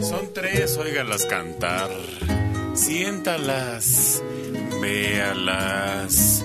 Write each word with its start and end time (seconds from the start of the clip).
Son 0.00 0.32
tres, 0.32 0.76
óigalas 0.76 1.26
cantar. 1.26 1.90
Siéntalas, 2.74 4.22
véalas. 4.80 6.44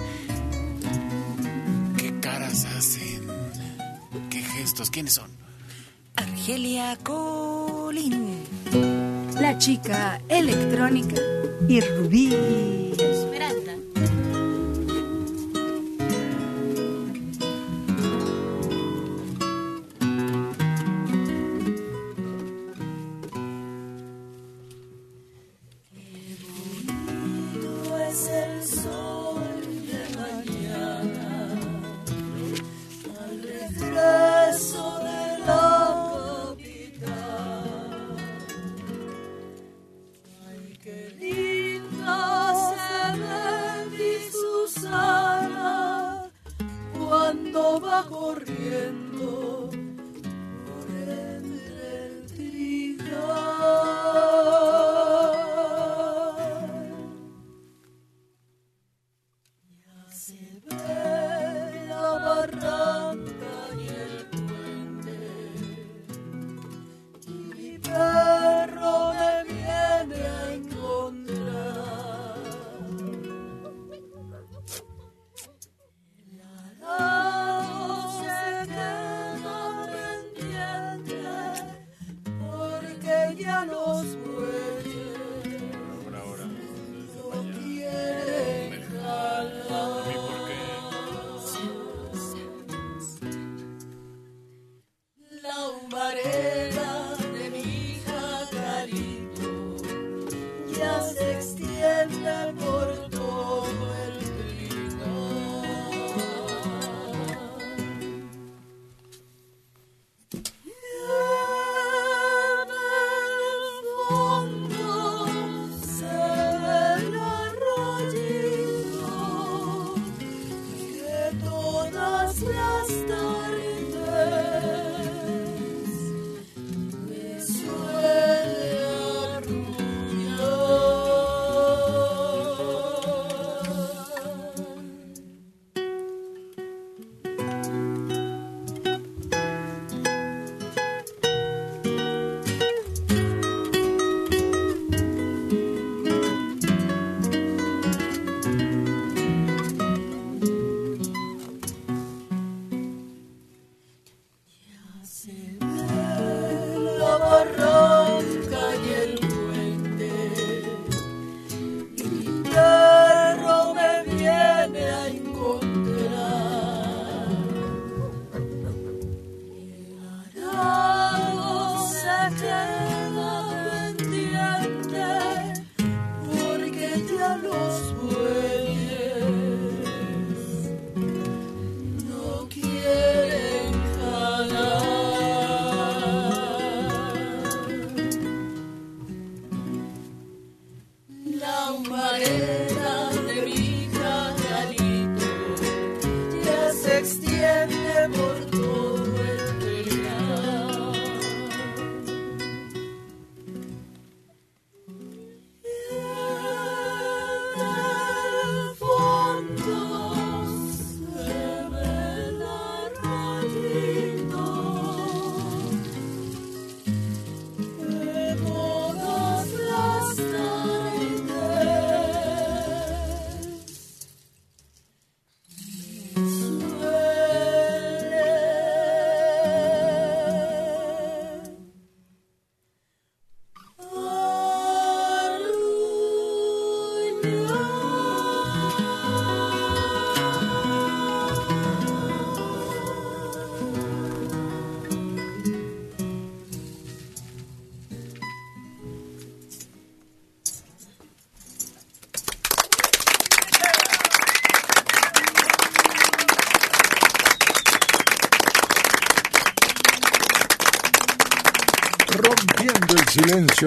¿Qué 1.98 2.20
caras 2.20 2.66
hacen? 2.78 3.28
¿Qué 4.30 4.42
gestos? 4.42 4.90
¿Quiénes 4.90 5.14
son? 5.14 5.30
Argelia 6.16 6.98
Colin, 7.04 8.44
la 9.40 9.58
chica 9.58 10.22
electrónica 10.30 11.22
y 11.68 11.82
Rubí. 11.82 12.92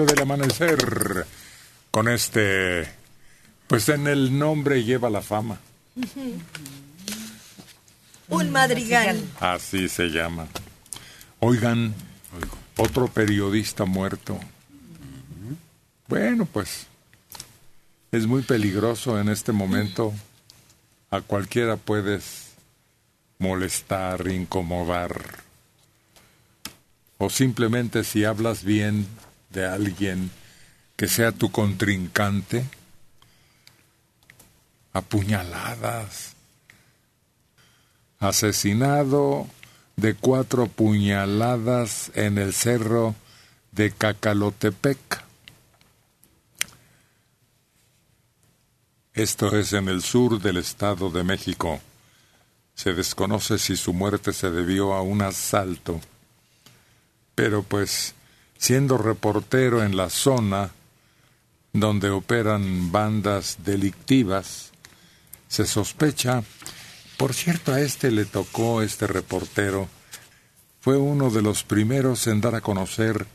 del 0.03 0.19
amanecer 0.19 1.25
con 1.91 2.09
este, 2.09 2.85
pues 3.67 3.87
en 3.87 4.07
el 4.07 4.37
nombre 4.37 4.83
lleva 4.83 5.09
la 5.09 5.21
fama. 5.21 5.57
Un 8.27 8.51
madrigal. 8.51 9.23
Así 9.39 9.87
se 9.87 10.07
llama. 10.07 10.47
Oigan, 11.39 11.93
otro 12.75 13.07
periodista 13.07 13.85
muerto. 13.85 14.37
Bueno, 16.07 16.45
pues 16.45 16.87
es 18.11 18.27
muy 18.27 18.41
peligroso 18.41 19.19
en 19.19 19.29
este 19.29 19.53
momento. 19.53 20.13
A 21.09 21.21
cualquiera 21.21 21.77
puedes 21.77 22.49
molestar, 23.39 24.27
incomodar. 24.27 25.45
O 27.17 27.29
simplemente 27.29 28.03
si 28.03 28.25
hablas 28.25 28.65
bien, 28.65 29.07
de 29.55 29.65
alguien 29.65 30.29
que 30.95 31.07
sea 31.07 31.31
tu 31.31 31.51
contrincante, 31.51 32.65
apuñaladas, 34.93 36.33
asesinado 38.19 39.47
de 39.95 40.13
cuatro 40.13 40.67
puñaladas 40.67 42.11
en 42.15 42.37
el 42.37 42.53
cerro 42.53 43.15
de 43.71 43.91
Cacalotepec. 43.91 45.23
Esto 49.13 49.57
es 49.57 49.71
en 49.71 49.87
el 49.87 50.01
sur 50.01 50.41
del 50.41 50.57
Estado 50.57 51.09
de 51.09 51.23
México. 51.23 51.79
Se 52.73 52.93
desconoce 52.93 53.57
si 53.57 53.77
su 53.77 53.93
muerte 53.93 54.33
se 54.33 54.51
debió 54.51 54.93
a 54.93 55.01
un 55.01 55.21
asalto, 55.21 56.01
pero 57.33 57.63
pues 57.63 58.14
siendo 58.57 58.97
reportero 58.97 59.83
en 59.83 59.95
la 59.95 60.09
zona 60.09 60.71
donde 61.73 62.09
operan 62.09 62.91
bandas 62.91 63.57
delictivas, 63.65 64.71
se 65.47 65.65
sospecha, 65.65 66.43
por 67.17 67.33
cierto 67.33 67.73
a 67.73 67.81
este 67.81 68.11
le 68.11 68.25
tocó 68.25 68.81
este 68.81 69.07
reportero, 69.07 69.87
fue 70.79 70.97
uno 70.97 71.29
de 71.29 71.41
los 71.41 71.63
primeros 71.63 72.27
en 72.27 72.41
dar 72.41 72.55
a 72.55 72.61
conocer 72.61 73.25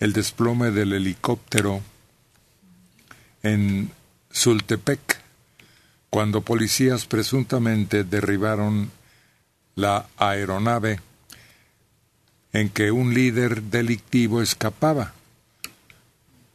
el 0.00 0.12
desplome 0.12 0.70
del 0.70 0.92
helicóptero 0.92 1.80
en 3.42 3.90
Sultepec, 4.30 5.20
cuando 6.10 6.42
policías 6.42 7.06
presuntamente 7.06 8.04
derribaron 8.04 8.90
la 9.74 10.06
aeronave 10.16 11.00
en 12.54 12.70
que 12.70 12.92
un 12.92 13.12
líder 13.12 13.64
delictivo 13.64 14.40
escapaba. 14.40 15.12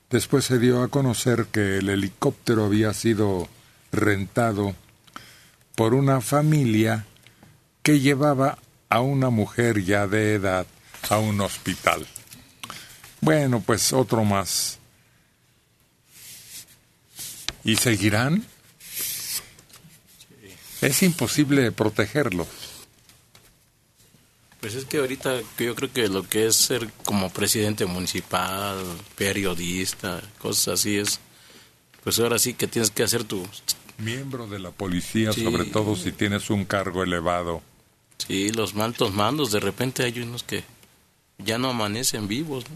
Después 0.09 0.45
se 0.45 0.57
dio 0.57 0.81
a 0.81 0.87
conocer 0.87 1.47
que 1.51 1.77
el 1.77 1.89
helicóptero 1.89 2.65
había 2.65 2.93
sido 2.93 3.47
rentado 3.91 4.73
por 5.75 5.93
una 5.93 6.21
familia 6.21 7.05
que 7.83 7.99
llevaba 7.99 8.57
a 8.87 9.01
una 9.01 9.29
mujer 9.29 9.83
ya 9.83 10.07
de 10.07 10.35
edad 10.35 10.65
a 11.09 11.19
un 11.19 11.41
hospital. 11.41 12.07
Bueno, 13.19 13.61
pues 13.61 13.91
otro 13.91 14.23
más. 14.23 14.79
¿Y 17.65 17.75
seguirán? 17.75 18.45
Es 20.81 21.03
imposible 21.03 21.73
protegerlos. 21.73 22.47
Pues 24.61 24.75
es 24.75 24.85
que 24.85 24.97
ahorita 24.97 25.39
yo 25.57 25.73
creo 25.75 25.91
que 25.91 26.07
lo 26.09 26.23
que 26.27 26.47
es 26.47 26.55
ser 26.55 26.89
como 27.05 27.29
presidente 27.31 27.85
municipal, 27.85 28.77
periodista, 29.15 30.21
cosas 30.37 30.79
así 30.79 30.97
es, 30.97 31.19
pues 32.03 32.19
ahora 32.19 32.37
sí 32.39 32.53
que 32.53 32.67
tienes 32.67 32.91
que 32.91 33.03
hacer 33.03 33.23
tu... 33.23 33.47
Miembro 33.97 34.47
de 34.47 34.59
la 34.59 34.71
policía, 34.71 35.31
Sí. 35.33 35.43
sobre 35.43 35.65
todo 35.65 35.95
si 35.95 36.11
tienes 36.11 36.49
un 36.49 36.65
cargo 36.65 37.03
elevado. 37.03 37.61
Sí, 38.17 38.49
los 38.51 38.73
maltos 38.75 39.13
mandos, 39.13 39.51
de 39.51 39.59
repente 39.61 40.03
hay 40.03 40.19
unos 40.19 40.43
que 40.43 40.63
ya 41.37 41.57
no 41.57 41.69
amanecen 41.69 42.27
vivos, 42.27 42.65
¿no? 42.69 42.75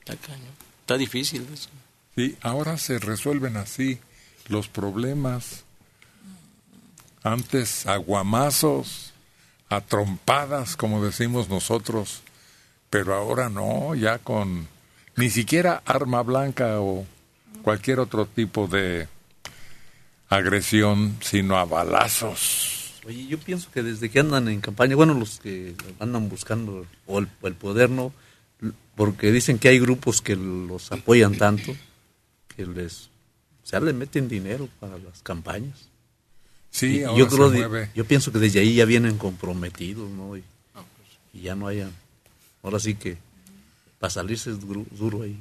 Está 0.00 0.16
cañón. 0.26 0.54
Está 0.80 0.96
difícil 0.96 1.46
eso. 1.52 1.68
Sí, 2.16 2.36
ahora 2.40 2.78
se 2.78 2.98
resuelven 2.98 3.56
así 3.56 3.98
los 4.48 4.68
problemas. 4.68 5.64
Antes 7.22 7.86
aguamazos, 7.86 9.12
a 9.68 9.80
trompadas, 9.80 10.76
como 10.76 11.04
decimos 11.04 11.48
nosotros, 11.48 12.22
pero 12.90 13.14
ahora 13.14 13.48
no, 13.48 13.94
ya 13.94 14.18
con 14.18 14.68
ni 15.16 15.30
siquiera 15.30 15.82
arma 15.84 16.22
blanca 16.22 16.80
o 16.80 17.06
cualquier 17.62 18.00
otro 18.00 18.26
tipo 18.26 18.68
de 18.68 19.08
agresión, 20.28 21.16
sino 21.20 21.56
a 21.56 21.64
balazos. 21.64 22.94
Oye, 23.06 23.26
yo 23.26 23.38
pienso 23.38 23.70
que 23.72 23.82
desde 23.82 24.10
que 24.10 24.20
andan 24.20 24.48
en 24.48 24.60
campaña, 24.60 24.96
bueno, 24.96 25.14
los 25.14 25.38
que 25.40 25.74
andan 26.00 26.28
buscando 26.28 26.86
o 27.06 27.18
el, 27.18 27.54
poder, 27.54 27.90
¿no? 27.90 28.12
Porque 28.96 29.30
dicen 29.30 29.58
que 29.58 29.68
hay 29.68 29.78
grupos 29.78 30.20
que 30.20 30.36
los 30.36 30.90
apoyan 30.90 31.36
tanto 31.36 31.76
que 32.56 32.66
les, 32.66 33.10
o 33.62 33.66
sea, 33.66 33.80
le 33.80 33.92
meten 33.92 34.28
dinero 34.28 34.68
para 34.80 34.98
las 34.98 35.22
campañas. 35.22 35.88
Sí, 36.70 36.98
Y 36.98 37.02
ahora 37.04 37.18
yo 37.18 37.28
creo, 37.28 37.48
se 37.50 37.54
de- 37.54 37.68
mueve. 37.68 37.90
yo 37.94 38.04
pienso 38.04 38.32
que 38.32 38.38
desde 38.38 38.60
ahí 38.60 38.74
ya 38.74 38.84
vienen 38.84 39.16
comprometidos, 39.18 40.10
¿no? 40.10 40.36
Y, 40.36 40.44
y 41.32 41.40
ya 41.42 41.54
no 41.54 41.66
hayan, 41.68 41.90
ahora 42.62 42.78
sí 42.78 42.94
que 42.94 43.16
para 43.98 44.10
salirse 44.10 44.50
es 44.50 44.60
duro, 44.60 44.84
duro 44.90 45.22
ahí. 45.22 45.40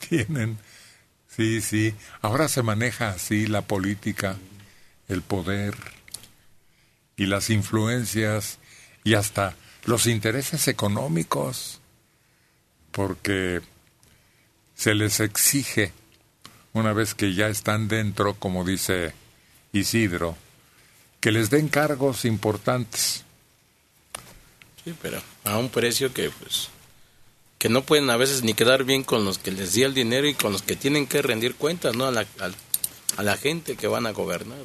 Tienen, 0.08 0.58
sí, 1.28 1.60
sí. 1.60 1.94
Ahora 2.22 2.48
se 2.48 2.62
maneja 2.62 3.10
así 3.10 3.46
la 3.46 3.62
política, 3.62 4.36
el 5.08 5.22
poder 5.22 5.74
y 7.16 7.26
las 7.26 7.50
influencias 7.50 8.58
y 9.04 9.14
hasta 9.14 9.54
los 9.84 10.06
intereses 10.06 10.66
económicos, 10.68 11.80
porque 12.90 13.60
se 14.74 14.94
les 14.94 15.20
exige, 15.20 15.92
una 16.72 16.92
vez 16.92 17.14
que 17.14 17.34
ya 17.34 17.48
están 17.48 17.88
dentro, 17.88 18.34
como 18.34 18.64
dice 18.64 19.12
Isidro, 19.72 20.36
que 21.20 21.32
les 21.32 21.50
den 21.50 21.68
cargos 21.68 22.24
importantes. 22.24 23.24
Sí, 24.84 24.94
pero 25.02 25.20
a 25.44 25.58
un 25.58 25.68
precio 25.68 26.12
que 26.12 26.30
pues 26.30 26.68
que 27.58 27.68
no 27.68 27.82
pueden 27.82 28.08
a 28.10 28.16
veces 28.16 28.44
ni 28.44 28.54
quedar 28.54 28.84
bien 28.84 29.02
con 29.02 29.24
los 29.24 29.38
que 29.38 29.50
les 29.50 29.72
di 29.72 29.82
el 29.82 29.92
dinero 29.92 30.28
y 30.28 30.34
con 30.34 30.52
los 30.52 30.62
que 30.62 30.76
tienen 30.76 31.06
que 31.08 31.22
rendir 31.22 31.56
cuentas, 31.56 31.96
¿no? 31.96 32.06
A 32.06 32.12
la, 32.12 32.24
a 33.16 33.22
la 33.22 33.36
gente 33.36 33.76
que 33.76 33.88
van 33.88 34.06
a 34.06 34.12
gobernar, 34.12 34.58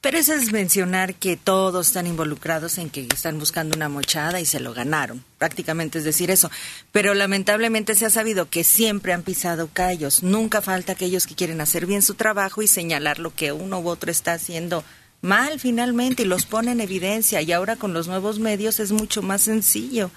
Pero 0.00 0.18
eso 0.18 0.34
es 0.34 0.52
mencionar 0.52 1.14
que 1.14 1.36
todos 1.36 1.88
están 1.88 2.06
involucrados 2.06 2.78
en 2.78 2.90
que 2.90 3.08
están 3.12 3.38
buscando 3.38 3.76
una 3.76 3.88
mochada 3.88 4.40
y 4.40 4.46
se 4.46 4.60
lo 4.60 4.72
ganaron. 4.72 5.24
Prácticamente 5.38 5.98
es 5.98 6.04
decir 6.04 6.30
eso. 6.30 6.50
Pero 6.92 7.14
lamentablemente 7.14 7.94
se 7.94 8.06
ha 8.06 8.10
sabido 8.10 8.48
que 8.48 8.62
siempre 8.62 9.12
han 9.12 9.22
pisado 9.22 9.68
callos. 9.72 10.22
Nunca 10.22 10.62
falta 10.62 10.92
aquellos 10.92 11.26
que 11.26 11.34
quieren 11.34 11.60
hacer 11.60 11.86
bien 11.86 12.02
su 12.02 12.14
trabajo 12.14 12.62
y 12.62 12.68
señalar 12.68 13.18
lo 13.18 13.34
que 13.34 13.52
uno 13.52 13.80
u 13.80 13.88
otro 13.88 14.10
está 14.10 14.34
haciendo 14.34 14.84
mal 15.22 15.58
finalmente 15.58 16.22
y 16.22 16.26
los 16.26 16.46
pone 16.46 16.72
en 16.72 16.80
evidencia. 16.80 17.42
Y 17.42 17.50
ahora 17.52 17.76
con 17.76 17.92
los 17.92 18.06
nuevos 18.06 18.38
medios 18.38 18.78
es 18.78 18.92
mucho 18.92 19.22
más 19.22 19.42
sencillo 19.42 20.10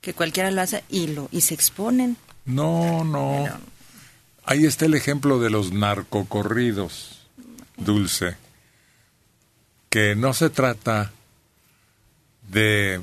que 0.00 0.14
cualquiera 0.14 0.50
lo 0.50 0.60
hace 0.60 0.84
y, 0.88 1.08
lo, 1.08 1.28
y 1.32 1.40
se 1.40 1.54
exponen. 1.54 2.16
No, 2.44 3.04
no. 3.04 3.48
Ahí 4.44 4.66
está 4.66 4.84
el 4.84 4.94
ejemplo 4.94 5.40
de 5.40 5.48
los 5.48 5.72
narcocorridos, 5.72 7.26
Dulce. 7.78 8.36
Que 9.94 10.16
no 10.16 10.34
se 10.34 10.50
trata 10.50 11.12
de 12.50 13.00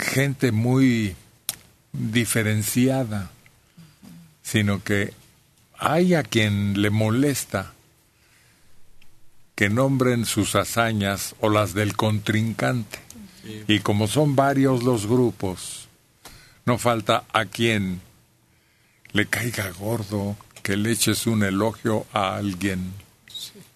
gente 0.00 0.50
muy 0.50 1.14
diferenciada, 1.92 3.30
sino 4.42 4.82
que 4.82 5.14
hay 5.78 6.14
a 6.14 6.24
quien 6.24 6.82
le 6.82 6.90
molesta 6.90 7.72
que 9.54 9.68
nombren 9.68 10.26
sus 10.26 10.56
hazañas 10.56 11.36
o 11.38 11.50
las 11.50 11.72
del 11.72 11.94
contrincante. 11.94 12.98
Y 13.68 13.78
como 13.78 14.08
son 14.08 14.34
varios 14.34 14.82
los 14.82 15.06
grupos, 15.06 15.86
no 16.64 16.78
falta 16.78 17.22
a 17.32 17.44
quien 17.44 18.00
le 19.12 19.26
caiga 19.26 19.70
gordo 19.70 20.36
que 20.64 20.76
le 20.76 20.90
eches 20.90 21.28
un 21.28 21.44
elogio 21.44 22.06
a 22.12 22.34
alguien. 22.34 23.05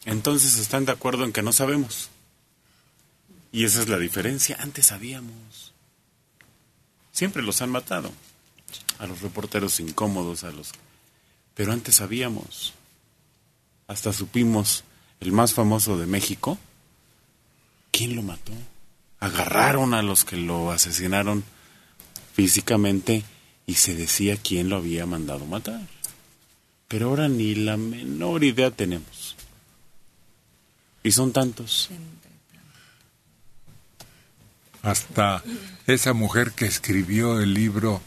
Entonces 0.05 0.59
están 0.59 0.85
de 0.85 0.93
acuerdo 0.93 1.25
en 1.25 1.33
que 1.33 1.43
no 1.43 1.53
sabemos. 1.53 2.11
Y 3.53 3.65
esa 3.65 3.83
es 3.83 3.89
la 3.89 3.99
diferencia. 3.99 4.57
Antes 4.61 4.87
sabíamos. 4.87 5.73
Siempre 7.13 7.43
los 7.43 7.61
han 7.63 7.71
matado. 7.71 8.13
A 8.99 9.07
los 9.07 9.21
reporteros 9.21 9.81
incómodos, 9.81 10.45
a 10.45 10.53
los... 10.53 10.73
Pero 11.55 11.73
antes 11.73 11.97
sabíamos. 11.97 12.75
Hasta 13.89 14.13
supimos 14.13 14.85
el 15.21 15.33
más 15.33 15.53
famoso 15.53 15.99
de 15.99 16.07
México. 16.07 16.59
¿Quién 17.91 18.15
lo 18.17 18.23
mató? 18.23 18.53
Agarraron 19.19 19.95
a 19.95 20.03
los 20.03 20.25
que 20.25 20.37
lo 20.37 20.71
asesinaron 20.71 21.45
físicamente 22.35 23.25
y 23.67 23.75
se 23.75 23.95
decía 23.95 24.37
quién 24.37 24.69
lo 24.69 24.77
había 24.77 25.05
mandado 25.07 25.45
matar. 25.45 25.87
Pero 26.89 27.09
ahora 27.09 27.29
ni 27.29 27.55
la 27.55 27.77
menor 27.77 28.45
idea 28.45 28.71
tenemos. 28.71 29.37
Y 31.03 31.13
son 31.13 31.33
tantos. 31.33 31.91
Hasta 34.83 35.43
esa 35.87 36.13
mujer 36.13 36.53
que 36.53 36.67
escribió 36.67 37.41
el 37.41 37.55
libro 37.55 38.01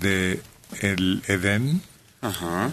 de 0.00 0.40
El 0.80 1.22
Edén. 1.26 1.82
Ajá. 2.20 2.70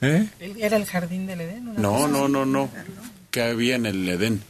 ¿Eh? 0.00 0.28
Era 0.58 0.76
el 0.76 0.86
jardín 0.86 1.26
del 1.26 1.40
Edén. 1.40 1.74
No, 1.76 2.08
no, 2.08 2.28
no, 2.28 2.44
no. 2.44 2.70
¿Qué 3.30 3.42
había 3.42 3.76
en 3.76 3.86
el 3.86 4.08
Edén? 4.08 4.42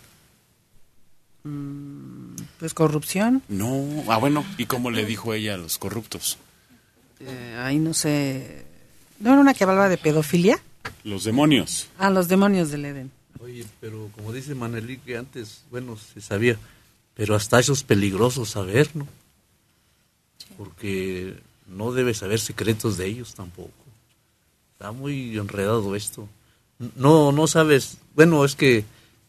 Pues 2.58 2.74
corrupción. 2.74 3.42
No, 3.48 4.04
ah 4.08 4.18
bueno, 4.18 4.44
¿y 4.58 4.66
cómo 4.66 4.90
le 4.90 5.04
dijo 5.04 5.32
ella 5.32 5.54
a 5.54 5.56
los 5.56 5.78
corruptos? 5.78 6.38
Eh, 7.20 7.56
ahí 7.58 7.78
no 7.78 7.94
sé. 7.94 8.64
¿No 9.20 9.32
era 9.32 9.40
una 9.40 9.54
que 9.54 9.64
hablaba 9.64 9.88
de 9.88 9.98
pedofilia? 9.98 10.58
Los 11.04 11.24
demonios. 11.24 11.88
A 11.98 12.10
los 12.10 12.28
demonios 12.28 12.70
del 12.70 12.84
Edén. 12.84 13.17
Oye, 13.40 13.64
pero 13.80 14.10
como 14.14 14.32
dice 14.32 14.54
Manelí 14.54 14.98
que 14.98 15.16
antes, 15.16 15.62
bueno, 15.70 15.96
se 15.96 16.20
sabía, 16.20 16.58
pero 17.14 17.34
hasta 17.34 17.60
eso 17.60 17.72
es 17.72 17.82
peligroso 17.82 18.44
saber, 18.44 18.90
¿no? 18.94 19.06
Porque 20.56 21.36
no 21.66 21.92
debe 21.92 22.14
saber 22.14 22.40
secretos 22.40 22.96
de 22.96 23.06
ellos 23.06 23.34
tampoco. 23.34 23.72
Está 24.72 24.92
muy 24.92 25.36
enredado 25.36 25.94
esto. 25.94 26.28
No, 26.96 27.32
no 27.32 27.46
sabes, 27.46 27.98
bueno, 28.14 28.44
es 28.44 28.54
que 28.54 28.84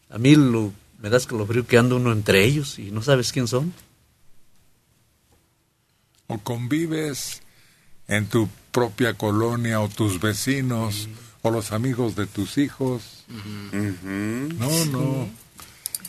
a 0.08 0.18
mí 0.18 0.34
lo, 0.34 0.72
me 1.00 1.10
das 1.10 1.26
que 1.26 1.36
lo 1.36 1.46
frío 1.46 1.66
que 1.66 1.78
anda 1.78 1.96
uno 1.96 2.12
entre 2.12 2.44
ellos 2.44 2.78
y 2.78 2.90
no 2.90 3.02
sabes 3.02 3.32
quién 3.32 3.48
son. 3.48 3.72
O 6.26 6.38
convives 6.38 7.42
en 8.06 8.26
tu 8.28 8.48
propia 8.70 9.14
colonia 9.14 9.80
o 9.80 9.88
tus 9.88 10.20
vecinos 10.20 11.08
o 11.42 11.50
los 11.50 11.72
amigos 11.72 12.14
de 12.14 12.26
tus 12.26 12.58
hijos. 12.58 13.19
No, 13.30 14.84
no. 14.86 15.28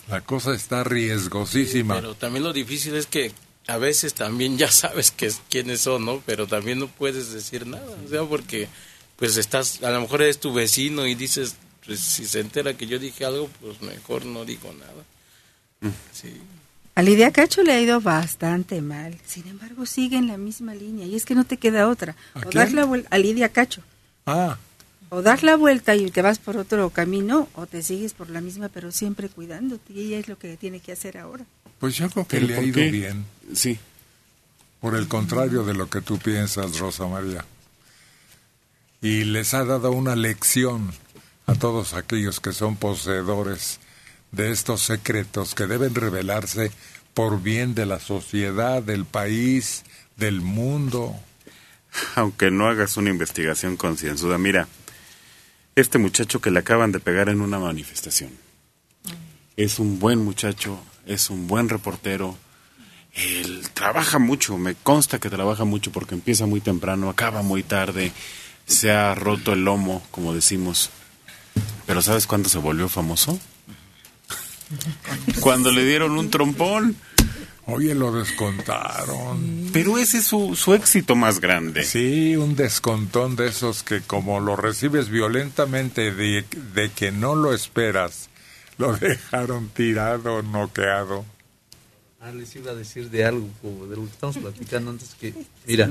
La 0.09 0.21
cosa 0.21 0.53
está 0.53 0.83
riesgosísima. 0.83 1.95
Pero 1.95 2.15
también 2.15 2.43
lo 2.43 2.51
difícil 2.53 2.95
es 2.95 3.05
que 3.05 3.31
a 3.67 3.77
veces 3.77 4.13
también 4.13 4.57
ya 4.57 4.69
sabes 4.71 5.11
que 5.11 5.27
es- 5.27 5.41
quiénes 5.49 5.81
son, 5.81 6.05
¿no? 6.05 6.21
Pero 6.25 6.47
también 6.47 6.79
no 6.79 6.87
puedes 6.87 7.31
decir 7.31 7.65
nada, 7.67 7.85
o 8.05 8.09
sea, 8.09 8.23
porque 8.23 8.67
pues 9.15 9.37
estás, 9.37 9.83
a 9.83 9.91
lo 9.91 10.01
mejor 10.01 10.23
eres 10.23 10.39
tu 10.39 10.51
vecino 10.51 11.05
y 11.05 11.13
dices, 11.15 11.55
pues 11.85 11.99
si 11.99 12.25
se 12.25 12.39
entera 12.39 12.73
que 12.75 12.87
yo 12.87 12.97
dije 12.97 13.23
algo, 13.23 13.49
pues 13.61 13.79
mejor 13.81 14.25
no 14.25 14.43
digo 14.45 14.73
nada. 14.73 15.93
Sí. 16.11 16.33
A 16.95 17.01
Lidia 17.03 17.31
Cacho 17.31 17.61
le 17.63 17.71
ha 17.73 17.79
ido 17.81 18.01
bastante 18.01 18.81
mal. 18.81 19.17
Sin 19.25 19.47
embargo, 19.47 19.85
sigue 19.85 20.17
en 20.17 20.27
la 20.27 20.37
misma 20.37 20.73
línea. 20.75 21.05
Y 21.07 21.15
es 21.15 21.23
que 21.25 21.35
no 21.35 21.45
te 21.45 21.57
queda 21.57 21.87
otra. 21.87 22.15
¿A 22.33 22.39
O 22.39 22.41
quién? 22.41 22.51
dar 22.65 22.71
la 22.73 22.83
vuelta 22.85 23.07
a 23.11 23.17
Lidia 23.17 23.49
Cacho. 23.49 23.81
Ah, 24.25 24.57
O 25.13 25.21
dar 25.21 25.43
la 25.43 25.57
vuelta 25.57 25.93
y 25.93 26.09
te 26.09 26.21
vas 26.21 26.39
por 26.39 26.55
otro 26.55 26.89
camino, 26.89 27.49
o 27.55 27.67
te 27.67 27.83
sigues 27.83 28.13
por 28.13 28.29
la 28.29 28.39
misma, 28.39 28.69
pero 28.69 28.91
siempre 28.93 29.27
cuidándote. 29.27 29.91
Y 29.91 30.05
ella 30.05 30.19
es 30.19 30.29
lo 30.29 30.37
que 30.37 30.55
tiene 30.55 30.79
que 30.79 30.93
hacer 30.93 31.17
ahora. 31.17 31.43
pues 31.79 31.95
yo 31.95 32.09
creo 32.09 32.25
que 32.25 32.37
¿Pero 32.37 32.47
le 32.47 32.55
ha 32.57 32.61
ido 32.63 32.75
qué? 32.75 32.89
bien. 32.91 33.25
Sí. 33.53 33.77
Por 34.79 34.95
el 34.95 35.09
contrario 35.09 35.63
de 35.65 35.73
lo 35.73 35.89
que 35.89 35.99
tú 35.99 36.17
piensas, 36.17 36.79
Rosa 36.79 37.07
María. 37.07 37.43
Y 39.01 39.25
les 39.25 39.53
ha 39.53 39.65
dado 39.65 39.91
una 39.91 40.15
lección 40.15 40.91
a 41.45 41.55
todos 41.55 41.93
aquellos 41.93 42.39
que 42.39 42.53
son 42.53 42.77
poseedores 42.77 43.79
de 44.31 44.51
estos 44.51 44.81
secretos 44.81 45.55
que 45.55 45.67
deben 45.67 45.93
revelarse 45.93 46.71
por 47.13 47.41
bien 47.41 47.75
de 47.75 47.85
la 47.85 47.99
sociedad, 47.99 48.81
del 48.81 49.03
país, 49.03 49.83
del 50.15 50.39
mundo. 50.39 51.13
Aunque 52.15 52.49
no 52.49 52.67
hagas 52.69 52.95
una 52.95 53.09
investigación 53.09 53.75
concienzuda, 53.75 54.37
mira, 54.37 54.67
este 55.75 55.97
muchacho 55.97 56.41
que 56.41 56.51
le 56.51 56.59
acaban 56.59 56.91
de 56.91 56.99
pegar 56.99 57.29
en 57.29 57.41
una 57.41 57.59
manifestación 57.59 58.31
es 59.57 59.79
un 59.79 59.99
buen 59.99 60.23
muchacho, 60.23 60.79
es 61.05 61.29
un 61.29 61.47
buen 61.47 61.69
reportero, 61.69 62.37
él 63.13 63.67
trabaja 63.73 64.19
mucho, 64.19 64.57
me 64.57 64.75
consta 64.75 65.19
que 65.19 65.29
trabaja 65.29 65.65
mucho 65.65 65.91
porque 65.91 66.15
empieza 66.15 66.45
muy 66.45 66.61
temprano, 66.61 67.09
acaba 67.09 67.41
muy 67.41 67.63
tarde, 67.63 68.11
se 68.65 68.91
ha 68.91 69.13
roto 69.15 69.53
el 69.53 69.65
lomo, 69.65 70.01
como 70.11 70.33
decimos. 70.33 70.89
Pero 71.85 72.01
¿sabes 72.01 72.25
cuándo 72.25 72.47
se 72.47 72.57
volvió 72.57 72.87
famoso? 72.87 73.39
Cuando 75.41 75.71
le 75.71 75.83
dieron 75.83 76.17
un 76.17 76.29
trompón. 76.29 76.95
Oye, 77.67 77.93
lo 77.95 78.11
descontaron. 78.11 79.69
Pero 79.71 79.97
ese 79.97 80.17
es 80.17 80.25
su, 80.25 80.55
su 80.55 80.73
éxito 80.73 81.15
más 81.15 81.39
grande. 81.39 81.83
Sí, 81.83 82.35
un 82.35 82.55
descontón 82.55 83.35
de 83.35 83.47
esos 83.47 83.83
que 83.83 84.01
como 84.01 84.39
lo 84.39 84.55
recibes 84.55 85.09
violentamente 85.09 86.11
de, 86.11 86.43
de 86.73 86.91
que 86.91 87.11
no 87.11 87.35
lo 87.35 87.53
esperas, 87.53 88.29
lo 88.77 88.95
dejaron 88.97 89.69
tirado, 89.69 90.41
noqueado. 90.41 91.25
Ah, 92.19 92.31
les 92.31 92.55
iba 92.55 92.71
a 92.71 92.75
decir 92.75 93.09
de 93.09 93.25
algo, 93.25 93.47
como 93.61 93.87
de 93.87 93.95
lo 93.95 94.03
que 94.03 94.11
estamos 94.11 94.37
platicando 94.37 94.91
antes, 94.91 95.15
que, 95.19 95.33
mira, 95.65 95.89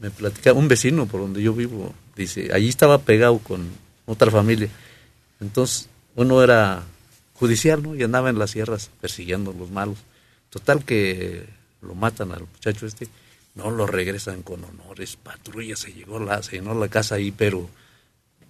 me 0.00 0.10
platicaba 0.10 0.58
un 0.58 0.66
vecino 0.66 1.06
por 1.06 1.20
donde 1.20 1.40
yo 1.40 1.52
vivo, 1.52 1.94
dice, 2.16 2.50
allí 2.52 2.68
estaba 2.68 2.98
pegado 2.98 3.38
con 3.38 3.68
otra 4.06 4.30
familia. 4.30 4.68
Entonces, 5.40 5.88
uno 6.16 6.42
era 6.42 6.82
judicial, 7.34 7.80
¿no? 7.82 7.94
Y 7.94 8.02
andaba 8.02 8.30
en 8.30 8.38
las 8.38 8.50
sierras 8.50 8.90
persiguiendo 9.00 9.52
a 9.52 9.54
los 9.54 9.70
malos. 9.70 9.98
Total 10.52 10.84
que 10.84 11.46
lo 11.80 11.94
matan 11.94 12.30
al 12.32 12.42
muchacho 12.42 12.84
este, 12.84 13.08
no 13.54 13.70
lo 13.70 13.86
regresan 13.86 14.42
con 14.42 14.62
honores, 14.62 15.16
patrulla, 15.16 15.76
se 15.76 15.94
llegó 15.94 16.20
la, 16.20 16.42
se 16.42 16.56
llenó 16.56 16.74
la 16.74 16.88
casa 16.88 17.14
ahí, 17.14 17.32
pero 17.32 17.70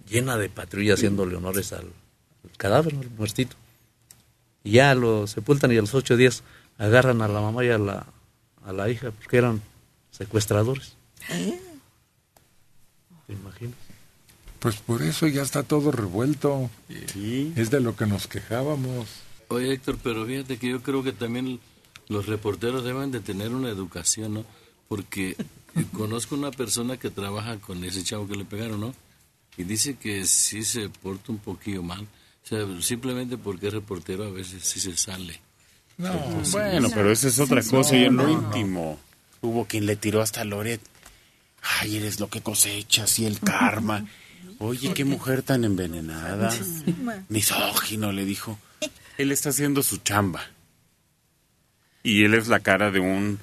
llena 0.09 0.37
de 0.37 0.49
patrullas 0.49 0.99
haciéndole 0.99 1.37
honores 1.37 1.71
al, 1.71 1.85
al 1.85 2.57
cadáver, 2.57 2.93
al 2.95 3.09
muertito. 3.11 3.55
Y 4.65 4.71
ya 4.71 4.93
lo 4.95 5.27
sepultan 5.27 5.71
y 5.71 5.77
a 5.77 5.81
los 5.81 5.93
ocho 5.93 6.17
días 6.17 6.43
agarran 6.77 7.21
a 7.21 7.29
la 7.29 7.39
mamá 7.39 7.63
y 7.63 7.69
a 7.69 7.77
la, 7.77 8.05
a 8.65 8.73
la 8.73 8.89
hija 8.89 9.11
porque 9.11 9.37
eran 9.37 9.61
secuestradores. 10.11 10.97
¿Te 13.27 13.31
imaginas? 13.33 13.77
Pues 14.59 14.75
por 14.75 15.01
eso 15.01 15.25
ya 15.27 15.41
está 15.41 15.63
todo 15.63 15.93
revuelto. 15.93 16.69
Sí. 17.13 17.53
Es 17.55 17.71
de 17.71 17.79
lo 17.79 17.95
que 17.95 18.07
nos 18.07 18.27
quejábamos. 18.27 19.07
Oye, 19.47 19.71
Héctor, 19.71 19.97
pero 20.03 20.25
fíjate 20.25 20.57
que 20.57 20.69
yo 20.69 20.81
creo 20.81 21.01
que 21.01 21.13
también 21.13 21.59
los 22.13 22.27
reporteros 22.27 22.83
deben 22.83 23.11
de 23.11 23.19
tener 23.19 23.49
una 23.53 23.69
educación, 23.69 24.35
¿no? 24.35 24.45
Porque 24.87 25.35
conozco 25.97 26.35
una 26.35 26.51
persona 26.51 26.97
que 26.97 27.09
trabaja 27.09 27.57
con 27.57 27.83
ese 27.83 28.03
chavo 28.03 28.27
que 28.27 28.35
le 28.35 28.45
pegaron, 28.45 28.79
¿no? 28.79 28.93
Y 29.57 29.63
dice 29.63 29.95
que 29.95 30.25
sí 30.25 30.63
se 30.63 30.89
porta 30.89 31.31
un 31.31 31.39
poquillo 31.39 31.83
mal. 31.83 32.01
O 32.43 32.47
sea, 32.47 32.65
simplemente 32.81 33.37
porque 33.37 33.67
es 33.67 33.73
reportero 33.73 34.23
a 34.23 34.29
veces 34.29 34.63
sí 34.63 34.79
se 34.79 34.95
sale. 34.95 35.39
No, 35.97 36.11
Bueno, 36.51 36.89
pero 36.93 37.11
esa 37.11 37.27
es 37.27 37.39
otra 37.39 37.61
cosa 37.61 37.95
y 37.95 38.05
en 38.05 38.17
lo 38.17 38.29
íntimo. 38.29 38.99
Hubo 39.41 39.65
quien 39.65 39.85
le 39.85 39.95
tiró 39.95 40.21
hasta 40.21 40.43
Loret. 40.43 40.81
Ay, 41.79 41.97
eres 41.97 42.19
lo 42.19 42.29
que 42.29 42.41
cosechas 42.41 43.19
y 43.19 43.25
el 43.25 43.39
karma. 43.39 44.05
Oye, 44.59 44.93
qué 44.93 45.05
mujer 45.05 45.43
tan 45.43 45.65
envenenada. 45.65 46.51
Misógino, 47.29 48.11
le 48.11 48.25
dijo. 48.25 48.57
Él 49.17 49.31
está 49.31 49.49
haciendo 49.49 49.83
su 49.83 49.97
chamba. 49.97 50.41
Y 52.03 52.25
él 52.25 52.33
es 52.33 52.47
la 52.47 52.59
cara 52.59 52.91
de 52.91 52.99
un 52.99 53.39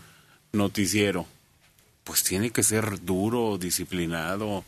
noticiero. 0.52 1.26
Pues 2.04 2.22
tiene 2.22 2.50
que 2.50 2.62
ser 2.62 3.04
duro, 3.04 3.58
disciplinado. 3.58 4.64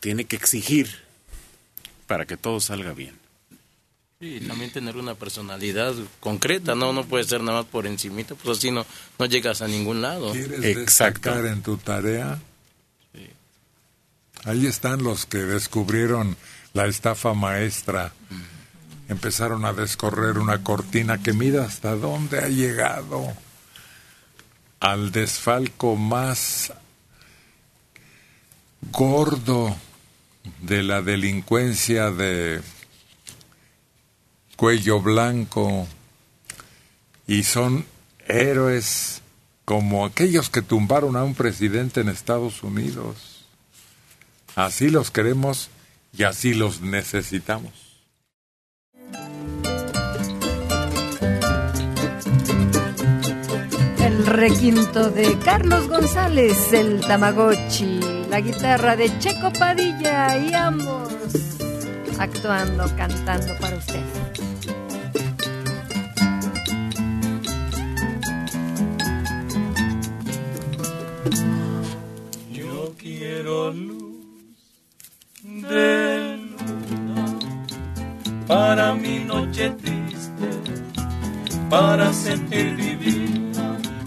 Tiene 0.00 0.24
que 0.24 0.36
exigir 0.36 0.88
para 2.06 2.26
que 2.26 2.36
todo 2.36 2.60
salga 2.60 2.92
bien. 2.92 3.14
Sí, 4.20 4.38
y 4.40 4.40
también 4.46 4.70
tener 4.70 4.96
una 4.96 5.14
personalidad 5.14 5.94
concreta, 6.20 6.74
¿no? 6.74 6.92
No 6.92 7.04
puede 7.04 7.24
ser 7.24 7.42
nada 7.42 7.62
más 7.62 7.70
por 7.70 7.86
encimita, 7.86 8.34
pues 8.34 8.58
así 8.58 8.70
no, 8.70 8.86
no 9.18 9.26
llegas 9.26 9.62
a 9.62 9.68
ningún 9.68 10.00
lado. 10.00 10.32
¿Quieres 10.32 10.64
Exacto. 10.64 11.30
destacar 11.30 11.46
en 11.46 11.62
tu 11.62 11.76
tarea? 11.76 12.40
Ahí 14.44 14.66
están 14.66 15.02
los 15.02 15.24
que 15.26 15.38
descubrieron 15.38 16.36
la 16.72 16.86
estafa 16.86 17.34
maestra. 17.34 18.12
Empezaron 19.08 19.64
a 19.64 19.72
descorrer 19.72 20.38
una 20.38 20.62
cortina 20.62 21.22
que 21.22 21.32
mira 21.32 21.64
hasta 21.64 21.96
dónde 21.96 22.38
ha 22.38 22.48
llegado. 22.48 23.32
Al 24.80 25.12
desfalco 25.12 25.96
más 25.96 26.72
gordo 28.90 29.76
de 30.60 30.82
la 30.82 31.02
delincuencia 31.02 32.10
de 32.10 32.60
cuello 34.56 35.00
blanco 35.00 35.86
y 37.26 37.44
son 37.44 37.86
héroes 38.26 39.22
como 39.64 40.04
aquellos 40.04 40.50
que 40.50 40.62
tumbaron 40.62 41.16
a 41.16 41.24
un 41.24 41.34
presidente 41.34 42.00
en 42.00 42.08
Estados 42.08 42.62
Unidos. 42.62 43.46
Así 44.54 44.90
los 44.90 45.10
queremos 45.10 45.70
y 46.16 46.24
así 46.24 46.54
los 46.54 46.80
necesitamos. 46.80 47.72
Requinto 54.26 55.10
de 55.10 55.38
Carlos 55.38 55.88
González, 55.88 56.72
el 56.72 57.00
Tamagotchi, 57.00 58.00
la 58.28 58.40
guitarra 58.40 58.96
de 58.96 59.18
Checo 59.18 59.52
Padilla 59.52 60.36
y 60.36 60.54
ambos 60.54 61.12
actuando, 62.18 62.84
cantando 62.96 63.52
para 63.60 63.76
usted. 63.76 64.00
Yo 72.50 72.94
quiero 72.98 73.72
luz 73.72 74.56
de 75.42 76.36
luna 76.36 77.38
para 78.46 78.94
mi 78.94 79.20
noche 79.20 79.70
triste, 79.70 80.48
para 81.68 82.12
sentir 82.12 82.76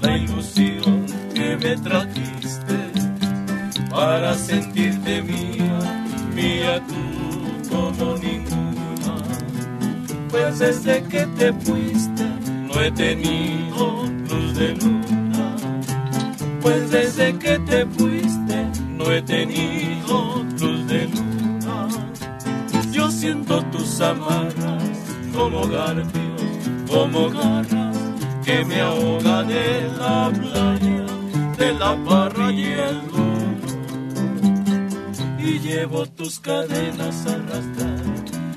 bien 0.06 1.60
me 1.60 1.76
trajiste 1.78 2.76
para 3.90 4.34
sentirte 4.36 5.22
mía, 5.22 5.80
mía 6.34 6.82
tú 6.88 7.70
como 7.70 8.18
ninguna. 8.18 9.24
Pues 10.30 10.60
desde 10.60 11.04
que 11.04 11.26
te 11.38 11.54
fuiste 11.54 12.26
no 12.68 12.82
he 12.82 12.92
tenido 12.92 14.04
luz 14.30 14.56
de 14.56 14.76
luna. 14.76 15.56
Pues 16.62 16.92
desde 16.92 17.38
que 17.38 17.60
te 17.60 17.86
fuiste 17.86 18.68
no 18.90 19.12
he 19.12 19.22
tenido 19.22 20.44
luz 20.60 20.88
de 20.88 21.08
luna. 21.08 21.88
Yo 22.92 23.10
siento 23.10 23.64
tus 23.66 24.02
amarras 24.02 24.84
como 25.34 25.68
garfios, 25.68 26.42
como 26.88 27.30
garras 27.30 27.75
que 28.46 28.64
me 28.64 28.80
ahoga 28.80 29.42
de 29.44 29.90
la 29.98 30.32
playa, 30.32 31.06
de 31.58 31.74
la 31.74 31.96
barra 31.96 32.52
y 32.52 32.64
el 32.64 33.02
Y 35.40 35.60
llevo 35.60 36.06
tus 36.06 36.40
cadenas 36.40 37.26
arrastrar 37.26 38.02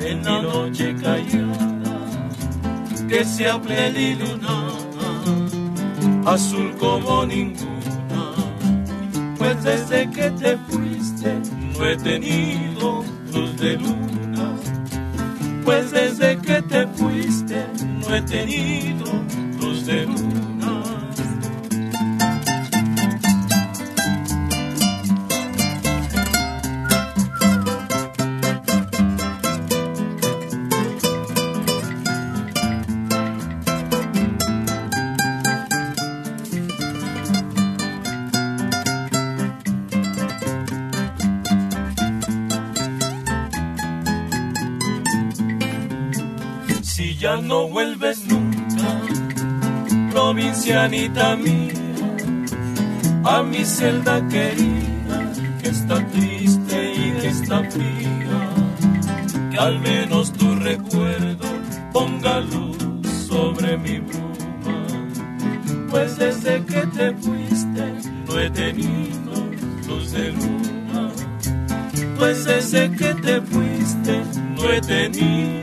en 0.00 0.24
la 0.24 0.42
noche 0.42 0.94
callada, 1.02 1.98
que 3.08 3.24
se 3.24 3.44
de 3.44 4.16
luna, 4.20 4.56
azul 6.26 6.74
como 6.78 7.24
ninguna. 7.24 8.22
Pues 9.38 9.64
desde 9.64 10.10
que 10.10 10.30
te 10.32 10.58
fuiste 10.68 11.34
no 11.72 11.86
he 11.86 11.96
tenido 11.96 13.04
luz 13.32 13.56
de 13.56 13.78
luna. 13.78 14.54
Pues 15.64 15.90
desde 15.90 16.36
que 16.38 16.60
te 16.62 16.86
fuiste 16.88 17.66
no 18.00 18.14
he 18.14 18.22
tenido 18.22 19.47
luz 19.60 19.86
de 19.86 20.06
luna. 20.06 20.38
Ya 47.20 47.36
no 47.36 47.68
vuelves 47.68 48.27
provincianita 50.68 51.36
mía, 51.36 51.72
a 53.24 53.42
mi 53.42 53.64
celda 53.64 54.20
querida, 54.28 55.32
que 55.62 55.68
está 55.70 56.06
triste 56.08 56.92
y 56.94 57.12
que 57.20 57.28
está 57.28 57.64
fría, 57.70 58.50
que 59.50 59.56
al 59.56 59.80
menos 59.80 60.32
tu 60.32 60.54
recuerdo 60.56 61.46
ponga 61.92 62.40
luz 62.40 62.76
sobre 63.28 63.78
mi 63.78 63.98
bruma, 63.98 64.86
pues 65.90 66.18
desde 66.18 66.62
que 66.64 66.86
te 66.86 67.14
fuiste 67.14 67.94
no 68.26 68.38
he 68.38 68.50
tenido 68.50 69.32
luz 69.86 70.12
de 70.12 70.32
luna, 70.32 71.10
pues 72.18 72.44
desde 72.44 72.90
que 72.90 73.14
te 73.14 73.40
fuiste 73.40 74.22
no 74.54 74.70
he 74.70 74.80
tenido 74.82 75.57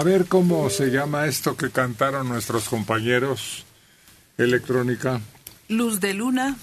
A 0.00 0.02
ver 0.02 0.24
cómo 0.24 0.70
se 0.70 0.86
llama 0.86 1.26
esto 1.26 1.58
que 1.58 1.68
cantaron 1.68 2.26
nuestros 2.26 2.70
compañeros. 2.70 3.66
Electrónica, 4.38 5.20
Luz 5.68 6.00
de 6.00 6.14
luna. 6.14 6.56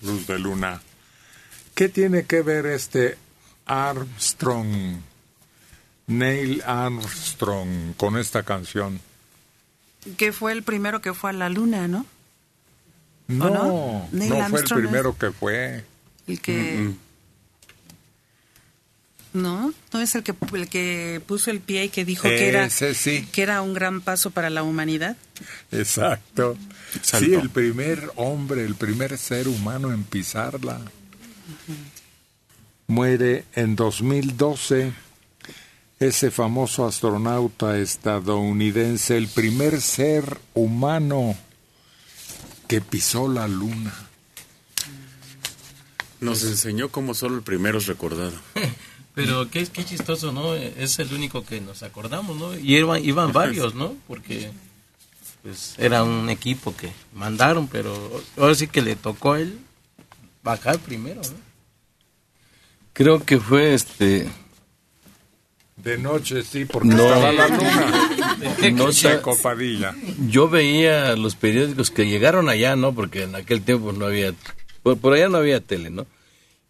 Luz 0.00 0.26
de 0.26 0.38
Luna. 0.38 0.80
¿Qué 1.74 1.90
tiene 1.90 2.24
que 2.24 2.40
ver 2.40 2.64
este 2.64 3.18
Armstrong, 3.66 4.96
Neil 6.06 6.62
Armstrong, 6.64 7.92
con 7.98 8.16
esta 8.16 8.42
canción? 8.42 9.00
que 10.16 10.32
fue 10.32 10.52
el 10.52 10.62
primero 10.62 11.02
que 11.02 11.12
fue 11.12 11.28
a 11.28 11.32
la 11.34 11.50
luna, 11.50 11.88
¿no? 11.88 12.06
No, 13.28 13.50
no? 13.50 14.08
no, 14.10 14.48
fue 14.48 14.60
el 14.60 14.64
es- 14.64 14.72
primero 14.72 15.18
que 15.18 15.30
fue. 15.30 15.84
El 16.26 16.40
que... 16.40 16.90
No, 19.32 19.72
no 19.92 20.00
es 20.00 20.14
el 20.14 20.22
que 20.22 20.34
el 20.52 20.68
que 20.68 21.22
puso 21.26 21.50
el 21.50 21.60
pie 21.60 21.84
y 21.84 21.88
que 21.88 22.04
dijo 22.04 22.24
que 22.24 22.48
era 22.48 22.68
sí. 22.68 23.26
que 23.32 23.42
era 23.42 23.62
un 23.62 23.72
gran 23.72 24.02
paso 24.02 24.30
para 24.30 24.50
la 24.50 24.62
humanidad. 24.62 25.16
Exacto. 25.70 26.56
Saltó. 27.00 27.26
Sí, 27.26 27.34
el 27.34 27.48
primer 27.48 28.12
hombre, 28.16 28.64
el 28.64 28.74
primer 28.74 29.16
ser 29.16 29.48
humano 29.48 29.90
en 29.92 30.04
pisarla. 30.04 30.80
Muere 32.88 33.46
en 33.54 33.74
2012 33.74 34.92
ese 35.98 36.30
famoso 36.30 36.86
astronauta 36.86 37.78
estadounidense, 37.78 39.16
el 39.16 39.28
primer 39.28 39.80
ser 39.80 40.38
humano 40.52 41.34
que 42.68 42.82
pisó 42.82 43.28
la 43.28 43.48
luna. 43.48 43.94
Nos 46.20 46.44
enseñó 46.44 46.90
cómo 46.90 47.14
solo 47.14 47.36
el 47.36 47.42
primero 47.42 47.78
es 47.78 47.86
recordado. 47.86 48.32
Pero 49.14 49.50
qué, 49.50 49.66
qué 49.66 49.84
chistoso, 49.84 50.32
¿no? 50.32 50.54
Es 50.54 50.98
el 50.98 51.12
único 51.12 51.44
que 51.44 51.60
nos 51.60 51.82
acordamos, 51.82 52.36
¿no? 52.38 52.56
Y 52.58 52.76
iban, 52.78 53.04
iban 53.04 53.32
varios, 53.32 53.74
¿no? 53.74 53.94
Porque 54.08 54.50
pues 55.42 55.74
era 55.78 56.02
un 56.04 56.30
equipo 56.30 56.74
que 56.74 56.92
mandaron, 57.14 57.66
pero 57.68 57.94
ahora 58.38 58.54
sí 58.54 58.68
que 58.68 58.80
le 58.80 58.96
tocó 58.96 59.32
a 59.34 59.40
él 59.40 59.58
bajar 60.42 60.78
primero, 60.78 61.20
¿no? 61.20 61.36
Creo 62.94 63.24
que 63.24 63.38
fue 63.38 63.74
este. 63.74 64.28
De 65.76 65.98
noche 65.98 66.42
sí, 66.42 66.64
porque 66.64 66.88
No. 66.88 67.02
estaba 67.02 67.32
la 67.32 67.48
luna. 67.48 68.08
No 68.72 68.92
sé. 68.92 69.08
Checo 69.16 69.36
Padilla. 69.40 69.94
Yo 70.28 70.48
veía 70.48 71.16
los 71.16 71.34
periódicos 71.36 71.90
que 71.90 72.06
llegaron 72.06 72.48
allá, 72.48 72.76
¿no? 72.76 72.92
Porque 72.94 73.22
en 73.24 73.34
aquel 73.34 73.62
tiempo 73.62 73.92
no 73.92 74.06
había. 74.06 74.32
Por, 74.82 74.98
por 74.98 75.12
allá 75.14 75.28
no 75.28 75.38
había 75.38 75.60
tele, 75.60 75.90
¿no? 75.90 76.06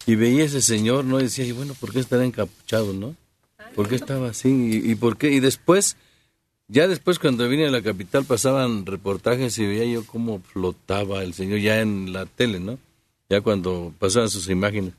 Y 0.06 0.16
veía 0.16 0.44
ese 0.44 0.62
señor, 0.62 1.04
¿no? 1.04 1.20
Y 1.20 1.24
decía, 1.24 1.44
y 1.44 1.52
bueno, 1.52 1.74
¿por 1.74 1.92
qué 1.92 2.00
estará 2.00 2.24
encapuchado, 2.24 2.92
no? 2.92 3.14
¿Por 3.74 3.88
qué 3.88 3.94
estaba 3.94 4.30
así? 4.30 4.48
¿Y, 4.48 4.92
y 4.92 4.94
por 4.96 5.16
qué? 5.16 5.30
Y 5.30 5.40
después, 5.40 5.96
ya 6.68 6.88
después 6.88 7.18
cuando 7.18 7.48
vine 7.48 7.66
a 7.66 7.70
la 7.70 7.82
capital 7.82 8.24
pasaban 8.24 8.84
reportajes 8.84 9.56
y 9.58 9.66
veía 9.66 9.84
yo 9.84 10.04
cómo 10.04 10.40
flotaba 10.40 11.22
el 11.22 11.34
señor 11.34 11.60
ya 11.60 11.80
en 11.80 12.12
la 12.12 12.26
tele, 12.26 12.60
¿no? 12.60 12.78
Ya 13.30 13.40
cuando 13.40 13.94
pasaban 13.98 14.28
sus 14.28 14.48
imágenes. 14.48 14.92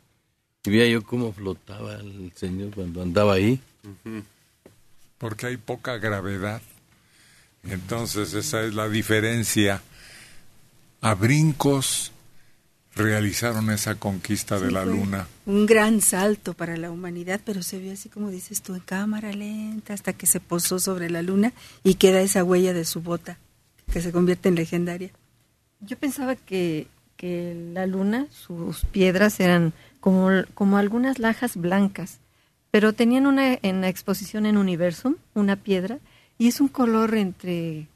Y 0.64 0.70
veía 0.72 0.88
yo 0.88 1.04
cómo 1.04 1.34
flotaba 1.34 1.96
el 1.96 2.32
señor 2.36 2.72
cuando 2.74 3.02
andaba 3.02 3.34
ahí. 3.34 3.60
Porque 5.18 5.48
hay 5.48 5.58
poca 5.58 5.98
gravedad. 5.98 6.62
Entonces 7.64 8.34
esa 8.34 8.64
es 8.64 8.74
la 8.74 8.88
diferencia. 8.88 9.82
A 11.02 11.16
brincos 11.16 12.13
realizaron 12.96 13.70
esa 13.70 13.96
conquista 13.96 14.60
de 14.60 14.72
la 14.72 14.84
fue 14.84 14.94
luna. 14.94 15.28
Un 15.46 15.66
gran 15.66 16.02
salto 16.02 16.54
para 16.54 16.78
la 16.78 16.92
humanidad, 16.92 17.42
pero 17.44 17.64
se 17.64 17.80
vio 17.80 17.94
así 17.94 18.10
como 18.10 18.30
dices 18.30 18.62
tú, 18.62 18.76
en 18.76 18.82
cámara 18.82 19.34
lenta, 19.34 19.94
hasta 19.94 20.14
que 20.14 20.26
se 20.26 20.40
posó 20.40 20.80
sobre 20.80 21.10
la 21.10 21.22
luna 21.22 21.54
y 21.84 21.96
queda 21.96 22.22
esa 22.22 22.44
huella 22.44 22.74
de 22.74 22.86
su 22.86 23.02
bota, 23.02 23.38
que 23.92 24.02
se 24.02 24.12
convierte 24.12 24.50
en 24.50 24.56
legendaria. 24.56 25.12
Yo 25.80 25.98
pensaba 25.98 26.36
que, 26.36 26.88
que 27.18 27.72
la 27.74 27.88
luna, 27.88 28.28
sus 28.32 28.86
piedras 28.86 29.40
eran 29.40 29.74
como, 30.00 30.30
como 30.54 30.78
algunas 30.78 31.20
lajas 31.20 31.58
blancas, 31.58 32.20
pero 32.72 32.94
tenían 32.94 33.28
una 33.28 33.58
en 33.62 33.82
la 33.82 33.90
exposición 33.90 34.46
en 34.46 34.58
Universum, 34.58 35.16
una 35.34 35.56
piedra, 35.56 36.00
y 36.38 36.48
es 36.48 36.60
un 36.60 36.68
color 36.68 37.16
entre 37.16 37.88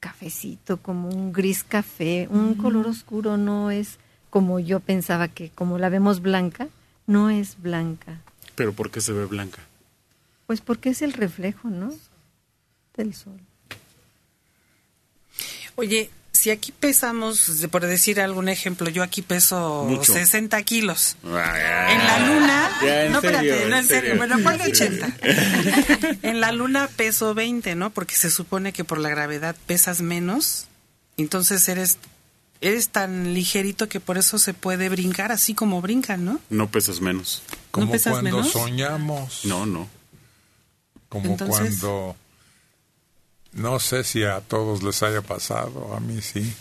cafecito, 0.00 0.78
como 0.78 1.08
un 1.08 1.32
gris 1.32 1.62
café, 1.64 2.26
un 2.30 2.54
color 2.54 2.86
oscuro, 2.86 3.36
no 3.36 3.70
es 3.70 3.98
como 4.30 4.58
yo 4.60 4.80
pensaba 4.80 5.28
que 5.28 5.50
como 5.50 5.78
la 5.78 5.88
vemos 5.88 6.20
blanca, 6.22 6.68
no 7.06 7.28
es 7.30 7.60
blanca. 7.60 8.20
Pero 8.54 8.72
¿por 8.72 8.90
qué 8.90 9.00
se 9.00 9.12
ve 9.12 9.26
blanca? 9.26 9.58
Pues 10.46 10.60
porque 10.60 10.90
es 10.90 11.02
el 11.02 11.12
reflejo, 11.12 11.68
¿no? 11.68 11.92
Del 12.96 13.14
sol. 13.14 13.38
Oye, 15.76 16.10
si 16.32 16.50
aquí 16.50 16.72
pesamos, 16.72 17.66
por 17.70 17.86
decir 17.86 18.20
algún 18.20 18.48
ejemplo, 18.48 18.88
yo 18.90 19.02
aquí 19.02 19.22
peso 19.22 19.84
Mucho. 19.88 20.12
60 20.12 20.62
kilos. 20.62 21.16
En 21.22 21.30
En 21.30 21.36
la 21.36 22.18
luna, 22.26 22.70
Ya, 22.82 23.04
en 23.04 23.12
no, 23.12 23.20
serio, 23.20 23.38
espérate, 23.40 23.68
no, 23.68 23.76
en 23.76 23.80
en 23.82 23.88
serio. 23.88 24.00
serio. 24.02 24.16
Bueno, 24.16 24.36
En 24.38 24.58
serio. 24.58 25.06
80. 25.06 26.28
en 26.28 26.40
la 26.40 26.52
luna 26.52 26.88
peso 26.96 27.34
20, 27.34 27.74
¿no? 27.74 27.90
Porque 27.90 28.14
se 28.14 28.30
supone 28.30 28.72
que 28.72 28.84
por 28.84 28.98
la 28.98 29.08
gravedad 29.10 29.56
pesas 29.66 30.02
menos. 30.02 30.66
Entonces 31.16 31.68
eres 31.68 31.98
eres 32.60 32.90
tan 32.90 33.34
ligerito 33.34 33.88
que 33.88 34.00
por 34.00 34.18
eso 34.18 34.38
se 34.38 34.54
puede 34.54 34.88
brincar 34.88 35.32
así 35.32 35.54
como 35.54 35.80
brincan, 35.80 36.24
¿no? 36.24 36.40
No 36.50 36.70
pesas 36.70 37.00
menos. 37.00 37.42
Como 37.70 37.90
pesas 37.90 38.12
cuando 38.12 38.36
menos? 38.36 38.52
soñamos. 38.52 39.44
No, 39.44 39.66
no. 39.66 39.88
Como 41.08 41.30
Entonces- 41.32 41.78
cuando... 41.80 42.16
No 43.52 43.80
sé 43.80 44.04
si 44.04 44.22
a 44.22 44.40
todos 44.40 44.84
les 44.84 45.02
haya 45.02 45.22
pasado, 45.22 45.92
a 45.96 45.98
mí 45.98 46.22
sí, 46.22 46.54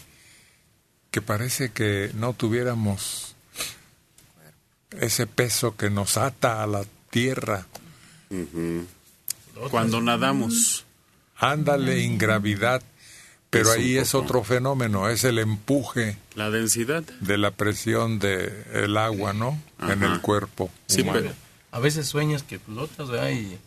que 1.11 1.21
parece 1.21 1.71
que 1.71 2.09
no 2.15 2.33
tuviéramos 2.33 3.35
ese 4.99 5.27
peso 5.27 5.75
que 5.77 5.91
nos 5.91 6.17
ata 6.17 6.63
a 6.63 6.67
la 6.67 6.83
tierra. 7.11 7.67
Cuando 9.69 10.01
nadamos. 10.01 10.83
Ándale, 11.37 12.01
ingravidad. 12.01 12.81
Pero 13.49 13.71
ahí 13.71 13.97
es 13.97 14.13
otro 14.13 14.43
fenómeno, 14.43 15.09
es 15.09 15.23
el 15.23 15.39
empuje 15.39 16.17
La 16.35 16.49
densidad. 16.51 17.03
de 17.19 17.37
la 17.37 17.51
presión 17.51 18.19
del 18.19 18.53
el 18.73 18.95
agua, 18.97 19.33
¿no? 19.33 19.59
En 19.81 20.03
el 20.03 20.21
cuerpo. 20.21 20.69
Sí, 20.87 21.01
humano. 21.01 21.19
pero 21.21 21.33
A 21.71 21.79
veces 21.79 22.07
sueñas 22.07 22.43
que 22.43 22.59
flotas, 22.59 23.09
¿verdad? 23.09 23.29
Y 23.31 23.57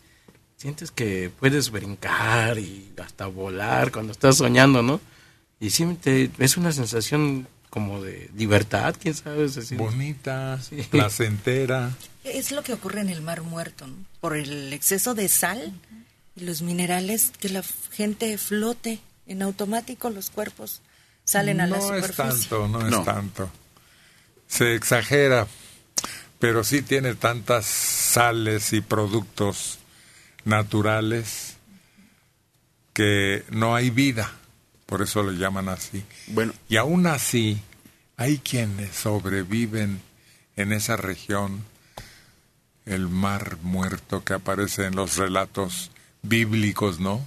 sientes 0.57 0.91
que 0.91 1.29
puedes 1.39 1.69
brincar 1.71 2.57
y 2.59 2.91
hasta 3.03 3.27
volar 3.27 3.91
cuando 3.91 4.11
estás 4.13 4.37
soñando, 4.37 4.81
¿no? 4.81 5.01
Y 5.59 5.69
sí, 5.71 5.85
te- 6.01 6.29
es 6.39 6.55
una 6.57 6.71
sensación 6.71 7.47
como 7.69 8.01
de 8.01 8.29
libertad, 8.37 8.95
quién 9.01 9.13
sabe. 9.15 9.43
Es 9.45 9.55
decir, 9.55 9.77
Bonita, 9.77 10.61
Sí. 10.61 10.77
placentera. 10.89 11.91
Es 12.23 12.51
lo 12.51 12.63
que 12.63 12.73
ocurre 12.73 13.01
en 13.01 13.09
el 13.09 13.21
mar 13.21 13.41
muerto, 13.41 13.87
¿no? 13.87 13.95
Por 14.21 14.37
el 14.37 14.71
exceso 14.71 15.13
de 15.13 15.27
sal 15.27 15.73
y 16.35 16.41
los 16.45 16.61
minerales, 16.61 17.31
que 17.39 17.49
la 17.49 17.63
gente 17.91 18.37
flote 18.37 18.99
en 19.27 19.41
automático, 19.41 20.09
los 20.09 20.29
cuerpos 20.29 20.81
salen 21.23 21.61
a 21.61 21.67
la 21.67 21.77
no 21.77 21.95
es 21.95 22.05
superficie. 22.05 22.49
tanto, 22.49 22.67
no, 22.67 22.79
No. 22.89 22.99
es 22.99 23.05
tanto. 23.05 23.49
Se 24.47 24.75
exagera, 24.75 25.47
pero 26.39 26.63
sí 26.63 26.81
tiene 26.81 27.15
tantas 27.15 27.65
sales 27.65 28.73
y 28.73 28.81
productos 28.81 29.79
naturales 30.45 31.55
que 32.93 33.43
no 33.49 33.75
hay 33.75 33.89
vida, 33.89 34.31
por 34.85 35.01
eso 35.01 35.23
le 35.23 35.37
llaman 35.39 35.69
así. 35.69 36.03
Bueno, 36.27 36.53
Y 36.69 36.75
aún 36.77 37.07
así, 37.07 37.59
hay 38.17 38.37
quienes 38.37 38.95
sobreviven 38.95 40.01
en 40.55 40.71
esa 40.73 40.97
región, 40.97 41.63
el 42.85 43.07
mar 43.07 43.57
muerto 43.63 44.23
que 44.23 44.33
aparece 44.33 44.85
en 44.85 44.95
los 44.95 45.15
relatos 45.17 45.89
bíblicos, 46.21 46.99
¿no? 46.99 47.25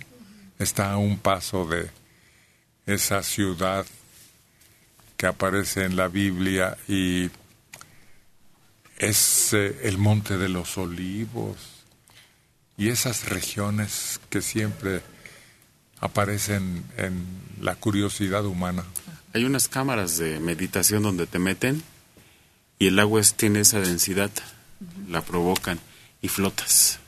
Está 0.59 0.93
a 0.93 0.97
un 0.99 1.19
paso 1.19 1.67
de 1.67 1.91
esa 2.87 3.23
ciudad 3.23 3.85
que 5.17 5.27
aparece 5.27 5.85
en 5.85 5.97
la 5.97 6.09
Biblia 6.09 6.77
y 6.89 7.31
es 8.99 9.53
eh, 9.53 9.81
el 9.85 9.99
Monte 9.99 10.37
de 10.39 10.49
los 10.49 10.79
Olivos 10.79 11.57
y 12.79 12.89
esas 12.89 13.29
regiones 13.29 14.21
que 14.31 14.43
siempre 14.43 15.03
aparecen 16.01 16.85
en 16.97 17.25
la 17.61 17.75
curiosidad 17.75 18.45
humana. 18.45 18.85
hay 19.33 19.45
unas 19.45 19.69
cámaras 19.69 20.17
de 20.19 20.41
meditación 20.41 21.03
donde 21.03 21.27
te 21.27 21.39
meten 21.39 21.83
y 22.79 22.87
el 22.89 22.99
agua 22.99 23.21
es- 23.21 23.35
tiene 23.35 23.61
esa 23.61 23.81
densidad. 23.81 24.31
La 25.09 25.23
provocan 25.23 25.79
y 26.21 26.29
flotas. 26.29 26.99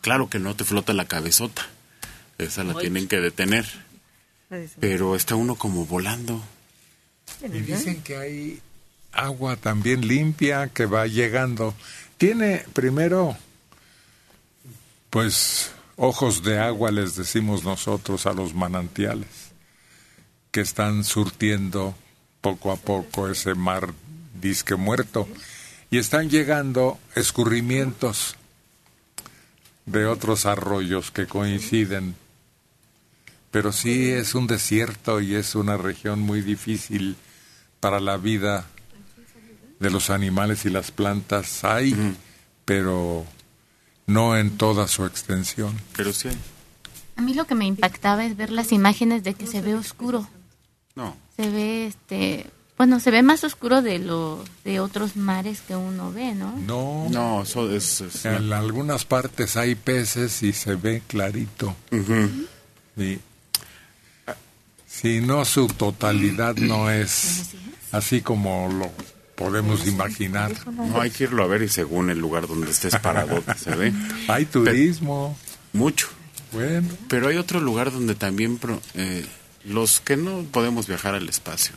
Claro 0.00 0.28
que 0.28 0.38
no 0.40 0.54
te 0.56 0.64
flota 0.64 0.92
la 0.92 1.06
cabezota. 1.06 1.68
Esa 2.38 2.62
la 2.64 2.74
tienen 2.74 3.08
que 3.08 3.18
detener. 3.18 3.66
Pero 4.80 5.16
está 5.16 5.34
uno 5.34 5.56
como 5.56 5.84
volando. 5.84 6.42
Y 7.42 7.58
dicen 7.60 8.02
que 8.02 8.16
hay 8.16 8.62
agua 9.12 9.56
también 9.56 10.06
limpia 10.06 10.68
que 10.68 10.86
va 10.86 11.06
llegando. 11.06 11.74
Tiene 12.16 12.64
primero, 12.72 13.36
pues, 15.10 15.72
ojos 15.96 16.42
de 16.42 16.58
agua, 16.58 16.90
les 16.90 17.16
decimos 17.16 17.64
nosotros 17.64 18.26
a 18.26 18.32
los 18.32 18.54
manantiales, 18.54 19.28
que 20.50 20.60
están 20.60 21.04
surtiendo 21.04 21.94
poco 22.40 22.72
a 22.72 22.76
poco 22.76 23.28
ese 23.28 23.54
mar 23.54 23.92
disque 24.40 24.76
muerto. 24.76 25.28
Y 25.90 25.98
están 25.98 26.28
llegando 26.30 26.98
escurrimientos 27.14 28.36
de 29.86 30.06
otros 30.06 30.46
arroyos 30.46 31.10
que 31.10 31.26
coinciden. 31.26 32.14
Pero 33.50 33.72
sí 33.72 34.10
es 34.10 34.34
un 34.34 34.46
desierto 34.46 35.20
y 35.20 35.34
es 35.34 35.54
una 35.54 35.76
región 35.76 36.20
muy 36.20 36.42
difícil 36.42 37.16
para 37.80 37.98
la 38.00 38.16
vida 38.16 38.66
de 39.80 39.90
los 39.90 40.10
animales 40.10 40.64
y 40.66 40.70
las 40.70 40.90
plantas. 40.90 41.64
Hay, 41.64 41.94
pero 42.64 43.24
no 44.06 44.36
en 44.36 44.56
toda 44.58 44.86
su 44.88 45.04
extensión. 45.06 45.74
Pero 45.96 46.12
sí 46.12 46.28
hay. 46.28 46.38
A 47.16 47.22
mí 47.22 47.34
lo 47.34 47.46
que 47.46 47.54
me 47.54 47.64
impactaba 47.66 48.24
es 48.24 48.36
ver 48.36 48.50
las 48.50 48.70
imágenes 48.72 49.24
de 49.24 49.34
que 49.34 49.46
se 49.46 49.60
ve 49.60 49.74
oscuro. 49.74 50.28
No. 50.94 51.16
Se 51.36 51.48
ve, 51.50 51.86
este, 51.86 52.46
bueno, 52.76 53.00
se 53.00 53.10
ve 53.10 53.22
más 53.22 53.42
oscuro 53.44 53.82
de 53.82 53.98
lo 53.98 54.44
de 54.64 54.78
otros 54.80 55.16
mares 55.16 55.60
que 55.62 55.74
uno 55.74 56.12
ve, 56.12 56.34
¿no? 56.34 56.54
No, 56.58 57.08
No, 57.10 57.42
eso 57.42 57.72
es... 57.72 58.00
es- 58.02 58.24
en 58.24 58.52
algunas 58.52 59.04
partes 59.04 59.56
hay 59.56 59.74
peces 59.74 60.42
y 60.42 60.52
se 60.52 60.74
ve 60.76 61.02
clarito. 61.06 61.74
Ujú. 61.90 62.46
Y, 63.02 63.18
si 65.00 65.20
no 65.20 65.44
su 65.44 65.66
totalidad 65.68 66.56
no 66.56 66.90
es 66.90 67.50
así 67.92 68.20
como 68.20 68.68
lo 68.72 68.90
podemos 69.34 69.86
imaginar. 69.86 70.52
No, 70.72 71.00
hay 71.00 71.10
que 71.10 71.24
irlo 71.24 71.44
a 71.44 71.46
ver 71.46 71.62
y 71.62 71.68
según 71.68 72.10
el 72.10 72.18
lugar 72.18 72.46
donde 72.48 72.70
estés 72.70 72.96
parado 72.96 73.42
se 73.56 73.74
ve. 73.76 73.92
Hay 74.28 74.44
turismo. 74.46 75.36
Mucho. 75.72 76.08
Bueno, 76.52 76.88
Pero 77.08 77.28
hay 77.28 77.36
otro 77.36 77.60
lugar 77.60 77.92
donde 77.92 78.14
también 78.14 78.56
pro- 78.58 78.80
eh, 78.94 79.24
los 79.64 80.00
que 80.00 80.16
no 80.16 80.42
podemos 80.50 80.86
viajar 80.86 81.14
al 81.14 81.28
espacio 81.28 81.74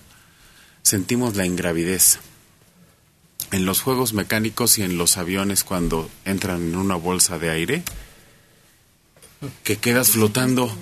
sentimos 0.81 1.36
la 1.36 1.45
ingravidez. 1.45 2.19
En 3.51 3.65
los 3.65 3.81
juegos 3.81 4.13
mecánicos 4.13 4.77
y 4.77 4.84
en 4.84 4.97
los 4.97 5.17
aviones 5.17 5.63
cuando 5.65 6.10
entran 6.25 6.62
en 6.62 6.75
una 6.77 6.95
bolsa 6.95 7.38
de 7.38 7.49
aire, 7.49 7.84
que 9.63 9.75
quedas 9.77 10.12
flotando 10.12 10.73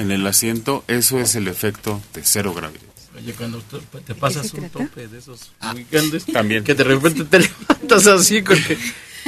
en 0.00 0.10
el 0.10 0.26
asiento, 0.26 0.84
eso 0.88 1.18
es 1.20 1.34
el 1.36 1.48
efecto 1.48 2.00
de 2.14 2.22
cero 2.24 2.52
gravedad. 2.54 2.80
Oye, 3.16 3.32
cuando 3.34 3.60
te 4.06 4.14
pasas 4.14 4.52
un 4.54 4.70
tope 4.70 5.06
de 5.08 5.18
esos 5.18 5.52
muy 5.72 5.84
grandes, 5.90 6.24
También. 6.26 6.64
que 6.64 6.74
de 6.74 6.84
repente 6.84 7.24
te 7.24 7.38
levantas 7.40 8.06
así 8.06 8.42
con 8.42 8.56
que- 8.62 8.78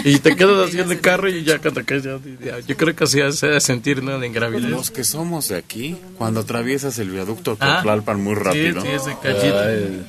y 0.05 0.19
te 0.21 0.35
quedas 0.37 0.69
así 0.69 0.81
en 0.81 0.91
el 0.91 1.01
carro 1.01 1.29
y 1.29 1.45
ya 1.45 1.59
cuando 1.59 1.85
caes 1.85 2.03
ya, 2.05 2.19
ya- 2.43 2.61
yo 2.61 2.77
creo 2.77 2.97
que 2.97 3.05
así 3.05 3.19
se 3.33 3.47
debe 3.47 3.61
sentir 3.61 4.03
¿no? 4.03 4.17
la 4.19 4.27
ingravidez. 4.27 4.71
Los 4.71 4.91
que 4.91 5.05
somos 5.05 5.49
de 5.49 5.57
aquí, 5.57 5.99
cuando 6.17 6.41
atraviesas 6.41 6.99
el 6.99 7.11
viaducto 7.11 7.59
Ah, 7.61 7.81
Tlalpan 7.83 8.23
muy 8.23 8.35
rápido, 8.35 8.81
Sí, 8.81 8.87
sí, 8.89 8.95
ese 8.95 9.17
cachito. 9.23 10.07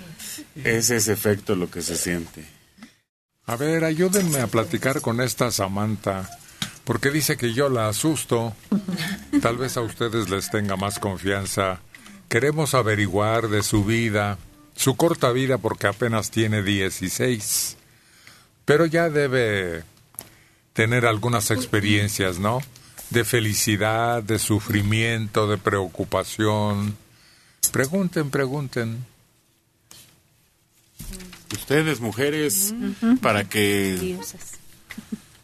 es 0.63 0.89
ese 0.89 1.11
efecto 1.11 1.55
lo 1.55 1.69
que 1.69 1.81
se 1.81 1.97
siente. 1.97 2.45
a 3.45 3.57
ver, 3.57 3.83
ayúdenme 3.83 4.39
a 4.39 4.47
platicar 4.47 5.01
con 5.01 5.19
esta 5.19 5.51
Samantha, 5.51 6.29
porque 6.83 7.11
dice 7.11 7.37
que 7.37 7.53
yo 7.53 7.69
la 7.69 7.87
asusto. 7.87 8.53
Tal 9.41 9.57
vez 9.57 9.77
a 9.77 9.81
ustedes 9.81 10.29
les 10.29 10.49
tenga 10.49 10.75
más 10.75 10.99
confianza. 10.99 11.81
Queremos 12.29 12.73
averiguar 12.73 13.47
de 13.49 13.63
su 13.63 13.85
vida, 13.85 14.37
su 14.75 14.95
corta 14.95 15.31
vida 15.31 15.57
porque 15.57 15.87
apenas 15.87 16.31
tiene 16.31 16.63
16, 16.63 17.77
pero 18.65 18.85
ya 18.85 19.09
debe 19.09 19.83
tener 20.73 21.05
algunas 21.05 21.51
experiencias, 21.51 22.39
¿no? 22.39 22.59
De 23.11 23.23
felicidad, 23.23 24.23
de 24.23 24.39
sufrimiento, 24.39 25.47
de 25.47 25.57
preocupación. 25.57 26.97
Pregunten, 27.71 28.31
pregunten. 28.31 29.05
Ustedes, 31.53 31.99
mujeres, 31.99 32.73
para 33.21 33.47
que 33.47 33.97
Diosas. 33.99 34.62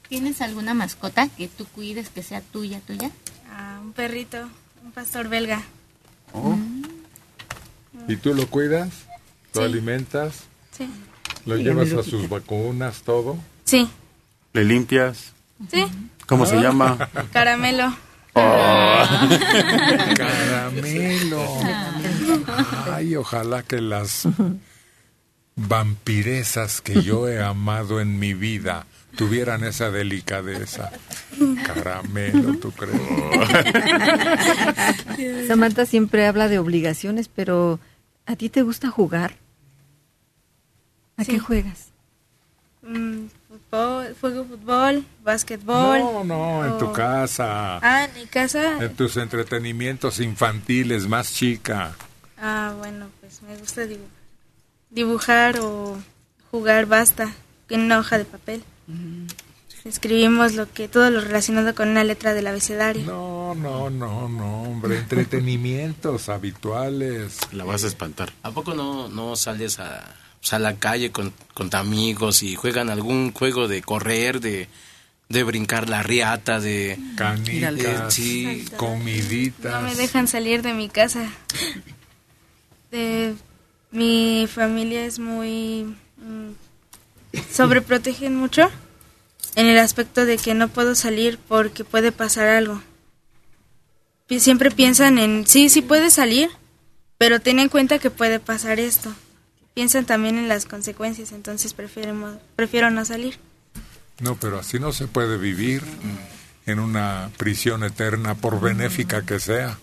¿Tienes 0.10 0.42
alguna 0.42 0.74
mascota 0.74 1.28
que 1.30 1.48
tú 1.48 1.66
cuides 1.68 2.10
que 2.10 2.24
sea 2.24 2.42
tuya, 2.42 2.80
tuya? 2.82 3.12
Ah, 3.52 3.80
un 3.82 3.94
perrito, 3.94 4.50
un 4.84 4.92
pastor 4.92 5.30
belga. 5.30 5.62
Oh. 6.34 6.58
¿Y 8.08 8.16
tú 8.18 8.34
lo 8.34 8.48
cuidas? 8.48 8.90
¿Lo 9.54 9.62
Sí. 9.62 9.66
alimentas? 9.68 10.44
Sí. 10.76 10.90
¿Lo 11.46 11.58
llevas 11.58 11.94
a 11.94 12.04
sus 12.04 12.28
vacunas, 12.30 13.02
todo? 13.04 13.38
Sí. 13.66 13.88
le 14.54 14.64
limpias. 14.66 15.34
Sí. 15.72 15.86
¿Cómo 16.26 16.46
se 16.48 16.58
llama? 16.60 16.98
Caramelo. 17.32 17.96
Caramelo. 20.18 21.46
Ay, 22.92 23.16
ojalá 23.16 23.62
que 23.64 23.80
las 23.82 24.28
vampiresas 25.56 26.82
que 26.82 27.04
yo 27.04 27.28
he 27.28 27.42
amado 27.44 28.02
en 28.02 28.18
mi 28.18 28.34
vida 28.34 28.86
tuvieran 29.16 29.64
esa 29.64 29.92
delicadeza. 29.92 30.92
Caramelo, 31.66 32.56
¿tú 32.58 32.72
crees? 32.72 33.00
Samantha 35.48 35.86
siempre 35.86 36.26
habla 36.28 36.48
de 36.48 36.60
obligaciones, 36.60 37.28
pero 37.28 37.80
¿a 38.26 38.36
ti 38.36 38.50
te 38.50 38.62
gusta 38.62 38.90
jugar? 38.90 39.36
¿A 41.18 41.24
Sí. 41.24 41.32
qué 41.34 41.40
juegas? 41.40 41.88
Mm, 42.82 43.26
fútbol, 43.48 44.16
juego 44.22 44.46
fútbol, 44.46 45.06
básquetbol. 45.24 46.00
No, 46.00 46.24
no, 46.24 46.66
en 46.66 46.78
tu 46.78 46.86
o- 46.88 46.94
casa. 46.94 47.78
Ah, 47.80 48.06
en 48.06 48.14
mi 48.22 48.26
casa. 48.28 48.82
En 48.84 48.96
tus 48.96 49.18
entretenimientos 49.18 50.20
infantiles, 50.22 51.08
más 51.08 51.34
chica. 51.34 51.94
Ah, 52.42 52.74
bueno, 52.78 53.08
pues 53.20 53.42
me 53.42 53.58
gusta 53.58 53.84
dibu- 53.84 54.08
dibujar 54.90 55.60
o 55.60 55.98
jugar 56.52 56.86
basta 56.86 57.34
en 57.70 57.82
una 57.82 58.00
hoja 58.00 58.18
de 58.18 58.24
papel. 58.26 58.64
Escribimos 59.86 60.56
lo 60.56 60.72
que 60.72 60.88
todo 60.90 61.10
lo 61.10 61.22
relacionado 61.22 61.74
con 61.74 61.88
una 61.90 62.04
letra 62.04 62.34
del 62.34 62.48
abecedario. 62.48 63.04
No, 63.06 63.56
no, 63.56 63.90
no, 63.90 64.28
no, 64.28 64.64
hombre. 64.64 64.98
Entretenimientos 64.98 66.28
habituales. 66.30 67.38
La 67.54 67.64
vas 67.64 67.84
a 67.86 67.88
espantar. 67.88 68.34
¿A 68.44 68.52
poco 68.52 68.74
no, 68.74 69.08
no 69.08 69.36
sales 69.38 69.80
a, 69.80 70.16
pues, 70.42 70.52
a 70.54 70.60
la 70.60 70.76
calle 70.76 71.12
con, 71.12 71.34
con 71.54 71.70
tus 71.70 71.80
amigos 71.80 72.44
y 72.44 72.56
juegan 72.56 72.90
algún 72.90 73.32
juego 73.32 73.68
de 73.70 73.82
correr, 73.82 74.42
de, 74.42 74.68
de 75.30 75.44
brincar 75.44 75.88
la 75.90 76.04
riata, 76.04 76.60
de... 76.60 77.00
Canicas, 77.16 78.14
sí, 78.14 78.66
No 78.72 78.78
comiditas. 78.78 79.82
me 79.82 79.96
dejan 79.96 80.28
salir 80.28 80.62
de 80.62 80.74
mi 80.74 80.90
casa. 80.90 81.30
De, 82.92 83.34
mi 83.92 84.46
familia 84.54 85.06
es 85.06 85.20
muy... 85.20 85.96
mm, 86.18 86.50
sobreprotegen 87.52 88.36
mucho 88.36 88.70
en 89.56 89.66
el 89.66 89.78
aspecto 89.80 90.26
de 90.26 90.38
que 90.38 90.54
no 90.54 90.68
puedo 90.68 90.96
salir 90.96 91.38
porque 91.48 91.84
puede 91.84 92.12
pasar 92.12 92.48
algo. 92.48 92.82
Siempre 94.38 94.70
piensan 94.70 95.18
en, 95.18 95.48
sí, 95.48 95.70
sí 95.70 95.82
puedes 95.82 96.14
salir, 96.14 96.50
pero 97.18 97.40
ten 97.40 97.60
en 97.60 97.70
cuenta 97.70 98.00
que 98.00 98.12
puede 98.12 98.40
pasar 98.40 98.80
esto. 98.80 99.12
Piensan 99.74 100.06
también 100.06 100.38
en 100.38 100.48
las 100.48 100.66
consecuencias, 100.66 101.32
entonces 101.32 101.74
prefiero, 101.74 102.40
prefiero 102.56 102.92
no 102.92 103.06
salir. 103.06 103.38
No, 104.20 104.36
pero 104.36 104.60
así 104.60 104.80
no 104.80 104.92
se 104.92 105.08
puede 105.08 105.38
vivir 105.38 105.84
en 106.66 106.80
una 106.80 107.32
prisión 107.38 107.84
eterna, 107.84 108.36
por 108.36 108.60
benéfica 108.60 109.24
que 109.24 109.40
sea. 109.40 109.80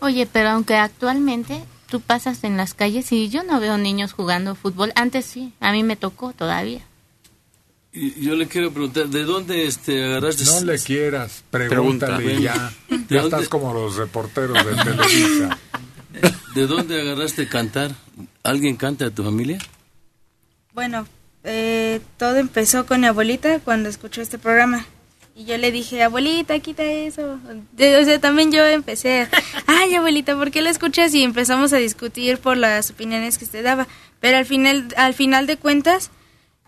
Oye, 0.00 0.26
pero 0.30 0.50
aunque 0.50 0.76
actualmente 0.76 1.62
tú 1.94 2.00
pasas 2.00 2.42
en 2.42 2.56
las 2.56 2.74
calles 2.74 3.12
y 3.12 3.28
yo 3.28 3.44
no 3.44 3.60
veo 3.60 3.78
niños 3.78 4.12
jugando 4.12 4.56
fútbol, 4.56 4.90
antes 4.96 5.24
sí, 5.26 5.52
a 5.60 5.70
mí 5.70 5.84
me 5.84 5.94
tocó 5.94 6.32
todavía. 6.32 6.80
Y 7.92 8.20
yo 8.20 8.34
le 8.34 8.48
quiero 8.48 8.72
preguntar, 8.72 9.06
¿de 9.06 9.22
dónde 9.22 9.68
este, 9.68 10.04
agarraste? 10.04 10.42
No 10.44 10.60
le 10.64 10.76
quieras, 10.80 11.44
Pregunta. 11.52 12.06
pregúntale 12.16 12.42
ya. 12.42 12.72
¿De 12.88 12.96
Ya 13.14 13.22
dónde- 13.22 13.36
estás 13.36 13.48
como 13.48 13.72
los 13.72 13.94
reporteros 13.94 14.56
de 14.66 14.74
Televisa. 14.74 15.56
¿De 16.56 16.66
dónde 16.66 17.00
agarraste 17.00 17.46
cantar? 17.48 17.92
¿Alguien 18.42 18.74
canta 18.74 19.04
de 19.04 19.12
tu 19.12 19.22
familia? 19.22 19.58
Bueno, 20.72 21.06
eh, 21.44 22.00
todo 22.16 22.38
empezó 22.38 22.86
con 22.86 23.02
mi 23.02 23.06
abuelita 23.06 23.60
cuando 23.60 23.88
escuchó 23.88 24.20
este 24.20 24.38
programa. 24.38 24.84
Y 25.36 25.46
yo 25.46 25.58
le 25.58 25.72
dije, 25.72 26.00
abuelita, 26.00 26.56
quita 26.60 26.84
eso. 26.84 27.40
O 27.42 28.04
sea, 28.04 28.20
también 28.20 28.52
yo 28.52 28.64
empecé, 28.64 29.26
ay, 29.66 29.92
abuelita, 29.96 30.36
¿por 30.36 30.52
qué 30.52 30.62
la 30.62 30.70
escuchas? 30.70 31.12
Y 31.12 31.24
empezamos 31.24 31.72
a 31.72 31.78
discutir 31.78 32.38
por 32.38 32.56
las 32.56 32.90
opiniones 32.90 33.36
que 33.36 33.44
usted 33.44 33.64
daba. 33.64 33.88
Pero 34.20 34.38
al 34.38 34.46
final, 34.46 34.94
al 34.96 35.12
final 35.12 35.48
de 35.48 35.56
cuentas, 35.56 36.12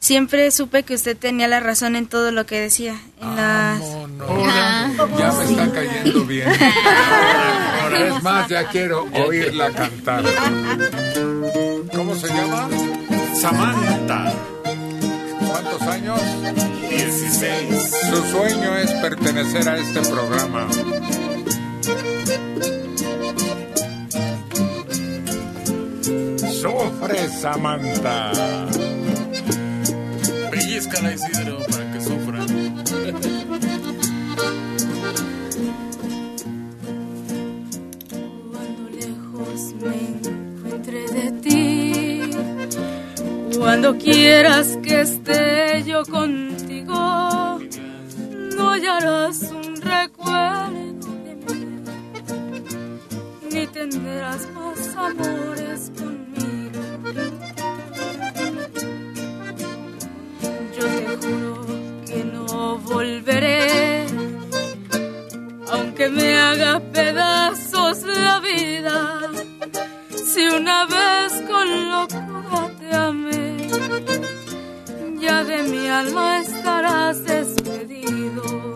siempre 0.00 0.50
supe 0.50 0.82
que 0.82 0.94
usted 0.94 1.16
tenía 1.16 1.46
la 1.46 1.60
razón 1.60 1.94
en 1.94 2.08
todo 2.08 2.32
lo 2.32 2.44
que 2.44 2.60
decía. 2.60 3.00
En 3.20 3.36
las... 3.36 3.80
Ya 5.16 5.32
me 5.32 5.44
está 5.44 5.72
cayendo 5.72 6.24
bien. 6.24 6.48
Es 6.48 8.22
más, 8.24 8.48
ya 8.48 8.68
quiero 8.68 9.06
oírla 9.12 9.70
cantar. 9.70 10.24
¿Cómo 11.94 12.16
se 12.16 12.26
llama? 12.26 12.68
Samantha. 13.32 14.32
¿Cuántos 15.38 15.82
años? 15.82 16.20
16. 16.96 17.90
Su 18.10 18.22
sueño 18.30 18.76
es 18.76 18.90
pertenecer 18.92 19.68
a 19.68 19.76
este 19.76 20.00
programa. 20.02 20.68
Sufre, 26.60 27.28
Samantha. 27.28 28.32
Pellizcala, 30.50 31.12
Isidro, 31.12 31.58
para 31.70 31.92
que 31.92 32.00
sufra. 32.00 32.46
Cuando 38.52 38.82
lejos 38.90 39.74
me 39.82 39.96
encuentre 40.08 41.00
de 41.12 41.30
ti, 41.42 42.30
cuando 43.58 43.96
quieras 43.98 44.78
que 44.82 45.00
esté 45.02 45.84
yo 45.84 46.04
contigo, 46.04 46.55
no 48.56 48.70
hallarás 48.70 49.42
un 49.52 49.76
recuerdo 49.80 51.08
de 51.24 51.34
mí, 51.36 51.84
ni 53.52 53.66
tendrás 53.66 54.48
más 54.52 54.96
amores 54.96 55.90
conmigo. 55.98 56.80
Yo 60.76 60.84
te 60.86 61.26
juro 61.26 61.66
que 62.06 62.24
no 62.24 62.78
volveré 62.78 64.06
aunque 65.72 66.08
me 66.08 66.38
haga 66.38 66.80
pedazos 66.92 68.02
la 68.02 68.40
vida, 68.40 69.20
si 70.12 70.42
una 70.46 70.86
vez 70.86 71.32
con 71.50 71.90
locura 71.90 72.70
te 72.78 72.94
amé, 72.94 73.68
ya 75.20 75.44
de 75.44 75.62
mi 75.64 75.88
alma 75.88 76.40
estarás 76.40 77.24
despedido. 77.24 78.75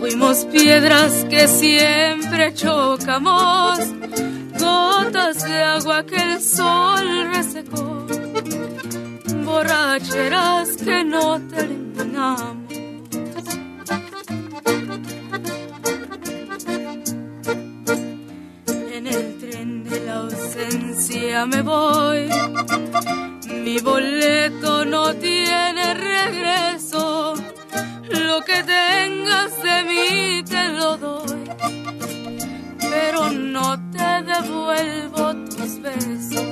Fuimos 0.00 0.44
piedras 0.46 1.26
que 1.28 1.48
siempre 1.48 2.54
chocamos. 2.54 3.93
Gotas 5.14 5.44
de 5.44 5.62
agua 5.62 6.04
que 6.04 6.16
el 6.16 6.40
sol 6.40 7.30
resecó. 7.32 8.04
Borracheras 9.44 10.76
que 10.76 11.04
no 11.04 11.40
terminamos. 11.46 12.56
En 18.92 19.06
el 19.06 19.38
tren 19.38 19.84
de 19.84 20.00
la 20.00 20.16
ausencia 20.16 21.46
me 21.46 21.62
voy. 21.62 22.28
Mi 23.62 23.78
boleto 23.78 24.84
no 24.84 25.14
tiene 25.14 25.94
regreso. 25.94 27.34
Lo 28.10 28.40
que 28.40 28.64
tengas 28.64 29.62
de 29.62 29.84
mí 29.84 30.42
te 30.42 30.70
lo 30.70 30.96
doy. 30.96 31.44
La 32.80 33.83
devuelvo 34.22 35.34
tus 35.46 35.80
besos. 35.80 36.43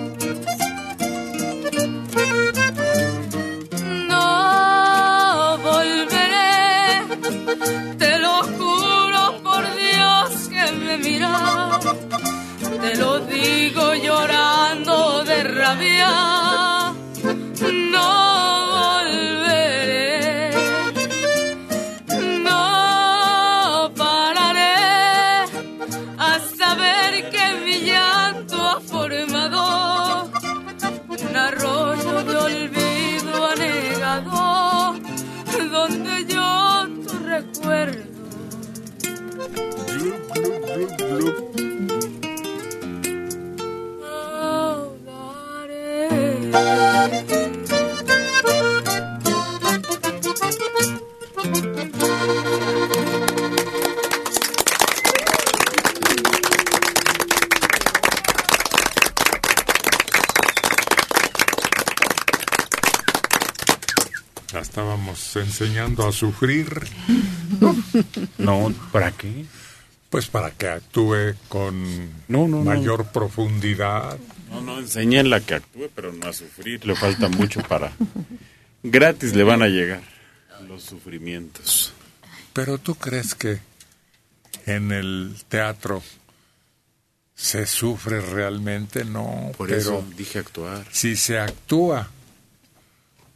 Estábamos 64.72 65.36
enseñando 65.36 66.08
a 66.08 66.12
sufrir. 66.12 66.66
No, 68.38 68.72
¿para 68.90 69.12
qué? 69.12 69.44
Pues 70.10 70.26
para 70.26 70.50
que 70.50 70.66
actúe 70.66 71.34
con 71.48 71.74
No, 72.26 72.48
no, 72.48 72.58
no. 72.58 72.64
mayor 72.64 73.06
profundidad. 73.12 74.18
No, 74.50 74.60
no, 74.62 74.78
enséñenla 74.78 75.40
que 75.40 75.54
actúe, 75.54 75.90
pero 75.94 76.12
no 76.12 76.26
a 76.26 76.32
sufrir. 76.32 76.84
Le 76.86 76.96
falta 76.96 77.28
mucho 77.28 77.60
para... 77.62 77.92
Gratis 78.82 79.34
le 79.34 79.44
van 79.44 79.62
a 79.62 79.68
llegar 79.68 80.02
los 80.66 80.82
sufrimientos. 80.82 81.92
Pero 82.52 82.78
tú 82.78 82.94
crees 82.94 83.34
que 83.34 83.60
en 84.66 84.90
el 84.90 85.36
teatro 85.48 86.02
se 87.34 87.66
sufre 87.66 88.20
realmente, 88.20 89.04
no. 89.04 89.52
Por 89.56 89.68
pero 89.68 89.78
eso 89.78 90.04
dije 90.16 90.38
actuar. 90.40 90.84
si 90.90 91.14
se 91.14 91.38
actúa 91.38 92.10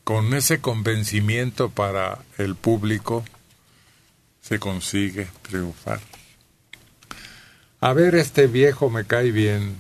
con 0.07 0.35
ese 0.35 0.61
convencimiento 0.61 1.69
para 1.69 2.21
el 2.39 2.55
público, 2.55 3.25
se 4.41 4.61
consigue 4.61 5.27
triunfar. 5.43 5.99
A 7.81 7.93
ver, 7.93 8.15
este 8.15 8.47
viejo 8.47 8.89
me 8.89 9.05
cae 9.05 9.33
bien. 9.33 9.75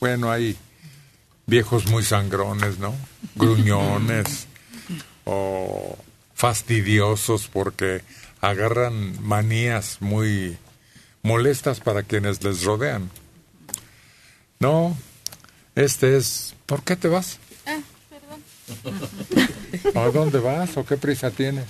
Bueno, 0.00 0.30
hay 0.30 0.58
viejos 1.46 1.86
muy 1.86 2.02
sangrones, 2.02 2.78
¿no? 2.78 2.94
Gruñones 3.36 4.46
o 5.24 5.96
fastidiosos 6.34 7.48
porque 7.50 8.02
agarran 8.42 9.16
manías 9.22 9.96
muy 10.00 10.58
molestas 11.22 11.80
para 11.80 12.02
quienes 12.02 12.44
les 12.44 12.64
rodean. 12.64 13.10
No, 14.60 14.94
este 15.74 16.18
es... 16.18 16.54
¿Por 16.66 16.82
qué 16.82 16.96
te 16.96 17.08
vas? 17.08 17.38
¿A 19.94 20.00
dónde 20.10 20.38
vas 20.38 20.76
o 20.76 20.84
qué 20.84 20.96
prisa 20.96 21.30
tienes? 21.30 21.66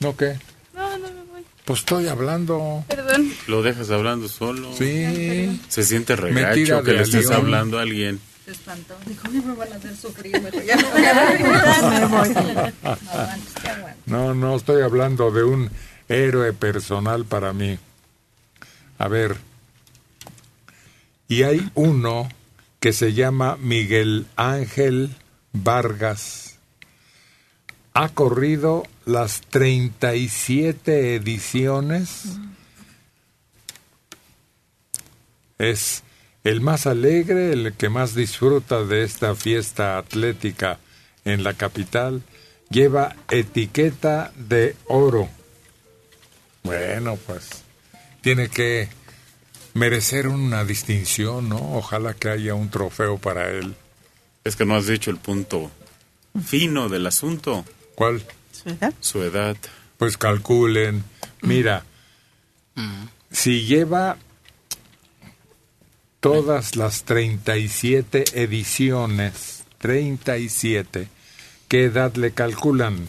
¿No 0.00 0.16
qué? 0.16 0.38
No, 0.74 0.98
no 0.98 1.08
me 1.10 1.22
voy. 1.32 1.44
Pues 1.64 1.80
estoy 1.80 2.06
hablando. 2.08 2.84
Perdón. 2.88 3.32
Lo 3.46 3.62
dejas 3.62 3.90
hablando 3.90 4.28
solo. 4.28 4.72
Sí. 4.76 5.60
Se 5.68 5.82
siente 5.84 6.16
regacho 6.16 6.82
que 6.82 6.92
le 6.92 7.02
estés 7.02 7.30
hablando 7.30 7.78
a 7.78 7.82
alguien. 7.82 8.20
Se 8.44 8.52
espantó. 8.52 8.96
Dijo, 9.06 9.22
"Ay, 9.30 9.42
me 9.44 9.54
van 9.54 9.72
a 9.72 9.76
hacer 9.76 9.94
sufrir, 9.96 10.32
ya 10.66 10.76
no 10.76 10.90
voy 10.90 11.04
a. 11.04 12.72
No, 14.06 14.34
no 14.34 14.56
estoy 14.56 14.80
hablando 14.82 15.30
de 15.30 15.44
un 15.44 15.70
héroe 16.08 16.52
personal 16.54 17.24
para 17.26 17.52
mí. 17.52 17.78
A 18.98 19.08
ver. 19.08 19.36
Y 21.28 21.42
hay 21.42 21.70
uno 21.74 22.26
que 22.80 22.94
se 22.94 23.12
llama 23.12 23.56
Miguel 23.60 24.26
Ángel 24.36 25.10
Vargas. 25.52 26.58
Ha 27.94 28.08
corrido 28.10 28.84
las 29.06 29.40
37 29.40 31.16
ediciones. 31.16 32.24
Es 35.58 36.04
el 36.44 36.60
más 36.60 36.86
alegre, 36.86 37.52
el 37.52 37.72
que 37.74 37.88
más 37.88 38.14
disfruta 38.14 38.84
de 38.84 39.02
esta 39.02 39.34
fiesta 39.34 39.98
atlética 39.98 40.78
en 41.24 41.42
la 41.42 41.54
capital. 41.54 42.22
Lleva 42.70 43.16
etiqueta 43.30 44.32
de 44.36 44.76
oro. 44.86 45.28
Bueno, 46.62 47.16
pues 47.26 47.64
tiene 48.20 48.48
que 48.48 48.88
merecer 49.74 50.28
una 50.28 50.64
distinción, 50.64 51.48
¿no? 51.48 51.76
Ojalá 51.76 52.14
que 52.14 52.28
haya 52.28 52.54
un 52.54 52.70
trofeo 52.70 53.18
para 53.18 53.48
él. 53.50 53.74
Es 54.48 54.56
que 54.56 54.64
no 54.64 54.76
has 54.76 54.86
dicho 54.86 55.10
el 55.10 55.18
punto 55.18 55.70
fino 56.44 56.88
del 56.88 57.06
asunto. 57.06 57.64
¿Cuál? 57.94 58.22
¿Su 58.52 58.70
edad? 58.70 58.94
Su 59.00 59.22
edad. 59.22 59.56
Pues 59.98 60.16
calculen. 60.16 61.04
Mira, 61.42 61.84
si 63.30 63.64
lleva 63.64 64.16
todas 66.20 66.76
las 66.76 67.04
37 67.04 68.24
ediciones, 68.42 69.64
37, 69.78 71.08
¿qué 71.68 71.84
edad 71.84 72.14
le 72.16 72.32
calculan? 72.32 73.08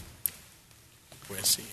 Pues 1.28 1.46
sí. 1.46 1.64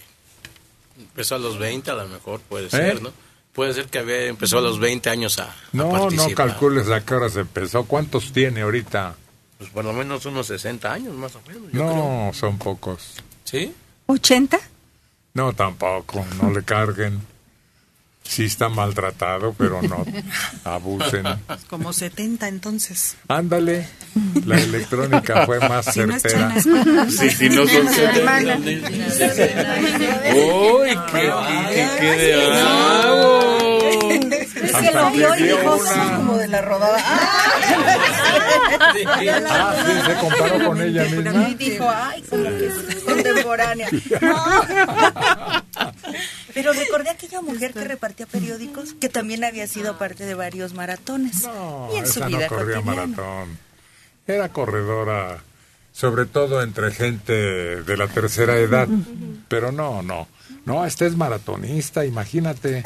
Empezó 0.99 1.35
a 1.35 1.39
los 1.39 1.57
20, 1.59 1.91
a 1.91 1.95
lo 1.95 2.07
mejor 2.07 2.39
puede 2.41 2.67
¿Eh? 2.67 2.71
ser, 2.71 3.01
¿no? 3.01 3.11
Puede 3.53 3.73
ser 3.73 3.87
que 3.87 3.97
había, 3.99 4.25
empezó 4.27 4.59
a 4.59 4.61
los 4.61 4.79
20 4.79 5.09
años 5.09 5.39
a, 5.39 5.45
a 5.51 5.55
No, 5.73 5.85
no 5.91 5.91
participar. 6.03 6.35
calcules 6.35 6.89
a 6.89 7.03
qué 7.03 7.13
hora 7.15 7.29
se 7.29 7.39
empezó. 7.41 7.85
¿Cuántos 7.85 8.31
tiene 8.31 8.61
ahorita? 8.61 9.15
Pues 9.57 9.69
por 9.71 9.85
lo 9.85 9.93
menos 9.93 10.25
unos 10.25 10.47
60 10.47 10.91
años 10.91 11.15
más 11.15 11.35
o 11.35 11.41
menos. 11.47 11.63
yo 11.71 11.73
creo. 11.85 11.95
No, 12.27 12.31
son 12.33 12.57
pocos. 12.57 13.15
¿Sí? 13.43 13.73
¿80? 14.07 14.59
No, 15.33 15.53
tampoco, 15.53 16.25
no 16.41 16.51
le 16.51 16.63
carguen. 16.63 17.19
Sí 18.23 18.43
está 18.43 18.67
maltratado, 18.67 19.55
pero 19.57 19.81
no 19.81 20.03
abusen. 20.65 21.23
Como 21.69 21.93
70 21.93 22.49
entonces. 22.49 23.15
Ándale, 23.29 23.87
la 24.45 24.59
electrónica 24.59 25.45
fue 25.45 25.61
más 25.61 25.85
Si 25.93 26.01
no 26.01 26.19
certera. 26.19 26.53
Sí, 27.09 27.29
sí, 27.29 27.47
no 27.49 27.65
son 27.65 27.87
Hermana. 27.87 28.57
¡Uy, 28.57 28.81
qué, 31.11 31.31
qué, 31.73 31.87
qué 31.99 32.11
de 32.17 32.33
hago! 32.61 33.56
Es 34.67 34.75
que 34.75 34.91
lo 34.91 35.11
vio 35.11 35.35
y 35.35 35.43
dijo, 35.43 35.77
sí, 35.79 35.99
como 36.15 36.37
de 36.37 36.47
la 36.47 36.61
rodada. 36.61 37.03
Ah, 39.49 39.75
sí, 39.85 39.91
se 40.05 40.13
comparó 40.19 40.67
con 40.67 40.81
ella 40.81 41.03
misma. 41.05 41.49
Y 41.49 41.55
dijo, 41.55 41.89
ay, 41.89 42.21
como 42.23 42.43
que 42.43 42.67
es 42.67 43.03
contemporánea. 43.03 43.89
Pero 46.53 46.73
recordé 46.73 47.09
a 47.09 47.13
aquella 47.13 47.41
mujer 47.41 47.73
que 47.73 47.83
repartía 47.83 48.25
periódicos 48.25 48.93
que 48.93 49.09
también 49.09 49.43
había 49.43 49.67
sido 49.67 49.97
parte 49.97 50.25
de 50.25 50.33
varios 50.33 50.73
maratones. 50.73 51.43
No, 51.43 51.89
y 51.93 51.97
en 51.97 52.05
su 52.07 52.19
esa 52.19 52.27
vida 52.27 52.47
no 52.49 52.55
corría 52.55 52.77
cotidiana. 52.77 53.07
maratón. 53.07 53.57
Era 54.25 54.49
corredora, 54.49 55.37
sobre 55.93 56.25
todo 56.25 56.61
entre 56.63 56.91
gente 56.91 57.33
de 57.33 57.97
la 57.97 58.07
tercera 58.07 58.57
edad. 58.57 58.87
Pero 59.47 59.71
no, 59.71 60.01
no. 60.01 60.27
No, 60.65 60.85
esta 60.85 61.05
es 61.05 61.15
maratonista, 61.15 62.03
imagínate. 62.05 62.83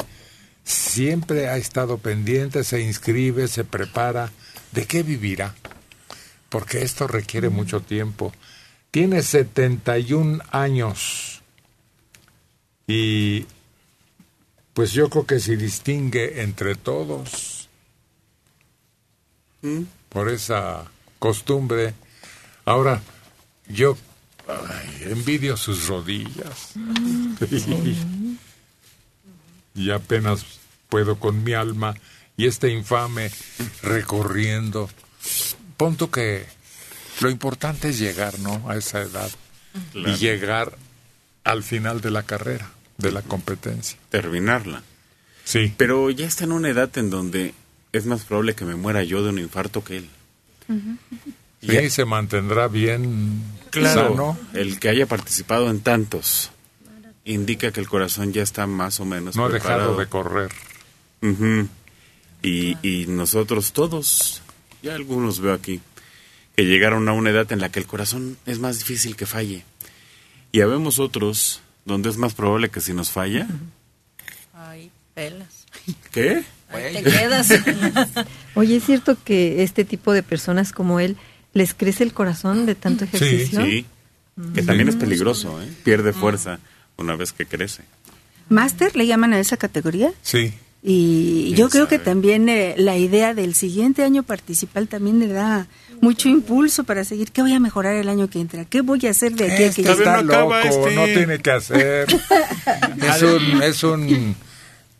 Siempre 0.64 1.48
ha 1.48 1.56
estado 1.56 1.98
pendiente, 1.98 2.64
se 2.64 2.80
inscribe, 2.80 3.48
se 3.48 3.64
prepara. 3.64 4.30
¿De 4.72 4.86
qué 4.86 5.02
vivirá? 5.02 5.54
Porque 6.48 6.82
esto 6.82 7.06
requiere 7.06 7.48
mucho 7.48 7.80
tiempo. 7.80 8.32
Tiene 8.90 9.22
71 9.22 10.42
años. 10.50 11.42
Y 12.86 13.46
pues 14.74 14.92
yo 14.92 15.08
creo 15.10 15.26
que 15.26 15.40
se 15.40 15.56
distingue 15.56 16.42
entre 16.42 16.74
todos 16.74 17.68
por 20.08 20.28
esa 20.28 20.84
costumbre. 21.18 21.94
Ahora, 22.64 23.00
yo 23.68 23.96
ay, 24.48 25.04
envidio 25.10 25.56
sus 25.56 25.86
rodillas. 25.88 26.72
y 29.74 29.90
apenas 29.90 30.44
puedo 30.88 31.18
con 31.18 31.42
mi 31.44 31.52
alma 31.54 31.94
y 32.36 32.46
este 32.46 32.70
infame 32.70 33.30
recorriendo. 33.82 34.88
Punto 35.76 36.10
que 36.10 36.46
lo 37.20 37.30
importante 37.30 37.90
es 37.90 37.98
llegar, 37.98 38.38
¿no? 38.40 38.68
A 38.68 38.76
esa 38.76 39.00
edad 39.00 39.30
Claro. 39.92 40.10
y 40.12 40.16
llegar 40.18 40.76
al 41.44 41.62
final 41.62 42.00
de 42.02 42.10
la 42.10 42.22
carrera, 42.24 42.70
de 42.98 43.10
la 43.10 43.22
competencia. 43.22 43.98
Terminarla. 44.10 44.82
Sí. 45.44 45.72
Pero 45.76 46.10
ya 46.10 46.26
está 46.26 46.44
en 46.44 46.52
una 46.52 46.68
edad 46.68 46.90
en 46.98 47.08
donde 47.10 47.54
es 47.92 48.06
más 48.06 48.24
probable 48.24 48.54
que 48.54 48.64
me 48.64 48.74
muera 48.76 49.02
yo 49.02 49.22
de 49.24 49.30
un 49.30 49.38
infarto 49.38 49.82
que 49.82 49.96
él. 49.98 50.08
Sí, 51.60 51.90
se 51.90 52.04
mantendrá 52.04 52.68
bien 52.68 53.42
Claro, 53.70 54.10
sano. 54.10 54.38
el 54.54 54.78
que 54.78 54.88
haya 54.88 55.06
participado 55.06 55.68
en 55.70 55.80
tantos 55.80 56.50
indica 57.24 57.72
que 57.72 57.80
el 57.80 57.88
corazón 57.88 58.32
ya 58.32 58.42
está 58.42 58.66
más 58.66 59.00
o 59.00 59.04
menos 59.04 59.36
No 59.36 59.46
ha 59.46 59.48
dejado 59.48 59.96
de 59.96 60.06
correr. 60.06 60.50
Y, 62.42 62.76
y 62.82 63.06
nosotros 63.06 63.72
todos, 63.72 64.42
ya 64.82 64.94
algunos 64.94 65.40
veo 65.40 65.52
aquí, 65.52 65.80
que 66.56 66.64
llegaron 66.64 67.08
a 67.08 67.12
una 67.12 67.30
edad 67.30 67.50
en 67.52 67.60
la 67.60 67.70
que 67.70 67.78
el 67.78 67.86
corazón 67.86 68.36
es 68.46 68.58
más 68.58 68.78
difícil 68.78 69.14
que 69.14 69.26
falle. 69.26 69.64
Y 70.50 70.60
habemos 70.60 70.98
otros 70.98 71.62
donde 71.84 72.10
es 72.10 72.16
más 72.16 72.34
probable 72.34 72.68
que 72.70 72.80
si 72.80 72.92
nos 72.92 73.10
falla, 73.10 73.46
Ay, 74.54 74.90
pelas. 75.14 75.66
¿Qué? 76.10 76.44
Te 76.70 77.02
quedas. 77.02 77.48
Oye, 78.54 78.76
¿es 78.76 78.84
cierto 78.84 79.16
que 79.22 79.62
este 79.62 79.84
tipo 79.84 80.12
de 80.12 80.22
personas 80.22 80.72
como 80.72 81.00
él 81.00 81.16
les 81.52 81.74
crece 81.74 82.04
el 82.04 82.12
corazón 82.12 82.66
de 82.66 82.74
tanto 82.74 83.04
ejercicio? 83.04 83.64
Sí, 83.64 83.86
que 84.54 84.62
también 84.62 84.88
es 84.88 84.96
peligroso, 84.96 85.60
¿eh? 85.62 85.68
Pierde 85.84 86.12
fuerza 86.12 86.58
una 86.96 87.16
vez 87.16 87.32
que 87.32 87.46
crece. 87.46 87.82
¿Máster 88.48 88.96
le 88.96 89.06
llaman 89.06 89.32
a 89.32 89.40
esa 89.40 89.56
categoría? 89.56 90.12
Sí. 90.22 90.52
Y 90.82 91.44
¿Quién 91.46 91.56
yo 91.56 91.68
creo 91.68 91.88
que 91.88 91.98
también 91.98 92.48
eh, 92.48 92.74
la 92.76 92.96
idea 92.96 93.34
del 93.34 93.54
siguiente 93.54 94.02
año 94.02 94.24
participal 94.24 94.88
también 94.88 95.20
le 95.20 95.28
da 95.28 95.68
mucho 96.00 96.28
impulso 96.28 96.82
para 96.82 97.04
seguir. 97.04 97.30
¿Qué 97.30 97.40
voy 97.40 97.52
a 97.52 97.60
mejorar 97.60 97.94
el 97.94 98.08
año 98.08 98.28
que 98.28 98.40
entra? 98.40 98.64
¿Qué 98.64 98.80
voy 98.80 99.06
a 99.06 99.10
hacer 99.10 99.32
de 99.34 99.52
aquí 99.52 99.62
a 99.62 99.66
Este 99.66 99.84
que 99.84 99.92
está 99.92 100.20
no 100.20 100.32
acaba 100.32 100.64
loco, 100.64 100.86
este. 100.86 100.96
no 100.96 101.04
tiene 101.04 101.38
que 101.38 101.50
hacer. 101.52 102.08
es 103.00 103.22
un, 103.22 103.62
es 103.62 103.82
un 103.84 104.36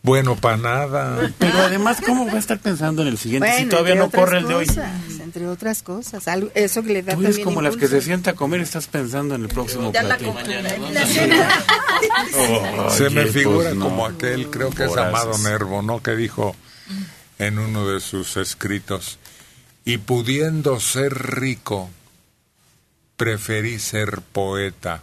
bueno 0.02 0.36
para 0.36 0.56
nada. 0.56 1.32
Pero 1.38 1.58
además, 1.58 1.98
¿cómo 2.04 2.26
va 2.26 2.32
a 2.32 2.38
estar 2.38 2.58
pensando 2.58 3.02
en 3.02 3.08
el 3.08 3.18
siguiente 3.18 3.58
si 3.58 3.66
todavía 3.66 3.94
no 3.94 4.10
corre 4.10 4.38
el 4.38 4.48
de 4.48 4.54
hoy? 4.54 4.66
cosas, 4.66 4.90
Entre 5.20 5.46
otras 5.46 5.82
cosas, 5.82 6.28
algo, 6.28 6.50
eso 6.54 6.82
que 6.82 6.92
le 6.92 7.02
da 7.02 7.14
Tú 7.14 7.22
eres 7.22 7.38
como 7.38 7.62
las 7.62 7.76
que 7.76 7.88
se 7.88 8.00
sienta 8.00 8.32
a 8.32 8.34
comer 8.34 8.60
y 8.60 8.64
estás 8.64 8.88
pensando 8.88 9.34
en 9.34 9.42
el 9.42 9.48
próximo 9.48 9.92
Ya 9.92 10.02
la 10.02 10.18
platillo. 10.18 10.58
Se 12.90 13.10
me 13.10 13.26
figura 13.26 13.70
pues 13.70 13.76
no. 13.76 13.84
como 13.86 14.06
aquel, 14.06 14.50
creo 14.50 14.70
que 14.70 14.84
es. 14.84 14.96
Amado 14.96 15.36
Nervo, 15.38 15.82
¿no? 15.82 16.02
Que 16.02 16.16
dijo 16.16 16.56
en 17.38 17.58
uno 17.58 17.88
de 17.88 18.00
sus 18.00 18.36
escritos, 18.36 19.18
y 19.84 19.98
pudiendo 19.98 20.78
ser 20.78 21.14
rico, 21.14 21.90
preferí 23.16 23.78
ser 23.78 24.20
poeta. 24.20 25.02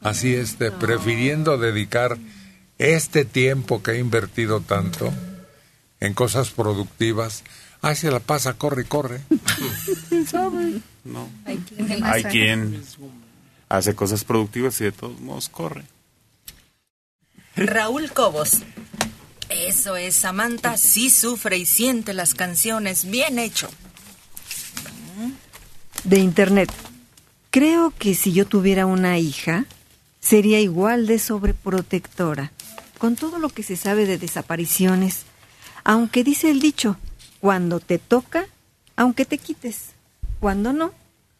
Así 0.00 0.34
es, 0.34 0.58
de, 0.58 0.72
prefiriendo 0.72 1.58
dedicar 1.58 2.16
este 2.78 3.24
tiempo 3.24 3.82
que 3.82 3.92
he 3.92 3.98
invertido 3.98 4.60
tanto 4.60 5.12
en 6.00 6.12
cosas 6.14 6.50
productivas, 6.50 7.42
ay, 7.82 7.96
se 7.96 8.10
la 8.10 8.20
pasa, 8.20 8.54
corre, 8.54 8.84
corre. 8.84 9.20
No. 11.04 11.28
Hay 11.44 11.58
quien- 11.58 12.04
Hay 12.04 12.24
quien 12.24 12.82
hace 13.68 13.94
cosas 13.94 14.24
productivas 14.24 14.80
y 14.80 14.84
de 14.84 14.92
todos 14.92 15.20
modos 15.20 15.48
corre. 15.48 15.84
Raúl 17.54 18.10
Cobos. 18.12 18.62
Eso 19.48 19.96
es, 19.96 20.16
Samantha 20.16 20.76
sí 20.76 21.08
sufre 21.10 21.56
y 21.58 21.64
siente 21.66 22.12
las 22.12 22.34
canciones. 22.34 23.08
Bien 23.08 23.38
hecho. 23.38 23.68
De 26.04 26.18
internet. 26.18 26.72
Creo 27.50 27.92
que 27.96 28.14
si 28.16 28.32
yo 28.32 28.46
tuviera 28.46 28.84
una 28.86 29.18
hija, 29.18 29.64
sería 30.20 30.60
igual 30.60 31.06
de 31.06 31.18
sobreprotectora, 31.20 32.50
con 32.98 33.16
todo 33.16 33.38
lo 33.38 33.48
que 33.48 33.62
se 33.62 33.76
sabe 33.76 34.06
de 34.06 34.18
desapariciones. 34.18 35.24
Aunque 35.84 36.24
dice 36.24 36.50
el 36.50 36.60
dicho, 36.60 36.96
cuando 37.40 37.80
te 37.80 37.98
toca, 37.98 38.46
aunque 38.96 39.24
te 39.24 39.38
quites, 39.38 39.90
cuando 40.40 40.72
no, 40.72 40.92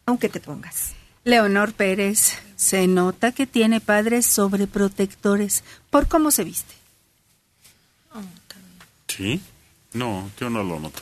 aunque 0.05 0.29
te 0.29 0.39
pongas. 0.39 0.93
Leonor 1.23 1.73
Pérez, 1.73 2.39
se 2.55 2.87
nota 2.87 3.33
que 3.33 3.45
tiene 3.45 3.81
padres 3.81 4.25
sobreprotectores 4.25 5.63
por 5.89 6.07
cómo 6.07 6.31
se 6.31 6.43
viste. 6.43 6.73
¿Sí? 9.07 9.41
No, 9.93 10.29
yo 10.39 10.49
no 10.49 10.63
lo 10.63 10.79
noto. 10.79 11.01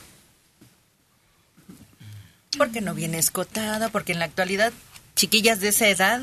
Porque 2.56 2.80
no 2.80 2.94
viene 2.94 3.18
escotada, 3.18 3.90
porque 3.90 4.12
en 4.12 4.18
la 4.18 4.24
actualidad 4.24 4.72
chiquillas 5.14 5.60
de 5.60 5.68
esa 5.68 5.88
edad 5.88 6.22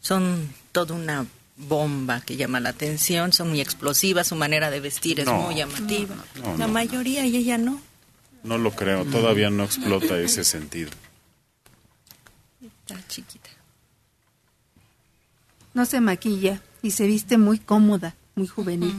son 0.00 0.48
toda 0.72 0.94
una 0.94 1.26
bomba 1.56 2.20
que 2.20 2.36
llama 2.36 2.60
la 2.60 2.70
atención, 2.70 3.32
son 3.32 3.48
muy 3.50 3.60
explosivas, 3.60 4.26
su 4.28 4.36
manera 4.36 4.70
de 4.70 4.80
vestir 4.80 5.20
es 5.20 5.26
No. 5.26 5.40
muy 5.42 5.54
llamativa. 5.56 6.14
No, 6.42 6.56
la 6.58 6.66
no. 6.66 6.72
mayoría 6.72 7.24
y 7.26 7.36
ella 7.36 7.58
no. 7.58 7.80
No 8.44 8.58
lo 8.58 8.70
creo, 8.72 9.04
todavía 9.06 9.50
no 9.50 9.64
explota 9.64 10.18
ese 10.20 10.44
sentido. 10.44 10.90
Está 12.62 12.96
chiquita. 13.08 13.50
No 15.74 15.84
se 15.84 16.00
maquilla 16.00 16.60
y 16.82 16.92
se 16.92 17.06
viste 17.06 17.38
muy 17.38 17.58
cómoda, 17.58 18.14
muy 18.34 18.46
juvenil. 18.46 18.94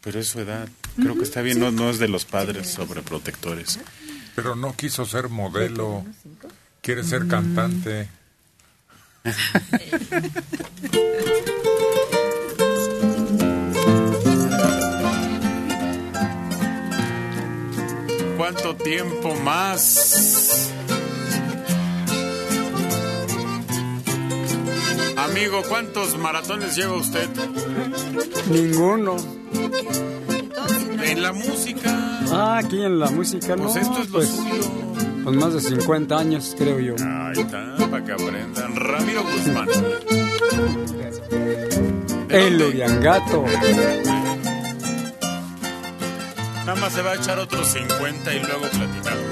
Pero 0.00 0.18
es 0.20 0.28
su 0.28 0.40
edad. 0.40 0.68
Creo 0.96 1.16
que 1.16 1.24
está 1.24 1.42
bien, 1.42 1.60
no, 1.60 1.70
no 1.70 1.90
es 1.90 1.98
de 1.98 2.08
los 2.08 2.24
padres 2.24 2.68
sobreprotectores. 2.70 3.78
Pero 4.34 4.56
no 4.56 4.74
quiso 4.74 5.04
ser 5.04 5.28
modelo, 5.28 6.04
quiere 6.80 7.04
ser 7.04 7.28
cantante. 7.28 8.08
¿Cuánto 18.36 18.76
tiempo 18.76 19.34
más? 19.44 20.72
Amigo, 25.18 25.62
¿cuántos 25.68 26.16
maratones 26.16 26.74
lleva 26.74 26.96
usted? 26.96 27.28
Ninguno. 28.50 29.16
En 31.04 31.22
la 31.22 31.34
música. 31.34 32.20
Ah, 32.32 32.56
aquí 32.58 32.82
en 32.82 32.98
la 32.98 33.10
música 33.10 33.54
no. 33.54 33.64
Pues 33.64 33.76
esto 33.76 34.00
es 34.00 34.08
lo 34.08 34.12
pues, 34.12 34.30
suyo. 34.30 35.09
Pues 35.24 35.36
más 35.36 35.54
de 35.54 35.60
50 35.60 36.18
años, 36.18 36.54
creo 36.56 36.80
yo. 36.80 36.94
Ahí 36.98 37.40
está, 37.40 37.76
para 37.90 38.04
que 38.04 38.12
aprendan. 38.12 38.76
Ramiro 38.76 39.22
Guzmán. 39.22 39.68
El 42.28 42.62
Uriangato. 42.62 43.44
Nada 46.66 46.80
más 46.80 46.92
se 46.92 47.02
va 47.02 47.12
a 47.12 47.14
echar 47.16 47.38
otros 47.38 47.66
50 47.68 48.34
y 48.34 48.40
luego 48.40 48.66
platicamos. 48.70 49.24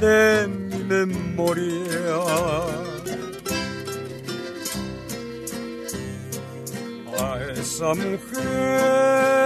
de 0.00 0.37
memoria 1.38 2.18
a 7.16 7.52
esa 7.52 7.94
mujer 7.94 9.37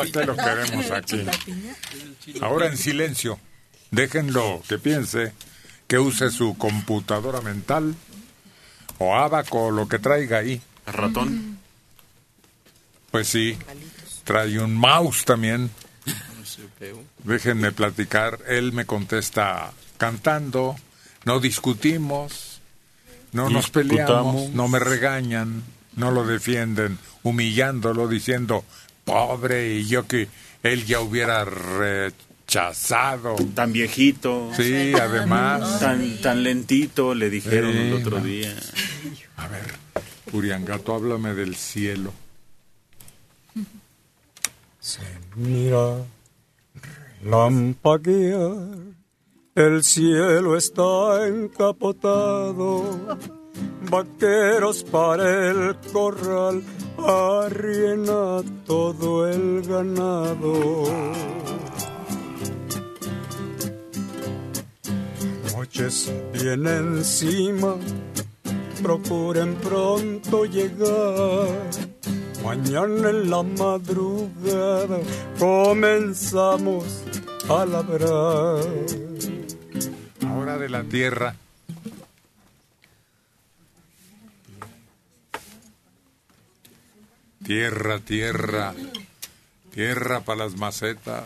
para 0.00 0.10
qué 0.10 0.26
lo 0.26 0.36
queremos 0.36 0.90
aquí. 0.90 1.24
Ahora 2.40 2.66
en 2.66 2.76
silencio. 2.76 3.38
Déjenlo 3.90 4.62
que 4.68 4.78
piense, 4.78 5.32
que 5.88 5.98
use 5.98 6.30
su 6.30 6.56
computadora 6.56 7.40
mental 7.40 7.94
o 8.98 9.16
abaco 9.16 9.66
o 9.66 9.70
lo 9.70 9.88
que 9.88 9.98
traiga 9.98 10.38
ahí. 10.38 10.62
ratón? 10.86 11.58
Pues 13.10 13.26
sí, 13.26 13.58
trae 14.24 14.58
un 14.60 14.74
mouse 14.74 15.24
también. 15.24 15.70
Déjenme 17.24 17.72
platicar. 17.72 18.38
Él 18.46 18.72
me 18.72 18.86
contesta 18.86 19.72
cantando, 19.98 20.76
no 21.24 21.40
discutimos, 21.40 22.60
no 23.32 23.50
nos 23.50 23.70
peleamos, 23.70 24.50
no 24.50 24.68
me 24.68 24.78
regañan, 24.78 25.62
no 25.96 26.10
lo 26.10 26.26
defienden, 26.26 26.98
humillándolo, 27.22 28.08
diciendo, 28.08 28.64
pobre, 29.04 29.74
y 29.74 29.86
yo 29.86 30.06
que 30.06 30.28
él 30.62 30.84
ya 30.86 31.00
hubiera 31.00 31.44
rechazado. 31.44 33.36
Tan 33.54 33.72
viejito. 33.72 34.50
Sí, 34.56 34.92
además. 34.94 35.80
Tan, 35.80 36.20
tan 36.20 36.42
lentito, 36.42 37.14
le 37.14 37.30
dijeron 37.30 37.76
el 37.76 37.92
otro 37.94 38.18
no. 38.18 38.24
día. 38.24 38.54
A 39.36 39.48
ver, 39.48 39.74
Uriangato, 40.32 40.94
háblame 40.94 41.34
del 41.34 41.56
cielo. 41.56 42.12
Se 44.78 45.02
mira 45.36 46.04
lampaguear, 47.22 48.78
el 49.54 49.84
cielo 49.84 50.56
está 50.56 51.26
encapotado, 51.26 53.18
vaqueros 53.90 54.84
para 54.84 55.50
el 55.50 55.76
corral, 55.92 56.62
arriena 56.98 58.42
todo 58.66 59.28
el 59.28 59.62
ganado. 59.62 60.84
Noches 65.56 66.12
viene 66.32 66.76
encima, 66.76 67.76
procuren 68.82 69.54
pronto 69.56 70.44
llegar. 70.44 71.48
Mañana 72.44 73.10
en 73.10 73.30
la 73.30 73.42
madrugada 73.42 74.98
comenzamos 75.38 77.02
a 77.48 77.66
labrar. 77.66 78.64
Ahora 80.26 80.58
de 80.58 80.68
la 80.68 80.82
tierra. 80.82 81.36
Tierra, 87.50 87.98
tierra. 87.98 88.72
Tierra 89.74 90.20
para 90.20 90.44
las 90.44 90.54
macetas. 90.56 91.24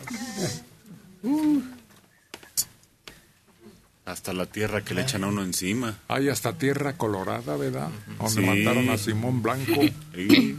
Hasta 4.06 4.32
la 4.32 4.46
tierra 4.46 4.82
que 4.82 4.94
le 4.94 5.02
echan 5.02 5.22
a 5.24 5.26
uno 5.26 5.42
encima. 5.42 5.98
Hay 6.08 6.30
hasta 6.30 6.56
tierra 6.56 6.96
colorada, 6.96 7.58
¿verdad? 7.58 7.90
Donde 8.18 8.40
Sí. 8.40 8.40
mataron 8.40 8.88
a 8.88 8.96
Simón 8.96 9.42
Blanco. 9.42 9.82
Sí. 10.14 10.56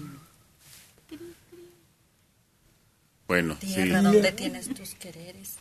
Bueno, 3.27 3.57
sí. 3.59 3.73
Tierra, 3.73 4.03
¿dónde 4.03 4.31
tienes 4.33 4.71
tus 4.71 4.93
quereres? 4.93 5.55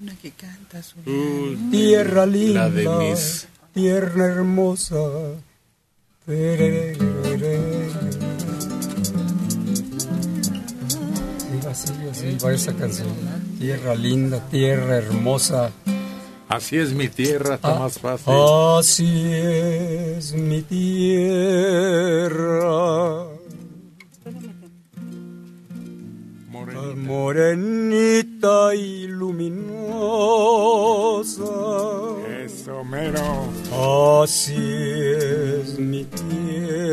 Una 0.00 0.16
que 0.16 0.30
canta 0.30 0.82
su... 0.82 0.96
Tierra 1.70 2.24
linda, 2.24 2.70
La 2.70 2.70
de 2.70 2.88
mis- 2.88 3.46
tierra 3.74 4.24
hermosa. 4.24 4.96
Tererere. 6.24 6.96
Va 12.44 12.52
esa 12.52 12.72
canción. 12.74 13.08
Tierra 13.58 13.94
linda, 13.94 14.40
tierra 14.50 14.96
hermosa. 14.96 15.70
Así 16.48 16.76
es 16.76 16.92
mi 16.92 17.08
tierra, 17.08 17.54
está 17.56 17.78
más 17.78 17.98
fácil. 17.98 18.34
Así 18.78 19.32
es 19.32 20.34
mi 20.34 20.62
tierra. 20.62 21.80
Morenita 26.96 28.74
y 28.74 29.06
luminosa. 29.06 29.70
Eso, 32.44 32.84
mero. 32.84 33.48
Así 34.22 34.54
es 34.54 35.78
mi 35.78 36.04
tierra. 36.04 36.90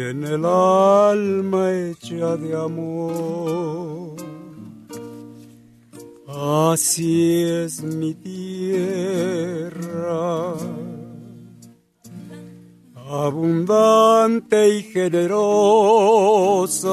En 0.00 0.22
el 0.22 0.44
alma 0.44 1.72
hecha 1.72 2.36
de 2.36 2.56
amor. 2.56 4.14
Así 6.28 7.42
es 7.42 7.82
mi 7.82 8.14
tierra, 8.14 9.74
abundante 13.10 14.76
y 14.76 14.82
generosa. 14.84 16.88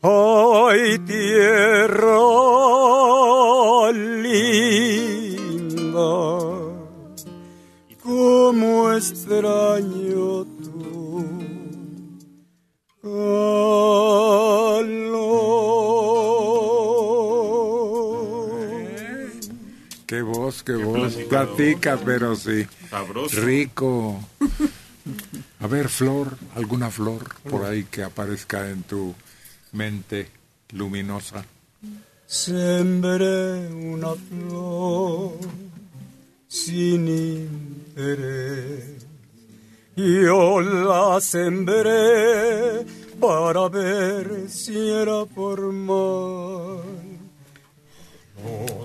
Ay, 0.00 0.98
tierra 1.00 2.16
linda, 3.92 6.38
cómo 8.02 8.90
extraño. 8.92 10.53
Qué 20.06 20.22
voz, 20.22 20.62
qué 20.62 20.72
voz. 20.76 21.14
Platica, 21.28 21.98
pero 22.02 22.34
sí. 22.34 22.66
Sabroso. 22.88 23.40
Rico. 23.42 24.20
A 25.60 25.66
ver, 25.66 25.90
flor, 25.90 26.38
alguna 26.54 26.90
flor 26.90 27.34
por 27.50 27.66
ahí 27.66 27.84
que 27.84 28.02
aparezca 28.02 28.70
en 28.70 28.84
tu 28.84 29.14
mente 29.72 30.30
luminosa. 30.70 31.44
Sembré 32.26 33.68
una 33.68 34.14
flor 34.14 35.32
sin 36.48 37.08
interés. 37.96 39.13
Yo 39.96 40.60
la 40.60 41.20
sembré 41.20 42.84
para 43.20 43.68
ver 43.68 44.48
si 44.48 44.76
era 44.90 45.24
por 45.24 45.72
mal. 45.72 46.82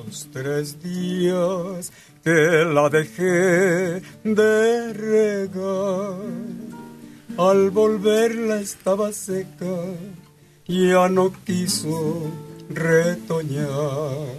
Los 0.05 0.27
tres 0.31 0.79
días 0.83 1.91
que 2.23 2.63
la 2.73 2.89
dejé 2.89 4.03
de 4.23 4.93
regar, 4.93 6.21
al 7.37 7.71
volverla 7.71 8.61
estaba 8.61 9.11
seca, 9.11 9.77
ya 10.67 11.09
no 11.09 11.33
quiso 11.43 12.29
retoñar. 12.69 14.37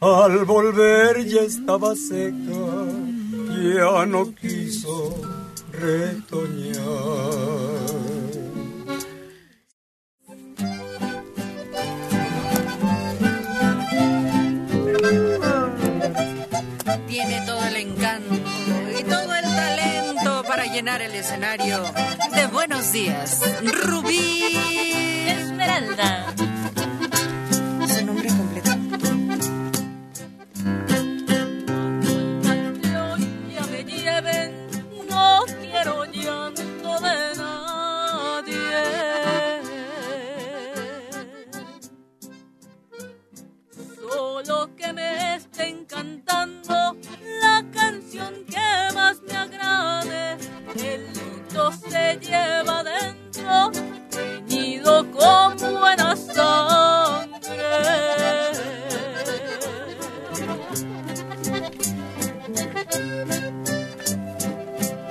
Al 0.00 0.44
volver 0.44 1.24
ya 1.26 1.42
estaba 1.42 1.94
seca, 1.94 2.86
ya 3.72 4.04
no 4.04 4.34
quiso 4.34 5.35
retoñar. 5.80 6.76
Tiene 17.06 17.46
todo 17.46 17.64
el 17.66 17.76
encanto 17.76 18.34
y 18.98 19.04
todo 19.04 19.34
el 19.34 19.44
talento 19.44 20.42
para 20.44 20.64
llenar 20.66 21.02
el 21.02 21.14
escenario 21.14 21.82
de 22.34 22.46
Buenos 22.46 22.92
Días. 22.92 23.40
Rubí 23.62 24.56
Esmeralda. 25.26 26.34
Se 51.72 52.18
lleva 52.20 52.84
dentro, 52.84 53.70
teñido 54.10 55.10
con 55.10 55.56
buena 55.56 56.14
sangre. 56.16 57.26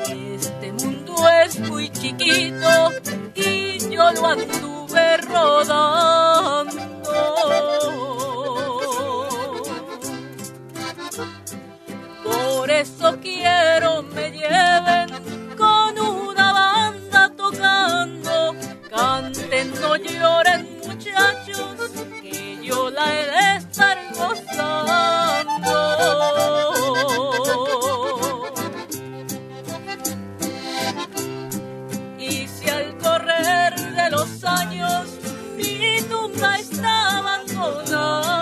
Este 0.09 0.71
mundo 0.73 1.15
es 1.43 1.59
muy 1.59 1.89
chiquito 1.89 2.91
y 3.35 3.79
yo 3.89 4.11
lo 4.11 4.27
anduve 4.27 5.17
rodando. 5.17 6.81
Por 12.23 12.69
eso 12.71 13.17
quiero 13.21 14.03
me 14.03 14.31
lleven 14.31 15.44
tocando. 17.55 18.55
Canten, 18.89 19.73
no 19.81 19.95
lloren 19.95 20.79
muchachos, 20.85 21.91
que 22.21 22.59
yo 22.63 22.89
la 22.89 23.13
he 23.13 23.25
de 23.25 23.57
estar 23.57 23.97
gozando. 24.13 25.75
Y 32.17 32.47
si 32.47 32.69
al 32.69 32.97
correr 32.97 33.75
de 33.75 34.09
los 34.09 34.43
años 34.43 35.07
mi 35.57 36.01
tumba 36.09 36.57
está 36.57 37.17
abandonada 37.17 38.35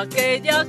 aquella 0.00 0.64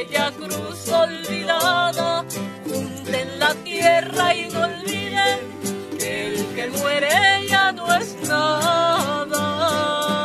aquella 0.00 0.30
cruz 0.32 0.88
olvidada, 0.88 2.24
junten 2.64 3.38
la 3.38 3.54
tierra 3.54 4.34
y 4.34 4.48
no 4.48 4.60
olviden 4.60 5.38
que 5.98 6.26
el 6.28 6.46
que 6.54 6.68
muere 6.70 7.46
ya 7.46 7.72
no 7.72 7.92
es 7.94 8.16
nada. 8.26 10.19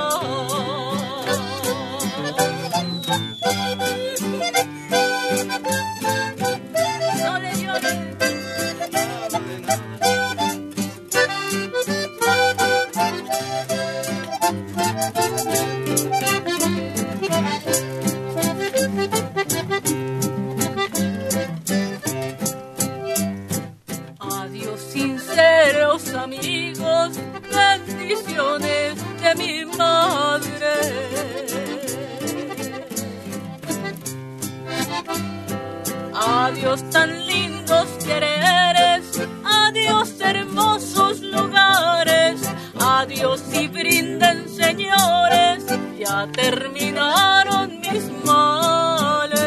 Adiós 36.66 36.90
tan 36.90 37.28
lindos 37.28 37.88
quereres, 38.04 39.22
adiós 39.44 40.20
hermosos 40.20 41.22
lugares, 41.22 42.42
adiós 42.82 43.44
y 43.54 43.68
brinden 43.68 44.50
señores, 44.50 45.64
ya 46.00 46.28
terminaron 46.34 47.80
mis 47.82 48.04
males. 48.26 49.44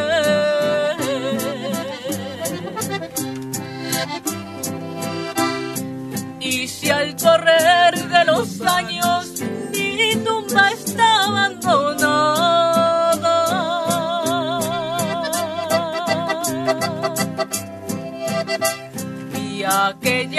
Y 6.39 6.69
si 6.69 6.89
al 6.89 7.17
correr 7.17 7.95
de 8.15 8.25
los 8.27 8.61
años 8.61 9.43
mi 9.73 10.15
tumba 10.25 10.71
está 10.71 11.25
abandonada 11.25 12.18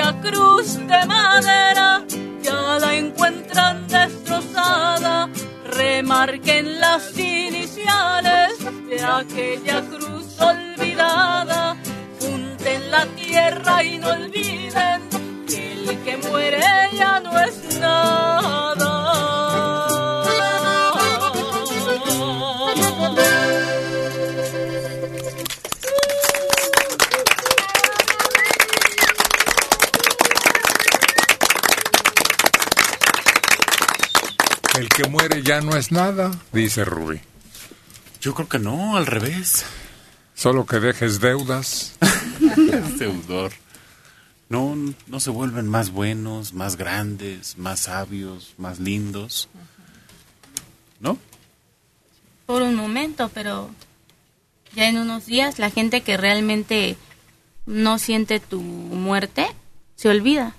aquella 0.09 0.21
cruz 0.21 0.75
de 0.87 1.05
madera 1.05 2.03
ya 2.41 2.79
la 2.79 2.95
encuentran 2.95 3.87
destrozada, 3.87 5.29
remarquen 5.65 6.79
las 6.79 7.17
iniciales 7.17 8.57
de 8.89 9.03
aquella 9.03 9.81
cruz 9.81 10.39
olvidada, 10.41 11.75
junten 12.19 12.91
la 12.91 13.05
tierra 13.05 13.83
y 13.83 13.99
no 13.99 14.09
olviden 14.09 15.01
que 15.47 15.73
el 15.73 16.03
que 16.03 16.17
muere 16.17 16.61
ya 16.97 17.19
no 17.19 17.39
es 17.39 17.79
nada. 17.79 18.88
Ya 35.49 35.61
no 35.61 35.75
es 35.75 35.91
nada, 35.91 36.29
dice 36.53 36.85
Rubí. 36.85 37.19
Yo 38.21 38.35
creo 38.35 38.47
que 38.47 38.59
no, 38.59 38.95
al 38.95 39.07
revés. 39.07 39.65
Solo 40.35 40.67
que 40.67 40.79
dejes 40.79 41.21
deudas. 41.21 41.97
Es 42.39 42.99
deudor. 42.99 43.51
No, 44.47 44.75
no 45.07 45.19
se 45.19 45.31
vuelven 45.31 45.67
más 45.67 45.89
buenos, 45.89 46.53
más 46.53 46.75
grandes, 46.75 47.57
más 47.57 47.79
sabios, 47.79 48.53
más 48.59 48.77
lindos. 48.77 49.49
¿No? 50.99 51.17
Por 52.45 52.61
un 52.61 52.75
momento, 52.75 53.31
pero 53.33 53.71
ya 54.75 54.87
en 54.87 54.99
unos 54.99 55.25
días 55.25 55.57
la 55.57 55.71
gente 55.71 56.01
que 56.01 56.15
realmente 56.15 56.95
no 57.65 57.97
siente 57.97 58.39
tu 58.39 58.61
muerte 58.61 59.47
se 59.95 60.09
olvida. 60.09 60.55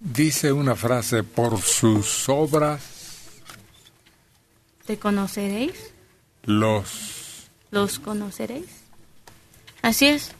Dice 0.00 0.50
una 0.50 0.76
frase, 0.76 1.24
por 1.24 1.60
sus 1.60 2.26
obras 2.30 2.97
¿Te 4.88 4.98
conoceréis? 4.98 5.92
los... 6.44 7.50
¿Los 7.70 7.98
conoceréis? 7.98 8.64
Así 9.82 10.06
es. 10.06 10.32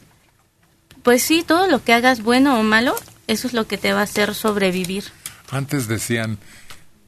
Pues 1.02 1.22
sí, 1.22 1.44
todo 1.46 1.68
lo 1.68 1.84
que 1.84 1.92
hagas 1.92 2.22
bueno 2.22 2.58
o 2.58 2.62
malo, 2.62 2.94
eso 3.26 3.46
es 3.46 3.52
lo 3.52 3.66
que 3.66 3.76
te 3.76 3.92
va 3.92 4.00
a 4.00 4.04
hacer 4.04 4.34
sobrevivir. 4.34 5.04
Antes 5.50 5.86
decían 5.86 6.38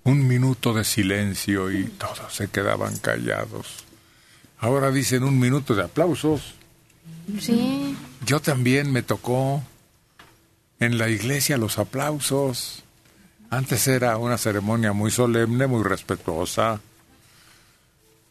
un 0.04 0.28
minuto 0.28 0.74
de 0.74 0.84
silencio 0.84 1.70
y 1.70 1.84
todos 1.84 2.30
se 2.30 2.48
quedaban 2.48 2.98
callados. 2.98 3.86
Ahora 4.58 4.90
dicen 4.90 5.24
un 5.24 5.40
minuto 5.40 5.74
de 5.74 5.84
aplausos. 5.84 6.56
Sí. 7.40 7.96
Yo 8.26 8.40
también 8.40 8.92
me 8.92 9.02
tocó 9.02 9.62
en 10.78 10.98
la 10.98 11.08
iglesia 11.08 11.56
los 11.56 11.78
aplausos. 11.78 12.84
Antes 13.48 13.88
era 13.88 14.18
una 14.18 14.36
ceremonia 14.36 14.92
muy 14.92 15.10
solemne, 15.10 15.66
muy 15.66 15.82
respetuosa, 15.82 16.82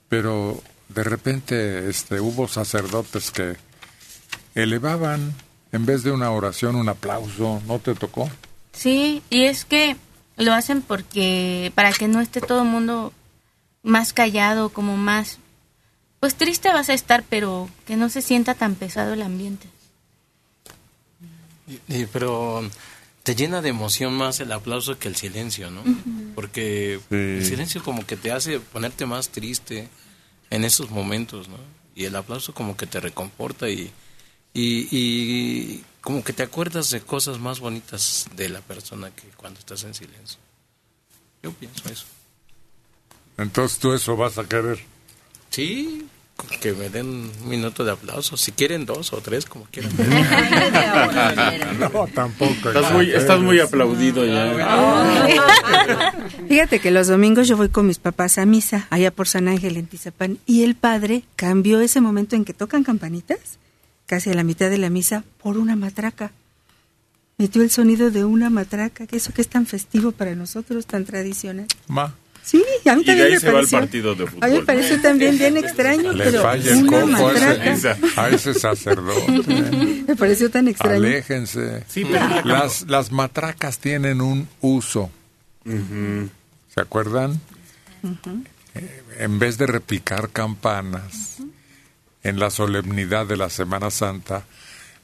pero 0.10 0.62
de 0.90 1.04
repente 1.04 1.88
este, 1.90 2.20
hubo 2.20 2.48
sacerdotes 2.48 3.32
que 3.32 3.56
elevaban 4.56 5.34
en 5.72 5.86
vez 5.86 6.04
de 6.04 6.12
una 6.12 6.32
oración 6.32 6.76
un 6.76 6.90
aplauso. 6.90 7.62
¿No 7.68 7.80
te 7.80 7.94
tocó? 7.96 8.30
Sí, 8.74 9.22
y 9.30 9.44
es 9.46 9.66
que 9.66 9.96
lo 10.36 10.54
hacen 10.54 10.82
porque 10.82 11.72
para 11.76 11.92
que 11.94 12.08
no 12.08 12.22
esté 12.22 12.42
todo 12.42 12.64
el 12.64 12.68
mundo 12.70 13.14
más 13.84 14.14
callado, 14.14 14.70
como 14.70 14.98
más 14.98 15.38
pues 16.20 16.36
triste 16.36 16.70
vas 16.74 16.90
a 16.90 16.94
estar, 16.94 17.24
pero 17.30 17.70
que 17.88 17.96
no 17.96 18.10
se 18.10 18.22
sienta 18.22 18.54
tan 18.56 18.76
pesado 18.76 19.14
el 19.14 19.22
ambiente. 19.22 19.68
Y- 21.68 21.80
y- 22.02 22.06
pero 22.08 22.68
te 23.30 23.36
llena 23.36 23.62
de 23.62 23.70
emoción 23.70 24.16
más 24.16 24.40
el 24.40 24.52
aplauso 24.52 24.98
que 24.98 25.08
el 25.08 25.16
silencio, 25.16 25.70
¿no? 25.70 25.84
Porque 26.34 27.00
el 27.12 27.46
silencio 27.46 27.84
como 27.84 28.04
que 28.04 28.18
te 28.18 28.32
hace 28.32 28.60
ponerte 28.60 29.06
más 29.06 29.30
triste 29.30 29.88
en 30.50 30.64
esos 30.64 30.90
momentos, 30.90 31.48
¿no? 31.48 31.58
Y 31.94 32.06
el 32.06 32.16
aplauso 32.16 32.56
como 32.56 32.76
que 32.76 32.88
te 32.88 33.00
reconforta 33.00 33.70
y, 33.70 33.92
y, 34.52 34.88
y 34.90 35.84
como 36.02 36.24
que 36.24 36.34
te 36.34 36.42
acuerdas 36.42 36.90
de 36.90 37.02
cosas 37.02 37.38
más 37.38 37.60
bonitas 37.60 38.26
de 38.36 38.50
la 38.50 38.62
persona 38.62 39.12
que 39.12 39.28
cuando 39.38 39.60
estás 39.60 39.84
en 39.84 39.94
silencio. 39.94 40.40
Yo 41.44 41.52
pienso 41.52 41.88
eso. 41.88 42.06
Entonces 43.38 43.78
tú 43.78 43.94
eso 43.94 44.18
vas 44.18 44.40
a 44.40 44.46
querer. 44.46 44.80
Sí, 45.52 46.08
que 46.62 46.74
me 46.74 46.90
den 46.90 47.08
un 47.08 47.50
minuto 47.50 47.84
de 47.84 47.92
aplauso. 47.92 48.38
Si 48.38 48.52
quieren 48.52 48.86
dos 48.86 49.14
o 49.14 49.22
tres, 49.22 49.46
como 49.46 49.66
quieran. 49.66 49.92
no, 51.80 52.08
tampoco. 52.08 52.70
Estás 52.70 52.92
muy, 52.92 53.12
estás 53.12 53.40
muy 53.40 53.60
aplaudido 53.60 54.26
ya. 54.26 55.36
Fíjate 56.48 56.80
que 56.80 56.92
los 56.92 57.08
domingos 57.08 57.48
yo 57.48 57.58
voy 57.58 57.70
con 57.70 57.88
mis 57.88 58.00
papás 58.00 58.38
a 58.38 58.46
misa, 58.46 58.88
allá 58.90 59.12
por 59.12 59.28
San 59.28 59.48
Ángel 59.48 59.78
en 59.78 59.88
Tizapán, 59.88 60.38
y 60.46 60.64
el 60.64 60.76
padre 60.76 61.24
cambió 61.36 61.80
ese 61.80 62.02
momento 62.02 62.36
en 62.36 62.46
que 62.46 62.54
tocan 62.54 62.84
campanitas, 62.84 63.60
casi 64.06 64.32
a 64.32 64.34
la 64.34 64.44
mitad 64.44 64.70
de 64.70 64.78
la 64.78 64.90
misa, 64.90 65.24
por 65.42 65.58
una 65.58 65.76
matraca. 65.76 66.32
Metió 67.38 67.62
el 67.62 67.72
sonido 67.72 68.12
de 68.12 68.26
una 68.26 68.50
matraca, 68.50 69.08
que 69.08 69.18
eso 69.18 69.34
que 69.34 69.42
es 69.42 69.48
tan 69.48 69.66
festivo 69.66 70.12
para 70.12 70.36
nosotros, 70.36 70.86
tan 70.86 71.06
tradicional. 71.06 71.68
Ma. 71.88 72.16
Sí, 72.50 72.64
a 72.86 72.96
mí 72.96 73.02
Y 73.02 73.06
de 73.06 73.12
también 73.12 73.22
ahí 73.28 73.32
me 73.34 73.40
se 73.40 73.46
va 73.46 73.52
el 73.52 73.56
pareció. 73.68 73.80
partido 73.80 74.16
de 74.16 74.24
A 74.24 74.28
mí 74.28 74.34
me 74.42 74.48
fútbol. 74.50 74.66
pareció 74.66 75.02
también 75.02 75.38
bien 75.38 75.58
extraño, 75.58 76.14
Le 76.14 76.24
pero 76.24 76.42
falla 76.42 76.72
el 76.72 76.78
una 76.84 77.02
coco 77.02 77.14
a 77.28 77.34
matraca. 77.34 77.66
ese, 77.72 77.96
a 78.16 78.30
ese 78.30 78.54
sacerdote. 78.56 79.32
Me 80.08 80.16
pareció 80.16 80.50
tan 80.50 80.68
extraño. 80.68 80.96
Aléjense. 80.96 81.84
Sí, 81.88 82.06
pero 82.06 82.28
la- 82.28 82.42
las, 82.44 82.82
las 82.88 83.12
matracas 83.12 83.78
tienen 83.78 84.22
un 84.22 84.48
uso. 84.62 85.12
¿Se 85.64 86.82
acuerdan? 86.82 87.40
En 89.20 89.38
vez 89.40 89.58
de 89.58 89.68
repicar 89.68 90.30
campanas 90.30 91.38
en 92.24 92.40
la 92.40 92.50
solemnidad 92.50 93.26
de 93.28 93.38
la 93.38 93.50
Semana 93.50 93.92
Santa, 93.92 94.46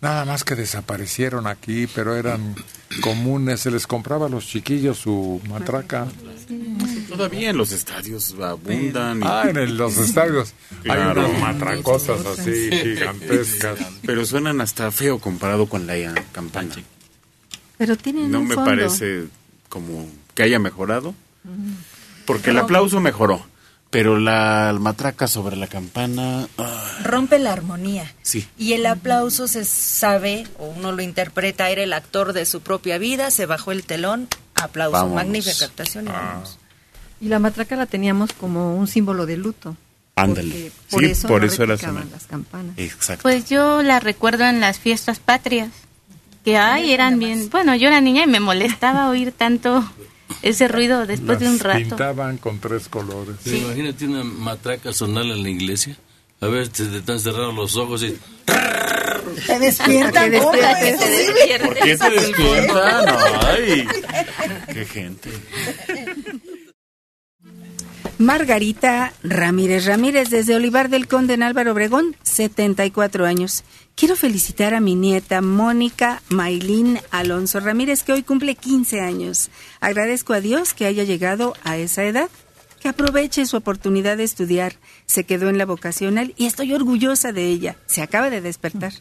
nada 0.01 0.25
más 0.25 0.43
que 0.43 0.55
desaparecieron 0.55 1.47
aquí, 1.47 1.87
pero 1.87 2.15
eran 2.15 2.55
comunes. 3.01 3.61
Se 3.61 3.71
les 3.71 3.87
compraba 3.87 4.27
a 4.27 4.29
los 4.29 4.45
chiquillos 4.47 4.97
su 4.99 5.41
matraca. 5.49 6.07
Todavía 7.09 7.49
en 7.49 7.57
los 7.57 7.71
estadios 7.71 8.35
abundan. 8.41 9.19
y- 9.21 9.25
Ah, 9.25 9.45
en 9.49 9.57
el- 9.57 9.77
los 9.77 9.97
estadios 9.97 10.53
Claro. 10.83 11.21
hay 11.21 11.27
unas 11.29 11.41
matracosas 11.41 12.25
así 12.25 12.69
gigantescas. 12.71 13.79
Pero 14.05 14.25
suenan 14.25 14.61
hasta 14.61 14.91
feo 14.91 15.19
comparado 15.19 15.67
con 15.67 15.87
la 15.87 15.97
eh, 15.97 16.13
campana. 16.31 16.75
Pero 17.77 17.97
tienen 17.97 18.31
No 18.31 18.39
un 18.39 18.47
me 18.47 18.55
fondo. 18.55 18.69
parece 18.69 19.25
como 19.69 20.07
que 20.33 20.43
haya 20.43 20.59
mejorado. 20.59 21.13
Porque 22.25 22.49
el 22.51 22.57
aplauso 22.57 22.99
mejoró. 23.01 23.45
Pero 23.95 24.19
la 24.19 24.75
matraca 24.77 25.25
sobre 25.27 25.55
la 25.55 25.67
campana. 25.67 26.47
ah, 26.57 26.97
Rompe 27.03 27.39
la 27.39 27.53
armonía. 27.53 28.11
sí. 28.23 28.45
Y 28.57 28.73
el 28.73 28.85
aplauso 28.87 29.47
se 29.47 29.63
sabe, 29.63 30.45
o 30.59 30.65
uno 30.67 30.91
lo 30.91 31.01
interpreta, 31.01 31.69
era 31.69 31.81
el 31.81 31.93
actor 31.93 32.33
de 32.33 32.45
su 32.45 32.59
propia 32.59 32.97
vida, 32.97 33.31
se 33.31 33.45
bajó 33.45 33.71
el 33.71 33.85
telón, 33.85 34.27
aplauso, 34.55 34.91
Vámonos. 34.91 35.15
magnífica 35.15 35.63
actuación. 35.65 36.07
y 36.07 36.11
vámonos. 36.11 36.57
Y 37.21 37.29
la 37.29 37.39
matraca 37.39 37.77
la 37.77 37.85
teníamos 37.85 38.33
como 38.33 38.75
un 38.75 38.87
símbolo 38.87 39.25
de 39.25 39.37
luto. 39.37 39.77
Ándale. 40.17 40.71
Por 40.89 40.99
Sí, 40.99 41.11
eso 41.11 41.27
por 41.29 41.41
no 41.41 41.47
eso 41.47 41.63
era 41.63 41.73
las 41.77 42.25
campanas. 42.27 42.73
Exacto. 42.77 43.21
Pues 43.23 43.49
yo 43.49 43.81
la 43.81 44.01
recuerdo 44.01 44.43
en 44.45 44.59
las 44.59 44.77
fiestas 44.77 45.19
patrias, 45.19 45.69
que 46.43 46.57
ay, 46.57 46.91
eran 46.91 47.17
bien, 47.17 47.49
bueno, 47.49 47.75
yo 47.75 47.87
era 47.87 48.01
niña 48.01 48.23
y 48.23 48.27
me 48.27 48.41
molestaba 48.41 49.09
oír 49.09 49.31
tanto 49.31 49.89
ese 50.41 50.67
ruido 50.67 51.05
después 51.05 51.39
de 51.39 51.45
un 51.47 51.53
Las 51.53 51.63
rato. 51.63 51.79
pintaban 51.79 52.37
con 52.37 52.59
tres 52.59 52.87
colores. 52.89 53.35
Sí, 53.43 53.57
Imagínate 53.57 54.05
una 54.05 54.23
matraca 54.23 54.93
sonar 54.93 55.23
en 55.25 55.43
la 55.43 55.49
iglesia. 55.49 55.95
A 56.41 56.47
ver, 56.47 56.67
te, 56.69 56.85
te 56.85 56.97
están 56.97 57.19
cerrados 57.19 57.53
los 57.55 57.75
ojos 57.77 58.03
y... 58.03 58.17
Te 59.47 59.59
despiertan. 59.59 60.31
¿Por 60.33 60.55
qué 60.59 61.97
te 61.97 62.09
despiertan? 62.09 63.05
Ay, 63.47 63.87
qué 64.73 64.85
gente. 64.85 65.29
Margarita 68.17 69.11
Ramírez 69.23 69.85
Ramírez, 69.85 70.29
desde 70.29 70.55
Olivar 70.55 70.89
del 70.89 71.07
Conde 71.07 71.33
en 71.33 71.43
Álvaro 71.43 71.73
Obregón, 71.73 72.15
74 72.23 73.25
años. 73.25 73.65
Quiero 73.95 74.15
felicitar 74.15 74.73
a 74.73 74.79
mi 74.79 74.95
nieta 74.95 75.41
Mónica 75.41 76.21
Maylin 76.29 76.99
Alonso 77.11 77.59
Ramírez, 77.59 78.03
que 78.03 78.13
hoy 78.13 78.23
cumple 78.23 78.55
15 78.55 79.01
años. 79.01 79.49
Agradezco 79.81 80.31
a 80.31 80.39
Dios 80.39 80.73
que 80.73 80.85
haya 80.85 81.03
llegado 81.03 81.55
a 81.65 81.75
esa 81.75 82.05
edad, 82.05 82.29
que 82.79 82.87
aproveche 82.87 83.45
su 83.45 83.57
oportunidad 83.57 84.15
de 84.15 84.23
estudiar. 84.23 84.75
Se 85.05 85.25
quedó 85.25 85.49
en 85.49 85.57
la 85.57 85.65
vocacional 85.65 86.33
y 86.37 86.45
estoy 86.45 86.73
orgullosa 86.73 87.33
de 87.33 87.47
ella. 87.47 87.75
Se 87.85 88.01
acaba 88.01 88.29
de 88.29 88.39
despertar. 88.39 88.93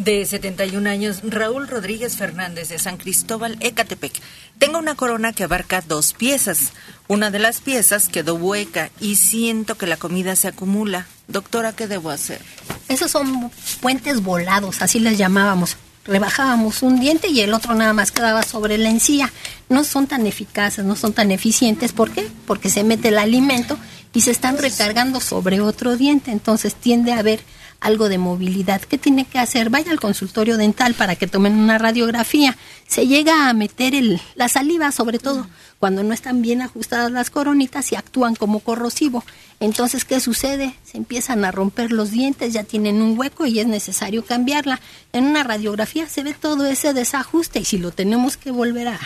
De 0.00 0.24
71 0.24 0.88
años, 0.88 1.20
Raúl 1.24 1.68
Rodríguez 1.68 2.16
Fernández 2.16 2.70
de 2.70 2.78
San 2.78 2.96
Cristóbal, 2.96 3.58
Ecatepec. 3.60 4.18
Tengo 4.58 4.78
una 4.78 4.94
corona 4.94 5.34
que 5.34 5.44
abarca 5.44 5.82
dos 5.86 6.14
piezas. 6.14 6.72
Una 7.10 7.32
de 7.32 7.40
las 7.40 7.60
piezas 7.60 8.06
quedó 8.06 8.36
hueca 8.36 8.92
y 9.00 9.16
siento 9.16 9.76
que 9.76 9.88
la 9.88 9.96
comida 9.96 10.36
se 10.36 10.46
acumula. 10.46 11.08
Doctora, 11.26 11.72
¿qué 11.72 11.88
debo 11.88 12.10
hacer? 12.10 12.40
Esos 12.86 13.10
son 13.10 13.50
puentes 13.80 14.22
volados, 14.22 14.80
así 14.80 15.00
les 15.00 15.18
llamábamos. 15.18 15.76
Rebajábamos 16.04 16.84
un 16.84 17.00
diente 17.00 17.26
y 17.26 17.40
el 17.40 17.52
otro 17.52 17.74
nada 17.74 17.92
más 17.94 18.12
quedaba 18.12 18.44
sobre 18.44 18.78
la 18.78 18.90
encía. 18.90 19.32
No 19.68 19.82
son 19.82 20.06
tan 20.06 20.24
eficaces, 20.24 20.84
no 20.84 20.94
son 20.94 21.12
tan 21.12 21.32
eficientes. 21.32 21.90
¿Por 21.90 22.12
qué? 22.12 22.28
Porque 22.46 22.70
se 22.70 22.84
mete 22.84 23.08
el 23.08 23.18
alimento 23.18 23.76
y 24.12 24.20
se 24.20 24.30
están 24.30 24.56
recargando 24.56 25.18
sobre 25.18 25.60
otro 25.60 25.96
diente. 25.96 26.30
Entonces 26.30 26.76
tiende 26.76 27.12
a 27.12 27.18
haber 27.18 27.40
algo 27.80 28.08
de 28.08 28.18
movilidad. 28.18 28.80
¿Qué 28.82 28.98
tiene 28.98 29.24
que 29.24 29.38
hacer? 29.38 29.70
Vaya 29.70 29.90
al 29.90 30.00
consultorio 30.00 30.56
dental 30.56 30.94
para 30.94 31.16
que 31.16 31.26
tomen 31.26 31.54
una 31.54 31.78
radiografía. 31.78 32.56
Se 32.86 33.06
llega 33.06 33.48
a 33.48 33.54
meter 33.54 33.94
el, 33.94 34.20
la 34.34 34.48
saliva, 34.48 34.92
sobre 34.92 35.18
todo 35.18 35.46
cuando 35.78 36.02
no 36.02 36.12
están 36.12 36.42
bien 36.42 36.60
ajustadas 36.60 37.10
las 37.10 37.30
coronitas 37.30 37.90
y 37.92 37.96
actúan 37.96 38.36
como 38.36 38.60
corrosivo. 38.60 39.24
Entonces, 39.60 40.04
¿qué 40.04 40.20
sucede? 40.20 40.74
Se 40.84 40.98
empiezan 40.98 41.44
a 41.44 41.52
romper 41.52 41.90
los 41.90 42.10
dientes, 42.10 42.52
ya 42.52 42.64
tienen 42.64 43.00
un 43.00 43.18
hueco 43.18 43.46
y 43.46 43.60
es 43.60 43.66
necesario 43.66 44.24
cambiarla. 44.24 44.80
En 45.12 45.24
una 45.24 45.42
radiografía 45.42 46.06
se 46.06 46.22
ve 46.22 46.34
todo 46.34 46.66
ese 46.66 46.92
desajuste 46.92 47.60
y 47.60 47.64
si 47.64 47.78
lo 47.78 47.92
tenemos 47.92 48.36
que 48.36 48.50
volver 48.50 48.88
a, 48.88 49.00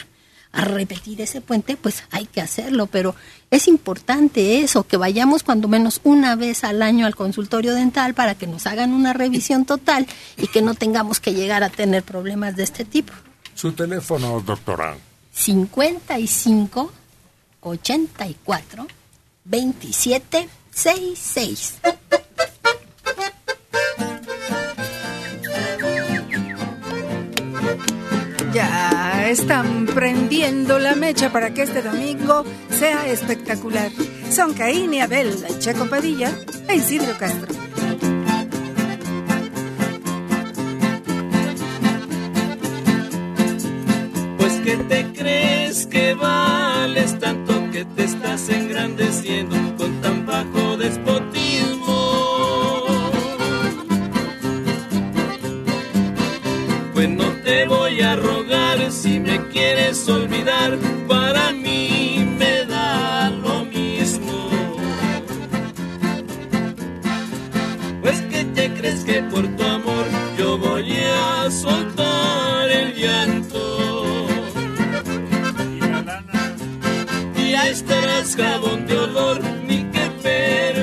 a 0.55 0.65
repetir 0.65 1.21
ese 1.21 1.41
puente, 1.41 1.77
pues 1.77 2.05
hay 2.11 2.27
que 2.27 2.41
hacerlo, 2.41 2.87
pero 2.87 3.15
es 3.51 3.67
importante 3.69 4.61
eso, 4.61 4.85
que 4.85 4.97
vayamos 4.97 5.43
cuando 5.43 5.69
menos 5.69 6.01
una 6.05 6.37
vez 6.37 6.65
al 6.65 6.81
año 6.81 7.07
al 7.07 7.17
consultorio 7.17 7.75
dental 7.75 8.15
para 8.15 8.37
que 8.37 8.47
nos 8.47 8.67
hagan 8.67 8.93
una 8.93 9.13
revisión 9.13 9.65
total 9.65 10.07
y 10.37 10.47
que 10.47 10.63
no 10.63 10.75
tengamos 10.75 11.21
que 11.21 11.35
llegar 11.35 11.65
a 11.65 11.71
tener 11.71 12.05
problemas 12.05 12.55
de 12.57 12.63
este 12.63 12.85
tipo. 12.85 13.13
Su 13.55 13.73
teléfono, 13.73 14.41
doctora. 14.41 14.97
55 15.33 16.93
84 17.61 18.87
27 19.45 20.49
66. 20.71 21.75
Ya 28.55 29.29
están 29.29 29.85
prendiendo 29.85 30.79
la 30.79 30.95
mecha 30.95 31.33
para 31.33 31.53
que 31.53 31.63
este 31.63 31.83
domingo 31.83 32.45
sea 32.71 33.09
espectacular. 33.09 33.91
Son 34.31 34.55
Caín 34.55 34.95
y 34.95 35.01
Abel, 35.01 35.35
Checo 35.59 35.87
Padilla 35.87 36.31
e 36.69 36.77
Isidro 36.77 37.19
Castro. 37.19 37.53
Pues 44.39 44.53
que 44.61 44.77
te 44.89 45.13
crees 45.13 45.87
que 45.89 46.15
vales 46.15 47.19
tanto 47.19 47.71
que 47.73 47.85
te 47.85 48.05
estás 48.05 48.49
engrandeciendo 48.51 49.57
con 49.77 50.01
tan 50.01 50.27
bajo 50.27 50.77
despotismo. 50.77 52.85
Pues 56.93 57.09
no 57.09 57.25
te 57.43 57.67
voy 57.67 58.01
a 58.01 58.15
rogar 58.15 58.44
si 58.95 59.19
me 59.19 59.49
quieres 59.49 60.09
olvidar, 60.09 60.79
para 61.09 61.53
mí 61.53 62.25
me 62.39 62.65
da 62.65 63.29
lo 63.31 63.65
mismo. 63.65 64.51
Pues 68.03 68.21
que 68.31 68.45
te 68.57 68.73
crees 68.73 69.05
que 69.05 69.23
por 69.25 69.45
tu 69.57 69.63
amor 69.65 70.07
yo 70.39 70.59
voy 70.59 70.97
a 70.97 71.51
soltar 71.51 72.71
el 72.71 72.95
llanto. 72.95 74.27
Y 77.37 77.51
ya 77.51 77.69
estarás 77.69 78.37
jabón 78.37 78.87
de 78.87 78.97
olor, 78.97 79.43
ni 79.67 79.79
que 79.91 80.05
perfumaras 80.23 80.74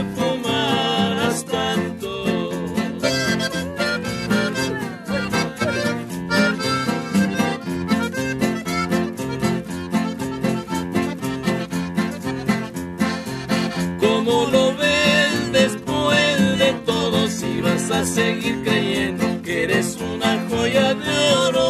seguir 18.13 18.61
creyendo 18.63 19.41
que 19.41 19.63
eres 19.63 19.97
una 20.13 20.31
joya 20.49 20.93
de 20.93 21.33
oro? 21.47 21.69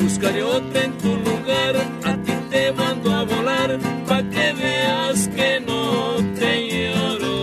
Buscaré 0.00 0.42
otra 0.42 0.84
en 0.84 0.98
tu 0.98 1.12
lugar, 1.28 1.74
a 2.04 2.12
ti 2.24 2.32
te 2.50 2.72
mando 2.72 3.14
a 3.14 3.22
volar, 3.24 3.78
pa' 4.08 4.22
que 4.34 4.46
veas 4.60 5.28
que 5.36 5.60
no 5.60 6.16
te 6.38 6.50
lloro. 6.70 7.36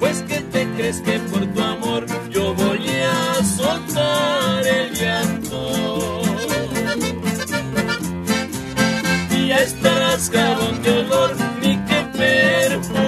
Pues 0.00 0.22
que 0.22 0.38
te 0.52 0.66
crees 0.76 1.00
que 1.02 1.18
por 1.30 1.44
tu 1.52 1.60
amor 1.60 2.06
yo 2.30 2.54
voy 2.54 2.88
a 2.88 3.44
soltar 3.44 4.66
el 4.66 4.94
llanto. 4.94 6.22
Y 9.36 9.48
ya 9.48 9.58
estarás 9.58 9.97
jabón 10.16 10.82
de 10.82 10.90
olor, 10.90 11.30
ni 11.60 11.76
que 11.86 12.02
perfumaras 12.16 13.07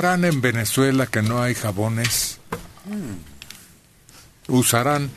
harán 0.00 0.24
en 0.24 0.40
Venezuela 0.40 1.06
que 1.06 1.20
no 1.20 1.42
hay 1.42 1.54
jabones? 1.54 2.38
Usarán 4.48 5.10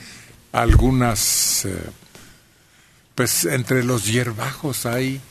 algunas, 0.51 1.63
eh, 1.63 1.89
pues 3.15 3.45
entre 3.45 3.85
los 3.85 4.05
hierbajos 4.05 4.85
hay 4.85 5.21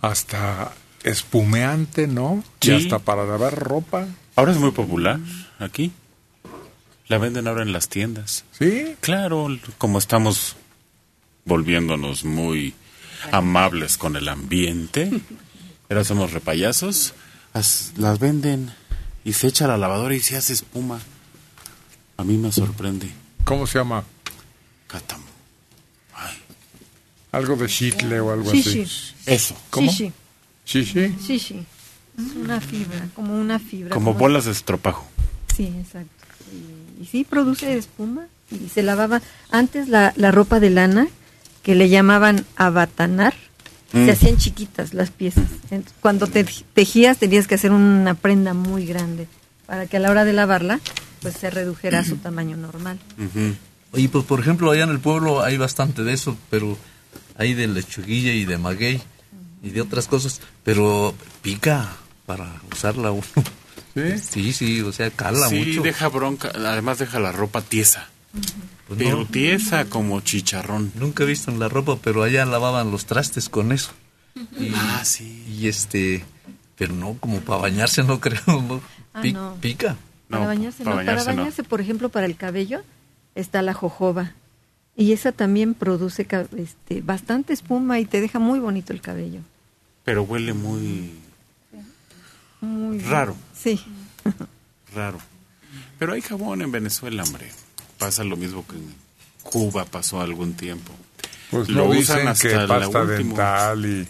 hasta 0.00 0.72
espumeante, 1.04 2.08
¿no? 2.08 2.42
Sí. 2.60 2.72
Y 2.72 2.74
hasta 2.74 2.98
para 2.98 3.24
lavar 3.24 3.56
ropa. 3.56 4.08
Ahora 4.34 4.50
es 4.50 4.58
muy 4.58 4.72
popular 4.72 5.20
aquí. 5.60 5.92
La 7.06 7.18
venden 7.18 7.46
ahora 7.46 7.62
en 7.62 7.72
las 7.72 7.88
tiendas. 7.88 8.44
¿Sí? 8.50 8.96
Claro, 9.00 9.46
como 9.78 9.98
estamos 9.98 10.56
volviéndonos 11.44 12.24
muy 12.24 12.74
amables 13.30 13.96
con 13.96 14.16
el 14.16 14.28
ambiente, 14.28 15.08
ahora 15.88 16.02
somos 16.02 16.32
repayazos, 16.32 17.14
as- 17.58 17.92
las 17.96 18.18
venden 18.18 18.70
y 19.24 19.32
se 19.34 19.48
echa 19.48 19.66
a 19.66 19.68
la 19.68 19.76
lavadora 19.78 20.14
y 20.14 20.20
se 20.20 20.36
hace 20.36 20.52
espuma. 20.52 21.00
A 22.16 22.24
mí 22.24 22.36
me 22.36 22.50
sorprende. 22.52 23.10
¿Cómo 23.44 23.66
se 23.66 23.78
llama? 23.78 24.04
Cátamo. 24.86 25.24
Algo 27.30 27.56
de 27.56 27.66
chitle 27.68 28.20
o 28.20 28.32
algo 28.32 28.50
Shishi. 28.52 28.82
así. 28.82 29.14
Eso. 29.26 29.54
¿Cómo? 29.70 29.90
Shishi. 29.90 30.12
¿Shishi? 30.64 31.14
Sí, 31.24 31.38
sí. 31.38 31.64
Es 32.18 32.34
una 32.34 32.60
fibra, 32.60 33.06
como 33.14 33.38
una 33.38 33.58
fibra. 33.58 33.90
Como 33.94 34.14
bolas 34.14 34.46
de 34.46 34.52
estropajo. 34.52 35.06
Sí, 35.54 35.66
exacto. 35.78 36.10
Y, 36.98 37.02
y 37.02 37.06
sí, 37.06 37.24
produce 37.24 37.76
espuma. 37.76 38.26
Y 38.50 38.68
se 38.70 38.82
lavaba 38.82 39.20
antes 39.50 39.88
la, 39.88 40.14
la 40.16 40.30
ropa 40.30 40.58
de 40.58 40.70
lana, 40.70 41.06
que 41.62 41.74
le 41.74 41.90
llamaban 41.90 42.46
abatanar, 42.56 43.34
Mm. 43.92 44.04
se 44.04 44.10
hacían 44.10 44.36
chiquitas 44.36 44.92
las 44.92 45.10
piezas. 45.10 45.44
Cuando 46.00 46.26
te 46.26 46.44
tejías 46.74 47.18
tenías 47.18 47.46
que 47.46 47.54
hacer 47.54 47.70
una 47.72 48.14
prenda 48.14 48.52
muy 48.54 48.84
grande 48.84 49.28
para 49.66 49.86
que 49.86 49.96
a 49.96 50.00
la 50.00 50.10
hora 50.10 50.24
de 50.24 50.32
lavarla 50.32 50.80
pues 51.20 51.34
se 51.34 51.50
redujera 51.50 52.00
a 52.00 52.04
su 52.04 52.16
tamaño 52.16 52.56
normal. 52.56 52.98
Oye, 53.92 54.08
pues 54.08 54.24
por 54.24 54.40
ejemplo, 54.40 54.70
allá 54.70 54.84
en 54.84 54.90
el 54.90 55.00
pueblo 55.00 55.42
hay 55.42 55.56
bastante 55.56 56.04
de 56.04 56.12
eso, 56.12 56.36
pero 56.50 56.76
hay 57.36 57.54
de 57.54 57.66
lechuguilla 57.66 58.32
y 58.32 58.44
de 58.44 58.58
maguey 58.58 59.00
y 59.62 59.70
de 59.70 59.80
otras 59.80 60.06
cosas, 60.06 60.40
pero 60.64 61.14
pica 61.42 61.96
para 62.26 62.60
usarla 62.72 63.10
uno. 63.10 63.24
¿Sí? 63.94 64.18
Sí, 64.18 64.52
sí, 64.52 64.80
o 64.82 64.92
sea, 64.92 65.10
cala 65.10 65.48
sí, 65.48 65.64
mucho. 65.64 65.82
deja 65.82 66.08
bronca, 66.08 66.52
además 66.54 66.98
deja 66.98 67.18
la 67.18 67.32
ropa 67.32 67.62
tiesa. 67.62 68.08
Pues 68.88 68.98
pero 68.98 69.18
no. 69.18 69.26
tiesa 69.26 69.84
como 69.84 70.20
chicharrón. 70.20 70.92
Nunca 70.96 71.22
he 71.22 71.26
visto 71.26 71.50
en 71.50 71.58
la 71.60 71.68
ropa, 71.68 71.96
pero 72.02 72.22
allá 72.22 72.44
lavaban 72.46 72.90
los 72.90 73.06
trastes 73.06 73.48
con 73.48 73.70
eso. 73.72 73.90
Y, 74.58 74.72
Ah, 74.74 75.02
sí. 75.04 75.44
Y 75.48 75.68
este, 75.68 76.24
pero 76.76 76.94
no, 76.94 77.14
como 77.20 77.40
para 77.40 77.60
bañarse 77.62 78.02
no 78.02 78.18
creo, 78.20 78.40
¿no? 78.46 78.80
Ah, 79.14 79.20
Pi- 79.20 79.32
no. 79.32 79.56
Pica. 79.60 79.96
Para 80.30 80.46
bañarse, 80.46 80.84
no. 80.84 80.92
Para 80.96 81.22
bañarse, 81.24 81.62
por 81.64 81.80
ejemplo, 81.80 82.08
para 82.08 82.26
el 82.26 82.36
cabello 82.36 82.82
está 83.34 83.62
la 83.62 83.72
jojoba 83.72 84.32
Y 84.96 85.12
esa 85.12 85.32
también 85.32 85.74
produce 85.74 86.26
este, 86.56 87.00
bastante 87.02 87.52
espuma 87.52 87.98
y 88.00 88.04
te 88.04 88.20
deja 88.20 88.38
muy 88.38 88.58
bonito 88.58 88.92
el 88.92 89.00
cabello. 89.00 89.40
Pero 90.04 90.22
huele 90.24 90.52
muy 90.54 91.12
Muy 92.60 92.98
raro, 93.00 93.36
Sí. 93.54 93.80
raro. 94.94 95.18
Pero 95.98 96.12
hay 96.12 96.20
jabón 96.20 96.62
en 96.62 96.72
Venezuela, 96.72 97.22
hombre. 97.24 97.50
Pasa 97.98 98.24
lo 98.24 98.36
mismo 98.36 98.66
que 98.66 98.76
en 98.76 98.94
Cuba 99.42 99.84
pasó 99.84 100.20
algún 100.20 100.54
tiempo. 100.54 100.92
Pues 101.50 101.68
Lo 101.68 101.84
no 101.84 101.90
usan 101.90 101.98
dicen 101.98 102.28
hasta 102.28 102.48
que 102.48 102.54
la 102.54 102.66
pasta 102.66 103.04
dental 103.04 103.86
y 103.86 104.08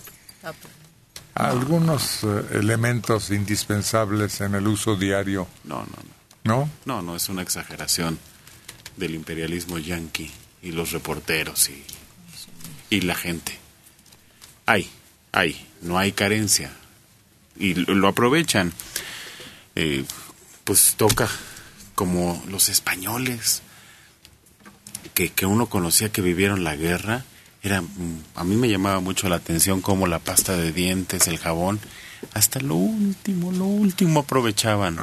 algunos 1.34 2.24
eh, 2.24 2.44
elementos 2.54 3.30
indispensables 3.30 4.40
en 4.40 4.56
el 4.56 4.66
uso 4.66 4.96
diario. 4.96 5.46
No, 5.64 5.76
no, 5.76 5.84
no. 5.84 6.18
¿No? 6.44 6.70
No, 6.84 7.02
no, 7.02 7.16
es 7.16 7.28
una 7.28 7.42
exageración 7.42 8.18
del 8.96 9.14
imperialismo 9.14 9.78
yanqui 9.78 10.30
y 10.62 10.72
los 10.72 10.92
reporteros 10.92 11.68
y, 11.68 11.84
y 12.90 13.02
la 13.02 13.14
gente. 13.14 13.58
Hay, 14.66 14.90
hay, 15.30 15.64
no 15.82 15.98
hay 15.98 16.12
carencia. 16.12 16.72
Y 17.56 17.74
lo, 17.74 17.94
lo 17.94 18.08
aprovechan. 18.08 18.72
Eh, 19.76 20.04
pues 20.64 20.94
toca 20.96 21.28
como 21.94 22.42
los 22.48 22.68
españoles 22.68 23.62
que, 25.14 25.30
que 25.30 25.46
uno 25.46 25.66
conocía 25.66 26.10
que 26.10 26.22
vivieron 26.22 26.64
la 26.64 26.76
guerra. 26.76 27.24
Era, 27.62 27.80
mm, 27.82 28.22
a 28.34 28.44
mí 28.44 28.56
me 28.56 28.68
llamaba 28.68 29.00
mucho 29.00 29.28
la 29.28 29.36
atención 29.36 29.80
cómo 29.80 30.06
la 30.06 30.18
pasta 30.18 30.56
de 30.56 30.72
dientes, 30.72 31.26
el 31.28 31.38
jabón, 31.38 31.80
hasta 32.34 32.60
lo 32.60 32.74
último, 32.74 33.52
lo 33.52 33.64
último 33.64 34.20
aprovechaban. 34.20 34.98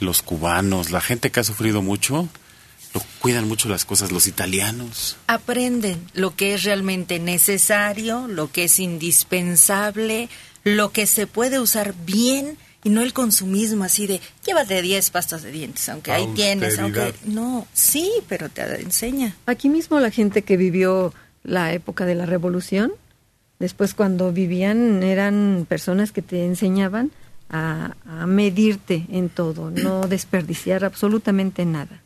Los 0.00 0.22
cubanos, 0.22 0.90
la 0.90 1.00
gente 1.00 1.30
que 1.30 1.40
ha 1.40 1.44
sufrido 1.44 1.82
mucho, 1.82 2.28
lo 2.94 3.02
cuidan 3.18 3.48
mucho 3.48 3.68
las 3.68 3.84
cosas, 3.84 4.12
los 4.12 4.26
italianos. 4.26 5.16
Aprenden 5.26 6.10
lo 6.14 6.34
que 6.34 6.54
es 6.54 6.62
realmente 6.62 7.18
necesario, 7.18 8.26
lo 8.28 8.50
que 8.50 8.64
es 8.64 8.78
indispensable, 8.78 10.28
lo 10.64 10.90
que 10.90 11.06
se 11.06 11.26
puede 11.26 11.60
usar 11.60 11.94
bien 12.04 12.56
y 12.88 12.90
no 12.90 13.02
el 13.02 13.12
consumismo 13.12 13.84
así 13.84 14.06
de 14.06 14.18
llévate 14.46 14.80
10 14.80 15.10
pastas 15.10 15.42
de 15.42 15.50
dientes, 15.50 15.86
aunque 15.90 16.10
ahí 16.10 16.26
tienes, 16.34 16.78
aunque 16.78 17.14
no, 17.26 17.66
sí, 17.74 18.10
pero 18.28 18.48
te 18.48 18.62
enseña. 18.80 19.36
Aquí 19.44 19.68
mismo 19.68 20.00
la 20.00 20.10
gente 20.10 20.40
que 20.40 20.56
vivió 20.56 21.12
la 21.44 21.74
época 21.74 22.06
de 22.06 22.14
la 22.14 22.24
revolución, 22.24 22.92
después 23.58 23.92
cuando 23.92 24.32
vivían 24.32 25.02
eran 25.02 25.66
personas 25.68 26.12
que 26.12 26.22
te 26.22 26.46
enseñaban 26.46 27.10
a, 27.50 27.94
a 28.06 28.26
medirte 28.26 29.04
en 29.10 29.28
todo, 29.28 29.70
no 29.70 30.00
desperdiciar 30.08 30.82
absolutamente 30.86 31.66
nada. 31.66 32.00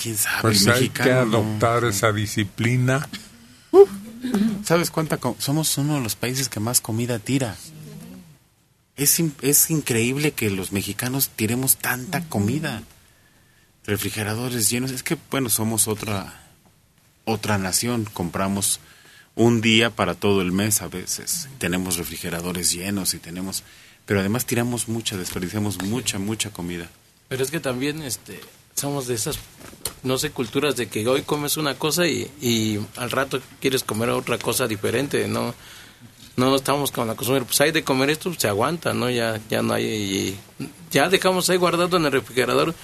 ¿Quién 0.00 0.16
sabe? 0.16 0.42
Pues 0.42 0.68
hay 0.68 0.90
que 0.90 1.10
no. 1.10 1.20
adoptar 1.22 1.84
esa 1.86 2.12
disciplina. 2.12 3.08
¿Sabes 4.62 4.92
cuánta? 4.92 5.18
Somos 5.38 5.76
uno 5.76 5.94
de 5.94 6.02
los 6.02 6.14
países 6.14 6.48
que 6.48 6.60
más 6.60 6.80
comida 6.80 7.18
tira. 7.18 7.56
Es, 8.96 9.20
es 9.42 9.70
increíble 9.70 10.32
que 10.32 10.50
los 10.50 10.72
mexicanos 10.72 11.30
tiremos 11.34 11.76
tanta 11.76 12.24
comida. 12.28 12.82
Refrigeradores 13.84 14.70
llenos. 14.70 14.90
Es 14.90 15.02
que, 15.02 15.16
bueno, 15.30 15.50
somos 15.50 15.86
otra, 15.86 16.48
otra 17.24 17.58
nación. 17.58 18.08
Compramos 18.12 18.80
un 19.34 19.60
día 19.60 19.90
para 19.90 20.14
todo 20.14 20.40
el 20.40 20.52
mes 20.52 20.82
a 20.82 20.88
veces. 20.88 21.48
Tenemos 21.58 21.96
refrigeradores 21.96 22.72
llenos 22.72 23.14
y 23.14 23.18
tenemos... 23.18 23.62
Pero 24.06 24.20
además 24.20 24.46
tiramos 24.46 24.88
mucha, 24.88 25.16
desperdiciamos 25.16 25.82
mucha, 25.82 26.18
mucha 26.18 26.50
comida. 26.50 26.88
Pero 27.28 27.42
es 27.42 27.50
que 27.50 27.60
también 27.60 28.02
este 28.02 28.40
somos 28.76 29.06
de 29.06 29.14
esas, 29.14 29.38
no 30.02 30.18
sé, 30.18 30.30
culturas 30.30 30.76
de 30.76 30.88
que 30.88 31.08
hoy 31.08 31.22
comes 31.22 31.56
una 31.56 31.74
cosa 31.74 32.06
y, 32.06 32.30
y 32.40 32.78
al 32.96 33.10
rato 33.10 33.40
quieres 33.60 33.82
comer 33.82 34.10
otra 34.10 34.38
cosa 34.38 34.68
diferente, 34.68 35.26
¿no? 35.28 35.54
No 36.36 36.54
estamos 36.54 36.90
con 36.90 37.08
la 37.08 37.14
costumbre, 37.14 37.44
pues 37.44 37.60
hay 37.62 37.72
de 37.72 37.82
comer 37.82 38.10
esto, 38.10 38.32
se 38.34 38.46
aguanta, 38.46 38.92
¿no? 38.92 39.08
Ya, 39.08 39.40
ya 39.48 39.62
no 39.62 39.72
hay, 39.72 39.84
y 39.86 40.38
ya 40.90 41.08
dejamos 41.08 41.48
ahí 41.48 41.56
guardado 41.56 41.96
en 41.96 42.04
el 42.04 42.12
refrigerador 42.12 42.74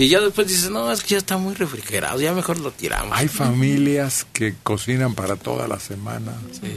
y 0.00 0.08
ya 0.08 0.20
después 0.20 0.46
dices, 0.46 0.70
no, 0.70 0.92
es 0.92 1.02
que 1.02 1.10
ya 1.10 1.18
está 1.18 1.38
muy 1.38 1.54
refrigerado, 1.54 2.20
ya 2.20 2.32
mejor 2.32 2.60
lo 2.60 2.70
tiramos. 2.70 3.18
Hay 3.18 3.26
familias 3.28 4.26
que 4.32 4.54
cocinan 4.62 5.14
para 5.14 5.34
toda 5.34 5.66
la 5.66 5.80
semana. 5.80 6.34
Sí. 6.52 6.72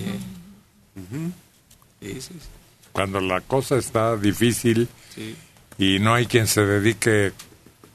Sí, 2.01 2.13
sí, 2.13 2.21
sí. 2.21 2.39
Cuando 2.91 3.21
la 3.21 3.41
cosa 3.41 3.77
está 3.77 4.17
difícil 4.17 4.89
y 5.77 5.99
no 5.99 6.15
hay 6.15 6.25
quien 6.25 6.47
se 6.47 6.65
dedique 6.65 7.32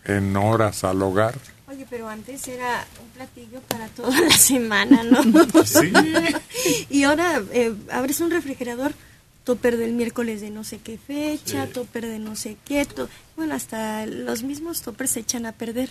en 0.05 0.37
horas 0.37 0.85
al 0.85 1.03
hogar. 1.03 1.35
Oye, 1.77 1.87
pero 1.91 2.09
antes 2.09 2.49
era 2.49 2.87
un 3.03 3.09
platillo 3.11 3.61
para 3.69 3.87
toda 3.89 4.19
la 4.19 4.31
semana, 4.37 5.03
¿no? 5.03 5.23
Sí. 5.65 5.93
y 6.89 7.03
ahora 7.03 7.43
eh, 7.53 7.75
abres 7.93 8.21
un 8.21 8.31
refrigerador, 8.31 8.95
topper 9.45 9.77
del 9.77 9.93
miércoles 9.93 10.41
de 10.41 10.49
no 10.51 10.65
sé 10.65 10.79
qué 10.79 10.97
fecha, 10.99 11.67
Sí. 11.67 11.73
topper 11.75 12.07
de 12.07 12.19
no 12.19 12.35
sé 12.35 12.57
qué. 12.65 12.87
to- 12.87 13.11
Bueno, 13.37 13.55
hasta 13.55 14.07
los 14.07 14.43
mismos 14.43 14.81
toppers 14.81 15.11
se 15.11 15.21
echan 15.21 15.45
a 15.45 15.53
perder. 15.53 15.91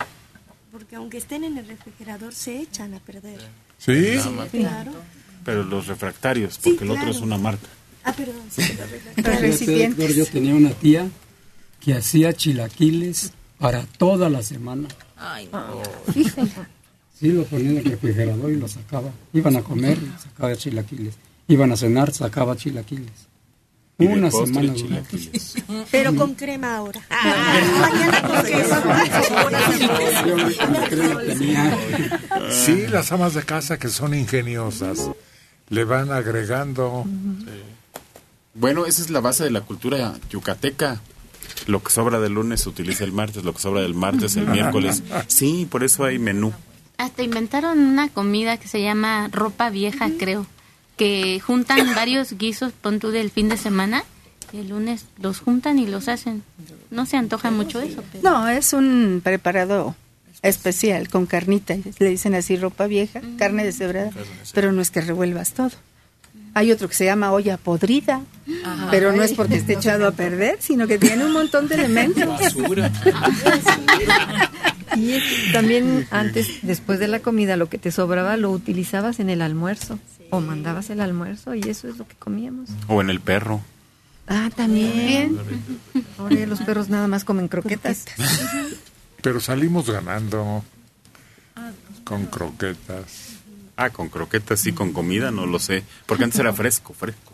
Porque 0.72 0.96
aunque 0.96 1.18
estén 1.20 1.44
en 1.44 1.58
el 1.58 1.68
refrigerador, 1.68 2.34
se 2.34 2.60
echan 2.60 2.94
a 2.96 3.00
perder. 3.00 3.40
¿Sí? 3.78 4.18
claro. 4.52 4.92
Pero 5.46 5.64
los 5.64 5.86
refractarios, 5.88 6.58
porque 6.58 6.84
el 6.84 6.92
otro 6.92 7.12
es 7.12 7.18
una 7.22 7.38
marca. 7.38 7.68
Ah, 8.04 8.12
perdón, 8.14 8.42
sí, 8.50 8.62
los 8.78 8.90
refractarios. 8.90 10.16
Yo 10.16 10.26
tenía 10.26 10.56
una 10.56 10.72
tía 10.72 11.08
que 11.80 11.94
hacía 11.94 12.34
chilaquiles 12.34 13.32
para 13.60 13.86
toda 13.86 14.30
la 14.30 14.42
semana. 14.42 14.88
Ay, 15.26 15.50
Sí, 17.20 17.30
lo 17.32 17.46
ponía 17.46 17.70
en 17.72 17.78
el 17.78 17.86
refrigerador 17.86 18.52
y 18.52 18.58
lo 18.58 18.68
sacaba. 18.68 19.10
Iban 19.34 19.56
a 19.56 19.62
comer, 19.64 19.98
sacaba 20.22 20.56
chilaquiles. 20.56 21.16
Iban 21.48 21.72
a 21.72 21.78
cenar, 21.78 22.12
sacaba 22.14 22.58
chilaquiles. 22.58 23.28
Y 23.98 24.06
Una 24.08 24.30
semana 24.30 24.74
chilaquiles. 24.74 25.56
Pero 25.92 26.14
con 26.16 26.36
crema 26.36 26.76
ahora. 26.76 27.02
Sí, 32.52 32.88
las 32.88 33.12
amas 33.14 33.34
de 33.34 33.44
casa 33.44 33.80
que 33.80 33.88
son 33.88 34.14
ingeniosas 34.14 35.10
le 35.70 35.84
van 35.86 36.12
agregando. 36.12 37.06
Bueno, 38.54 38.86
esa 38.86 39.02
es 39.02 39.10
la 39.10 39.22
base 39.22 39.46
de 39.46 39.52
la 39.52 39.62
cultura 39.62 40.16
yucateca. 40.30 41.00
Lo 41.68 41.82
que 41.82 41.92
sobra 41.92 42.20
del 42.20 42.34
lunes 42.34 42.62
se 42.62 42.70
utiliza 42.70 43.04
el 43.04 43.12
martes, 43.12 43.44
lo 43.44 43.54
que 43.54 43.60
sobra 43.60 43.82
del 43.82 43.94
martes 43.94 44.36
el 44.36 44.48
miércoles. 44.48 45.04
Sí, 45.28 45.68
por 45.70 45.84
eso 45.84 46.04
hay 46.04 46.20
menú. 46.20 46.54
Hasta 46.98 47.24
inventaron 47.24 47.80
una 47.80 48.10
comida 48.10 48.58
que 48.58 48.68
se 48.68 48.82
llama 48.82 49.30
ropa 49.32 49.70
vieja, 49.70 50.10
creo, 50.18 50.46
que 50.98 51.40
juntan 51.40 51.94
varios 51.96 52.34
guisos, 52.38 52.72
pon 52.74 53.00
tú 53.00 53.10
del 53.10 53.32
fin 53.32 53.50
de 53.50 53.58
semana, 53.58 54.04
y 54.54 54.60
el 54.60 54.70
lunes 54.70 55.06
los 55.18 55.40
juntan 55.40 55.80
y 55.80 55.88
los 55.88 56.08
hacen. 56.08 56.44
No 56.92 57.06
se 57.06 57.18
antoja 57.18 57.52
mucho 57.52 57.82
eso, 57.82 58.04
pero... 58.12 58.24
No, 58.30 58.48
es 58.48 58.74
un 58.74 59.22
preparado 59.24 59.96
especial 60.42 61.10
con 61.10 61.26
carnita. 61.26 61.76
Le 62.00 62.10
dicen 62.10 62.36
así 62.36 62.56
ropa 62.56 62.88
vieja, 62.88 63.22
carne 63.38 63.66
deshebrada, 63.66 64.12
pero 64.54 64.72
no 64.72 64.82
es 64.82 64.92
que 64.92 65.02
revuelvas 65.02 65.54
todo. 65.54 65.72
Hay 66.56 66.72
otro 66.72 66.88
que 66.88 66.96
se 66.96 67.06
llama 67.06 67.32
olla 67.32 67.58
podrida, 67.58 68.22
Ajá. 68.64 68.88
pero 68.90 69.12
no 69.12 69.22
es 69.22 69.34
porque 69.34 69.58
esté 69.58 69.74
echado 69.74 70.08
a 70.08 70.12
perder, 70.12 70.58
sino 70.60 70.88
que 70.88 70.98
tiene 70.98 71.26
un 71.26 71.34
montón 71.34 71.68
de 71.68 71.76
elementos. 71.76 72.28
Y 74.96 75.12
es 75.12 75.24
que 75.24 75.52
también 75.52 76.08
antes, 76.12 76.60
después 76.62 77.00
de 77.00 77.08
la 77.08 77.20
comida, 77.20 77.58
lo 77.58 77.68
que 77.68 77.78
te 77.78 77.92
sobraba 77.92 78.38
lo 78.38 78.50
utilizabas 78.52 79.20
en 79.20 79.30
el 79.30 79.42
almuerzo 79.42 80.00
o 80.30 80.40
mandabas 80.40 80.90
el 80.90 81.02
almuerzo 81.02 81.54
y 81.54 81.62
eso 81.68 81.88
es 81.90 81.98
lo 81.98 82.08
que 82.08 82.16
comíamos. 82.16 82.70
O 82.88 83.02
en 83.02 83.10
el 83.10 83.20
perro. 83.20 83.62
Ah, 84.28 84.50
también. 84.56 85.38
Ahora 86.18 86.36
ya 86.36 86.48
los 86.48 86.62
perros 86.62 86.90
nada 86.90 87.08
más 87.08 87.26
comen 87.26 87.48
croquetas. 87.48 88.06
Pero 89.22 89.40
salimos 89.40 89.90
ganando 89.90 90.64
con 92.04 92.26
croquetas. 92.28 93.25
Ah, 93.78 93.90
con 93.90 94.10
croquetas 94.10 94.66
y 94.68 94.74
con 94.74 94.94
comida, 94.94 95.32
no 95.32 95.46
lo 95.46 95.60
sé. 95.60 95.84
Porque 96.06 96.24
antes 96.24 96.40
era 96.40 96.54
fresco, 96.54 96.94
fresco. 96.94 97.34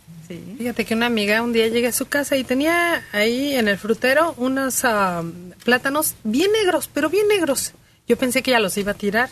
Fíjate 0.58 0.86
que 0.86 0.94
una 0.94 1.08
amiga 1.08 1.42
un 1.42 1.52
día 1.52 1.68
llegué 1.68 1.88
a 1.88 1.92
su 1.92 2.08
casa 2.08 2.38
y 2.38 2.44
tenía 2.44 3.04
ahí 3.12 3.56
en 3.56 3.68
el 3.68 3.78
frutero 3.78 4.34
unos 4.38 4.86
ah, 4.86 5.24
plátanos 5.66 6.16
bien 6.24 6.52
negros, 6.54 6.90
pero 6.92 7.10
bien 7.10 7.28
negros. 7.28 7.74
Yo 8.08 8.18
pensé 8.18 8.42
que 8.42 8.52
ya 8.52 8.60
los 8.60 8.78
iba 8.78 8.92
a 8.94 8.96
tirar. 8.96 9.30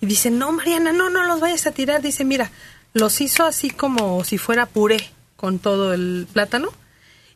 Y 0.00 0.06
dice, 0.06 0.30
no, 0.30 0.52
Mariana, 0.52 0.92
no, 0.92 1.10
no 1.10 1.24
los 1.24 1.40
vayas 1.40 1.66
a 1.66 1.72
tirar. 1.72 2.02
Dice, 2.02 2.24
mira, 2.24 2.50
los 2.92 3.20
hizo 3.20 3.44
así 3.44 3.70
como 3.70 4.22
si 4.22 4.38
fuera 4.38 4.66
puré 4.66 5.10
con 5.36 5.58
todo 5.58 5.92
el 5.94 6.26
plátano 6.32 6.68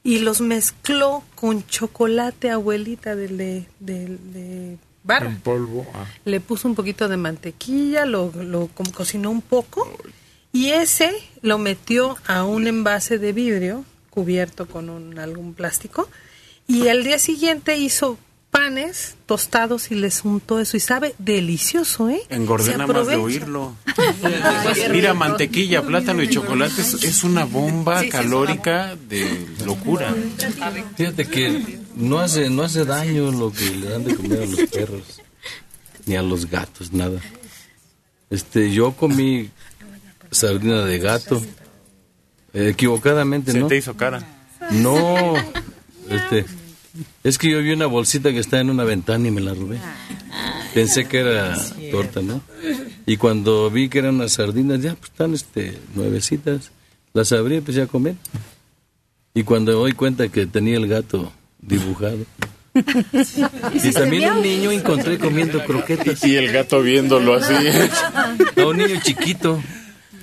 y 0.04 0.18
los 0.18 0.40
mezcló 0.40 1.22
con 1.34 1.66
chocolate, 1.66 2.50
abuelita, 2.50 3.14
del 3.14 3.36
de, 3.38 3.66
del 3.78 4.32
de 4.32 4.78
barra. 5.04 5.26
En 5.28 5.40
polvo. 5.40 5.86
ah. 5.94 6.04
Le 6.24 6.40
puso 6.40 6.68
un 6.68 6.74
poquito 6.74 7.08
de 7.08 7.16
mantequilla, 7.16 8.06
lo, 8.06 8.32
lo 8.34 8.68
co- 8.68 8.84
cocinó 8.94 9.30
un 9.30 9.42
poco 9.42 9.88
y 10.52 10.70
ese 10.70 11.12
lo 11.40 11.58
metió 11.58 12.16
a 12.26 12.44
un 12.44 12.66
envase 12.66 13.18
de 13.18 13.32
vidrio 13.32 13.84
cubierto 14.10 14.66
con 14.66 14.90
un, 14.90 15.18
algún 15.18 15.54
plástico 15.54 16.08
y 16.66 16.88
al 16.88 17.02
día 17.04 17.18
siguiente 17.18 17.76
hizo 17.78 18.18
panes 18.62 19.16
tostados 19.26 19.90
y 19.90 19.96
les 19.96 20.24
untó 20.24 20.60
eso 20.60 20.76
y 20.76 20.80
sabe 20.80 21.14
delicioso, 21.18 22.08
¿eh? 22.08 22.22
Engordé 22.28 22.76
nada 22.76 22.86
más 22.92 23.08
de 23.08 23.16
oírlo. 23.16 23.74
Mira, 24.92 25.14
mantequilla, 25.14 25.82
plátano 25.82 26.22
y 26.22 26.28
chocolate 26.28 26.80
es, 26.80 27.02
es 27.02 27.24
una 27.24 27.44
bomba 27.44 27.98
Sí, 27.98 28.04
sí, 28.06 28.10
calórica 28.12 28.94
de 29.08 29.46
locura. 29.66 30.14
Fíjate 30.96 31.26
que 31.26 31.78
no 31.96 32.20
hace, 32.20 32.50
no 32.50 32.62
hace 32.62 32.84
daño 32.84 33.32
lo 33.32 33.52
que 33.52 33.68
le 33.68 33.88
dan 33.88 34.04
de 34.04 34.14
comer 34.14 34.42
a 34.42 34.46
los 34.46 34.60
perros, 34.70 35.20
ni 36.06 36.14
a 36.14 36.22
los 36.22 36.48
gatos, 36.48 36.92
nada. 36.92 37.20
Este, 38.30 38.70
yo 38.70 38.92
comí 38.92 39.50
sardina 40.30 40.84
de 40.84 40.98
gato, 41.00 41.42
eh, 42.54 42.68
equivocadamente, 42.68 43.50
Se 43.50 43.58
¿no? 43.58 43.66
te 43.66 43.76
hizo 43.76 43.96
cara. 43.96 44.24
No, 44.70 45.34
este, 46.08 46.44
es 47.24 47.38
que 47.38 47.50
yo 47.50 47.62
vi 47.62 47.72
una 47.72 47.86
bolsita 47.86 48.32
que 48.32 48.38
está 48.38 48.60
en 48.60 48.70
una 48.70 48.84
ventana 48.84 49.28
y 49.28 49.30
me 49.30 49.40
la 49.40 49.54
robé. 49.54 49.78
Pensé 50.74 51.06
que 51.06 51.20
era 51.20 51.56
torta, 51.90 52.20
¿no? 52.22 52.40
Y 53.06 53.16
cuando 53.16 53.70
vi 53.70 53.88
que 53.88 54.00
eran 54.00 54.16
unas 54.16 54.32
sardinas, 54.32 54.80
ya 54.80 54.94
pues 54.94 55.10
están 55.10 55.34
este, 55.34 55.78
nuevecitas, 55.94 56.70
las 57.12 57.32
abrí 57.32 57.54
y 57.54 57.58
empecé 57.58 57.82
a 57.82 57.86
comer. 57.86 58.16
Y 59.34 59.44
cuando 59.44 59.72
me 59.72 59.78
doy 59.78 59.92
cuenta 59.92 60.28
que 60.28 60.46
tenía 60.46 60.76
el 60.76 60.88
gato 60.88 61.32
dibujado. 61.60 62.18
Y 62.74 63.92
también 63.92 64.32
un 64.32 64.42
niño 64.42 64.70
encontré 64.70 65.18
comiendo 65.18 65.62
croquetas. 65.62 66.24
Y 66.24 66.36
el 66.36 66.50
gato 66.52 66.80
viéndolo 66.80 67.34
así. 67.34 67.52
A 68.56 68.66
un 68.66 68.78
niño 68.78 68.98
chiquito. 69.02 69.62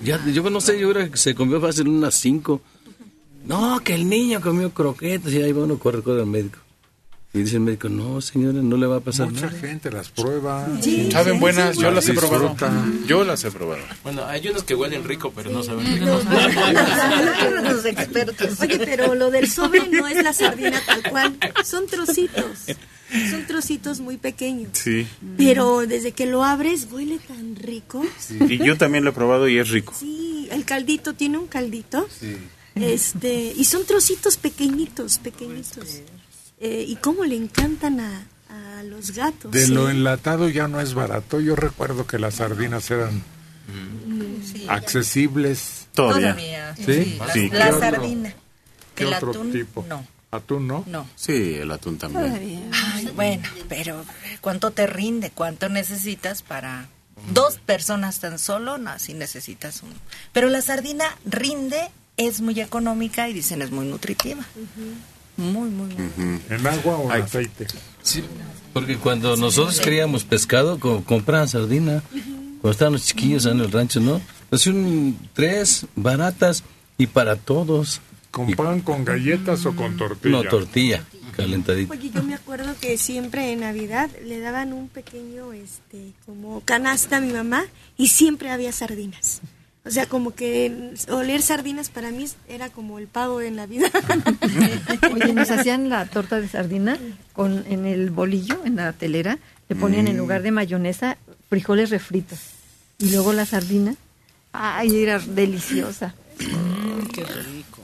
Ya, 0.04 0.20
yo 0.26 0.50
no 0.50 0.60
sé, 0.62 0.80
yo 0.80 0.92
creo 0.92 1.12
que 1.12 1.18
se 1.18 1.36
comió 1.36 1.62
fácil 1.62 1.88
unas 1.88 2.16
cinco. 2.16 2.62
No, 3.46 3.80
que 3.84 3.96
el 3.96 4.08
niño 4.10 4.42
comió 4.42 4.72
croquetas 4.74 5.32
y 5.34 5.42
ahí 5.42 5.52
va 5.52 5.64
uno 5.64 5.78
corre, 5.80 6.02
corre 6.02 6.22
al 6.22 6.28
médico. 6.28 6.60
Y 7.32 7.42
dice 7.42 7.58
el 7.58 7.62
médico, 7.62 7.90
no 7.90 8.22
señora, 8.22 8.60
no 8.60 8.76
le 8.76 8.88
va 8.88 8.98
a 8.98 9.00
pasar 9.02 9.30
Mucha 9.30 9.46
nada. 9.48 9.60
gente 9.60 9.92
las 9.92 10.10
prueba. 10.10 10.68
Saben 11.12 11.40
buenas, 11.40 11.78
yo 11.78 11.92
las 11.92 12.10
he 12.10 12.14
probado. 12.16 12.56
Yo 13.06 13.24
las 13.24 13.44
he 13.44 13.52
probado. 13.52 13.84
Bueno, 14.04 14.26
hay 14.26 14.48
unos 14.48 14.64
que 14.64 14.74
huelen 14.74 15.04
rico, 15.04 15.32
pero 15.36 15.52
no 15.52 15.62
saben 15.62 15.86
rico. 15.86 16.06
Los 17.64 17.86
expertos. 17.86 18.60
Oye, 18.60 18.80
pero 18.80 19.14
lo 19.14 19.30
del 19.30 19.48
sobre 19.50 19.88
no 19.90 20.08
es 20.08 20.24
la 20.24 20.34
sardina 20.34 20.82
tal 20.86 21.04
cual, 21.04 21.38
son 21.64 21.86
trocitos. 21.86 22.66
Son 23.30 23.46
trocitos 23.46 24.00
muy 24.00 24.18
pequeños. 24.18 24.70
Sí. 24.74 25.08
Pero 25.38 25.86
desde 25.88 26.12
que 26.14 26.26
lo 26.26 26.44
abres 26.44 26.88
huele 26.92 27.20
tan 27.20 27.56
rico. 27.56 28.04
Y 28.48 28.58
yo 28.58 28.76
también 28.78 29.04
lo 29.04 29.12
he 29.12 29.14
probado 29.14 29.48
y 29.48 29.60
es 29.60 29.70
rico. 29.70 29.94
Sí, 29.98 30.48
el 30.52 30.66
caldito 30.66 31.14
tiene 31.14 31.38
un 31.38 31.46
caldito. 31.48 32.08
Este, 32.82 33.54
y 33.56 33.64
son 33.66 33.86
trocitos 33.86 34.38
pequeñitos, 34.38 35.18
pequeñitos. 35.20 36.02
Eh, 36.60 36.86
y 36.88 36.96
cómo 36.98 37.24
le 37.26 37.36
encantan 37.36 38.00
a, 38.00 38.28
a 38.50 38.84
los 38.84 39.12
gatos. 39.12 39.52
De 39.52 39.66
sí. 39.66 39.72
lo 39.74 39.90
enlatado 39.90 40.50
ya 40.50 40.68
no 40.68 40.82
es 40.82 40.94
barato. 40.94 41.40
Yo 41.40 41.56
recuerdo 41.56 42.06
que 42.08 42.20
las 42.20 42.36
sardinas 42.36 42.90
eran 42.92 43.24
accesibles. 44.68 45.88
Todavía. 45.94 46.76
¿Sí? 46.76 47.18
Sí. 47.34 47.50
La 47.50 47.66
¿Qué 47.70 47.74
otro- 47.74 47.80
sardina. 47.80 48.34
¿Qué 48.96 49.04
El 49.04 49.14
otro 49.14 49.32
atún, 49.32 49.52
tipo? 49.52 49.86
no. 49.88 50.06
¿Atún 50.32 50.68
no? 50.68 50.84
No. 50.86 51.08
Sí, 51.16 51.56
el 51.56 51.72
atún 51.72 51.98
también. 51.98 52.70
Ay, 52.72 53.10
bueno, 53.16 53.50
pero 53.68 54.06
¿cuánto 54.42 54.70
te 54.72 54.86
rinde? 54.86 55.32
¿Cuánto 55.32 55.70
necesitas 55.70 56.44
para 56.44 56.88
dos 57.34 57.58
personas 57.58 58.20
tan 58.20 58.38
solo? 58.38 58.78
No, 58.78 59.00
sí 59.00 59.16
necesitas 59.16 59.82
uno. 59.82 59.96
Pero 60.32 60.50
la 60.50 60.62
sardina 60.62 61.06
rinde, 61.26 61.90
es 62.20 62.42
muy 62.42 62.60
económica 62.60 63.28
y 63.30 63.34
dicen 63.34 63.62
es 63.62 63.72
muy 63.72 63.86
nutritiva. 63.88 64.44
Muy, 65.38 65.70
muy, 65.70 65.88
muy. 65.96 66.40
¿En 66.50 66.68
agua 66.68 66.98
o 66.98 67.14
en 67.14 67.22
aceite? 67.24 67.66
Sí, 68.04 68.24
porque 68.74 68.98
cuando 68.98 69.36
nosotros 69.38 69.80
queríamos 69.80 70.24
pescado, 70.26 70.80
co- 70.80 71.04
compraban 71.04 71.48
sardina. 71.48 72.04
Cuando 72.62 72.72
estaban 72.72 72.94
los 72.94 73.06
chiquillos 73.06 73.46
en 73.46 73.60
el 73.62 73.72
rancho, 73.72 74.02
¿no? 74.02 74.20
Pues 74.50 74.68
un, 74.68 75.18
tres 75.34 75.86
baratas 75.96 76.64
y 76.98 77.08
para 77.08 77.38
todos. 77.38 78.02
¿Con 78.32 78.52
pan, 78.54 78.82
con 78.82 79.06
galletas 79.06 79.66
o 79.66 79.74
con 79.76 79.96
tortilla? 79.98 80.36
No, 80.36 80.44
tortilla, 80.44 81.04
calentadita. 81.38 81.94
Oye, 81.94 82.12
yo 82.14 82.22
me 82.22 82.36
acuerdo 82.36 82.76
que 82.82 82.98
siempre 82.98 83.52
en 83.54 83.62
Navidad 83.62 84.10
le 84.26 84.40
daban 84.40 84.74
un 84.74 84.88
pequeño, 84.90 85.54
este, 85.54 86.12
como 86.26 86.62
canasta 86.66 87.18
a 87.18 87.22
mi 87.22 87.32
mamá 87.32 87.64
y 87.98 88.10
siempre 88.10 88.52
había 88.52 88.72
sardinas. 88.74 89.42
O 89.86 89.92
sea, 89.92 90.06
como 90.08 90.36
que 90.36 90.94
oler 91.10 91.42
sardinas 91.42 91.90
para 91.90 92.12
mí 92.12 92.28
era 92.48 92.70
como 92.70 93.00
el 93.00 93.08
pavo 93.08 93.40
de 93.40 93.50
Navidad. 93.52 93.92
Oye, 95.14 95.34
nos 95.34 95.50
hacían 95.52 95.90
la 95.90 96.06
torta 96.06 96.40
de 96.40 96.48
sardina 96.48 96.98
con 97.34 97.64
en 97.68 97.86
el 97.86 98.12
bolillo, 98.12 98.60
en 98.66 98.76
la 98.76 98.92
telera, 98.94 99.40
le 99.70 99.76
ponían 99.76 100.08
en 100.08 100.18
lugar 100.18 100.42
de 100.42 100.52
mayonesa 100.52 101.18
frijoles 101.50 101.90
refritos 101.90 102.40
y 103.00 103.10
luego 103.12 103.34
la 103.34 103.46
sardina. 103.46 103.96
Ay, 104.52 105.02
era 105.02 105.20
deliciosa. 105.20 106.14
qué 107.14 107.24
rico. 107.24 107.84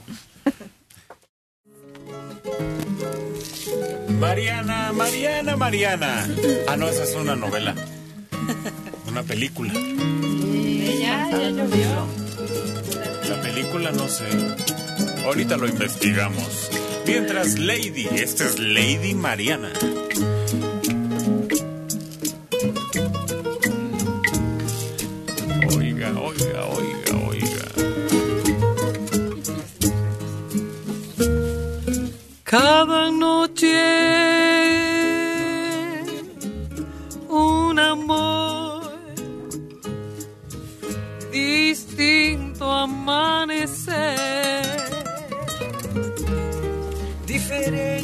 Mariana, 4.20 4.92
Mariana, 4.92 5.56
Mariana. 5.56 6.28
Ah, 6.68 6.76
no, 6.76 6.88
esa 6.88 7.04
es 7.04 7.14
una 7.14 7.36
novela. 7.36 7.74
Una 9.08 9.22
película. 9.22 9.72
Ya, 11.00 11.30
ya 11.30 11.50
llovió. 11.50 12.06
La 13.28 13.40
película 13.42 13.90
no 13.92 14.08
sé. 14.08 14.24
Ahorita 15.24 15.56
lo 15.56 15.66
investigamos. 15.66 16.70
Mientras 17.06 17.58
Lady, 17.58 18.08
esta 18.12 18.44
es 18.44 18.58
Lady 18.58 19.14
Mariana. 19.14 19.72
Oiga, 25.76 26.12
oiga, 26.20 26.66
oiga, 26.66 27.28
oiga. 27.28 27.64
Cada 32.44 33.10
noche 33.10 34.85
amanecer, 43.06 43.94
diferente 47.24 47.95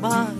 por 0.00 0.37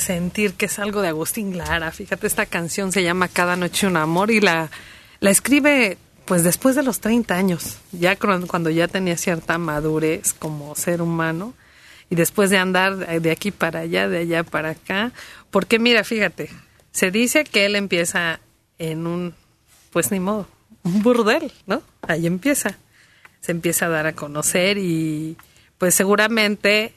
sentir 0.00 0.54
que 0.54 0.66
es 0.66 0.78
algo 0.78 1.02
de 1.02 1.08
Agustín 1.08 1.56
Lara. 1.56 1.92
Fíjate, 1.92 2.26
esta 2.26 2.46
canción 2.46 2.90
se 2.92 3.02
llama 3.02 3.28
Cada 3.28 3.56
noche 3.56 3.86
un 3.86 3.96
amor 3.96 4.30
y 4.30 4.40
la, 4.40 4.70
la 5.20 5.30
escribe 5.30 5.98
pues 6.24 6.44
después 6.44 6.76
de 6.76 6.84
los 6.84 7.00
30 7.00 7.34
años, 7.34 7.78
ya 7.90 8.14
cuando 8.14 8.70
ya 8.70 8.86
tenía 8.86 9.16
cierta 9.16 9.58
madurez 9.58 10.32
como 10.32 10.76
ser 10.76 11.02
humano 11.02 11.54
y 12.08 12.14
después 12.14 12.50
de 12.50 12.58
andar 12.58 13.20
de 13.20 13.30
aquí 13.32 13.50
para 13.50 13.80
allá, 13.80 14.08
de 14.08 14.18
allá 14.18 14.44
para 14.44 14.70
acá, 14.70 15.12
porque 15.50 15.80
mira, 15.80 16.04
fíjate, 16.04 16.50
se 16.92 17.10
dice 17.10 17.42
que 17.42 17.66
él 17.66 17.74
empieza 17.74 18.38
en 18.78 19.08
un, 19.08 19.34
pues 19.90 20.12
ni 20.12 20.20
modo, 20.20 20.46
un 20.84 21.02
burdel, 21.02 21.52
¿no? 21.66 21.82
Ahí 22.02 22.28
empieza, 22.28 22.78
se 23.40 23.50
empieza 23.50 23.86
a 23.86 23.88
dar 23.90 24.06
a 24.06 24.12
conocer 24.12 24.78
y 24.78 25.36
pues 25.78 25.96
seguramente 25.96 26.94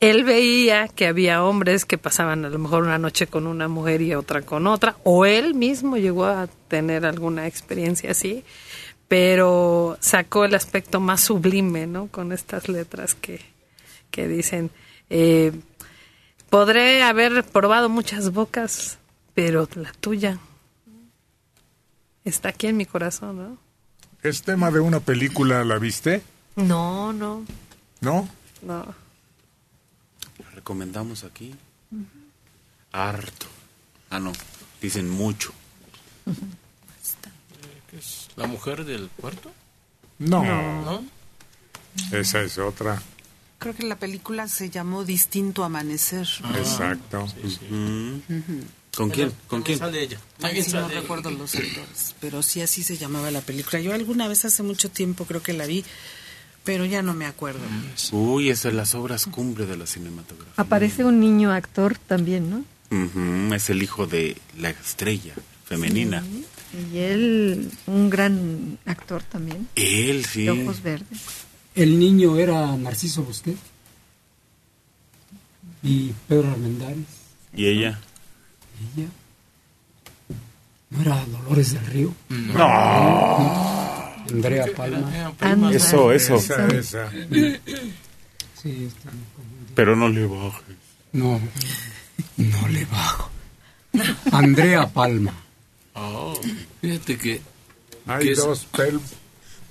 él 0.00 0.24
veía 0.24 0.88
que 0.88 1.06
había 1.06 1.44
hombres 1.44 1.84
que 1.84 1.98
pasaban 1.98 2.46
a 2.46 2.48
lo 2.48 2.58
mejor 2.58 2.84
una 2.84 2.98
noche 2.98 3.26
con 3.26 3.46
una 3.46 3.68
mujer 3.68 4.00
y 4.00 4.14
otra 4.14 4.40
con 4.40 4.66
otra, 4.66 4.96
o 5.04 5.26
él 5.26 5.54
mismo 5.54 5.98
llegó 5.98 6.24
a 6.24 6.48
tener 6.68 7.04
alguna 7.04 7.46
experiencia 7.46 8.12
así, 8.12 8.42
pero 9.08 9.98
sacó 10.00 10.46
el 10.46 10.54
aspecto 10.54 11.00
más 11.00 11.20
sublime, 11.20 11.86
¿no? 11.86 12.06
Con 12.06 12.32
estas 12.32 12.68
letras 12.68 13.14
que, 13.14 13.40
que 14.10 14.26
dicen, 14.26 14.70
eh, 15.10 15.52
podré 16.48 17.02
haber 17.02 17.44
probado 17.44 17.90
muchas 17.90 18.32
bocas, 18.32 18.98
pero 19.34 19.68
la 19.74 19.92
tuya 19.92 20.38
está 22.24 22.50
aquí 22.50 22.68
en 22.68 22.78
mi 22.78 22.86
corazón, 22.86 23.36
¿no? 23.36 23.58
¿Es 24.22 24.42
tema 24.42 24.70
de 24.70 24.80
una 24.80 25.00
película, 25.00 25.62
la 25.64 25.78
viste? 25.78 26.22
No, 26.56 27.12
no, 27.12 27.44
¿No? 28.00 28.28
no. 28.62 29.09
Recomendamos 30.60 31.24
aquí. 31.24 31.54
Harto. 32.92 33.46
Ah, 34.10 34.20
no. 34.20 34.30
Dicen 34.82 35.08
mucho. 35.08 35.54
¿Qué 37.90 37.96
es? 37.96 38.28
¿La 38.36 38.46
mujer 38.46 38.84
del 38.84 39.08
puerto? 39.08 39.50
No. 40.18 40.44
¿No? 40.84 41.02
Esa 42.12 42.42
es 42.42 42.58
otra. 42.58 43.00
Creo 43.58 43.74
que 43.74 43.84
la 43.84 43.96
película 43.96 44.48
se 44.48 44.68
llamó 44.68 45.02
Distinto 45.04 45.64
Amanecer. 45.64 46.28
Exacto. 46.54 47.24
Ujú. 47.24 48.20
Ujú. 48.28 48.64
¿Con 48.94 49.08
quién? 49.08 49.32
¿Con 49.46 49.62
quién? 49.62 49.78
Sale 49.78 50.02
ella. 50.02 50.20
Ay, 50.42 50.62
sí, 50.62 50.72
no 50.72 50.80
sale 50.80 50.92
ella. 50.92 51.00
recuerdo 51.00 51.30
los 51.30 51.54
actores, 51.54 52.14
pero 52.20 52.42
sí 52.42 52.60
así 52.60 52.82
se 52.82 52.98
llamaba 52.98 53.30
la 53.30 53.40
película. 53.40 53.80
Yo 53.80 53.94
alguna 53.94 54.28
vez 54.28 54.44
hace 54.44 54.62
mucho 54.62 54.90
tiempo 54.90 55.24
creo 55.24 55.42
que 55.42 55.54
la 55.54 55.64
vi, 55.64 55.86
pero 56.64 56.84
ya 56.84 57.02
no 57.02 57.14
me 57.14 57.26
acuerdo. 57.26 57.60
Uy, 58.12 58.50
esa 58.50 58.68
es 58.68 58.74
las 58.74 58.94
obras 58.94 59.26
cumbre 59.26 59.66
de 59.66 59.76
la 59.76 59.86
cinematografía. 59.86 60.52
Aparece 60.56 61.04
un 61.04 61.20
niño 61.20 61.52
actor 61.52 61.96
también, 61.98 62.50
¿no? 62.50 62.64
Ujú, 62.90 63.54
Es 63.54 63.70
el 63.70 63.82
hijo 63.82 64.06
de 64.06 64.36
la 64.58 64.70
estrella 64.70 65.34
femenina. 65.64 66.22
Y 66.92 66.98
él, 66.98 67.70
un 67.86 68.10
gran 68.10 68.78
actor 68.84 69.22
también. 69.22 69.68
Él, 69.74 70.24
sí. 70.24 70.44
De 70.44 70.50
ojos 70.50 70.82
verdes. 70.82 71.18
El 71.74 71.98
niño 71.98 72.36
era 72.36 72.76
Narciso 72.76 73.22
Bosquet 73.22 73.56
y 75.82 76.12
Pedro 76.28 76.50
Armendáriz. 76.50 77.06
¿Y 77.54 77.66
ella? 77.66 78.00
Ella. 78.96 79.08
¿No 80.90 81.02
era 81.02 81.24
Dolores 81.26 81.72
del 81.72 81.86
Río? 81.86 82.14
No. 82.28 83.89
Andrea 84.30 84.66
Palma. 84.76 85.32
Anda. 85.40 85.70
Eso, 85.72 86.12
eso. 86.12 86.36
Esa, 86.36 86.66
esa. 86.68 87.10
Sí, 87.10 88.90
confundidos. 89.02 89.72
Pero 89.74 89.96
no 89.96 90.08
le 90.08 90.26
bajes. 90.26 90.62
No, 91.12 91.40
no 92.36 92.68
le 92.68 92.84
bajo. 92.86 93.30
Andrea 94.32 94.88
Palma. 94.88 95.32
Oh, 95.94 96.38
fíjate 96.80 97.18
que 97.18 97.40
Hay 98.06 98.34
dos 98.34 98.66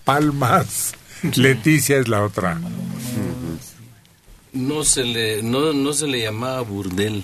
palmas. 0.04 0.94
Leticia 1.36 1.98
es 1.98 2.08
la 2.08 2.24
otra. 2.24 2.60
no 4.54 4.84
se 4.84 5.04
le 5.04 5.44
no, 5.44 5.74
no 5.74 5.94
se 5.94 6.08
le 6.08 6.22
llamaba 6.24 6.62
burdel. 6.62 7.24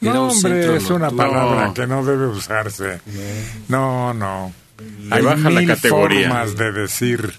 No, 0.00 0.10
Era 0.10 0.20
hombre, 0.22 0.76
es 0.76 0.90
una 0.90 1.10
nocturno. 1.10 1.16
palabra 1.16 1.72
que 1.74 1.86
no 1.86 2.04
debe 2.04 2.26
usarse. 2.26 3.00
No, 3.68 4.12
no. 4.12 4.52
Le 5.08 5.14
Hay 5.16 5.22
baja 5.22 5.50
la 5.50 5.60
mil 5.60 5.68
categoría. 5.68 6.28
formas 6.28 6.56
de 6.56 6.72
decir. 6.72 7.32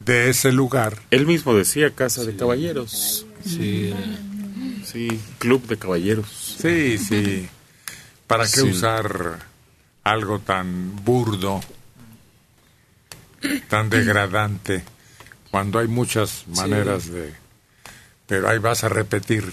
de 0.00 0.30
ese 0.30 0.50
lugar. 0.50 0.98
Él 1.10 1.26
mismo 1.26 1.54
decía 1.54 1.90
Casa 1.94 2.24
de 2.24 2.34
Caballeros. 2.34 3.26
Sí. 3.44 3.94
Sí, 4.84 5.20
Club 5.38 5.66
de 5.66 5.76
Caballeros. 5.78 6.56
Sí, 6.60 6.96
sí. 6.98 7.48
¿Para 8.26 8.44
qué 8.44 8.60
Sí. 8.60 8.62
usar 8.62 9.38
algo 10.02 10.38
tan 10.40 10.96
burdo, 11.04 11.60
tan 13.68 13.90
degradante, 13.90 14.82
cuando 15.50 15.78
hay 15.78 15.86
muchas 15.88 16.44
maneras 16.48 17.08
de... 17.10 17.34
Pero 18.26 18.48
ahí 18.48 18.58
vas 18.58 18.82
a 18.84 18.88
repetir. 18.88 19.52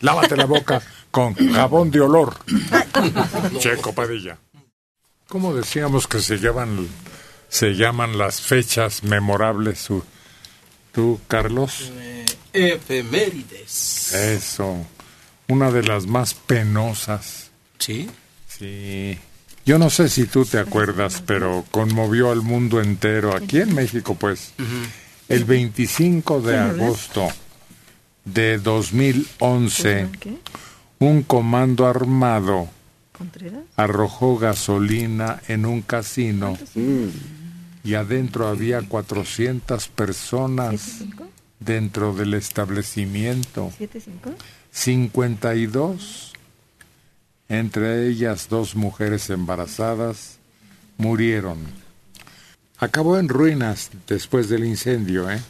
Lávate 0.00 0.36
la 0.36 0.46
boca 0.46 0.80
con 1.12 1.34
jabón 1.52 1.92
de 1.92 2.00
olor. 2.00 2.36
Checo 3.60 3.92
Padilla. 3.94 4.38
¿Cómo 5.28 5.54
decíamos 5.54 6.08
que 6.08 6.20
se 6.20 6.38
llaman, 6.38 6.88
se 7.48 7.70
llaman 7.74 8.18
las 8.18 8.40
fechas 8.40 9.04
memorables? 9.04 9.78
su- 9.78 10.02
¿Tú, 10.90 11.20
Carlos? 11.28 11.90
Efemérides. 12.52 14.12
Eso. 14.12 14.84
Una 15.48 15.70
de 15.70 15.82
las 15.84 16.06
más 16.06 16.34
penosas. 16.34 17.50
¿Sí? 17.78 18.10
Sí. 18.46 19.18
Yo 19.64 19.78
no 19.78 19.90
sé 19.90 20.08
si 20.08 20.24
tú 20.26 20.44
te 20.44 20.58
acuerdas, 20.58 21.22
pero 21.24 21.64
conmovió 21.70 22.30
al 22.32 22.42
mundo 22.42 22.80
entero, 22.80 23.34
aquí 23.34 23.60
en 23.60 23.74
México, 23.74 24.14
pues. 24.16 24.52
El 25.28 25.44
25 25.44 26.40
de 26.42 26.58
agosto 26.58 27.28
de 28.24 28.58
2011, 28.58 30.08
un 31.02 31.24
comando 31.24 31.88
armado 31.88 32.68
arrojó 33.74 34.38
gasolina 34.38 35.42
en 35.48 35.66
un 35.66 35.82
casino 35.82 36.56
y 37.82 37.94
adentro 37.94 38.46
había 38.46 38.82
400 38.82 39.88
personas 39.88 41.02
dentro 41.58 42.14
del 42.14 42.34
establecimiento. 42.34 43.72
¿Siete, 43.76 44.00
cinco? 44.00 44.30
52, 44.70 46.32
entre 47.48 48.06
ellas 48.06 48.48
dos 48.48 48.76
mujeres 48.76 49.28
embarazadas, 49.28 50.38
murieron. 50.98 51.58
Acabó 52.78 53.18
en 53.18 53.28
ruinas 53.28 53.90
después 54.06 54.48
del 54.48 54.64
incendio, 54.64 55.28
¿eh? 55.28 55.42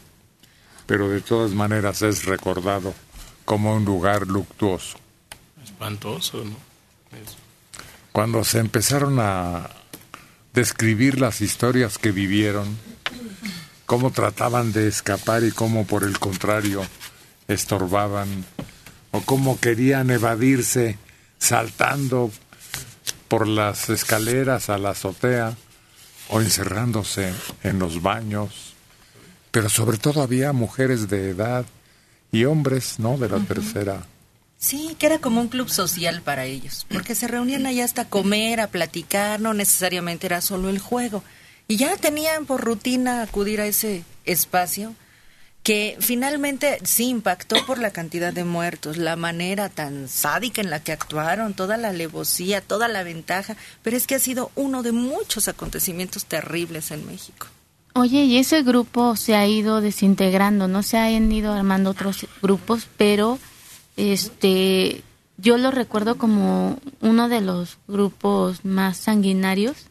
pero 0.87 1.09
de 1.09 1.21
todas 1.21 1.51
maneras 1.51 2.01
es 2.01 2.25
recordado 2.25 2.95
como 3.45 3.75
un 3.75 3.85
lugar 3.85 4.25
luctuoso. 4.25 5.02
Espantoso, 5.83 6.45
¿no? 6.45 6.55
Cuando 8.13 8.45
se 8.45 8.59
empezaron 8.59 9.19
a 9.19 9.69
describir 10.53 11.19
las 11.19 11.41
historias 11.41 11.97
que 11.97 12.13
vivieron, 12.13 12.77
cómo 13.85 14.11
trataban 14.11 14.71
de 14.71 14.87
escapar 14.87 15.43
y 15.43 15.51
cómo 15.51 15.85
por 15.85 16.03
el 16.03 16.19
contrario 16.19 16.85
estorbaban, 17.49 18.45
o 19.11 19.23
cómo 19.23 19.59
querían 19.59 20.09
evadirse 20.09 20.97
saltando 21.37 22.31
por 23.27 23.45
las 23.45 23.89
escaleras 23.89 24.69
a 24.69 24.77
la 24.77 24.91
azotea 24.91 25.57
o 26.29 26.39
encerrándose 26.39 27.33
en 27.61 27.79
los 27.79 28.01
baños. 28.01 28.73
Pero 29.51 29.67
sobre 29.67 29.97
todo 29.97 30.21
había 30.21 30.53
mujeres 30.53 31.09
de 31.09 31.31
edad 31.31 31.65
y 32.31 32.45
hombres, 32.45 32.99
¿no? 32.99 33.17
De 33.17 33.27
la 33.27 33.39
tercera. 33.39 34.07
Sí, 34.63 34.95
que 34.97 35.07
era 35.07 35.19
como 35.19 35.41
un 35.41 35.49
club 35.49 35.69
social 35.69 36.21
para 36.21 36.45
ellos, 36.45 36.85
porque 36.89 37.15
se 37.15 37.27
reunían 37.27 37.65
allá 37.65 37.83
hasta 37.83 38.05
comer, 38.05 38.61
a 38.61 38.67
platicar, 38.67 39.41
no 39.41 39.53
necesariamente 39.53 40.25
era 40.25 40.39
solo 40.39 40.69
el 40.69 40.79
juego. 40.79 41.21
Y 41.67 41.75
ya 41.75 41.97
tenían 41.97 42.45
por 42.45 42.61
rutina 42.61 43.21
acudir 43.21 43.59
a 43.59 43.65
ese 43.65 44.05
espacio 44.23 44.95
que 45.63 45.97
finalmente 45.99 46.79
sí 46.85 47.09
impactó 47.09 47.65
por 47.65 47.77
la 47.77 47.91
cantidad 47.91 48.31
de 48.31 48.45
muertos, 48.45 48.95
la 48.95 49.17
manera 49.17 49.67
tan 49.67 50.07
sádica 50.07 50.61
en 50.61 50.69
la 50.69 50.81
que 50.81 50.93
actuaron, 50.93 51.55
toda 51.55 51.75
la 51.75 51.89
alevosía, 51.89 52.61
toda 52.61 52.87
la 52.87 53.03
ventaja, 53.03 53.57
pero 53.81 53.97
es 53.97 54.07
que 54.07 54.15
ha 54.15 54.19
sido 54.19 54.49
uno 54.55 54.81
de 54.81 54.93
muchos 54.93 55.49
acontecimientos 55.49 56.23
terribles 56.23 56.91
en 56.91 57.05
México. 57.05 57.47
Oye, 57.95 58.23
y 58.23 58.37
ese 58.37 58.63
grupo 58.63 59.17
se 59.17 59.35
ha 59.35 59.45
ido 59.45 59.81
desintegrando, 59.81 60.69
no 60.69 60.83
se 60.83 60.97
han 60.97 61.29
ido 61.33 61.51
armando 61.51 61.89
otros 61.89 62.27
grupos, 62.41 62.87
pero 62.95 63.39
este 63.97 65.03
yo 65.37 65.57
lo 65.57 65.71
recuerdo 65.71 66.17
como 66.17 66.79
uno 67.01 67.29
de 67.29 67.41
los 67.41 67.77
grupos 67.87 68.63
más 68.63 68.97
sanguinarios, 68.97 69.87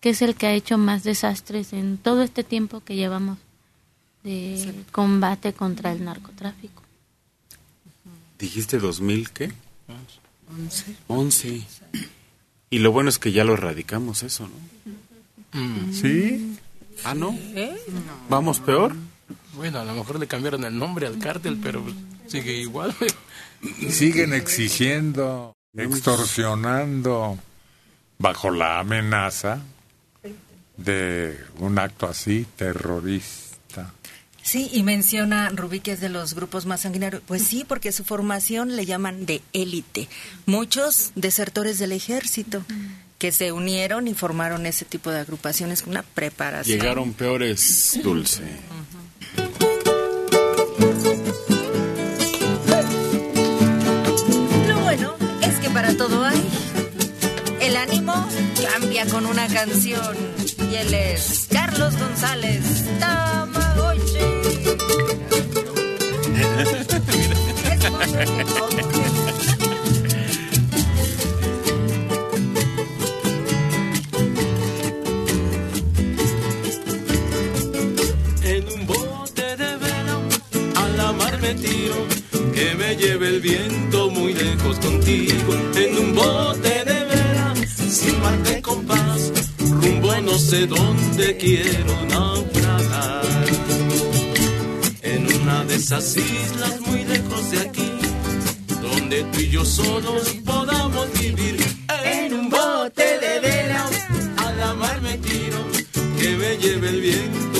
que 0.00 0.10
es 0.10 0.22
el 0.22 0.34
que 0.34 0.46
ha 0.46 0.52
hecho 0.52 0.78
más 0.78 1.02
desastres 1.02 1.72
en 1.72 1.98
todo 1.98 2.22
este 2.22 2.44
tiempo 2.44 2.80
que 2.80 2.94
llevamos 2.94 3.38
de 4.22 4.74
combate 4.92 5.52
contra 5.52 5.92
el 5.92 6.04
narcotráfico. 6.04 6.82
¿Dijiste 8.38 8.78
2000 8.78 9.30
qué? 9.30 9.52
11. 11.08 11.62
Y 12.70 12.78
lo 12.78 12.92
bueno 12.92 13.08
es 13.08 13.18
que 13.18 13.32
ya 13.32 13.44
lo 13.44 13.54
erradicamos 13.54 14.22
eso, 14.22 14.48
¿no? 14.48 15.60
Mm. 15.60 15.92
¿Sí? 15.92 16.56
Ah, 17.04 17.14
¿no? 17.14 17.36
¿Vamos 18.28 18.60
peor? 18.60 18.94
Bueno, 19.54 19.78
a 19.78 19.84
lo 19.84 19.94
mejor 19.94 20.18
le 20.18 20.26
cambiaron 20.26 20.64
el 20.64 20.76
nombre 20.76 21.06
al 21.06 21.18
cártel, 21.18 21.58
pero 21.62 21.84
sigue 22.26 22.52
igual. 22.52 22.94
Y 23.80 23.92
siguen 23.92 24.34
exigiendo, 24.34 25.56
extorsionando, 25.74 27.38
bajo 28.18 28.50
la 28.50 28.80
amenaza 28.80 29.62
de 30.76 31.38
un 31.58 31.78
acto 31.78 32.06
así 32.06 32.46
terrorista. 32.56 33.92
Sí, 34.42 34.68
y 34.72 34.82
menciona 34.82 35.48
Rubí 35.48 35.80
que 35.80 35.92
es 35.92 36.00
de 36.00 36.10
los 36.10 36.34
grupos 36.34 36.66
más 36.66 36.82
sanguinarios. 36.82 37.22
Pues 37.26 37.42
sí, 37.42 37.64
porque 37.66 37.92
su 37.92 38.04
formación 38.04 38.76
le 38.76 38.84
llaman 38.84 39.24
de 39.24 39.40
élite. 39.54 40.08
Muchos 40.44 41.12
desertores 41.14 41.78
del 41.78 41.92
ejército 41.92 42.62
que 43.18 43.32
se 43.32 43.52
unieron 43.52 44.06
y 44.06 44.12
formaron 44.12 44.66
ese 44.66 44.84
tipo 44.84 45.10
de 45.10 45.20
agrupaciones 45.20 45.80
con 45.80 45.92
una 45.92 46.02
preparación. 46.02 46.78
Llegaron 46.78 47.14
peores, 47.14 47.98
Dulce. 48.02 48.42
Para 55.74 55.96
todo 55.96 56.24
hay. 56.24 56.40
El 57.60 57.76
ánimo 57.76 58.14
cambia 58.72 59.06
con 59.06 59.26
una 59.26 59.48
canción. 59.48 60.16
Y 60.70 60.76
él 60.76 60.94
es 60.94 61.48
Carlos 61.50 61.94
González 61.98 62.62
Tamagotchi. 63.00 64.18
En 78.44 78.64
un 78.72 78.86
bote 78.86 79.56
de 79.56 79.76
vela 79.76 80.18
a 80.76 80.88
la 80.96 81.12
mar 81.12 81.40
me 81.42 81.54
tiro, 81.54 82.06
que 82.54 82.74
me 82.76 82.96
lleve 82.96 83.28
el 83.28 83.40
viento 83.40 84.10
muy 84.10 84.32
lejos 84.32 84.78
contigo. 84.78 85.54
En 85.76 85.98
un 85.98 86.14
bote 86.14 86.84
de 86.84 87.04
vela, 87.04 87.54
sin 87.66 88.20
marca 88.20 88.58
y 88.58 88.62
compás, 88.62 89.32
rumbo 89.58 90.14
no 90.22 90.38
sé 90.38 90.66
dónde 90.66 91.36
quiero 91.36 91.94
naufragar. 92.08 93.24
En 95.02 95.42
una 95.42 95.64
de 95.64 95.74
esas 95.74 96.16
islas 96.16 96.80
muy 96.86 97.04
lejos 97.04 97.50
de 97.50 97.58
aquí, 97.60 97.92
donde 98.82 99.24
tú 99.24 99.40
y 99.40 99.48
yo 99.50 99.64
solos 99.64 100.28
podamos 100.44 101.06
vivir. 101.20 101.56
En 102.04 102.34
un 102.34 102.50
bote 102.50 103.04
de 103.24 103.40
vela 103.40 103.88
a 104.36 104.52
la 104.52 104.74
mar 104.74 105.00
me 105.02 105.18
tiro, 105.18 105.58
que 106.18 106.36
me 106.36 106.56
lleve 106.58 106.88
el 106.88 107.00
viento 107.00 107.53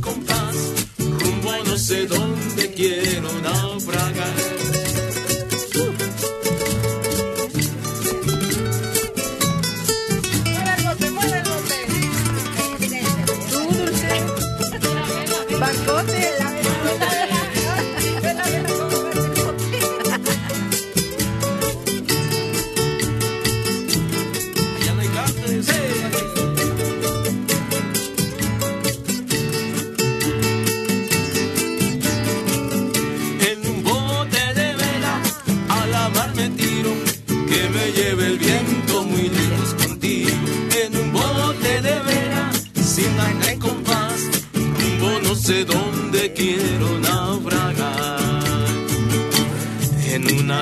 compás, 0.00 0.56
rumbo 0.98 1.52
no 1.64 1.76
sé 1.76 2.06
dónde 2.06 2.72
quiero 2.74 3.28
naufragar. 3.40 4.63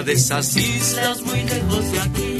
De 0.04 0.14
esas 0.14 0.56
islas 0.56 1.22
muy 1.22 1.42
lejos 1.42 1.92
de 1.92 2.00
aquí, 2.00 2.38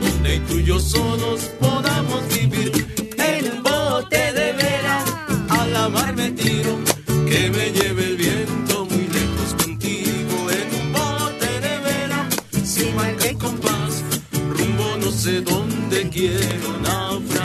donde 0.00 0.40
tú 0.40 0.58
y 0.58 0.64
yo 0.64 0.78
solos 0.78 1.40
podamos 1.58 2.28
vivir 2.28 2.70
en 3.16 3.52
un 3.52 3.62
bote 3.62 4.32
de 4.32 4.52
vela. 4.52 5.04
A 5.48 5.66
la 5.68 5.88
mar 5.88 6.14
me 6.14 6.30
tiro, 6.32 6.78
que 7.06 7.50
me 7.50 7.70
lleve 7.70 8.04
el 8.04 8.16
viento 8.16 8.84
muy 8.84 9.06
lejos 9.06 9.54
contigo 9.62 10.50
en 10.50 10.80
un 10.80 10.92
bote 10.92 11.60
de 11.60 11.78
vela, 11.78 12.28
sin 12.64 12.94
marca 12.94 13.30
y 13.30 13.34
compás, 13.36 14.02
rumbo 14.32 14.96
no 15.00 15.10
sé 15.10 15.40
dónde 15.40 16.10
quiero 16.10 16.78
naufragar. 16.82 17.35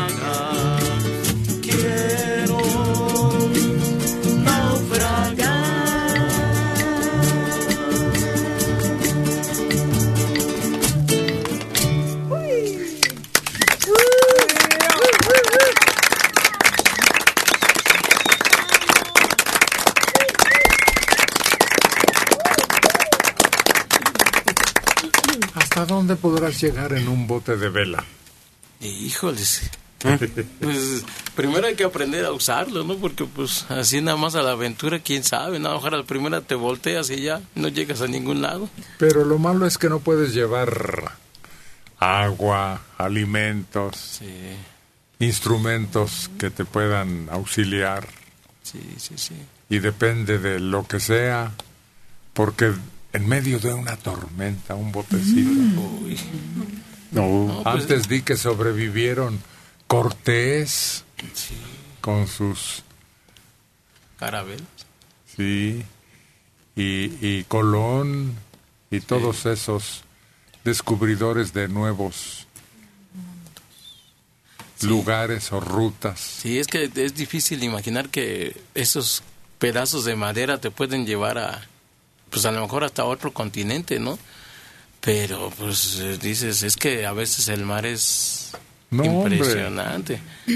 Llegar 26.60 26.94
en 26.94 27.08
un 27.08 27.28
bote 27.28 27.58
de 27.58 27.70
vela? 27.70 28.04
Híjoles. 28.80 29.70
Pues 30.60 31.04
primero 31.36 31.68
hay 31.68 31.76
que 31.76 31.84
aprender 31.84 32.26
a 32.26 32.32
usarlo, 32.32 32.84
¿no? 32.84 32.98
Porque 32.98 33.26
pues 33.26 33.66
así 33.70 34.02
nada 34.02 34.18
más 34.18 34.36
a 34.36 34.42
la 34.42 34.52
aventura, 34.52 35.00
quién 35.00 35.24
sabe, 35.24 35.60
¿no? 35.60 35.76
Ojalá 35.76 35.98
la 35.98 36.04
primera 36.04 36.42
te 36.42 36.56
volteas 36.56 37.10
y 37.12 37.22
ya 37.22 37.42
no 37.56 37.68
llegas 37.68 38.02
a 38.02 38.08
ningún 38.08 38.42
lado. 38.42 38.70
Pero 38.98 39.24
lo 39.26 39.38
malo 39.38 39.68
es 39.68 39.78
que 39.78 39.90
no 39.90 40.00
puedes 40.00 40.34
llevar 40.34 41.18
agua, 42.00 42.82
alimentos, 42.98 44.22
instrumentos 45.20 46.32
que 46.40 46.50
te 46.50 46.66
puedan 46.66 47.30
auxiliar. 47.30 48.08
Sí, 48.64 48.82
sí, 48.98 49.14
sí. 49.18 49.36
Y 49.70 49.80
depende 49.80 50.40
de 50.40 50.60
lo 50.60 50.88
que 50.88 51.00
sea, 51.00 51.52
porque 52.34 52.74
en 53.14 53.28
medio 53.28 53.60
de 53.60 53.74
una 53.74 53.98
tormenta, 53.98 54.76
un 54.76 54.92
botecito. 54.92 55.52
Uy. 56.04 56.18
No, 57.12 57.62
pues- 57.64 57.84
antes 57.84 58.08
di 58.08 58.22
que 58.22 58.38
sobrevivieron 58.38 59.42
Cortés 59.88 61.04
con 62.00 62.28
sus 62.28 62.84
Carabel. 64.18 64.64
sí 65.36 65.84
y, 66.76 67.12
y 67.22 67.44
Colón 67.50 68.34
y 68.90 69.02
todos 69.02 69.46
esos 69.46 70.04
descubridores 70.64 71.52
de 71.54 71.68
nuevos 71.68 72.48
lugares 74.84 75.52
o 75.52 75.60
rutas. 75.60 76.20
Sí, 76.20 76.58
es 76.60 76.68
que 76.68 76.90
es 76.96 77.14
difícil 77.16 77.64
imaginar 77.64 78.10
que 78.10 78.60
esos 78.74 79.22
pedazos 79.60 80.06
de 80.06 80.16
madera 80.16 80.60
te 80.60 80.72
pueden 80.72 81.06
llevar 81.06 81.38
a, 81.38 81.68
pues 82.32 82.46
a 82.46 82.52
lo 82.52 82.62
mejor 82.62 82.84
hasta 82.84 83.04
otro 83.06 83.32
continente, 83.34 84.00
¿no? 84.00 84.18
Pero 85.02 85.52
pues 85.58 85.98
eh, 86.00 86.18
dices, 86.20 86.64
es 86.64 86.76
que 86.78 87.06
a 87.06 87.12
veces 87.14 87.48
el 87.50 87.66
mar 87.66 87.86
es 87.86 88.52
No, 88.90 89.04
hombre. 89.04 89.36
impresionante. 89.36 90.20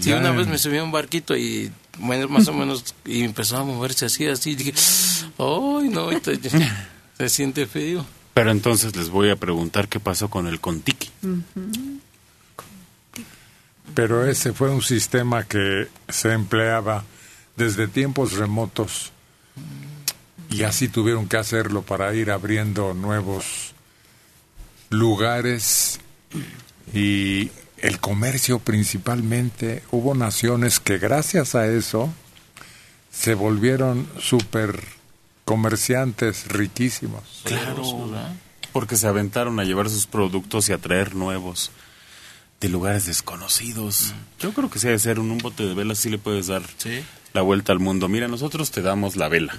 Sí, 0.00 0.10
Ya 0.10 0.16
una 0.18 0.30
vez 0.32 0.46
me 0.46 0.58
subí 0.58 0.76
a 0.78 0.84
un 0.84 0.92
barquito 0.92 1.36
y 1.36 1.72
bueno, 1.98 2.28
más 2.28 2.46
o 2.46 2.52
menos 2.52 2.94
y 3.04 3.24
empezó 3.24 3.56
a 3.56 3.64
moverse 3.64 4.04
así, 4.06 4.26
así, 4.26 4.50
y 4.50 4.54
dije, 4.54 4.74
¡ay, 5.38 5.88
no! 5.88 6.12
y 6.12 6.20
te- 6.20 6.38
se 7.18 7.28
siente 7.28 7.66
feo. 7.66 8.04
Pero 8.34 8.50
entonces 8.52 8.94
les 8.94 9.08
voy 9.10 9.30
a 9.30 9.36
preguntar 9.36 9.88
qué 9.88 9.98
pasó 9.98 10.28
con 10.30 10.46
el 10.46 10.60
Contiki. 10.60 11.10
Pero 13.94 14.26
ese 14.28 14.52
fue 14.52 14.70
un 14.70 14.82
sistema 14.82 15.44
que 15.44 15.88
se 16.08 16.32
empleaba 16.32 17.04
desde 17.56 17.88
tiempos 17.88 18.34
remotos 18.34 19.10
y 20.50 20.62
así 20.62 20.88
tuvieron 20.88 21.28
que 21.28 21.36
hacerlo 21.36 21.82
para 21.82 22.14
ir 22.14 22.30
abriendo 22.30 22.94
nuevos 22.94 23.74
lugares 24.90 26.00
y 26.94 27.50
el 27.78 28.00
comercio 28.00 28.58
principalmente. 28.58 29.82
Hubo 29.90 30.14
naciones 30.14 30.80
que 30.80 30.98
gracias 30.98 31.54
a 31.54 31.66
eso 31.66 32.12
se 33.10 33.34
volvieron 33.34 34.08
super 34.18 34.82
comerciantes 35.44 36.48
riquísimos. 36.48 37.42
Claro, 37.44 37.82
porque 38.72 38.96
se 38.96 39.06
aventaron 39.06 39.58
a 39.60 39.64
llevar 39.64 39.88
sus 39.88 40.06
productos 40.06 40.68
y 40.68 40.72
a 40.72 40.78
traer 40.78 41.14
nuevos 41.14 41.70
de 42.60 42.68
lugares 42.68 43.06
desconocidos. 43.06 44.14
Yo 44.40 44.52
creo 44.52 44.70
que 44.70 44.78
si 44.78 44.88
ha 44.88 44.90
de 44.90 44.98
ser 44.98 45.20
un, 45.20 45.30
un 45.30 45.38
bote 45.38 45.64
de 45.64 45.74
vela, 45.74 45.94
sí 45.94 46.10
le 46.10 46.18
puedes 46.18 46.48
dar 46.48 46.62
la 47.32 47.42
vuelta 47.42 47.72
al 47.72 47.78
mundo. 47.78 48.08
Mira, 48.08 48.28
nosotros 48.28 48.70
te 48.70 48.82
damos 48.82 49.16
la 49.16 49.28
vela. 49.28 49.58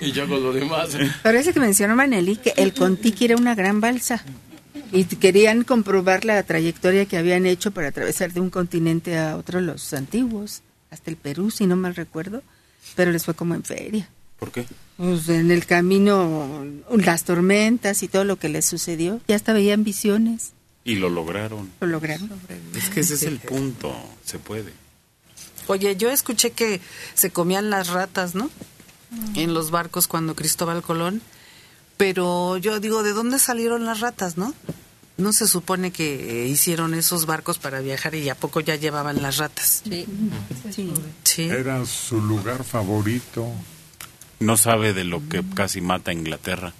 Y 0.00 0.12
yo 0.12 0.28
con 0.28 0.42
lo 0.42 0.52
demás. 0.52 0.90
Parece 1.22 1.52
que 1.52 1.60
mencionó 1.60 1.96
Maneli 1.96 2.36
que 2.36 2.54
el 2.56 2.72
Contiki 2.74 3.26
era 3.26 3.36
una 3.36 3.54
gran 3.54 3.80
balsa 3.80 4.22
y 4.92 5.04
querían 5.04 5.64
comprobar 5.64 6.24
la 6.24 6.42
trayectoria 6.42 7.06
que 7.06 7.16
habían 7.16 7.46
hecho 7.46 7.70
para 7.72 7.88
atravesar 7.88 8.32
de 8.32 8.40
un 8.40 8.50
continente 8.50 9.18
a 9.18 9.36
otro 9.36 9.60
los 9.60 9.92
antiguos, 9.92 10.62
hasta 10.90 11.10
el 11.10 11.16
Perú, 11.16 11.50
si 11.50 11.66
no 11.66 11.76
mal 11.76 11.94
recuerdo, 11.94 12.42
pero 12.94 13.10
les 13.10 13.24
fue 13.24 13.34
como 13.34 13.54
en 13.54 13.64
feria. 13.64 14.08
¿Por 14.38 14.52
qué? 14.52 14.66
Pues 14.96 15.28
en 15.28 15.50
el 15.50 15.66
camino, 15.66 16.64
las 16.90 17.24
tormentas 17.24 18.02
y 18.02 18.08
todo 18.08 18.24
lo 18.24 18.36
que 18.36 18.48
les 18.48 18.66
sucedió, 18.66 19.20
ya 19.26 19.34
hasta 19.36 19.52
veían 19.52 19.82
visiones, 19.82 20.52
Y 20.84 20.96
lo 20.96 21.08
lograron. 21.10 21.70
lo 21.80 21.86
lograron. 21.86 22.30
Es 22.74 22.88
que 22.90 23.00
ese 23.00 23.14
es 23.14 23.22
el 23.24 23.38
punto. 23.38 23.94
Se 24.24 24.38
puede. 24.38 24.72
Oye, 25.66 25.96
yo 25.96 26.10
escuché 26.10 26.50
que 26.52 26.80
se 27.14 27.30
comían 27.30 27.70
las 27.70 27.88
ratas, 27.88 28.34
¿no? 28.34 28.50
En 29.34 29.54
los 29.54 29.70
barcos 29.70 30.08
cuando 30.08 30.34
Cristóbal 30.34 30.82
Colón. 30.82 31.22
Pero 31.96 32.56
yo 32.58 32.78
digo, 32.80 33.02
¿de 33.02 33.12
dónde 33.12 33.38
salieron 33.38 33.84
las 33.86 34.00
ratas, 34.00 34.36
no? 34.36 34.54
No 35.16 35.32
se 35.32 35.48
supone 35.48 35.92
que 35.92 36.46
hicieron 36.46 36.92
esos 36.92 37.24
barcos 37.24 37.58
para 37.58 37.80
viajar 37.80 38.14
y 38.14 38.28
a 38.28 38.34
poco 38.34 38.60
ya 38.60 38.76
llevaban 38.76 39.22
las 39.22 39.38
ratas. 39.38 39.82
Sí. 39.88 40.06
Sí. 41.24 41.42
Era 41.44 41.86
su 41.86 42.20
lugar 42.20 42.64
favorito. 42.64 43.50
No 44.40 44.58
sabe 44.58 44.92
de 44.92 45.04
lo 45.04 45.26
que 45.26 45.42
casi 45.54 45.80
mata 45.80 46.10
a 46.10 46.14
Inglaterra. 46.14 46.74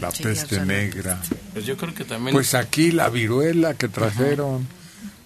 La 0.00 0.10
peste 0.10 0.64
negra. 0.64 1.22
Pues 1.52 1.64
yo 1.64 1.76
creo 1.76 1.94
que 1.94 2.04
también... 2.04 2.34
Pues 2.34 2.54
aquí 2.54 2.90
la 2.90 3.08
viruela 3.08 3.74
que 3.74 3.86
trajeron 3.88 4.66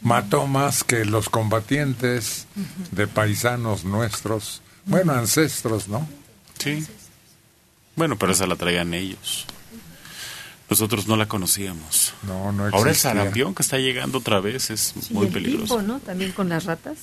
mató 0.06 0.46
más 0.46 0.84
que 0.84 1.04
los 1.04 1.28
combatientes 1.28 2.46
de 2.92 3.06
paisanos 3.08 3.84
nuestros, 3.84 4.62
bueno, 4.84 5.12
ancestros, 5.12 5.88
¿no? 5.88 6.08
Sí. 6.58 6.86
Bueno, 7.96 8.16
pero 8.16 8.30
esa 8.32 8.46
la 8.46 8.54
traían 8.56 8.94
ellos. 8.94 9.46
Nosotros 10.70 11.06
no 11.08 11.16
la 11.16 11.26
conocíamos. 11.26 12.12
No, 12.22 12.52
no 12.52 12.64
Ahora 12.64 12.78
el 12.78 12.88
existía. 12.88 13.10
sarampión 13.12 13.54
que 13.54 13.62
está 13.62 13.78
llegando 13.78 14.18
otra 14.18 14.40
vez 14.40 14.70
es 14.70 14.94
Sí, 15.00 15.12
muy 15.14 15.26
el 15.26 15.32
peligroso. 15.32 15.64
tipo, 15.78 15.82
¿no? 15.82 15.98
También 16.00 16.32
con 16.32 16.48
las 16.48 16.64
ratas. 16.64 16.98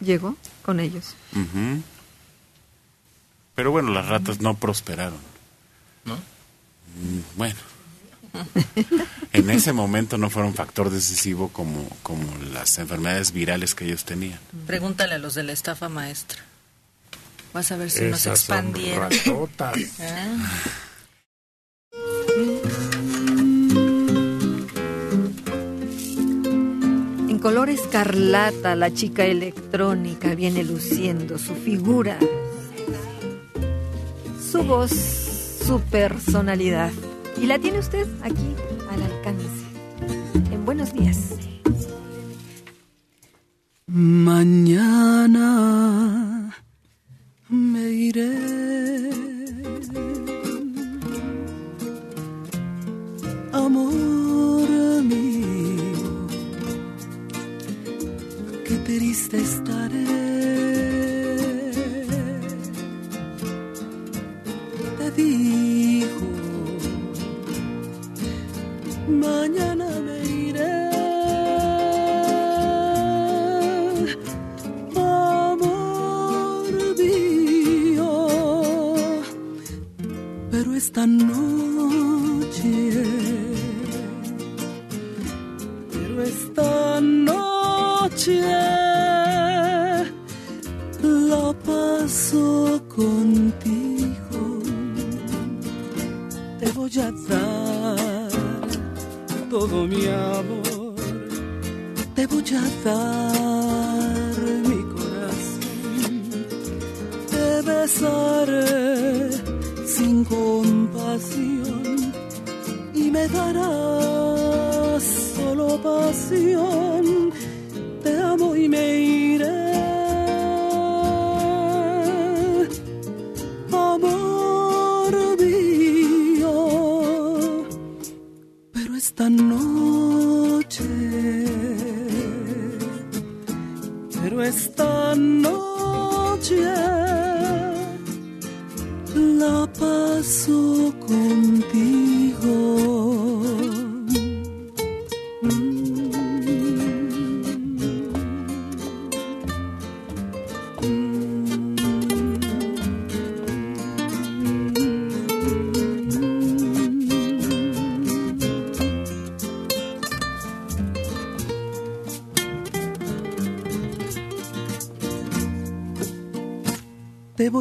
Llegó 0.00 0.36
con 0.62 0.80
ellos. 0.80 1.14
Pero 3.54 3.70
bueno, 3.70 3.90
las 3.92 4.06
ratas 4.06 4.40
no 4.40 4.54
prosperaron. 4.54 5.18
¿No? 6.04 6.14
Mm, 6.16 7.20
Bueno. 7.36 7.60
En 9.32 9.50
ese 9.50 9.72
momento 9.72 10.18
no 10.18 10.28
fueron 10.30 10.54
factor 10.54 10.90
decisivo 10.90 11.48
como, 11.48 11.88
como 12.02 12.22
las 12.52 12.78
enfermedades 12.78 13.32
virales 13.32 13.74
que 13.74 13.84
ellos 13.84 14.04
tenían. 14.04 14.38
Pregúntale 14.66 15.14
a 15.14 15.18
los 15.18 15.34
de 15.34 15.44
la 15.44 15.52
estafa 15.52 15.88
maestra. 15.88 16.40
Vas 17.52 17.72
a 17.72 17.76
ver 17.76 17.90
si 17.90 18.02
nos 18.04 18.20
Esas 18.20 18.40
expandieron. 18.40 19.08
Ah. 19.58 19.72
En 27.28 27.38
color 27.38 27.70
escarlata, 27.70 28.76
la 28.76 28.92
chica 28.92 29.24
electrónica 29.24 30.34
viene 30.34 30.62
luciendo 30.62 31.38
su 31.38 31.54
figura, 31.54 32.18
su 34.50 34.62
voz, 34.62 34.90
su 35.66 35.80
personalidad. 35.80 36.92
Y 37.40 37.46
la 37.46 37.58
tiene 37.58 37.78
usted 37.78 38.06
aquí 38.22 38.54
al 38.90 39.02
alcance. 39.02 39.64
En 40.52 40.66
buenos 40.66 40.92
días. 40.92 41.36
Mañana 43.86 45.40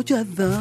Te 0.09 0.15
voy 0.15 0.53
a 0.53 0.58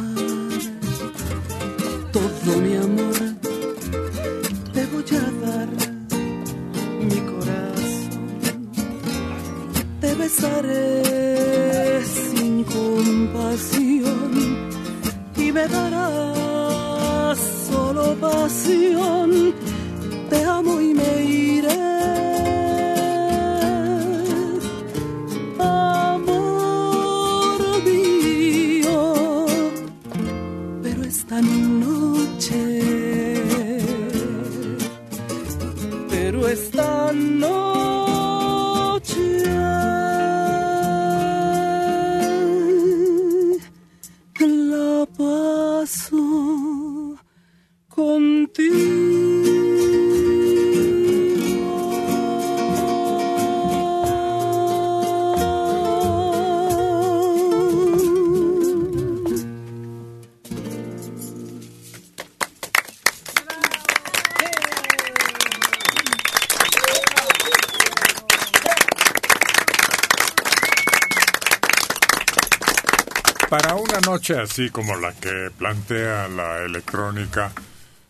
noche 74.09 74.39
así 74.39 74.71
como 74.71 74.95
la 74.95 75.13
que 75.13 75.51
plantea 75.55 76.27
la 76.29 76.63
electrónica, 76.63 77.51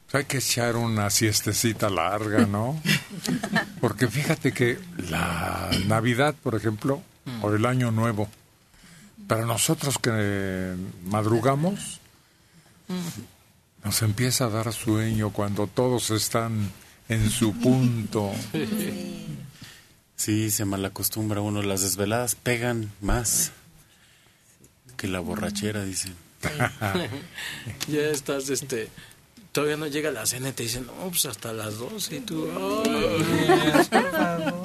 pues 0.05 0.15
hay 0.15 0.23
que 0.23 0.37
echar 0.37 0.77
una 0.77 1.09
siestecita 1.09 1.89
larga, 1.89 2.45
¿no? 2.45 2.81
Porque 3.81 4.07
fíjate 4.07 4.53
que 4.53 4.79
la 5.09 5.69
Navidad, 5.87 6.35
por 6.41 6.55
ejemplo, 6.55 7.01
o 7.41 7.53
el 7.53 7.65
Año 7.65 7.91
Nuevo, 7.91 8.29
para 9.27 9.45
nosotros 9.45 9.97
que 9.97 10.73
madrugamos, 11.03 11.99
nos 13.83 14.01
empieza 14.01 14.45
a 14.45 14.49
dar 14.49 14.71
sueño 14.71 15.31
cuando 15.31 15.67
todos 15.67 16.11
están 16.11 16.71
en 17.09 17.29
su 17.29 17.53
punto. 17.59 18.31
Sí, 20.15 20.51
se 20.51 20.65
malacostumbra 20.65 21.39
uno. 21.39 21.61
Las 21.61 21.81
desveladas 21.81 22.35
pegan 22.35 22.91
más 22.99 23.53
que 24.99 25.07
la 25.07 25.19
borrachera, 25.21 25.83
dicen. 25.85 26.13
ya 27.87 28.01
estás, 28.11 28.49
este, 28.49 28.89
todavía 29.51 29.77
no 29.77 29.87
llega 29.87 30.11
la 30.11 30.25
cena 30.25 30.49
y 30.49 30.51
te 30.51 30.63
dicen, 30.63 30.85
no, 30.87 31.09
pues 31.09 31.25
hasta 31.25 31.53
las 31.53 31.77
12 31.77 32.15
y 32.15 32.19
tú, 32.21 32.47
por 32.47 34.11
favor. 34.11 34.59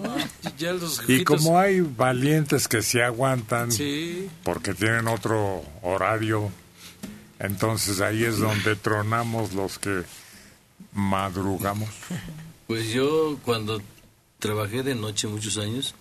Ya 0.59 0.73
los 0.73 1.02
Y 1.09 1.24
como 1.24 1.59
hay 1.59 1.81
valientes 1.81 2.69
que 2.69 2.82
se 2.82 3.02
aguantan 3.02 3.73
Sí. 3.73 4.28
porque 4.44 4.73
tienen 4.74 5.09
otro 5.09 5.65
horario, 5.82 6.51
entonces 7.39 8.01
ahí 8.01 8.24
es 8.24 8.39
donde 8.39 8.77
tronamos 8.77 9.52
los 9.52 9.78
que 9.78 10.02
madrugamos. 10.93 11.90
Pues 12.66 12.90
yo 12.93 13.39
cuando 13.44 13.82
trabajé 14.39 14.82
de 14.82 14.94
noche 14.94 15.27
muchos 15.27 15.59
años, 15.59 15.94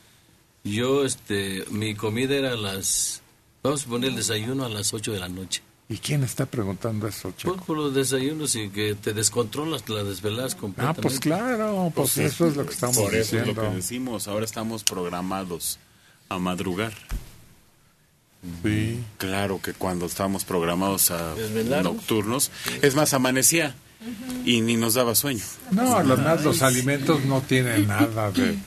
yo 0.64 1.04
este 1.04 1.66
mi 1.72 1.96
comida 1.96 2.36
era 2.36 2.52
a 2.54 2.56
las 2.58 3.23
vamos 3.64 3.86
a 3.86 3.88
poner 3.90 4.10
el 4.12 4.16
desayuno 4.16 4.66
a 4.66 4.70
las 4.70 4.94
8 4.94 5.14
de 5.14 5.20
la 5.20 5.30
noche. 5.30 5.62
¿Y 5.90 5.98
quién 5.98 6.24
está 6.24 6.46
preguntando 6.46 7.08
eso, 7.08 7.34
Checo? 7.38 7.56
Por, 7.56 7.66
por 7.66 7.78
los 7.78 7.94
desayunos 7.94 8.56
y 8.56 8.70
que 8.70 8.96
te 8.96 9.14
descontrolas, 9.14 9.84
te 9.84 9.94
las 9.94 10.06
desvelas 10.06 10.54
Ah, 10.56 10.58
completamente. 10.60 11.02
pues 11.02 11.20
claro, 11.20 11.92
pues 11.94 12.18
eso 12.18 12.48
es 12.48 12.56
lo 12.56 12.66
que 12.66 12.74
estamos 12.74 12.98
Por 12.98 13.14
eso 13.14 13.18
es 13.38 13.44
diciendo. 13.44 13.62
lo 13.64 13.70
que 13.70 13.76
decimos. 13.76 14.28
Ahora 14.28 14.46
estamos 14.46 14.84
programados 14.84 15.80
a 16.30 16.38
madrugar. 16.40 16.94
Sí. 18.64 19.00
Claro 19.18 19.62
que 19.62 19.74
cuando 19.74 20.06
estábamos 20.06 20.44
programados 20.44 21.12
a 21.12 21.34
Desvelarnos. 21.36 21.94
nocturnos, 21.96 22.52
es 22.82 22.94
más, 22.96 23.14
amanecía 23.14 23.74
y 24.46 24.60
ni 24.62 24.76
nos 24.76 24.96
daba 24.96 25.16
sueño. 25.16 25.44
No, 25.72 25.96
además 25.96 26.44
los 26.44 26.62
alimentos 26.62 27.24
no 27.26 27.42
tienen 27.42 27.88
nada 27.88 28.32
de 28.32 28.58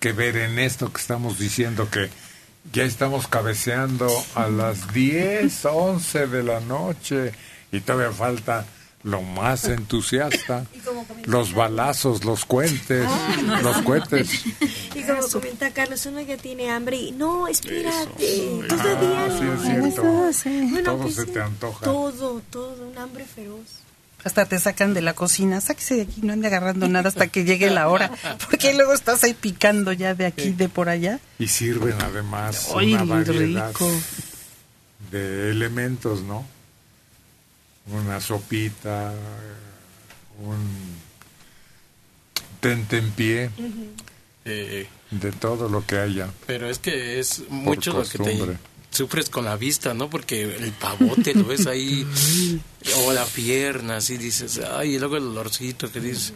que 0.00 0.12
ver 0.12 0.36
en 0.36 0.58
esto 0.58 0.92
que 0.92 1.00
estamos 1.00 1.38
diciendo 1.38 1.88
que 1.90 2.10
ya 2.72 2.84
estamos 2.84 3.26
cabeceando 3.26 4.08
a 4.34 4.48
las 4.48 4.92
10, 4.92 5.64
11 5.64 6.26
de 6.26 6.42
la 6.42 6.60
noche 6.60 7.32
y 7.72 7.80
todavía 7.80 8.12
falta 8.12 8.64
lo 9.02 9.22
más 9.22 9.64
entusiasta, 9.64 10.66
los 11.24 11.54
balazos, 11.54 12.24
los 12.24 12.44
cuentes, 12.44 13.06
Ah. 13.08 13.60
los 13.62 13.78
cohetes. 13.82 14.44
Y 14.94 15.02
como 15.04 15.22
comenta 15.28 15.70
Carlos, 15.70 16.04
uno 16.06 16.20
ya 16.20 16.36
tiene 16.36 16.70
hambre 16.70 16.96
y 16.98 17.12
no, 17.12 17.48
espérate, 17.48 18.60
Ah, 18.62 18.66
todavía 18.68 19.28
sí, 19.38 19.44
no. 19.44 20.28
es 20.28 20.36
cierto. 20.42 20.70
Bueno, 20.70 20.82
Todo 20.92 20.98
pues 21.02 21.14
se 21.14 21.24
sí, 21.24 21.30
te 21.30 21.40
antoja. 21.40 21.84
Todo, 21.84 22.42
todo, 22.50 22.86
un 22.86 22.98
hambre 22.98 23.24
feroz. 23.24 23.79
Hasta 24.24 24.44
te 24.46 24.58
sacan 24.58 24.92
de 24.94 25.00
la 25.00 25.14
cocina, 25.14 25.60
sáquese 25.60 25.94
de 25.96 26.02
aquí, 26.02 26.20
no 26.22 26.32
ande 26.32 26.46
agarrando 26.48 26.88
nada 26.88 27.08
hasta 27.08 27.28
que 27.28 27.44
llegue 27.44 27.70
la 27.70 27.88
hora, 27.88 28.10
porque 28.50 28.74
luego 28.74 28.92
estás 28.92 29.24
ahí 29.24 29.34
picando 29.34 29.92
ya 29.92 30.14
de 30.14 30.26
aquí, 30.26 30.50
de 30.50 30.68
por 30.68 30.88
allá. 30.88 31.20
Y 31.38 31.48
sirven 31.48 31.94
además 32.00 32.68
Ay, 32.76 32.94
una 32.94 33.04
variedad 33.04 33.68
rico. 33.70 33.90
de 35.10 35.50
elementos, 35.50 36.22
¿no? 36.22 36.46
Una 37.92 38.20
sopita, 38.20 39.12
un 40.42 40.60
tentempié 42.60 43.50
Eh, 44.46 44.86
de 45.10 45.32
todo 45.32 45.68
lo 45.68 45.84
que 45.86 45.98
haya. 45.98 46.28
pero 46.46 46.68
es 46.70 46.78
que 46.78 47.18
es 47.20 47.42
mucho 47.50 47.92
lo 47.92 48.04
que 48.08 48.18
te. 48.18 48.56
Sufres 48.90 49.30
con 49.30 49.44
la 49.44 49.56
vista, 49.56 49.94
¿no? 49.94 50.10
Porque 50.10 50.42
el 50.42 50.72
pavote 50.72 51.34
lo 51.34 51.44
ves 51.44 51.66
ahí, 51.66 52.06
o 53.04 53.12
la 53.12 53.24
pierna, 53.24 53.96
así 53.96 54.16
dices, 54.16 54.60
ay, 54.76 54.96
y 54.96 54.98
luego 54.98 55.16
el 55.16 55.24
olorcito 55.24 55.90
que 55.90 56.00
dices, 56.00 56.32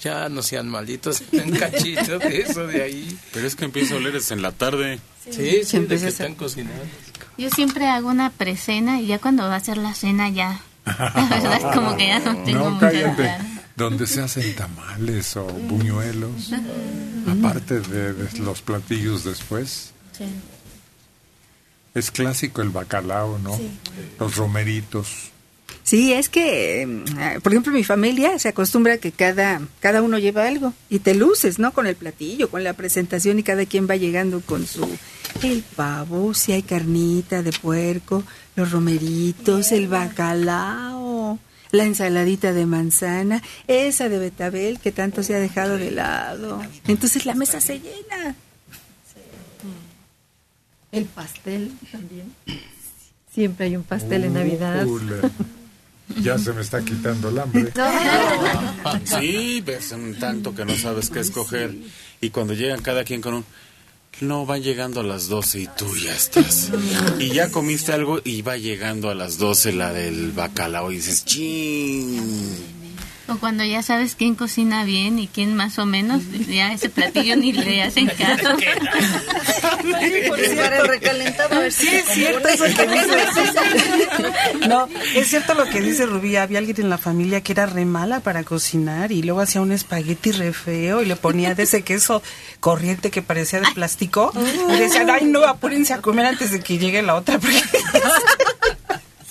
ya 0.00 0.28
no 0.28 0.42
sean 0.42 0.68
malditos, 0.68 1.22
un 1.32 1.50
cachito 1.52 2.18
de 2.18 2.40
eso 2.40 2.66
de 2.66 2.82
ahí. 2.82 3.18
Pero 3.32 3.46
es 3.46 3.56
que 3.56 3.64
empieza 3.64 3.94
a 3.94 3.96
oler 3.98 4.12
desde 4.12 4.34
en 4.34 4.42
la 4.42 4.52
tarde. 4.52 5.00
Sí, 5.24 5.64
sí, 5.64 5.72
de 5.72 5.82
empieza 5.82 6.04
que 6.04 6.10
están 6.10 6.34
cocinando. 6.34 6.84
Yo 7.38 7.50
siempre 7.50 7.86
hago 7.88 8.08
una 8.08 8.30
precena 8.30 9.00
y 9.00 9.06
ya 9.06 9.18
cuando 9.18 9.44
va 9.44 9.56
a 9.56 9.60
ser 9.60 9.78
la 9.78 9.94
cena 9.94 10.28
ya. 10.28 10.60
La 10.84 11.26
verdad 11.28 11.56
es 11.56 11.76
como 11.76 11.96
que 11.96 12.06
ya 12.06 12.20
no 12.20 12.36
tengo 12.44 12.70
No, 12.70 12.78
cállate. 12.78 13.30
Donde 13.74 14.06
se 14.06 14.22
hacen 14.22 14.54
tamales 14.54 15.36
o 15.36 15.44
buñuelos, 15.68 16.52
aparte 17.28 17.80
de, 17.80 18.14
de 18.14 18.38
los 18.38 18.62
platillos 18.62 19.24
después. 19.24 19.92
Es 21.96 22.10
clásico 22.10 22.60
el 22.60 22.68
bacalao, 22.68 23.38
¿no? 23.38 23.58
Los 24.20 24.36
romeritos. 24.36 25.30
Sí, 25.82 26.12
es 26.12 26.28
que, 26.28 26.82
eh, 26.82 27.40
por 27.42 27.52
ejemplo, 27.52 27.72
mi 27.72 27.84
familia 27.84 28.38
se 28.38 28.48
acostumbra 28.48 28.94
a 28.94 28.98
que 28.98 29.12
cada, 29.12 29.62
cada 29.80 30.02
uno 30.02 30.18
lleva 30.18 30.46
algo 30.46 30.74
y 30.90 30.98
te 30.98 31.14
luces, 31.14 31.58
¿no? 31.58 31.72
Con 31.72 31.86
el 31.86 31.96
platillo, 31.96 32.50
con 32.50 32.64
la 32.64 32.74
presentación 32.74 33.38
y 33.38 33.42
cada 33.42 33.64
quien 33.64 33.88
va 33.88 33.96
llegando 33.96 34.42
con 34.42 34.66
su 34.66 34.86
el 35.42 35.62
pavo, 35.62 36.34
si 36.34 36.52
hay 36.52 36.62
carnita 36.62 37.42
de 37.42 37.52
puerco, 37.52 38.24
los 38.56 38.72
romeritos, 38.72 39.72
el 39.72 39.88
bacalao, 39.88 41.38
la 41.70 41.84
ensaladita 41.84 42.52
de 42.52 42.66
manzana, 42.66 43.42
esa 43.68 44.10
de 44.10 44.18
betabel 44.18 44.80
que 44.80 44.92
tanto 44.92 45.22
se 45.22 45.34
ha 45.34 45.40
dejado 45.40 45.78
de 45.78 45.92
lado. 45.92 46.60
Entonces 46.86 47.24
la 47.24 47.34
mesa 47.34 47.58
se 47.62 47.80
llena. 47.80 48.36
El 50.92 51.04
pastel 51.04 51.72
también. 51.92 52.32
Siempre 53.32 53.66
hay 53.66 53.76
un 53.76 53.82
pastel 53.82 54.24
en 54.24 54.34
Navidad. 54.34 54.86
Ule. 54.86 55.16
Ya 56.22 56.38
se 56.38 56.52
me 56.52 56.62
está 56.62 56.82
quitando 56.84 57.28
el 57.28 57.38
hambre. 57.38 57.72
Sí, 59.04 59.60
ves 59.60 59.92
un 59.92 60.14
tanto 60.14 60.54
que 60.54 60.64
no 60.64 60.76
sabes 60.76 61.10
qué 61.10 61.20
escoger. 61.20 61.74
Y 62.20 62.30
cuando 62.30 62.54
llegan 62.54 62.80
cada 62.80 63.04
quien 63.04 63.20
con 63.20 63.34
un... 63.34 63.44
No, 64.20 64.46
van 64.46 64.62
llegando 64.62 65.00
a 65.00 65.02
las 65.02 65.28
12 65.28 65.60
y 65.60 65.68
tú 65.76 65.94
ya 65.96 66.14
estás. 66.14 66.70
Y 67.18 67.28
ya 67.30 67.50
comiste 67.50 67.92
algo 67.92 68.20
y 68.24 68.40
va 68.40 68.56
llegando 68.56 69.10
a 69.10 69.14
las 69.14 69.36
12 69.36 69.72
la 69.72 69.92
del 69.92 70.32
bacalao 70.32 70.90
y 70.90 70.96
dices, 70.96 71.26
¡chin! 71.26 72.75
O 73.28 73.38
cuando 73.38 73.64
ya 73.64 73.82
sabes 73.82 74.14
quién 74.14 74.36
cocina 74.36 74.84
bien 74.84 75.18
y 75.18 75.26
quién 75.26 75.56
más 75.56 75.78
o 75.80 75.86
menos, 75.86 76.22
ya 76.48 76.72
ese 76.72 76.88
platillo 76.90 77.36
ni 77.36 77.52
le 77.52 77.82
hacen 77.82 78.06
caso. 78.18 78.56
Para 80.56 80.78
el 80.78 80.88
recalentado, 80.88 81.56
a 81.56 81.58
ver 81.60 81.72
si 81.72 81.86
Sí, 81.86 81.96
es 81.96 82.04
se 82.04 82.14
cierto 82.14 82.48
eso 82.48 82.64
que 82.64 82.86
dice. 82.86 84.68
No, 84.68 84.88
es 85.14 85.28
cierto 85.28 85.54
lo 85.54 85.64
que 85.66 85.80
dice 85.80 86.06
Rubí. 86.06 86.36
Había 86.36 86.58
alguien 86.58 86.80
en 86.80 86.90
la 86.90 86.98
familia 86.98 87.40
que 87.42 87.52
era 87.52 87.66
re 87.66 87.84
mala 87.84 88.20
para 88.20 88.44
cocinar 88.44 89.10
y 89.12 89.22
luego 89.22 89.40
hacía 89.40 89.60
un 89.60 89.72
espagueti 89.72 90.32
re 90.32 90.52
feo 90.52 91.02
y 91.02 91.06
le 91.06 91.16
ponía 91.16 91.54
de 91.54 91.64
ese 91.64 91.82
queso 91.82 92.22
corriente 92.60 93.10
que 93.10 93.22
parecía 93.22 93.60
de 93.60 93.66
plástico. 93.74 94.32
Y 94.68 94.78
decían, 94.78 95.10
ay, 95.10 95.24
no, 95.24 95.44
apúrense 95.44 95.94
a 95.94 95.98
comer 96.00 96.26
antes 96.26 96.52
de 96.52 96.60
que 96.60 96.78
llegue 96.78 97.02
la 97.02 97.14
otra. 97.16 97.38
Porque 97.38 97.56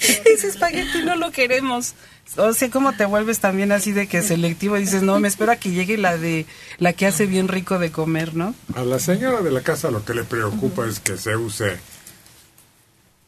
ese 0.26 0.48
espagueti 0.48 1.03
no 1.03 1.15
lo 1.15 1.32
queremos. 1.32 1.95
O 2.38 2.53
sea, 2.53 2.69
cómo 2.69 2.94
te 2.94 3.06
vuelves 3.06 3.40
también 3.40 3.72
así 3.72 3.91
de 3.91 4.07
que 4.07 4.22
selectivo. 4.22 4.76
Dices, 4.77 5.03
no, 5.03 5.19
me 5.19 5.27
espero 5.27 5.57
que 5.60 5.72
llegue 5.72 5.98
la 5.98 6.18
de 6.18 6.45
la 6.80 6.94
que 6.94 7.06
hace 7.06 7.27
bien 7.27 7.48
rico 7.48 7.77
de 7.80 7.91
comer, 7.91 8.36
¿no? 8.36 8.56
A 8.76 8.84
la 8.84 8.99
señora 8.99 9.41
de 9.41 9.52
la 9.52 9.61
casa 9.61 9.91
lo 9.91 10.03
que 10.03 10.14
le 10.14 10.23
preocupa 10.23 10.86
es 10.86 10.99
que 10.99 11.18
se 11.18 11.36
use 11.36 11.77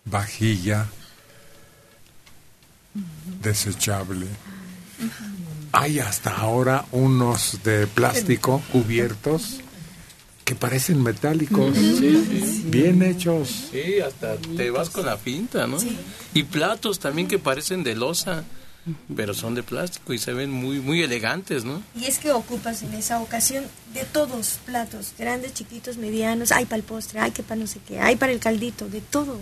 vajilla 0.05 0.87
desechable. 3.41 4.25
Hay 5.71 5.99
hasta 5.99 6.35
ahora 6.35 6.85
unos 6.91 7.59
de 7.63 7.85
plástico 7.87 8.63
cubiertos 8.71 9.61
que 10.47 10.55
parecen 10.55 11.03
metálicos, 11.03 11.75
bien 12.71 13.03
hechos. 13.03 13.67
Sí, 13.69 13.99
hasta 13.99 14.37
te 14.37 14.71
vas 14.71 14.89
con 14.89 15.05
la 15.05 15.17
pinta, 15.17 15.67
¿no? 15.67 15.77
Y 16.33 16.43
platos 16.43 16.99
también 16.99 17.27
que 17.27 17.37
parecen 17.37 17.83
de 17.83 17.97
losa, 17.97 18.45
pero 19.13 19.33
son 19.33 19.55
de 19.55 19.63
plástico 19.63 20.13
y 20.13 20.17
se 20.17 20.31
ven 20.31 20.49
muy 20.49 20.79
muy 20.79 21.03
elegantes, 21.03 21.65
¿no? 21.65 21.83
Y 21.99 22.05
es 22.05 22.19
que 22.19 22.31
ocupas 22.31 22.81
en 22.81 22.93
esa 22.93 23.19
ocasión 23.19 23.65
de 23.93 24.05
todos 24.05 24.59
platos, 24.65 25.11
grandes, 25.19 25.53
chiquitos, 25.53 25.97
medianos, 25.97 26.53
hay 26.53 26.63
para 26.63 26.77
el 26.77 26.83
postre, 26.83 27.19
hay 27.19 27.31
que 27.31 27.43
para 27.43 27.59
no 27.59 27.67
sé 27.67 27.81
qué, 27.85 27.99
hay 27.99 28.15
para 28.15 28.31
el 28.31 28.39
caldito, 28.39 28.87
de 28.87 29.01
todo. 29.01 29.41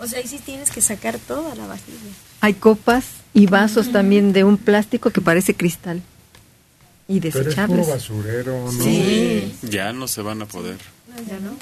O 0.00 0.08
sea, 0.08 0.18
ahí 0.18 0.26
sí 0.26 0.40
tienes 0.44 0.72
que 0.72 0.80
sacar 0.80 1.20
toda 1.20 1.54
la 1.54 1.68
vajilla. 1.68 2.10
Hay 2.40 2.54
copas 2.54 3.04
y 3.32 3.46
vasos 3.46 3.92
también 3.92 4.32
de 4.32 4.42
un 4.42 4.56
plástico 4.56 5.10
que 5.10 5.20
parece 5.20 5.54
cristal. 5.54 6.02
Y 7.08 7.20
Pero 7.20 7.28
es 7.28 7.34
puro 7.34 7.44
desechables. 7.44 7.88
basurero, 7.88 8.72
¿no? 8.72 8.84
Sí. 8.84 9.54
Ya 9.62 9.92
no 9.92 10.08
se 10.08 10.22
van 10.22 10.42
a 10.42 10.46
poder. 10.46 10.76
¿Ya 11.28 11.38
no? 11.40 11.56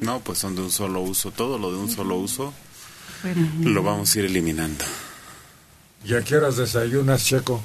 No, 0.00 0.20
pues 0.20 0.38
son 0.38 0.54
de 0.54 0.62
un 0.62 0.70
solo 0.70 1.00
uso. 1.00 1.30
Todo 1.32 1.58
lo 1.58 1.70
de 1.72 1.78
un 1.78 1.90
solo 1.90 2.16
uso 2.16 2.52
lo 3.62 3.82
vamos 3.82 4.14
a 4.14 4.18
ir 4.20 4.26
eliminando. 4.26 4.84
¿Y 6.04 6.14
a 6.14 6.22
qué 6.22 6.36
horas 6.36 6.56
desayunas, 6.56 7.24
Checo? 7.24 7.60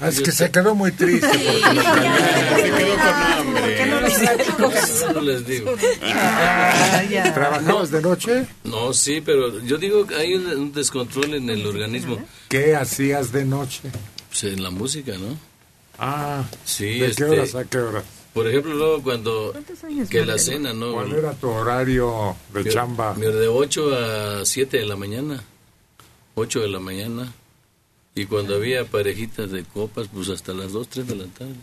Ah, 0.00 0.08
es 0.08 0.20
que 0.20 0.32
se 0.32 0.50
quedó 0.50 0.74
muy 0.74 0.92
triste 0.92 1.26
porque 1.28 1.74
lo 1.74 1.82
Se 1.82 2.70
quedó 2.70 2.94
con 2.96 3.22
hambre. 3.32 3.86
No 5.14 5.20
les 5.20 5.46
digo. 5.46 5.74
¿Trabajabas 7.34 7.90
de 7.90 8.00
noche? 8.02 8.46
No, 8.64 8.92
sí, 8.92 9.20
pero 9.20 9.60
yo 9.64 9.76
digo 9.78 10.06
que 10.06 10.14
hay 10.14 10.34
un, 10.34 10.46
un 10.46 10.72
descontrol 10.72 11.34
en 11.34 11.48
el 11.50 11.66
organismo. 11.66 12.18
¿Qué 12.48 12.74
hacías 12.76 13.32
de 13.32 13.44
noche? 13.44 13.80
Pues 14.30 14.44
en 14.44 14.62
la 14.62 14.70
música, 14.70 15.12
¿no? 15.18 15.36
Ah, 15.98 16.44
Sí, 16.64 16.98
¿de 16.98 17.06
este, 17.08 17.24
qué 17.24 17.30
horas 17.30 17.54
a 17.54 17.64
qué 17.64 17.78
horas? 17.78 18.04
Por 18.34 18.48
ejemplo, 18.48 18.74
luego 18.74 19.02
cuando 19.02 19.52
que 20.10 20.24
la 20.24 20.38
cena, 20.38 20.72
¿no? 20.72 20.92
¿Cuál 20.94 21.12
era 21.12 21.34
tu 21.34 21.48
horario 21.48 22.34
de 22.54 22.64
Mi- 22.64 22.70
chamba? 22.70 23.14
mi- 23.14 23.26
de 23.26 23.46
8 23.48 23.94
a 23.94 24.44
7 24.46 24.78
de 24.78 24.86
la 24.86 24.96
mañana. 24.96 25.44
8 26.34 26.60
de 26.60 26.68
la 26.68 26.80
mañana. 26.80 27.32
Y 28.14 28.24
cuando 28.26 28.54
había 28.56 28.84
parejitas 28.86 29.50
de 29.50 29.64
copas, 29.64 30.08
pues 30.12 30.28
hasta 30.30 30.52
las 30.54 30.72
2, 30.72 30.88
3 30.88 31.06
de 31.06 31.14
la 31.16 31.26
tarde. 31.26 31.54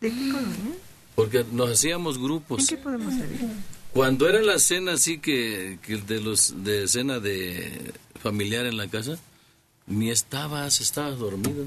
¿De 0.00 0.10
qué 0.10 0.16
colonia? 0.30 0.74
Porque 1.16 1.44
nos 1.52 1.70
hacíamos 1.70 2.18
grupos. 2.18 2.60
¿En 2.60 2.66
qué 2.76 2.76
podemos 2.82 3.12
saber? 3.14 3.28
Cuando 3.92 4.28
era 4.28 4.40
la 4.42 4.58
cena 4.60 4.92
así 4.92 5.18
que, 5.18 5.78
que 5.82 5.96
de 5.96 6.20
los 6.20 6.62
de 6.62 6.86
cena 6.86 7.18
de 7.18 7.92
familiar 8.22 8.64
en 8.66 8.76
la 8.76 8.86
casa, 8.88 9.18
ni 9.88 10.10
estabas, 10.10 10.80
estabas 10.80 11.18
dormido. 11.18 11.64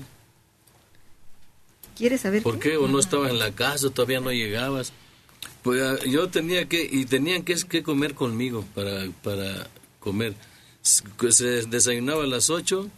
¿Quieres 1.95 2.21
saber 2.21 2.43
¿Por 2.43 2.59
qué? 2.59 2.77
O 2.77 2.87
no 2.87 2.99
estabas 2.99 3.31
en 3.31 3.39
la 3.39 3.51
casa, 3.51 3.89
todavía 3.89 4.19
no 4.19 4.31
llegabas. 4.31 4.93
Pues 5.61 5.81
ah, 5.81 5.97
yo 6.05 6.29
tenía 6.29 6.67
que, 6.67 6.87
y 6.89 7.05
tenían 7.05 7.43
que, 7.43 7.55
que 7.55 7.83
comer 7.83 8.15
conmigo 8.15 8.65
para, 8.73 9.09
para 9.23 9.67
comer. 9.99 10.33
Se 10.81 11.65
desayunaba 11.65 12.23
a 12.23 12.27
las 12.27 12.49
8, 12.49 12.89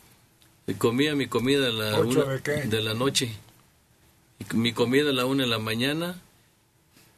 comía 0.77 1.15
mi 1.15 1.27
comida 1.27 1.67
a 1.67 1.72
la 1.72 1.99
¿Ocho 1.99 2.23
una 2.23 2.34
de 2.34 2.41
qué? 2.41 2.81
la 2.81 2.93
noche. 2.93 3.31
Y 4.39 4.55
mi 4.55 4.73
comida 4.73 5.11
a 5.11 5.13
la 5.13 5.26
1 5.26 5.43
de 5.43 5.49
la 5.49 5.59
mañana 5.59 6.19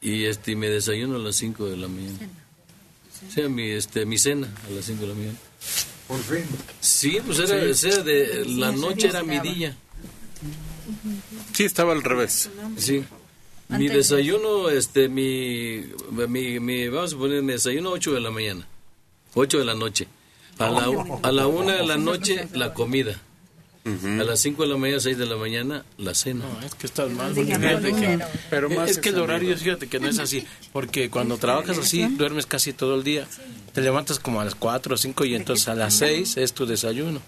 y 0.02 0.26
este 0.26 0.52
y 0.52 0.56
me 0.56 0.70
desayuno 0.70 1.16
a 1.16 1.20
las 1.20 1.36
5 1.38 1.66
de 1.70 1.78
la 1.78 1.88
mañana. 1.88 2.20
O 3.28 3.32
sea, 3.32 3.50
mi, 3.50 3.70
este, 3.70 4.06
mi 4.06 4.18
cena 4.18 4.54
a 4.68 4.72
las 4.72 4.86
5 4.86 5.02
de 5.02 5.08
la 5.08 5.14
mañana. 5.14 5.38
Por 6.08 6.20
fin. 6.20 6.46
Sí, 6.80 7.20
pues 7.26 7.40
era, 7.40 7.70
o 7.70 7.74
sea, 7.74 8.04
de, 8.04 8.46
la 8.46 8.72
noche 8.72 9.08
era 9.08 9.24
mi 9.24 9.40
día. 9.40 9.76
Sí, 11.54 11.64
estaba 11.64 11.94
al 11.94 12.04
revés. 12.04 12.50
Sí. 12.78 13.04
Mi 13.70 13.88
desayuno, 13.90 14.70
este, 14.70 15.10
mi, 15.10 15.84
mi, 16.30 16.60
mi, 16.60 16.88
vamos 16.88 17.14
a 17.14 17.18
poner 17.18 17.42
mi 17.44 17.54
desayuno 17.54 17.92
8 17.92 18.14
de 18.14 18.22
la 18.22 18.32
mañana, 18.32 18.66
8 19.34 19.60
de 19.60 19.66
la 19.66 19.76
noche. 19.76 20.08
A 20.58 20.70
la, 20.70 20.88
a 21.22 21.32
la 21.32 21.48
1 21.48 21.72
de 21.72 21.86
la 21.86 21.98
noche, 21.98 22.48
la 22.54 22.74
comida. 22.74 23.22
A 23.86 24.24
las 24.24 24.42
5 24.42 24.64
de 24.64 24.70
la 24.70 24.78
mañana, 24.78 25.00
6 25.00 25.18
de 25.18 25.26
la 25.26 25.38
mañana, 25.38 25.86
la 25.98 26.14
cena. 26.14 26.46
No, 26.46 26.66
es 26.66 26.76
que 26.76 26.88
estás 26.88 27.10
mal. 27.10 27.34
porque 27.34 27.56
fíjate 27.56 27.94
que, 27.94 28.20
Pero 28.50 28.70
más 28.70 28.90
es 28.90 28.98
que 28.98 29.10
el 29.10 29.20
horario, 29.20 29.56
fíjate 29.58 29.88
que 29.88 30.00
no 30.00 30.10
es 30.10 30.20
así. 30.20 30.46
Porque 30.74 31.10
cuando 31.10 31.38
trabajas 31.38 31.78
así, 31.78 32.06
duermes 32.06 32.46
casi 32.46 32.74
todo 32.74 32.96
el 32.96 33.04
día. 33.04 33.28
Te 33.74 33.82
levantas 33.82 34.20
como 34.20 34.42
a 34.42 34.46
las 34.46 34.56
4 34.56 34.96
o 34.96 34.98
5 34.98 35.26
y 35.26 35.36
entonces 35.36 35.68
a 35.70 35.76
las 35.76 35.94
6 35.96 36.36
es 36.38 36.54
tu 36.54 36.66
desayuno. 36.66 37.22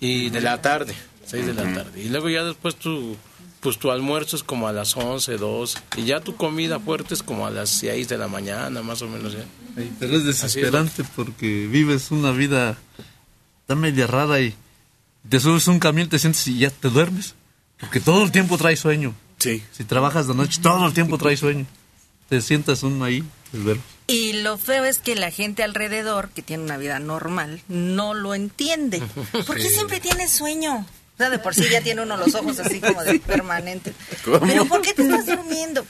Y 0.00 0.30
de 0.30 0.40
la 0.40 0.62
tarde, 0.62 0.94
6 1.32 1.46
de 1.46 1.54
la 1.54 1.62
tarde. 1.74 2.00
Y 2.02 2.08
luego 2.10 2.28
ya 2.28 2.44
después 2.44 2.76
tu, 2.76 3.16
pues 3.60 3.78
tu 3.78 3.90
almuerzo 3.90 4.36
es 4.36 4.42
como 4.42 4.68
a 4.68 4.72
las 4.72 4.96
11, 4.96 5.36
12. 5.38 5.78
Y 5.96 6.04
ya 6.04 6.20
tu 6.20 6.36
comida 6.36 6.78
fuerte 6.78 7.14
es 7.14 7.22
como 7.22 7.46
a 7.46 7.50
las 7.50 7.70
6 7.70 8.08
de 8.08 8.18
la 8.18 8.28
mañana, 8.28 8.82
más 8.82 9.02
o 9.02 9.08
menos. 9.08 9.32
¿ya? 9.32 9.44
Pero 9.98 10.16
es 10.16 10.24
desesperante 10.24 11.02
porque 11.16 11.66
vives 11.66 12.10
una 12.10 12.30
vida 12.32 12.76
tan 13.66 13.80
media 13.80 14.06
rara 14.06 14.40
y 14.40 14.54
te 15.28 15.40
subes 15.40 15.66
a 15.68 15.70
un 15.70 15.78
camión, 15.78 16.08
te 16.08 16.18
sientes 16.18 16.46
y 16.48 16.58
ya 16.58 16.70
te 16.70 16.88
duermes. 16.90 17.34
Porque 17.80 17.98
todo 18.00 18.22
el 18.22 18.30
tiempo 18.30 18.58
traes 18.58 18.80
sueño. 18.80 19.14
Sí. 19.38 19.62
Si 19.72 19.84
trabajas 19.84 20.28
de 20.28 20.34
noche, 20.34 20.60
todo 20.62 20.86
el 20.86 20.92
tiempo 20.92 21.18
traes 21.18 21.40
sueño. 21.40 21.66
Te 22.28 22.40
sientas 22.40 22.82
uno 22.84 23.04
ahí, 23.04 23.24
el 23.52 23.62
ver. 23.62 23.78
Y 24.06 24.34
lo 24.34 24.58
feo 24.58 24.84
es 24.84 24.98
que 24.98 25.16
la 25.16 25.30
gente 25.30 25.62
alrededor, 25.62 26.28
que 26.30 26.42
tiene 26.42 26.62
una 26.64 26.76
vida 26.76 26.98
normal, 26.98 27.60
no 27.68 28.14
lo 28.14 28.34
entiende. 28.34 29.00
¿Por 29.46 29.56
qué 29.56 29.68
Sí. 29.68 29.74
siempre 29.74 30.00
tienes 30.00 30.30
sueño? 30.32 30.86
O 31.14 31.16
sea, 31.18 31.28
de 31.30 31.38
por 31.38 31.54
sí 31.54 31.64
ya 31.70 31.80
tiene 31.82 32.02
uno 32.02 32.16
los 32.16 32.34
ojos 32.34 32.58
así 32.58 32.80
como 32.80 33.02
de 33.04 33.20
permanente. 33.20 33.92
¿Cómo? 34.24 34.40
Pero 34.40 34.64
¿por 34.64 34.80
qué 34.82 34.94
te 34.94 35.02
estás 35.02 35.26
durmiendo? 35.26 35.84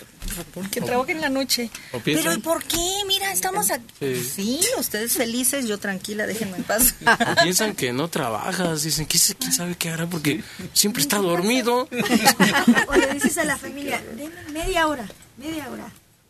Porque 0.52 0.80
trabajo 0.80 1.08
en 1.10 1.20
la 1.20 1.28
noche. 1.28 1.70
Pero 2.04 2.32
¿y 2.34 2.38
por 2.38 2.64
qué? 2.64 2.78
Mira, 3.06 3.30
estamos 3.32 3.70
aquí. 3.70 3.84
Sí. 4.00 4.22
Sí, 4.34 4.60
ustedes 4.78 5.12
felices, 5.12 5.66
yo 5.68 5.78
tranquila, 5.78 6.26
déjenme 6.26 6.56
en 6.56 6.64
paz. 6.64 6.94
O 7.06 7.42
piensan 7.42 7.74
que 7.74 7.92
no 7.92 8.08
trabajas, 8.08 8.82
dicen, 8.82 9.04
¿quién 9.06 9.20
sabe- 9.20 9.38
quién 9.38 9.52
sabe 9.52 9.74
qué 9.76 9.90
hará? 9.90 10.06
Porque 10.06 10.42
siempre 10.72 11.02
está 11.02 11.18
dormido. 11.18 11.88
O 12.88 12.94
le 12.96 13.14
dices 13.14 13.38
a 13.38 13.44
la 13.44 13.56
familia, 13.56 14.02
denme 14.16 14.32
media 14.52 14.86
hora, 14.88 15.06
media 15.38 15.68
hora, 15.70 15.86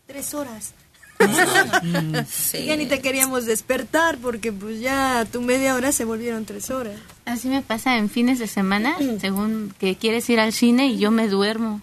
tres 0.06 0.35
horas. 0.35 0.74
Sí. 2.31 2.66
Ya 2.66 2.77
ni 2.77 2.86
te 2.86 3.01
queríamos 3.01 3.47
despertar 3.47 4.19
porque 4.19 4.52
pues 4.52 4.81
ya 4.81 5.27
tu 5.31 5.40
media 5.40 5.74
hora 5.74 5.93
se 5.93 6.05
volvieron 6.05 6.44
tres 6.44 6.70
horas. 6.70 6.97
Así 7.24 7.49
me 7.49 7.62
pasa 7.62 7.99
en 7.99 8.11
fines 8.11 8.39
de 8.39 8.47
semana, 8.47 8.97
según 9.20 9.73
que 9.78 9.97
quieres 9.97 10.28
ir 10.28 10.40
al 10.40 10.53
cine 10.53 10.89
y 10.89 10.99
yo 10.99 11.11
me 11.11 11.28
duermo. 11.28 11.81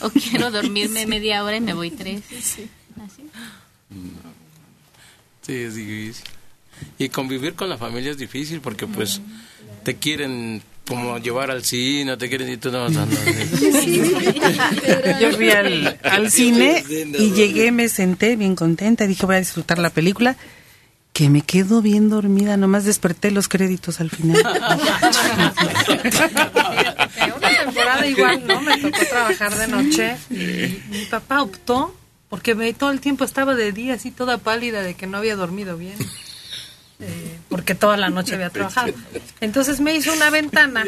O 0.00 0.10
quiero 0.30 0.50
dormirme 0.50 1.06
media 1.06 1.44
hora 1.44 1.56
y 1.56 1.60
me 1.60 1.72
voy 1.72 1.90
tres. 1.90 2.22
Así. 2.36 2.68
Sí, 5.42 5.52
es 5.52 5.74
difícil. 5.74 6.24
Y 6.98 7.08
convivir 7.10 7.54
con 7.54 7.68
la 7.68 7.78
familia 7.78 8.10
es 8.10 8.18
difícil 8.18 8.60
porque 8.60 8.86
pues 8.86 9.20
te 9.84 9.96
quieren 9.96 10.62
como 10.86 11.18
llevar 11.18 11.50
al 11.50 11.64
cine, 11.64 12.16
te 12.16 12.28
quieren 12.28 12.50
y 12.50 12.56
tú 12.56 12.70
no 12.70 12.80
vas 12.80 12.96
a 12.96 13.06
Yo 15.20 15.32
fui 15.32 15.50
al, 15.50 15.98
al 16.02 16.30
cine 16.30 16.84
y 17.18 17.30
llegué, 17.32 17.70
me 17.70 17.88
senté 17.88 18.36
bien 18.36 18.56
contenta, 18.56 19.06
dije 19.06 19.24
voy 19.26 19.36
a 19.36 19.40
disfrutar 19.40 19.78
la 19.78 19.90
película, 19.90 20.36
que 21.12 21.28
me 21.28 21.42
quedo 21.42 21.82
bien 21.82 22.08
dormida, 22.08 22.56
nomás 22.56 22.84
desperté 22.84 23.30
los 23.30 23.48
créditos 23.48 24.00
al 24.00 24.10
final. 24.10 24.42
Una 27.36 27.58
temporada 27.64 28.06
igual, 28.06 28.46
¿no? 28.46 28.60
Me 28.62 28.78
tocó 28.78 28.98
trabajar 29.08 29.54
de 29.54 29.68
noche 29.68 30.16
y 30.30 30.82
mi 30.90 31.04
papá 31.10 31.42
optó 31.42 31.94
porque 32.30 32.54
me, 32.54 32.72
todo 32.72 32.92
el 32.92 33.00
tiempo 33.00 33.24
estaba 33.24 33.54
de 33.54 33.72
día 33.72 33.94
así 33.94 34.10
toda 34.10 34.38
pálida 34.38 34.82
de 34.82 34.94
que 34.94 35.06
no 35.06 35.18
había 35.18 35.36
dormido 35.36 35.76
bien. 35.76 35.96
eh, 36.98 37.38
porque 37.50 37.74
toda 37.74 37.98
la 37.98 38.08
noche 38.08 38.34
había 38.36 38.48
trabajado. 38.48 38.94
Entonces 39.40 39.80
me 39.80 39.94
hizo 39.94 40.14
una 40.14 40.30
ventana 40.30 40.84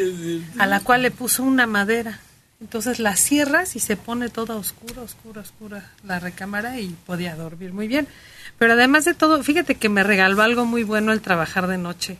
a 0.57 0.65
la 0.65 0.79
cual 0.79 1.03
le 1.03 1.11
puso 1.11 1.43
una 1.43 1.67
madera. 1.67 2.19
Entonces 2.61 2.97
la 2.97 3.15
cierras 3.15 3.75
y 3.75 3.79
se 3.79 3.95
pone 3.95 4.29
toda 4.29 4.55
oscura, 4.55 5.03
oscura, 5.03 5.41
oscura 5.41 5.91
la 6.03 6.19
recámara 6.19 6.79
y 6.79 6.95
podía 7.05 7.35
dormir 7.35 7.73
muy 7.73 7.87
bien. 7.87 8.07
Pero 8.57 8.73
además 8.73 9.05
de 9.05 9.13
todo, 9.13 9.41
fíjate 9.43 9.75
que 9.75 9.89
me 9.89 10.03
regaló 10.03 10.41
algo 10.41 10.65
muy 10.65 10.83
bueno 10.83 11.11
el 11.11 11.21
trabajar 11.21 11.67
de 11.67 11.77
noche, 11.77 12.17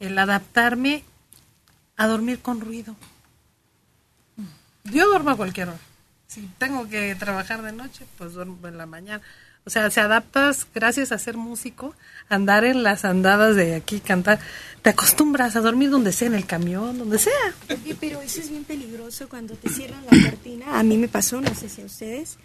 el 0.00 0.18
adaptarme 0.18 1.04
a 1.96 2.06
dormir 2.06 2.40
con 2.40 2.60
ruido. 2.60 2.96
Yo 4.84 5.06
duermo 5.06 5.30
a 5.30 5.36
cualquier 5.36 5.68
hora. 5.68 5.78
Si 6.26 6.48
tengo 6.58 6.88
que 6.88 7.14
trabajar 7.14 7.62
de 7.62 7.72
noche, 7.72 8.06
pues 8.18 8.32
duermo 8.32 8.66
en 8.66 8.76
la 8.76 8.86
mañana. 8.86 9.22
O 9.66 9.70
sea, 9.70 9.90
se 9.90 10.00
adaptas, 10.00 10.66
gracias 10.74 11.10
a 11.10 11.18
ser 11.18 11.38
músico, 11.38 11.94
andar 12.28 12.64
en 12.64 12.82
las 12.82 13.06
andadas 13.06 13.56
de 13.56 13.74
aquí, 13.74 14.00
cantar. 14.00 14.38
Te 14.82 14.90
acostumbras 14.90 15.56
a 15.56 15.60
dormir 15.60 15.88
donde 15.88 16.12
sea, 16.12 16.28
en 16.28 16.34
el 16.34 16.44
camión, 16.44 16.98
donde 16.98 17.18
sea. 17.18 17.32
Pero 17.98 18.20
eso 18.20 18.40
es 18.40 18.50
bien 18.50 18.64
peligroso 18.64 19.26
cuando 19.26 19.54
te 19.54 19.70
cierran 19.70 20.04
la 20.04 20.30
cortina. 20.30 20.78
A 20.78 20.82
mí 20.82 20.98
me 20.98 21.08
pasó, 21.08 21.40
no 21.40 21.54
sé 21.54 21.70
si 21.70 21.80
a 21.80 21.86
ustedes, 21.86 22.36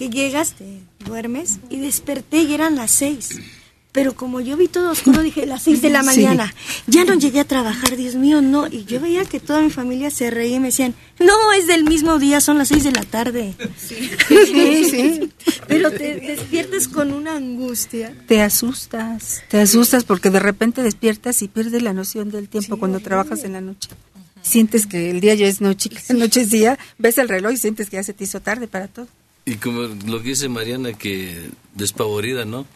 que 0.00 0.08
llegas, 0.08 0.54
te 0.54 0.80
duermes 1.04 1.58
y 1.68 1.78
desperté 1.78 2.38
y 2.44 2.54
eran 2.54 2.74
las 2.74 2.90
seis. 2.90 3.38
Pero 3.92 4.14
como 4.14 4.40
yo 4.40 4.56
vi 4.56 4.66
todo 4.68 4.92
oscuro, 4.92 5.20
dije 5.20 5.44
las 5.46 5.64
seis 5.64 5.82
de 5.82 5.90
la 5.90 6.00
Sí. 6.04 6.06
mañana. 6.06 6.54
Ya 6.86 7.04
no 7.04 7.14
llegué 7.14 7.40
a 7.40 7.44
trabajar, 7.44 7.96
Dios 7.96 8.14
mío, 8.14 8.40
no. 8.40 8.66
Y 8.66 8.84
yo 8.86 8.98
veía 9.00 9.24
que 9.26 9.40
toda 9.40 9.60
mi 9.60 9.68
familia 9.68 10.10
se 10.10 10.30
reía 10.30 10.56
y 10.56 10.60
me 10.60 10.68
decían, 10.68 10.94
no, 11.18 11.34
es 11.52 11.66
del 11.66 11.84
mismo 11.84 12.18
día, 12.18 12.40
son 12.40 12.56
las 12.56 12.68
seis 12.68 12.84
de 12.84 12.92
la 12.92 13.02
tarde. 13.02 13.54
Sí, 13.76 14.10
sí. 14.88 15.30
Pero 15.68 15.90
te 15.90 16.16
despiertas 16.20 16.88
con 16.88 17.12
una 17.12 17.36
angustia. 17.36 18.14
Te 18.26 18.40
asustas, 18.40 19.42
te 19.50 19.60
asustas 19.60 20.04
porque 20.04 20.30
de 20.30 20.40
repente 20.40 20.82
despiertas 20.82 21.42
y 21.42 21.48
pierdes 21.48 21.82
la 21.82 21.92
noción 21.92 22.30
del 22.30 22.48
tiempo 22.48 22.78
cuando 22.78 23.00
trabajas 23.00 23.44
en 23.44 23.52
la 23.52 23.60
noche. 23.60 23.90
Sientes 24.42 24.86
que 24.86 25.10
el 25.10 25.20
día 25.20 25.34
ya 25.34 25.46
es 25.46 25.60
noche, 25.60 25.90
que 25.90 26.00
la 26.14 26.14
noche 26.24 26.40
es 26.42 26.50
día, 26.50 26.78
ves 26.96 27.18
el 27.18 27.28
reloj 27.28 27.52
y 27.52 27.56
sientes 27.58 27.90
que 27.90 27.96
ya 27.96 28.02
se 28.02 28.14
te 28.14 28.24
hizo 28.24 28.40
tarde 28.40 28.68
para 28.68 28.88
todo. 28.88 29.08
Y 29.44 29.56
como 29.56 29.82
lo 29.82 30.22
que 30.22 30.30
dice 30.30 30.48
Mariana, 30.48 30.92
que 30.92 31.50
despavorida, 31.74 32.44
¿no? 32.44 32.66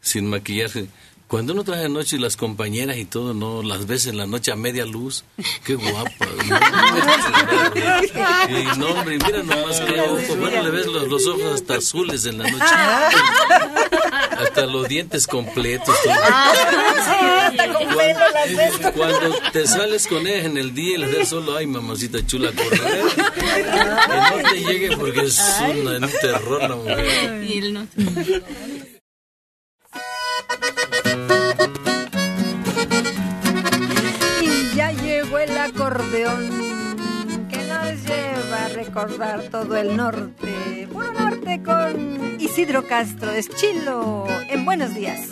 Sin 0.00 0.28
maquillaje. 0.28 0.88
Cuando 1.32 1.54
uno 1.54 1.64
trae 1.64 1.84
de 1.84 1.88
noche 1.88 2.16
y 2.16 2.18
las 2.18 2.36
compañeras 2.36 2.98
y 2.98 3.06
todo, 3.06 3.32
¿no? 3.32 3.62
Las 3.62 3.86
ves 3.86 4.06
en 4.06 4.18
la 4.18 4.26
noche 4.26 4.52
a 4.52 4.54
media 4.54 4.84
luz. 4.84 5.24
Qué 5.64 5.76
guapa. 5.76 6.26
¿no? 8.50 8.50
Y 8.50 8.64
no, 8.76 8.88
hombre, 8.88 9.16
mira 9.16 9.42
nomás 9.42 9.80
qué 9.80 9.98
ojo. 9.98 10.36
Bueno, 10.36 10.62
le 10.62 10.70
ves 10.70 10.84
los, 10.88 11.08
los 11.08 11.26
ojos 11.26 11.54
hasta 11.54 11.76
azules 11.76 12.26
en 12.26 12.36
la 12.36 12.50
noche. 12.50 12.74
Hasta 14.40 14.66
los 14.66 14.86
dientes 14.88 15.26
completos. 15.26 15.96
todo. 16.04 16.14
Cuando, 17.94 18.92
cuando 18.92 19.34
te 19.54 19.66
sales 19.66 20.06
con 20.08 20.26
ella 20.26 20.44
en 20.44 20.58
el 20.58 20.74
día 20.74 20.96
y 20.96 20.98
les 20.98 21.16
das 21.16 21.30
solo, 21.30 21.56
ay, 21.56 21.66
mamacita 21.66 22.18
chula, 22.26 22.52
correr. 22.52 23.04
Que 23.34 24.42
no 24.42 24.50
te 24.50 24.60
llegue 24.60 24.94
porque 24.98 25.22
es 25.22 25.40
una, 25.60 25.92
un 25.92 26.10
terror 26.20 26.60
la 26.60 26.76
mujer. 26.76 27.42
Y 27.42 27.56
él 27.56 27.72
no. 27.72 27.88
Acordeón 35.92 36.48
que 37.50 37.58
nos 37.68 38.02
lleva 38.06 38.64
a 38.64 38.68
recordar 38.68 39.42
todo 39.50 39.76
el 39.76 39.94
norte. 39.94 40.88
Puro 40.90 41.12
norte 41.12 41.62
con 41.62 42.40
Isidro 42.40 42.86
Castro, 42.86 43.30
es 43.32 43.50
chilo. 43.50 44.26
En 44.48 44.64
buenos 44.64 44.94
días. 44.94 45.28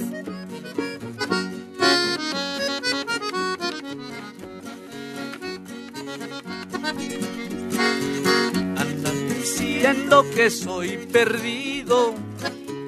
Andan 8.77 9.29
diciendo 9.39 10.27
que 10.35 10.51
soy 10.51 10.99
perdido, 11.11 12.15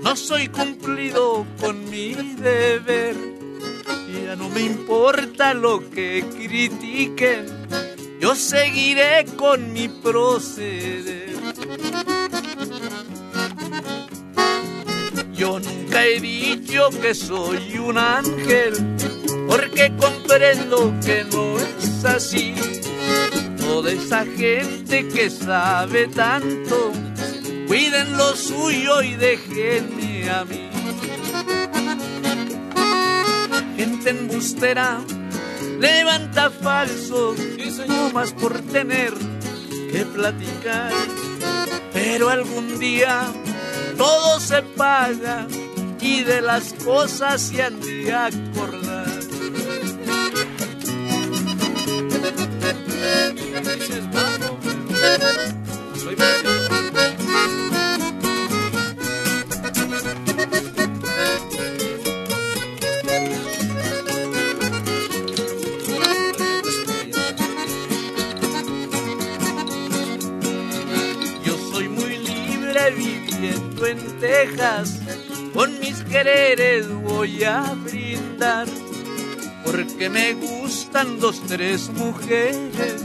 no 0.03 0.15
soy 0.15 0.49
cumplido 0.49 1.47
con 1.59 1.89
mi 1.89 2.13
deber. 2.13 3.42
Ya 3.87 4.37
no 4.37 4.49
me 4.49 4.61
importa 4.63 5.55
lo 5.55 5.91
que 5.91 6.25
critiquen, 6.37 7.47
yo 8.21 8.35
seguiré 8.35 9.25
con 9.37 9.73
mi 9.73 9.89
proceder. 9.89 11.33
Yo 15.33 15.59
nunca 15.59 16.07
he 16.07 16.21
dicho 16.21 16.91
que 17.01 17.15
soy 17.15 17.79
un 17.79 17.99
ángel, 17.99 18.75
porque 19.49 19.93
comprendo 19.99 20.95
que 21.05 21.25
no 21.33 21.59
es 21.59 22.05
así. 22.05 22.55
Toda 23.59 23.93
esa 23.93 24.25
gente 24.25 25.09
que 25.09 25.31
sabe 25.31 26.07
tanto, 26.09 26.93
cuiden 27.67 28.17
lo 28.17 28.37
suyo 28.37 29.03
y 29.03 29.15
déjenme 29.17 30.31
a 30.31 30.45
mí. 30.45 30.72
Gente 33.77 34.11
embustera, 34.11 35.01
levanta 35.79 36.51
falsos, 36.51 37.37
no 37.89 38.11
más 38.11 38.33
por 38.33 38.61
tener 38.61 39.13
que 39.91 40.05
platicar. 40.05 40.93
Pero 41.93 42.29
algún 42.29 42.79
día 42.79 43.23
todo 43.97 44.41
se 44.41 44.63
paga 44.63 45.47
y 46.01 46.23
de 46.23 46.41
las 46.41 46.73
cosas 46.75 47.41
se 47.43 47.63
han 47.63 47.81
de 47.81 48.13
acordar. 48.13 49.23
Voy 77.03 77.45
a 77.45 77.75
brindar, 77.83 78.67
porque 79.65 80.11
me 80.11 80.35
gustan 80.35 81.19
dos, 81.19 81.41
tres 81.49 81.89
mujeres 81.89 83.03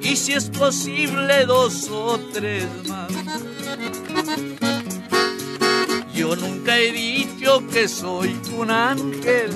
y 0.00 0.16
si 0.16 0.32
es 0.32 0.48
posible 0.48 1.44
dos 1.44 1.88
o 1.90 2.18
tres 2.32 2.66
más. 2.88 3.10
Yo 6.14 6.36
nunca 6.36 6.78
he 6.78 6.92
dicho 6.92 7.66
que 7.68 7.86
soy 7.86 8.34
un 8.56 8.70
ángel, 8.70 9.50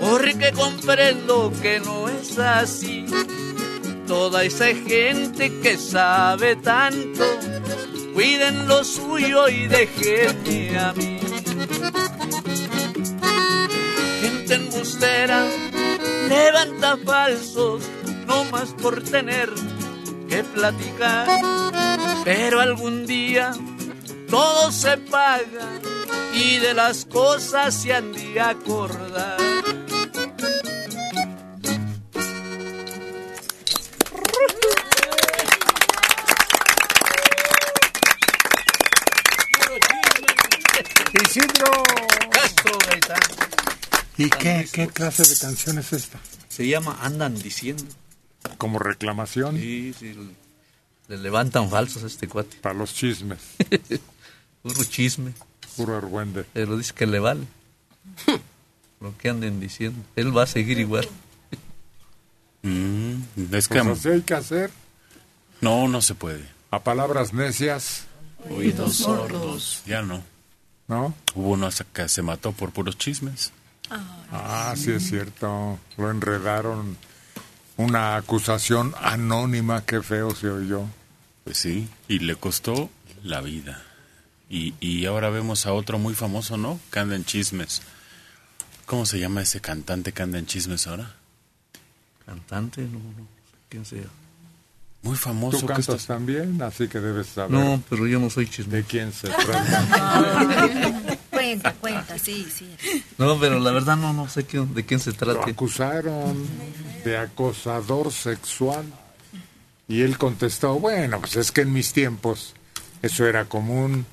porque 0.00 0.52
comprendo 0.52 1.52
que 1.62 1.78
no 1.78 2.08
es 2.08 2.38
así. 2.38 3.06
Toda 4.08 4.42
esa 4.42 4.66
gente 4.66 5.60
que 5.60 5.76
sabe 5.76 6.56
tanto, 6.56 7.24
cuiden 8.14 8.66
lo 8.66 8.82
suyo 8.82 9.48
y 9.48 9.68
déjenme 9.68 10.78
a 10.78 10.92
mí. 10.94 11.17
Levanta 16.28 16.96
falsos, 17.04 17.84
no 18.26 18.44
más 18.44 18.70
por 18.82 19.02
tener 19.02 19.48
que 20.28 20.42
platicar. 20.42 21.28
Pero 22.24 22.60
algún 22.60 23.06
día 23.06 23.52
todo 24.28 24.72
se 24.72 24.96
paga 24.98 25.68
y 26.34 26.56
de 26.58 26.74
las 26.74 27.04
cosas 27.04 27.74
se 27.74 27.94
han 27.94 28.12
de 28.12 28.40
acordar. 28.40 29.38
Isidro 41.24 41.72
Castro 42.30 42.78
Gaitán. 42.86 43.57
¿Y 44.18 44.30
qué, 44.30 44.68
qué 44.72 44.88
clase 44.88 45.22
de 45.22 45.36
canción 45.38 45.78
es 45.78 45.92
esta? 45.92 46.18
Se 46.48 46.66
llama 46.66 46.98
Andan 47.00 47.38
Diciendo. 47.38 47.84
¿Como 48.58 48.80
reclamación? 48.80 49.56
Sí, 49.56 49.94
sí. 49.96 50.14
Le 51.06 51.18
levantan 51.18 51.70
falsos 51.70 52.02
a 52.02 52.08
este 52.08 52.26
cuate. 52.26 52.56
Para 52.56 52.74
los 52.74 52.92
chismes. 52.92 53.38
Puro 54.62 54.84
chisme. 54.84 55.32
Puro 55.76 55.96
argüende. 55.96 56.44
Pero 56.52 56.76
dice 56.76 56.92
que 56.94 57.06
le 57.06 57.20
vale. 57.20 57.46
Lo 59.00 59.16
que 59.16 59.28
anden 59.28 59.60
diciendo. 59.60 60.02
Él 60.16 60.36
va 60.36 60.42
a 60.42 60.46
seguir 60.46 60.80
igual. 60.80 61.08
Mm, 62.62 63.22
es 63.52 63.68
que... 63.68 63.82
Pues 63.84 64.04
hay 64.04 64.22
que 64.22 64.34
hacer. 64.34 64.72
No, 65.60 65.86
no 65.86 66.02
se 66.02 66.16
puede. 66.16 66.44
A 66.72 66.82
palabras 66.82 67.32
necias. 67.32 68.06
Oídos 68.50 68.96
sordos. 68.96 69.82
Ya 69.86 70.02
no. 70.02 70.24
¿No? 70.88 71.14
Hubo 71.36 71.50
uno 71.50 71.66
hasta 71.66 71.84
que 71.84 72.08
se 72.08 72.22
mató 72.22 72.50
por 72.50 72.72
puros 72.72 72.98
chismes. 72.98 73.52
Ah, 73.90 74.74
sí 74.76 74.90
es 74.92 75.08
cierto. 75.08 75.78
Lo 75.96 76.10
enredaron. 76.10 76.96
Una 77.76 78.16
acusación 78.16 78.94
anónima, 79.00 79.84
qué 79.84 80.02
feo 80.02 80.34
se 80.34 80.48
oyó. 80.48 80.82
Pues 81.44 81.58
sí, 81.58 81.88
y 82.08 82.18
le 82.18 82.34
costó 82.36 82.90
la 83.22 83.40
vida. 83.40 83.82
Y, 84.50 84.74
y 84.80 85.06
ahora 85.06 85.30
vemos 85.30 85.66
a 85.66 85.72
otro 85.72 85.98
muy 85.98 86.14
famoso, 86.14 86.56
¿no? 86.56 86.80
Que 86.90 86.98
anda 87.00 87.14
en 87.16 87.24
chismes. 87.24 87.82
¿Cómo 88.86 89.06
se 89.06 89.18
llama 89.20 89.42
ese 89.42 89.60
cantante 89.60 90.12
que 90.12 90.22
anda 90.22 90.38
en 90.38 90.46
chismes 90.46 90.86
ahora? 90.86 91.14
Cantante, 92.26 92.82
no, 92.82 92.98
no 92.98 93.24
sé 93.24 93.56
quién 93.68 93.84
sea. 93.84 94.04
Muy 95.02 95.16
famoso. 95.16 95.58
Tú 95.60 95.66
que 95.66 95.72
cantas 95.74 95.94
está- 96.00 96.14
también, 96.14 96.60
así 96.62 96.88
que 96.88 96.98
debes 96.98 97.28
saber. 97.28 97.50
No, 97.52 97.82
pero 97.88 98.06
yo 98.06 98.18
no 98.18 98.28
soy 98.30 98.48
chismoso. 98.48 98.76
¿De 98.76 98.82
quién 98.84 99.12
se 99.12 99.28
trata? 99.46 100.68
cuenta, 101.48 101.72
cuenta, 101.74 102.18
sí, 102.18 102.46
sí. 102.52 102.76
No, 103.18 103.38
pero 103.40 103.58
la 103.60 103.70
verdad 103.72 103.96
no, 103.96 104.12
no 104.12 104.28
sé 104.28 104.44
quién- 104.44 104.74
de 104.74 104.84
quién 104.84 105.00
se 105.00 105.10
Lo 105.12 105.16
trata. 105.16 105.50
acusaron 105.50 106.46
de 107.04 107.16
acosador 107.18 108.12
sexual. 108.12 108.84
Y 109.88 110.02
él 110.02 110.18
contestó, 110.18 110.78
bueno, 110.78 111.20
pues 111.20 111.36
es 111.36 111.50
que 111.50 111.62
en 111.62 111.72
mis 111.72 111.92
tiempos 111.92 112.54
eso 113.02 113.26
era 113.26 113.46
común. 113.46 114.04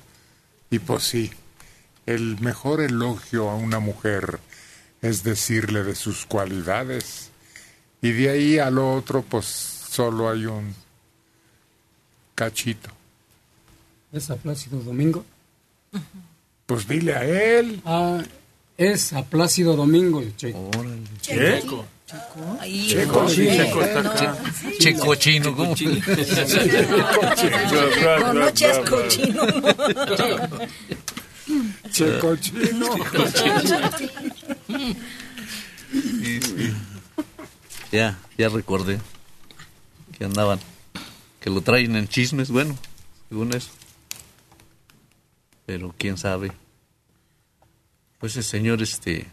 Y 0.70 0.78
pues 0.78 1.04
sí, 1.04 1.30
el 2.06 2.40
mejor 2.40 2.80
elogio 2.80 3.50
a 3.50 3.54
una 3.56 3.78
mujer 3.78 4.40
es 5.02 5.22
decirle 5.22 5.84
de 5.84 5.94
sus 5.94 6.24
cualidades. 6.26 7.30
Y 8.00 8.12
de 8.12 8.30
ahí 8.30 8.58
al 8.58 8.78
otro, 8.78 9.22
pues 9.22 9.44
solo 9.46 10.30
hay 10.30 10.46
un 10.46 10.74
cachito. 12.34 12.90
¿Es 14.12 14.30
a 14.30 14.36
Plácido 14.36 14.80
Domingo? 14.80 15.24
Pues 16.66 16.86
dile 16.88 17.14
a 17.14 17.24
él. 17.24 17.80
Ah, 17.84 18.22
es 18.76 19.12
a 19.12 19.24
Plácido 19.24 19.76
Domingo 19.76 20.20
el 20.20 20.36
checo. 20.36 20.70
Checo. 21.22 21.86
Ahí, 22.60 22.86
Checo, 22.88 23.22
no, 23.22 23.28
sí, 23.28 23.46
Checo 23.46 23.82
está 23.82 24.00
acá. 24.00 24.38
Checo 24.78 25.14
chino, 25.16 25.56
¿cómo? 25.56 25.74
No, 28.00 28.32
no, 28.32 28.50
chesco 28.50 29.08
chino. 29.08 29.42
Checo 31.90 32.36
chino. 32.36 32.88
Ya, 37.90 38.18
ya 38.38 38.48
recordé 38.48 39.00
que 40.16 40.24
andaban, 40.24 40.60
que 41.40 41.50
lo 41.50 41.60
traen 41.60 41.96
en 41.96 42.08
chismes, 42.08 42.50
bueno, 42.50 42.76
según 43.28 43.52
eso. 43.54 43.70
Pero 45.66 45.94
quién 45.98 46.16
sabe. 46.16 46.52
Pues 48.18 48.36
el 48.36 48.44
señor, 48.44 48.80
este, 48.82 49.26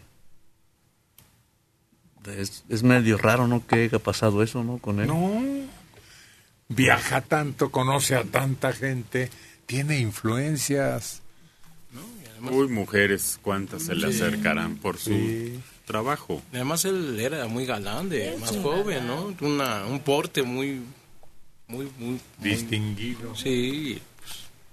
es, 2.26 2.64
es 2.68 2.82
medio 2.82 3.16
raro, 3.18 3.46
¿no? 3.46 3.66
Que 3.66 3.84
haya 3.84 3.98
pasado 3.98 4.42
eso, 4.42 4.62
¿no? 4.64 4.78
Con 4.78 5.00
él. 5.00 5.06
No. 5.06 5.42
Viaja 6.68 7.20
tanto, 7.20 7.70
conoce 7.70 8.16
a 8.16 8.24
tanta 8.24 8.72
gente, 8.72 9.30
tiene 9.66 9.98
influencias. 10.00 11.20
Uy, 12.50 12.68
mujeres, 12.68 13.38
¿cuántas 13.40 13.84
se 13.84 13.94
le 13.94 14.08
acercarán 14.08 14.76
por 14.76 14.98
su 14.98 15.10
Sí. 15.10 15.60
trabajo? 15.86 16.42
Además 16.52 16.84
él 16.84 17.18
era 17.20 17.46
muy 17.46 17.64
galán, 17.64 18.08
de 18.08 18.36
más 18.38 18.56
joven, 18.56 19.06
¿no? 19.06 19.34
Una, 19.40 19.86
un 19.86 20.00
porte 20.00 20.42
muy, 20.42 20.82
muy, 21.68 21.86
muy 21.98 22.06
muy- 22.08 22.20
Distinguido. 22.38 23.34
Sí, 23.34 23.98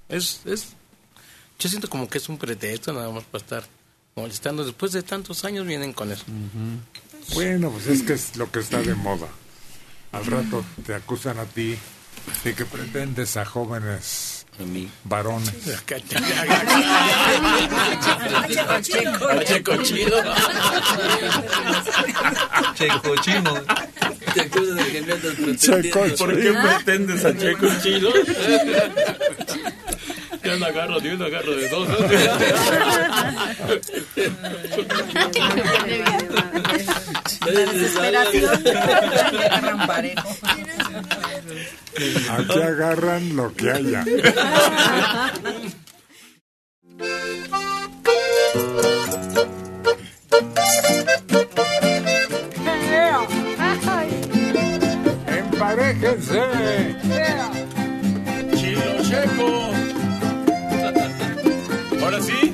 pues, 0.10 0.42
es, 0.46 0.46
es, 0.46 0.76
yo 1.62 1.70
siento 1.70 1.88
como 1.88 2.10
que 2.10 2.18
es 2.18 2.28
un 2.28 2.40
pretexto 2.40 2.92
nada 2.92 3.12
más 3.12 3.24
para 3.26 3.44
estar 3.44 3.64
molestando. 4.16 4.66
Después 4.66 4.94
de 4.94 5.04
tantos 5.04 5.46
años 5.46 5.68
vienen 5.68 5.94
con 5.94 6.12
eso. 6.12 6.26
Bueno, 7.36 7.70
pues 7.70 7.86
es 7.86 8.02
que 8.02 8.14
es 8.14 8.36
lo 8.36 8.52
que 8.52 8.60
está 8.60 8.82
de 8.82 8.96
moda. 8.96 9.28
Al 10.12 10.26
rato 10.26 10.66
te 10.86 10.96
acusan 10.96 11.38
a 11.38 11.46
ti 11.46 11.78
de 12.44 12.56
que 12.56 12.66
pretendes 12.66 13.38
a 13.38 13.46
jóvenes 13.46 14.48
varones. 15.04 15.54
Checo 19.46 19.78
chido. 19.84 20.18
Checo 22.74 23.16
chino. 23.22 23.54
¿Por 26.18 26.42
qué 26.42 26.54
pretendes 26.54 27.24
a 27.24 27.38
Checo 27.38 27.68
chido? 27.84 28.12
No 30.60 30.66
agarro 30.66 31.00
de 31.00 31.14
uno, 31.14 31.26
agarro 31.26 31.56
de 31.56 31.70
dos. 31.70 31.88
La 37.46 37.52
desesperación. 37.72 38.68
Agarran 38.68 39.88
parejo. 39.88 40.30
Aquí 42.32 42.62
agarran 42.62 43.36
lo 43.36 43.54
que 43.54 43.72
haya. 43.72 44.04
¡Emparéjense! 55.28 56.42
Chilo 58.56 59.04
Checo. 59.04 59.81
Ahora 62.12 62.26
sí. 62.26 62.54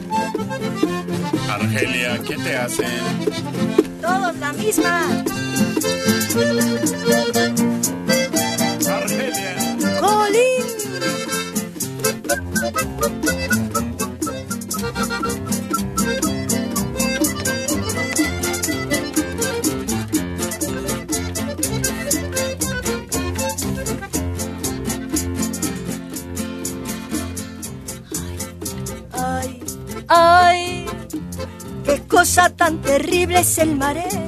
Argelia, 1.49 2.19
¿qué 2.19 2.35
te 2.35 2.55
hacen? 2.55 2.85
Todos 3.99 4.35
la 4.38 4.53
misma. 4.53 5.01
Argelia. 8.88 9.55
¡Colín! 9.99 10.77
Cosa 32.18 32.49
tan 32.49 32.81
terrible 32.81 33.41
es 33.41 33.60
el 33.60 33.76
mareo. 33.76 34.26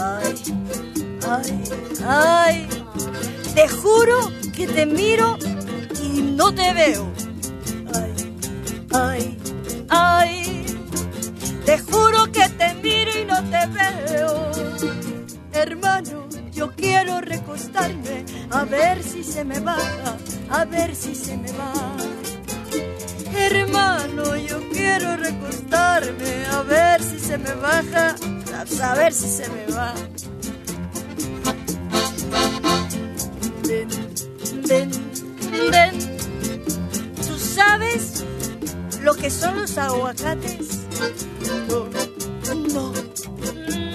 Ay, 0.00 0.34
ay, 1.28 1.64
ay, 2.06 2.68
te 3.56 3.66
juro 3.68 4.30
que 4.54 4.68
te 4.68 4.86
miro 4.86 5.36
y 6.00 6.20
no 6.38 6.54
te 6.54 6.72
veo. 6.74 7.12
Ay, 7.92 8.12
ay, 8.92 9.38
ay, 9.88 10.66
te 11.64 11.76
juro 11.80 12.30
que 12.30 12.48
te 12.50 12.74
miro 12.74 13.10
y 13.20 13.24
no 13.24 13.38
te 13.50 13.66
veo. 13.66 14.52
Hermano, 15.54 16.28
yo 16.52 16.70
quiero 16.76 17.20
recostarme 17.20 18.24
a 18.52 18.62
ver 18.64 19.02
si 19.02 19.24
se 19.24 19.44
me 19.44 19.58
baja, 19.58 20.16
a 20.50 20.64
ver 20.66 20.94
si 20.94 21.16
se 21.16 21.36
me 21.36 21.50
va. 21.50 22.15
Hermano, 23.38 24.36
yo 24.36 24.60
quiero 24.70 25.16
recostarme 25.16 26.46
a 26.46 26.62
ver 26.62 27.02
si 27.02 27.18
se 27.18 27.36
me 27.36 27.52
baja, 27.54 28.16
a 28.56 28.66
saber 28.66 29.12
si 29.12 29.28
se 29.28 29.48
me 29.50 29.66
va. 29.72 29.94
Ven, 33.68 33.88
ven, 34.66 34.90
ven. 35.70 36.16
¿Tú 37.26 37.38
sabes 37.38 38.24
lo 39.02 39.14
que 39.14 39.30
son 39.30 39.60
los 39.60 39.76
aguacates? 39.76 40.86
No, 41.68 41.88
no, 42.72 42.92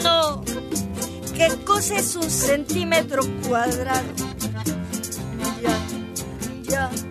no. 0.04 0.44
¿Qué 1.34 1.50
cosa 1.66 1.96
es 1.96 2.16
un 2.16 2.30
centímetro 2.30 3.24
cuadrado? 3.48 4.08
Ya, 5.62 6.90
ya. 6.92 7.11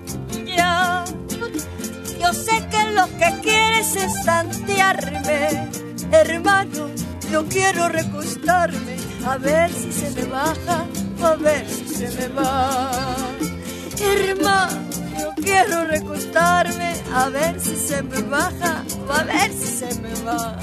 Yo 2.21 2.33
sé 2.35 2.69
que 2.71 2.93
lo 2.93 3.07
que 3.19 3.41
quieres 3.43 3.97
es 3.97 4.13
tantearme, 4.25 5.69
hermano. 6.13 6.91
Yo 7.33 7.47
quiero 7.47 7.89
recostarme 7.89 8.97
a 9.27 9.39
ver 9.39 9.73
si 9.73 9.93
se 9.93 10.11
me 10.11 10.25
baja, 10.25 10.87
a 11.23 11.35
ver 11.37 11.67
si 11.69 11.89
se 11.89 12.09
me 12.11 12.29
va. 12.29 12.81
Hermano, 14.01 14.91
yo 15.19 15.33
quiero 15.43 15.85
recostarme 15.85 16.95
a 17.15 17.29
ver 17.31 17.61
si 17.61 17.77
se 17.77 18.03
me 18.03 18.21
baja, 18.23 18.85
a 19.09 19.23
ver 19.25 19.53
si 19.53 19.67
se 19.67 19.95
me 20.01 20.15
va. 20.23 20.59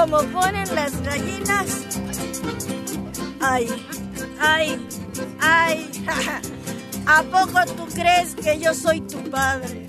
Cómo 0.00 0.22
ponen 0.32 0.74
las 0.74 0.98
gallinas? 1.02 1.68
Ay, 3.38 3.68
ay, 4.40 4.88
ay. 5.40 5.90
¿A 7.06 7.22
poco 7.24 7.58
tú 7.76 7.86
crees 7.92 8.34
que 8.34 8.58
yo 8.58 8.72
soy 8.72 9.00
tu 9.02 9.18
padre? 9.30 9.86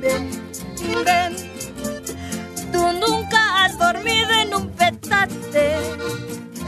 Ven, 0.00 0.30
ven, 0.80 1.04
ven. 1.04 1.36
Tú 2.72 2.92
nunca 3.04 3.64
has 3.64 3.78
dormido 3.78 4.30
en 4.32 4.54
un 4.54 4.70
petate. 4.70 5.76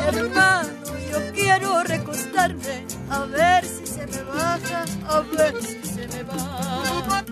Hermano, 0.07 0.69
yo 1.11 1.33
quiero 1.35 1.83
recostarme 1.83 2.87
a 3.11 3.25
ver 3.25 3.65
si 3.65 3.87
se 3.87 4.07
me 4.07 4.23
baja, 4.23 4.85
a 5.09 5.21
ver 5.21 5.55
si 5.63 5.83
se 5.83 6.07
me 6.09 6.23
va. 6.23 7.25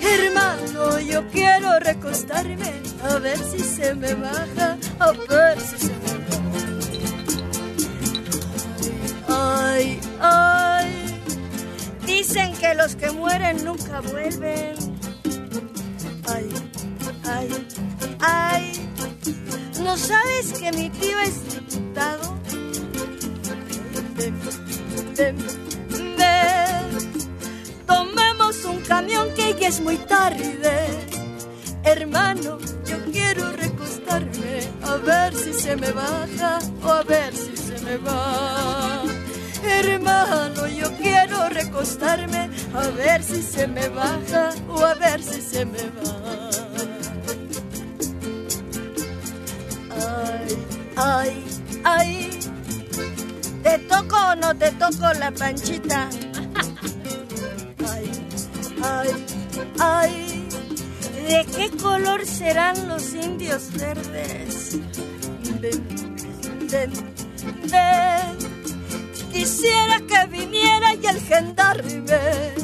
Hermano, 0.00 1.00
yo 1.00 1.26
quiero 1.28 1.78
recostarme 1.78 2.85
a 3.08 3.18
ver 3.18 3.38
si 3.38 3.58
se 3.60 3.94
me 3.94 4.14
baja, 4.14 4.78
a 4.98 5.12
ver 5.12 5.60
si 5.60 5.78
se 5.78 5.92
me 6.02 6.12
va. 6.26 6.36
Ay, 9.28 10.00
ay, 10.20 11.20
dicen 12.04 12.54
que 12.56 12.74
los 12.74 12.96
que 12.96 13.10
mueren 13.10 13.64
nunca 13.64 14.00
vuelven. 14.00 14.74
Ay, 16.28 16.48
ay, 17.24 17.48
ay, 18.20 18.72
¿no 19.82 19.96
sabes 19.96 20.52
que 20.58 20.72
mi 20.72 20.90
tío 20.90 21.18
es 21.20 21.44
diputado? 21.54 22.34
Ven, 24.16 24.34
ven, 25.16 25.36
ven. 26.16 26.86
Tomemos 27.86 28.64
un 28.64 28.80
camión 28.80 29.32
que 29.34 29.54
ya 29.60 29.68
es 29.68 29.80
muy 29.80 29.96
tarde. 29.96 30.88
Hermano, 31.84 32.58
quiero 33.26 33.52
recostarme 33.52 34.60
a 34.82 34.96
ver 34.96 35.34
si 35.34 35.52
se 35.52 35.76
me 35.76 35.90
baja 35.90 36.58
o 36.82 36.88
a 36.90 37.02
ver 37.02 37.34
si 37.34 37.56
se 37.56 37.78
me 37.84 37.96
va. 37.96 39.02
Hermano, 39.64 40.66
yo 40.68 40.92
quiero 40.96 41.48
recostarme 41.48 42.50
a 42.74 42.86
ver 42.88 43.22
si 43.22 43.42
se 43.42 43.66
me 43.66 43.88
baja 43.88 44.50
o 44.68 44.84
a 44.84 44.94
ver 44.94 45.22
si 45.22 45.40
se 45.40 45.64
me 45.64 45.84
va. 45.96 46.50
Ay, 49.90 50.56
ay, 50.96 51.44
ay. 51.84 52.40
¿Te 53.62 53.78
toco 53.78 54.16
o 54.16 54.36
no 54.36 54.54
te 54.56 54.70
toco 54.72 55.12
la 55.18 55.32
panchita? 55.32 56.08
Ay, 57.90 58.10
ay, 58.82 59.10
ay. 59.80 60.25
¿De 61.28 61.44
qué 61.56 61.70
color 61.76 62.24
serán 62.24 62.88
los 62.88 63.12
indios 63.12 63.72
verdes? 63.72 64.78
Ven, 65.60 65.82
ven, 66.70 66.92
ven. 67.64 68.36
Quisiera 69.32 70.00
que 70.08 70.26
viniera 70.30 70.94
y 70.94 71.04
el 71.04 71.20
gendarme. 71.20 72.54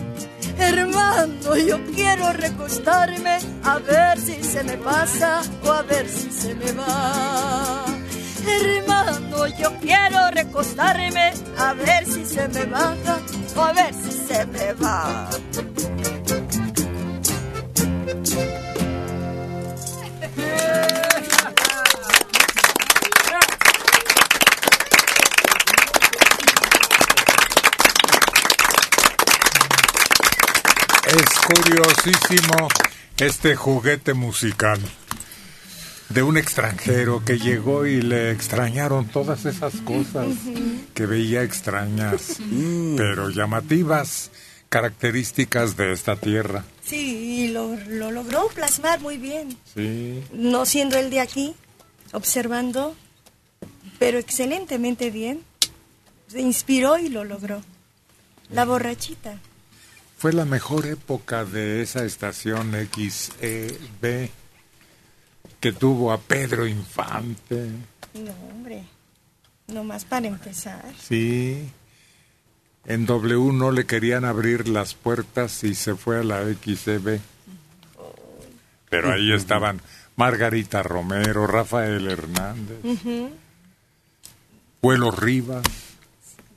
Hermano, 0.59 1.57
yo 1.57 1.85
quiero 1.93 2.33
recostarme 2.33 3.39
a 3.65 3.79
ver 3.79 4.21
si 4.21 4.43
se 4.45 4.63
me 4.63 4.77
pasa 4.79 5.43
o 5.65 5.73
a 5.73 5.83
ver 5.83 6.09
si 6.09 6.31
se 6.31 6.55
me 6.55 6.71
va. 6.73 7.85
Hermano, 8.47 9.47
yo 9.59 9.73
quiero 9.81 10.31
recostarme 10.31 11.33
a 11.59 11.75
ver 11.75 12.07
si 12.07 12.25
se 12.25 12.47
me 12.47 12.65
baja 12.67 13.19
o 13.57 13.61
a 13.61 13.73
ver 13.73 13.93
si 13.93 14.13
se 14.13 14.47
me 14.47 14.73
va. 14.75 15.29
Es 31.13 31.29
curiosísimo 31.47 32.69
este 33.19 33.55
juguete 33.55 34.15
musical 34.15 34.81
de 36.09 36.23
un 36.23 36.39
extranjero 36.39 37.23
que 37.23 37.39
llegó 37.39 37.85
y 37.85 38.01
le 38.01 38.31
extrañaron 38.31 39.07
todas 39.09 39.45
esas 39.45 39.75
cosas 39.83 40.29
que 40.95 41.05
veía 41.05 41.43
extrañas, 41.43 42.39
pero 42.97 43.29
llamativas, 43.29 44.31
características 44.71 45.77
de 45.77 45.93
esta 45.93 46.17
tierra. 46.17 46.65
Sí, 46.83 47.43
y 47.45 47.49
lo, 47.49 47.77
lo 47.89 48.11
logró 48.11 48.49
plasmar 48.49 49.01
muy 49.01 49.19
bien. 49.19 49.59
Sí. 49.75 50.25
No 50.33 50.65
siendo 50.65 50.97
él 50.97 51.11
de 51.11 51.21
aquí, 51.21 51.55
observando, 52.13 52.97
pero 53.99 54.19
excelentemente 54.19 55.11
bien. 55.11 55.43
Se 56.29 56.41
inspiró 56.41 56.97
y 56.97 57.11
lo 57.11 57.25
logró. 57.25 57.63
La 58.49 58.65
borrachita. 58.65 59.39
Fue 60.23 60.33
la 60.33 60.45
mejor 60.45 60.87
época 60.87 61.45
de 61.45 61.83
esa 61.83 62.05
estación 62.05 62.75
XEB 62.95 64.31
que 65.59 65.73
tuvo 65.73 66.13
a 66.13 66.19
Pedro 66.21 66.65
Infante. 66.65 67.71
No, 68.15 68.31
hombre. 68.49 68.85
No 69.67 69.83
más 69.83 70.05
para 70.05 70.29
empezar. 70.29 70.85
Sí. 70.97 71.69
En 72.87 73.05
W 73.05 73.53
no 73.53 73.73
le 73.73 73.85
querían 73.85 74.25
abrir 74.25 74.69
las 74.69 74.95
puertas 74.95 75.65
y 75.65 75.75
se 75.75 75.97
fue 75.97 76.21
a 76.21 76.23
la 76.23 76.45
XEB. 76.45 77.19
Pero 78.91 79.13
ahí 79.13 79.33
estaban 79.33 79.83
Margarita 80.15 80.85
Romero, 80.85 81.49
Rafael 81.49 82.09
Hernández. 82.09 82.79
Vuelo 84.81 85.11
Rivas. 85.11 85.65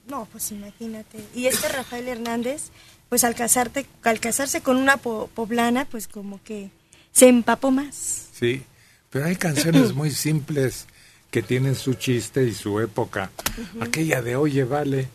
No, 0.07 0.27
pues 0.31 0.51
imagínate. 0.51 1.17
Y 1.33 1.47
este 1.47 1.67
Rafael 1.67 2.07
Hernández, 2.07 2.69
pues 3.15 3.23
al, 3.23 3.33
casarte, 3.33 3.85
al 4.03 4.19
casarse 4.19 4.59
con 4.59 4.75
una 4.75 4.97
po- 4.97 5.29
poblana, 5.33 5.85
pues 5.85 6.05
como 6.09 6.43
que 6.43 6.69
se 7.13 7.29
empapó 7.29 7.71
más. 7.71 8.25
Sí, 8.37 8.61
pero 9.09 9.23
hay 9.23 9.37
canciones 9.37 9.93
muy 9.93 10.11
simples 10.11 10.85
que 11.31 11.41
tienen 11.41 11.75
su 11.75 11.93
chiste 11.93 12.43
y 12.43 12.53
su 12.53 12.81
época. 12.81 13.31
Aquella 13.79 14.21
de 14.21 14.35
Oye, 14.35 14.65
vale, 14.65 15.07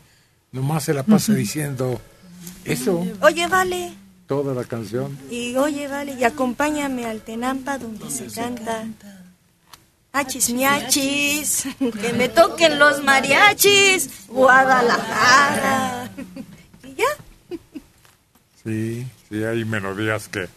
nomás 0.50 0.84
se 0.84 0.94
la 0.94 1.02
pasa 1.02 1.34
diciendo 1.34 2.00
eso, 2.64 3.06
Oye, 3.20 3.46
vale. 3.48 3.92
toda 4.26 4.54
la 4.54 4.64
canción. 4.64 5.18
Y 5.30 5.54
oye, 5.56 5.86
vale, 5.86 6.14
y 6.18 6.24
acompáñame 6.24 7.04
al 7.04 7.20
Tenampa 7.20 7.76
donde 7.76 8.10
se 8.10 8.28
canta. 8.28 8.86
Achis 10.12 10.48
miachis, 10.54 11.64
que 12.00 12.14
me 12.14 12.30
toquen 12.30 12.78
los 12.78 13.04
mariachis, 13.04 14.08
Guadalajara. 14.28 16.10
Y 16.82 16.94
ya. 16.94 17.04
Sí, 18.64 19.06
sí, 19.28 19.44
hay 19.44 19.64
melodías 19.64 20.28
que 20.28 20.48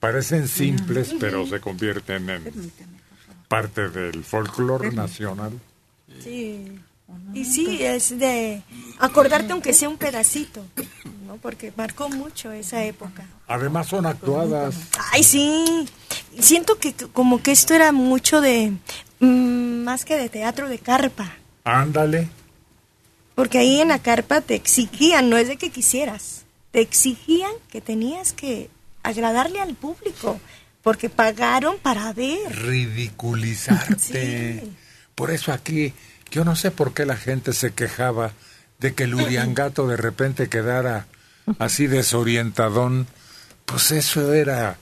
parecen 0.00 0.48
simples, 0.48 1.14
pero 1.18 1.46
se 1.46 1.60
convierten 1.60 2.30
en 2.30 2.72
parte 3.48 3.88
del 3.88 4.24
folclore 4.24 4.92
nacional. 4.92 5.52
Sí. 6.22 6.78
Y 7.32 7.44
sí, 7.44 7.82
es 7.82 8.18
de 8.18 8.62
acordarte 8.98 9.52
aunque 9.52 9.72
sea 9.72 9.88
un 9.88 9.98
pedacito, 9.98 10.64
¿no? 11.26 11.36
Porque 11.36 11.72
marcó 11.76 12.08
mucho 12.08 12.50
esa 12.52 12.82
época. 12.84 13.26
Además 13.46 13.88
son 13.88 14.06
actuadas. 14.06 14.76
Ay, 15.12 15.22
sí. 15.22 15.86
Siento 16.38 16.78
que 16.78 16.94
como 17.12 17.42
que 17.42 17.52
esto 17.52 17.74
era 17.74 17.92
mucho 17.92 18.40
de, 18.40 18.72
mm, 19.20 19.84
más 19.84 20.04
que 20.04 20.16
de 20.16 20.28
teatro 20.28 20.68
de 20.68 20.78
carpa. 20.78 21.32
Ándale. 21.64 22.28
Porque 23.34 23.58
ahí 23.58 23.80
en 23.80 23.88
la 23.88 23.98
carpa 23.98 24.40
te 24.40 24.54
exigían, 24.54 25.28
no 25.28 25.36
es 25.36 25.48
de 25.48 25.56
que 25.56 25.70
quisieras, 25.70 26.43
te 26.74 26.80
exigían 26.80 27.52
que 27.70 27.80
tenías 27.80 28.32
que 28.32 28.68
agradarle 29.04 29.60
al 29.60 29.76
público, 29.76 30.40
porque 30.82 31.08
pagaron 31.08 31.78
para 31.78 32.12
ver. 32.12 32.50
Ridiculizarte. 32.50 34.64
Por 35.14 35.30
eso 35.30 35.52
aquí, 35.52 35.92
yo 36.32 36.44
no 36.44 36.56
sé 36.56 36.72
por 36.72 36.92
qué 36.92 37.06
la 37.06 37.16
gente 37.16 37.52
se 37.52 37.72
quejaba 37.72 38.32
de 38.80 38.92
que 38.92 39.04
el 39.04 39.14
Uriangato 39.22 39.86
de 39.86 39.96
repente 39.96 40.48
quedara 40.48 41.06
así 41.60 41.86
desorientadón. 41.86 43.06
Pues 43.66 43.92
eso 43.92 44.34
era 44.34 44.76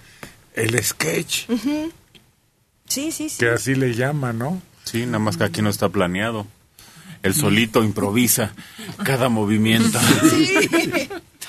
el 0.55 0.83
sketch. 0.83 1.45
Sí, 2.89 3.13
sí, 3.13 3.29
sí. 3.29 3.37
que 3.39 3.51
así 3.51 3.75
le 3.75 3.95
llaman, 3.95 4.39
¿no? 4.39 4.63
Sí, 4.85 5.05
nada 5.05 5.19
más 5.19 5.37
que 5.37 5.45
aquí 5.45 5.61
no 5.61 5.69
está 5.69 5.91
planeado. 5.91 6.47
El 7.23 7.35
solito 7.35 7.85
improvisa 7.85 8.55
cada 9.05 9.29
movimiento. 9.29 10.01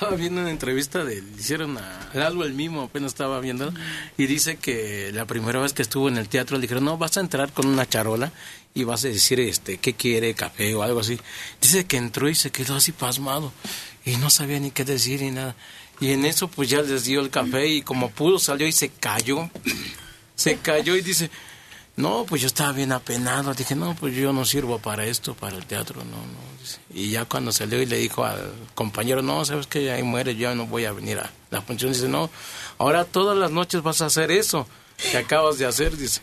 Estaba 0.03 0.17
viendo 0.17 0.41
una 0.41 0.51
entrevista 0.51 1.03
de, 1.03 1.23
hicieron 1.39 1.77
a 1.77 2.09
algo 2.25 2.43
el 2.43 2.53
mismo, 2.53 2.83
apenas 2.83 3.13
estaba 3.13 3.39
viendo, 3.39 3.73
y 4.17 4.25
dice 4.27 4.57
que 4.57 5.11
la 5.13 5.25
primera 5.25 5.61
vez 5.61 5.73
que 5.73 5.81
estuvo 5.81 6.09
en 6.09 6.17
el 6.17 6.27
teatro 6.27 6.57
le 6.57 6.61
dijeron, 6.61 6.85
no, 6.85 6.97
vas 6.97 7.17
a 7.17 7.21
entrar 7.21 7.51
con 7.53 7.67
una 7.67 7.87
charola 7.87 8.31
y 8.73 8.83
vas 8.83 9.05
a 9.05 9.07
decir, 9.07 9.39
este, 9.39 9.77
¿qué 9.77 9.93
quiere? 9.93 10.33
Café 10.33 10.75
o 10.75 10.83
algo 10.83 10.99
así. 10.99 11.19
Dice 11.61 11.85
que 11.85 11.97
entró 11.97 12.27
y 12.27 12.35
se 12.35 12.51
quedó 12.51 12.75
así 12.75 12.91
pasmado 12.91 13.53
y 14.05 14.17
no 14.17 14.29
sabía 14.29 14.59
ni 14.59 14.71
qué 14.71 14.83
decir 14.83 15.21
ni 15.21 15.31
nada. 15.31 15.55
Y 15.99 16.11
en 16.11 16.25
eso 16.25 16.47
pues 16.47 16.69
ya 16.69 16.81
les 16.81 17.05
dio 17.05 17.21
el 17.21 17.29
café 17.29 17.67
y 17.67 17.81
como 17.81 18.09
pudo 18.09 18.39
salió 18.39 18.67
y 18.67 18.71
se 18.71 18.89
cayó. 18.89 19.49
Se 20.35 20.57
cayó 20.57 20.95
y 20.95 21.01
dice, 21.01 21.29
no, 21.95 22.25
pues 22.27 22.41
yo 22.41 22.47
estaba 22.47 22.71
bien 22.71 22.91
apenado. 22.91 23.53
Dije, 23.53 23.75
no, 23.75 23.95
pues 23.95 24.15
yo 24.15 24.33
no 24.33 24.45
sirvo 24.45 24.79
para 24.79 25.05
esto, 25.05 25.35
para 25.35 25.55
el 25.55 25.65
teatro, 25.65 26.03
no, 26.03 26.17
no. 26.17 26.53
Y 26.93 27.11
ya 27.11 27.25
cuando 27.25 27.51
salió 27.51 27.81
y 27.81 27.85
le 27.85 27.97
dijo 27.97 28.23
al 28.23 28.51
compañero, 28.73 29.21
no, 29.21 29.45
sabes 29.45 29.67
que 29.67 29.91
ahí 29.91 30.01
muere, 30.01 30.35
yo 30.35 30.55
no 30.55 30.65
voy 30.65 30.85
a 30.85 30.91
venir 30.91 31.19
a 31.19 31.29
la 31.51 31.61
función. 31.61 31.93
Dice, 31.93 32.07
no, 32.07 32.29
ahora 32.77 33.05
todas 33.05 33.37
las 33.37 33.51
noches 33.51 33.83
vas 33.83 34.01
a 34.01 34.07
hacer 34.07 34.31
eso 34.31 34.67
que 35.11 35.17
acabas 35.17 35.59
de 35.59 35.65
hacer, 35.65 35.95
dice. 35.95 36.21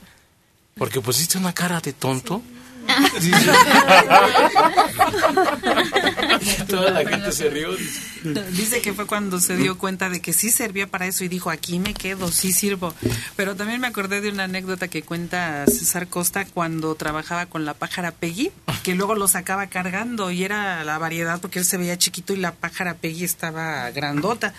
Porque 0.77 1.01
pusiste 1.01 1.39
una 1.39 1.53
cara 1.53 1.81
de 1.81 1.93
tonto. 1.93 2.43
Dice. 3.21 3.53
Toda 6.69 6.91
la 6.91 7.09
gente 7.09 7.31
se 7.31 7.51
rió. 7.51 7.77
dice. 7.77 8.10
Dice 8.53 8.81
que 8.83 8.93
fue 8.93 9.07
cuando 9.07 9.41
se 9.41 9.57
dio 9.57 9.79
cuenta 9.79 10.11
de 10.11 10.21
que 10.21 10.33
sí 10.33 10.51
servía 10.51 10.87
para 10.87 11.07
eso 11.07 11.25
y 11.25 11.29
dijo, 11.29 11.51
aquí 11.51 11.79
me 11.79 11.95
quedo, 11.95 12.31
sí 12.31 12.53
sirvo. 12.53 12.95
Pero 13.37 13.57
también 13.57 13.81
me 13.81 13.87
acordé 13.87 14.21
de 14.21 14.31
una 14.31 14.45
anécdota 14.45 14.89
que 14.89 15.03
cuenta 15.03 15.65
César 15.67 16.09
Costa 16.09 16.45
cuando 16.45 16.95
trabajaba 16.95 17.47
con 17.47 17.65
la 17.65 17.75
pájara 17.75 18.11
Peggy, 18.13 18.51
que 18.83 18.95
luego 18.95 19.15
lo 19.15 19.29
sacaba 19.29 19.69
cargando 19.69 20.31
y 20.31 20.45
era 20.45 20.85
la 20.85 20.99
variedad 20.99 21.41
porque 21.41 21.59
él 21.59 21.65
se 21.65 21.77
veía 21.77 21.99
chiquito 21.99 22.33
y 22.33 22.37
la 22.37 22.53
pájara 22.53 22.95
Peggy 22.95 23.25
estaba 23.25 23.91
grandota. 23.91 24.55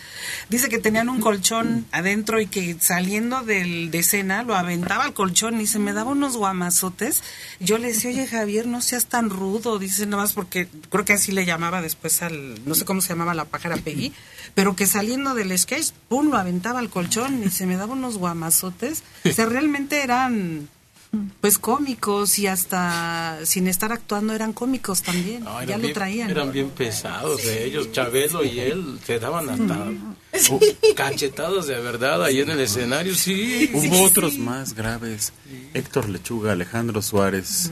Dice 0.49 0.69
que 0.69 0.79
tenían 0.79 1.09
un 1.09 1.21
colchón 1.21 1.85
adentro 1.91 2.39
y 2.39 2.47
que 2.47 2.77
saliendo 2.79 3.41
del, 3.41 3.91
de 3.91 3.99
escena 3.99 4.43
lo 4.43 4.55
aventaba 4.55 5.05
al 5.05 5.13
colchón 5.13 5.61
y 5.61 5.67
se 5.67 5.79
me 5.79 5.93
daba 5.93 6.11
unos 6.11 6.37
guamazotes. 6.37 7.23
Yo 7.59 7.77
le 7.77 7.89
decía, 7.89 8.11
oye 8.11 8.27
Javier, 8.27 8.65
no 8.67 8.81
seas 8.81 9.05
tan 9.05 9.29
rudo, 9.29 9.79
dice 9.79 10.05
nada 10.05 10.23
más 10.23 10.33
porque 10.33 10.67
creo 10.89 11.05
que 11.05 11.13
así 11.13 11.31
le 11.31 11.45
llamaba 11.45 11.81
después 11.81 12.21
al, 12.21 12.65
no 12.65 12.75
sé 12.75 12.85
cómo 12.85 13.01
se 13.01 13.09
llamaba 13.09 13.33
la 13.33 13.45
pájara 13.51 13.77
Peggy, 13.77 14.11
pero 14.55 14.75
que 14.75 14.87
saliendo 14.87 15.33
del 15.35 15.57
sketch, 15.57 15.91
pum, 16.09 16.29
lo 16.31 16.37
aventaba 16.37 16.79
al 16.79 16.89
colchón 16.89 17.43
y 17.43 17.49
se 17.51 17.65
me 17.67 17.75
daba 17.77 17.93
unos 17.93 18.17
guamazotes. 18.17 19.03
O 19.25 19.31
sea, 19.31 19.45
realmente 19.45 20.01
eran 20.03 20.67
pues 21.41 21.57
cómicos 21.59 22.39
y 22.39 22.47
hasta 22.47 23.39
sin 23.43 23.67
estar 23.67 23.91
actuando 23.91 24.33
eran 24.33 24.53
cómicos 24.53 25.01
también, 25.01 25.43
No, 25.43 25.55
ya 25.59 25.63
eran 25.63 25.81
lo 25.81 25.87
bien- 25.87 25.93
traían. 25.93 26.29
Eran 26.29 26.51
bien 26.53 26.69
pesados 26.69 27.43
de 27.43 27.65
ellos, 27.65 27.91
Chabelo 27.91 28.45
y 28.45 28.61
él 28.61 28.97
se 29.05 29.19
daban 29.19 29.49
hasta 29.49 29.87
Sí. 30.39 30.53
uh, 30.53 30.59
cachetadas 30.95 31.67
de 31.67 31.77
verdad 31.81 32.23
ahí 32.23 32.39
en 32.39 32.49
el 32.51 32.61
escenario, 32.61 33.13
sí. 33.13 33.69
Hubo 33.73 34.03
otros 34.03 34.37
más 34.37 34.73
graves. 34.73 35.33
Héctor 35.73 36.07
Lechuga, 36.07 36.53
Alejandro 36.53 37.01
Suárez. 37.01 37.69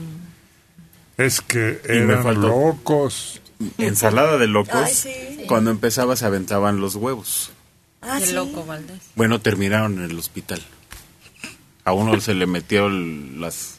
Es 1.16 1.40
que 1.40 1.80
eran 1.86 2.40
locos. 2.42 3.40
Ensalada 3.78 4.38
de 4.38 4.46
locos. 4.46 4.74
Ay, 4.74 4.94
sí. 4.94 5.44
Cuando 5.46 5.70
empezaba 5.70 6.16
se 6.16 6.24
aventaban 6.26 6.80
los 6.80 6.94
huevos. 6.94 7.50
Ah, 8.02 8.16
Qué 8.18 8.26
sí. 8.26 8.32
loco, 8.32 8.64
Valdés. 8.64 8.98
Bueno, 9.14 9.40
terminaron 9.40 9.98
en 9.98 10.10
el 10.10 10.18
hospital. 10.18 10.62
A 11.84 11.92
uno 11.92 12.20
se 12.20 12.34
le 12.34 12.46
metió 12.46 12.86
el- 12.86 13.40
las 13.40 13.78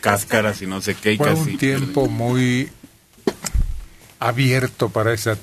cáscaras 0.00 0.62
y 0.62 0.66
no 0.66 0.80
sé 0.80 0.94
qué. 0.94 1.12
Y 1.14 1.16
Fue 1.18 1.26
casi 1.28 1.50
un 1.52 1.58
tiempo 1.58 2.06
muy 2.06 2.70
abierto 4.18 4.88
para 4.90 5.12
ese 5.12 5.36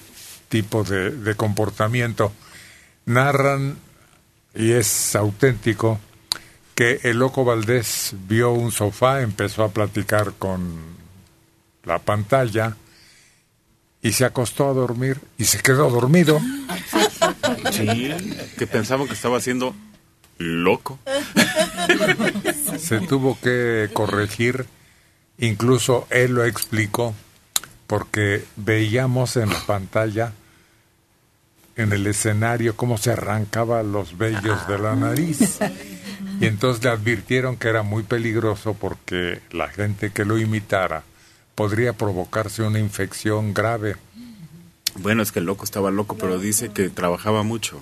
tipo 0.50 0.84
de, 0.84 1.12
de 1.12 1.36
comportamiento. 1.36 2.32
Narran, 3.06 3.78
y 4.56 4.72
es 4.72 5.16
auténtico, 5.16 6.00
que 6.76 7.00
el 7.04 7.18
loco 7.20 7.44
Valdés 7.46 8.14
vio 8.28 8.52
un 8.52 8.72
sofá, 8.72 9.22
empezó 9.22 9.64
a 9.64 9.70
platicar 9.70 10.34
con 10.38 10.76
la 11.84 12.00
pantalla 12.00 12.76
y 14.02 14.14
se 14.14 14.26
acostó 14.26 14.70
a 14.70 14.74
dormir 14.74 15.20
y 15.38 15.46
se 15.46 15.60
quedó 15.60 15.90
dormido. 15.90 16.40
Sí, 17.72 18.12
que 18.58 18.68
pensaban 18.68 19.08
que 19.08 19.14
estaba 19.14 19.38
haciendo 19.38 19.76
loco. 20.38 21.00
Se 22.78 23.00
tuvo 23.02 23.40
que 23.40 23.90
corregir, 23.94 24.66
incluso 25.38 26.08
él 26.10 26.34
lo 26.34 26.46
explicó, 26.46 27.14
porque 27.88 28.44
veíamos 28.56 29.38
en 29.38 29.50
la 29.50 29.60
pantalla, 29.66 30.34
en 31.76 31.92
el 31.94 32.08
escenario, 32.08 32.76
cómo 32.76 32.98
se 32.98 33.12
arrancaba 33.12 33.84
los 33.84 34.18
vellos 34.18 34.68
de 34.68 34.80
la 34.80 34.96
nariz. 34.96 35.60
Y 36.40 36.46
entonces 36.46 36.84
le 36.84 36.90
advirtieron 36.92 37.58
que 37.58 37.70
era 37.70 37.84
muy 37.84 38.04
peligroso 38.04 38.74
porque 38.74 39.42
la 39.52 39.70
gente 39.70 40.12
que 40.12 40.26
lo 40.26 40.38
imitara 40.38 41.04
podría 41.58 41.94
provocarse 41.94 42.62
una 42.62 42.78
infección 42.78 43.52
grave. 43.52 43.96
Bueno, 44.94 45.24
es 45.24 45.32
que 45.32 45.40
el 45.40 45.46
loco 45.46 45.66
estaba 45.66 45.90
loco, 45.90 46.16
pero 46.16 46.38
dice 46.38 46.70
que 46.70 46.90
trabajaba 46.90 47.42
mucho. 47.42 47.82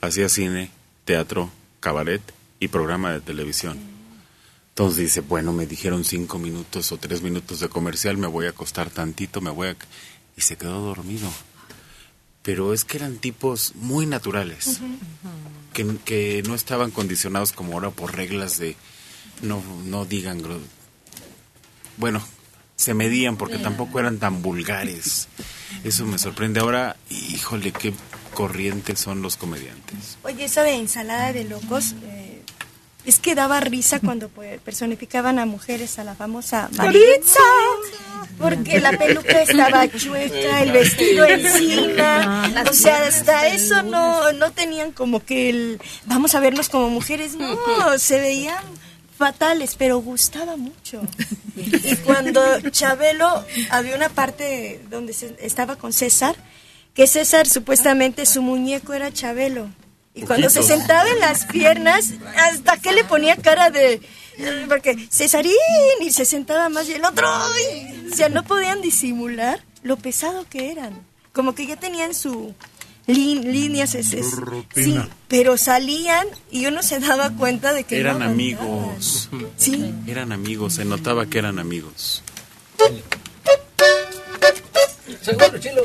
Hacía 0.00 0.28
cine, 0.28 0.72
teatro, 1.04 1.48
cabaret 1.78 2.20
y 2.58 2.66
programa 2.66 3.12
de 3.12 3.20
televisión. 3.20 3.78
Entonces 4.70 4.98
dice, 4.98 5.20
bueno, 5.20 5.52
me 5.52 5.66
dijeron 5.66 6.04
cinco 6.04 6.40
minutos 6.40 6.90
o 6.90 6.96
tres 6.96 7.22
minutos 7.22 7.60
de 7.60 7.68
comercial, 7.68 8.16
me 8.16 8.26
voy 8.26 8.46
a 8.46 8.50
acostar 8.50 8.90
tantito, 8.90 9.40
me 9.40 9.50
voy 9.50 9.68
a... 9.68 9.76
Y 10.36 10.40
se 10.40 10.56
quedó 10.56 10.80
dormido. 10.80 11.30
Pero 12.42 12.74
es 12.74 12.84
que 12.84 12.96
eran 12.96 13.18
tipos 13.18 13.76
muy 13.76 14.06
naturales, 14.06 14.80
que, 15.72 15.96
que 16.04 16.42
no 16.44 16.56
estaban 16.56 16.90
condicionados 16.90 17.52
como 17.52 17.74
ahora 17.74 17.90
por 17.90 18.16
reglas 18.16 18.58
de 18.58 18.74
no, 19.42 19.62
no 19.84 20.06
digan... 20.06 20.42
Bueno, 21.98 22.20
se 22.76 22.94
medían 22.94 23.36
porque 23.36 23.58
tampoco 23.58 23.98
eran 23.98 24.18
tan 24.18 24.42
vulgares. 24.42 25.28
Eso 25.82 26.04
me 26.04 26.18
sorprende. 26.18 26.60
Ahora, 26.60 26.96
híjole, 27.10 27.72
qué 27.72 27.92
corrientes 28.34 29.00
son 29.00 29.22
los 29.22 29.36
comediantes. 29.36 30.18
Oye, 30.22 30.44
esa 30.44 30.62
de 30.62 30.74
ensalada 30.74 31.32
de 31.32 31.44
locos, 31.44 31.94
eh, 32.04 32.42
es 33.06 33.18
que 33.18 33.34
daba 33.34 33.60
risa 33.60 34.00
cuando 34.00 34.28
pues, 34.28 34.60
personificaban 34.60 35.38
a 35.38 35.46
mujeres, 35.46 35.98
a 35.98 36.04
la 36.04 36.14
famosa 36.14 36.68
Maritza, 36.76 37.40
porque 38.36 38.80
la 38.80 38.92
peluca 38.92 39.42
estaba 39.42 39.88
chueca, 39.88 40.62
el 40.62 40.72
vestido 40.72 41.24
encima, 41.24 42.52
o 42.68 42.72
sea, 42.72 43.06
hasta 43.06 43.46
eso 43.46 43.82
no, 43.84 44.32
no 44.32 44.50
tenían 44.50 44.90
como 44.92 45.24
que 45.24 45.48
el, 45.48 45.80
vamos 46.04 46.34
a 46.34 46.40
vernos 46.40 46.68
como 46.68 46.90
mujeres, 46.90 47.36
no, 47.36 47.56
se 47.98 48.20
veían 48.20 48.62
fatales, 49.16 49.76
pero 49.76 49.98
gustaba 49.98 50.56
mucho. 50.56 51.02
Y 51.56 51.96
cuando 51.96 52.42
Chabelo, 52.70 53.44
había 53.70 53.96
una 53.96 54.08
parte 54.08 54.80
donde 54.90 55.14
estaba 55.40 55.76
con 55.76 55.92
César, 55.92 56.36
que 56.94 57.06
César 57.06 57.46
supuestamente 57.46 58.26
su 58.26 58.42
muñeco 58.42 58.92
era 58.92 59.12
Chabelo. 59.12 59.68
Y 60.14 60.22
cuando 60.22 60.48
se 60.48 60.62
sentaba 60.62 61.08
en 61.10 61.20
las 61.20 61.44
piernas, 61.44 62.14
hasta 62.36 62.78
que 62.78 62.92
le 62.92 63.04
ponía 63.04 63.36
cara 63.36 63.70
de... 63.70 64.00
Porque 64.68 65.08
Cesarín 65.10 65.52
y 66.00 66.10
se 66.10 66.24
sentaba 66.24 66.68
más 66.68 66.88
y 66.88 66.94
el 66.94 67.04
otro... 67.04 67.26
¡ay! 67.28 68.08
O 68.10 68.14
sea, 68.14 68.30
no 68.30 68.42
podían 68.42 68.80
disimular 68.80 69.62
lo 69.82 69.96
pesado 69.98 70.46
que 70.48 70.70
eran. 70.70 71.06
Como 71.32 71.54
que 71.54 71.66
ya 71.66 71.76
tenían 71.76 72.14
su 72.14 72.54
líneas, 73.06 73.94
es, 73.94 74.12
es- 74.12 74.34
sí, 74.74 74.98
pero 75.28 75.56
salían 75.56 76.26
y 76.50 76.66
uno 76.66 76.82
se 76.82 76.98
daba 76.98 77.30
cuenta 77.30 77.72
de 77.72 77.84
que 77.84 77.98
Eran 78.00 78.18
no 78.18 78.24
amigos. 78.26 79.28
Sí. 79.56 79.94
Eran 80.06 80.32
amigos, 80.32 80.74
se 80.74 80.84
notaba 80.84 81.26
que 81.26 81.38
eran 81.38 81.58
amigos. 81.58 82.22
Seguro, 85.22 85.58
chilo. 85.58 85.82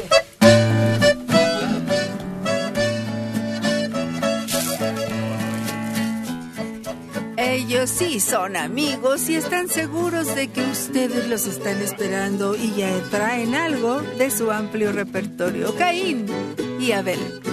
Ellos 7.71 7.89
sí 7.89 8.19
son 8.19 8.57
amigos 8.57 9.29
y 9.29 9.35
están 9.35 9.69
seguros 9.69 10.35
de 10.35 10.49
que 10.49 10.61
ustedes 10.61 11.29
los 11.29 11.47
están 11.47 11.81
esperando 11.81 12.53
y 12.53 12.73
ya 12.75 12.91
traen 13.09 13.55
algo 13.55 14.01
de 14.01 14.29
su 14.29 14.51
amplio 14.51 14.91
repertorio. 14.91 15.73
Caín 15.77 16.25
y 16.81 16.91
Abel. 16.91 17.50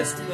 ¿Dónde 0.00 0.29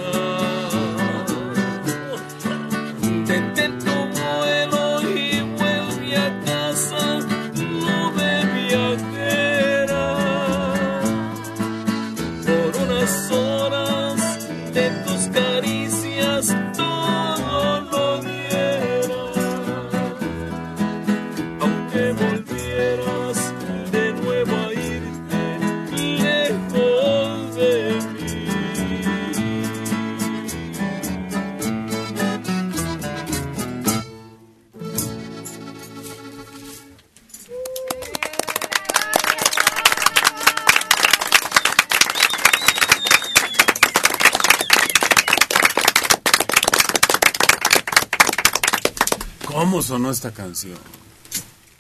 sonó 49.87 50.11
esta 50.11 50.33
canción? 50.33 50.79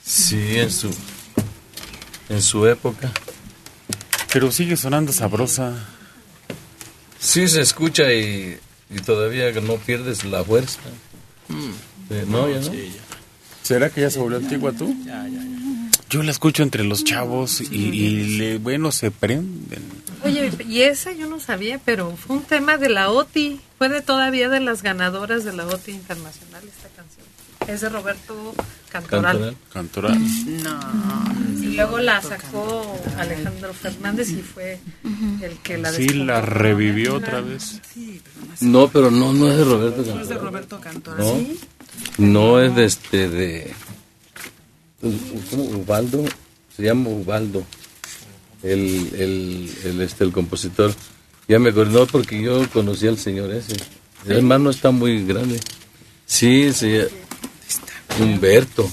Sí, 0.05 0.59
en 0.59 0.70
su, 0.70 0.91
en 2.28 2.41
su 2.41 2.66
época. 2.66 3.11
Pero 4.33 4.51
sigue 4.53 4.77
sonando 4.77 5.12
sabrosa. 5.12 5.74
Sí 7.19 7.49
se 7.49 7.61
escucha 7.61 8.12
y, 8.12 8.59
y 8.91 8.99
todavía 9.01 9.51
no 9.61 9.77
pierdes 9.77 10.24
la 10.24 10.45
fuerza. 10.45 10.78
Eh, 12.11 12.24
no, 12.28 12.49
ya 12.49 12.61
no. 12.61 12.73
¿Será 13.62 13.91
que 13.91 14.03
ya 14.03 14.11
se 14.11 14.19
volvió 14.20 14.39
antigua 14.39 14.73
tú? 14.73 14.95
Yo 16.09 16.23
la 16.23 16.31
escucho 16.31 16.62
entre 16.62 16.85
los 16.85 17.03
chavos 17.03 17.61
y, 17.61 17.74
y 17.74 18.39
le, 18.39 18.59
bueno, 18.59 18.93
se 18.93 19.11
prenden. 19.11 19.83
Oye, 20.23 20.53
y 20.69 20.83
esa 20.83 21.12
yo 21.12 21.27
no 21.27 21.41
sabía, 21.41 21.81
pero 21.85 22.16
fue 22.16 22.37
un 22.37 22.43
tema 22.43 22.78
de 22.78 22.89
la 22.89 23.11
OTI. 23.11 23.61
Fue 23.78 23.89
de 23.89 24.01
todavía 24.03 24.49
de 24.49 24.61
las 24.61 24.83
ganadoras 24.83 25.45
de 25.45 25.53
la 25.53 25.66
OTI 25.66 25.93
Internacional. 25.93 26.62
Es 27.68 27.80
de 27.80 27.88
Roberto 27.88 28.55
Cantoral. 28.90 29.56
Cantoral. 29.72 30.18
No. 30.62 30.80
Y 31.62 31.76
luego 31.76 31.98
la 31.98 32.22
sacó 32.22 32.98
Alejandro 33.18 33.74
Fernández 33.74 34.30
y 34.30 34.36
fue 34.43 34.78
el 35.43 35.59
que 35.59 35.76
la 35.78 35.93
Sí, 35.93 36.09
la 36.09 36.40
revivió 36.40 37.16
otra 37.16 37.40
vez. 37.40 37.80
No, 38.60 38.88
pero 38.88 39.10
no, 39.10 39.32
no 39.32 39.51
es 39.51 39.56
de 39.59 39.64
Roberto 39.64 39.97
No 39.97 40.02
es 40.02 40.06
de 40.06 40.14
Cantoral. 40.34 40.40
Roberto 40.44 40.80
Cantoral. 40.80 41.18
No, 41.18 41.34
¿Sí? 41.38 41.60
no 42.18 42.60
es 42.60 42.74
de 42.76 42.84
este 42.84 43.28
de 43.28 43.74
¿cómo? 45.51 45.64
Ubaldo, 45.64 46.24
se 46.76 46.82
llama 46.84 47.09
Ubaldo, 47.10 47.64
el, 48.62 49.10
el, 49.14 49.70
el, 49.84 50.01
este 50.01 50.24
el 50.24 50.32
compositor. 50.32 50.94
Ya 51.48 51.59
me 51.59 51.70
acordé, 51.70 51.93
no, 51.93 52.06
porque 52.06 52.40
yo 52.43 52.68
conocí 52.70 53.06
al 53.06 53.18
señor 53.18 53.52
ese. 53.52 53.76
El 54.26 54.38
hermano 54.38 54.70
está 54.70 54.90
muy 54.90 55.24
grande. 55.24 55.60
Sí, 56.24 56.72
sí. 56.72 56.98
Humberto. 58.20 58.88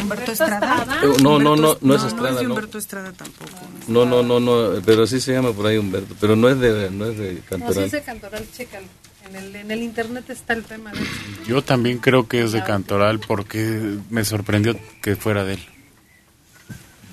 Humberto 0.00 0.32
Estrada. 0.32 1.00
Eh, 1.02 1.06
no, 1.22 1.38
no, 1.38 1.56
no, 1.56 1.76
no 1.80 1.94
es 1.94 2.02
No, 2.02 2.08
Estrada, 2.08 2.30
es 2.30 2.36
de 2.36 2.42
no. 2.44 2.50
Humberto 2.50 2.78
Estrada 2.78 3.12
tampoco. 3.12 3.50
No, 3.88 4.04
no, 4.06 4.22
no, 4.22 4.40
no, 4.40 4.80
pero 4.84 5.06
sí 5.06 5.20
se 5.20 5.32
llama 5.32 5.52
por 5.52 5.66
ahí 5.66 5.76
Humberto, 5.78 6.14
pero 6.20 6.36
no 6.36 6.48
es 6.48 6.58
de, 6.58 6.90
no 6.90 7.06
es 7.06 7.18
de 7.18 7.32
No, 7.34 7.38
sí 7.38 7.42
Cantoral. 7.48 7.84
es 7.84 7.92
de 7.92 8.02
Cantoral, 8.02 8.46
chécalo. 8.56 8.86
En 9.28 9.36
el, 9.36 9.54
en 9.54 9.70
el 9.70 9.82
internet 9.82 10.30
está 10.30 10.54
el 10.54 10.64
tema 10.64 10.92
de 10.92 10.98
hecho. 11.00 11.10
Yo 11.46 11.62
también 11.62 11.98
creo 11.98 12.26
que 12.26 12.42
es 12.42 12.52
de 12.52 12.62
Cantoral 12.64 13.20
porque 13.20 13.98
me 14.08 14.24
sorprendió 14.24 14.76
que 15.02 15.14
fuera 15.16 15.44
de 15.44 15.54
él. 15.54 15.66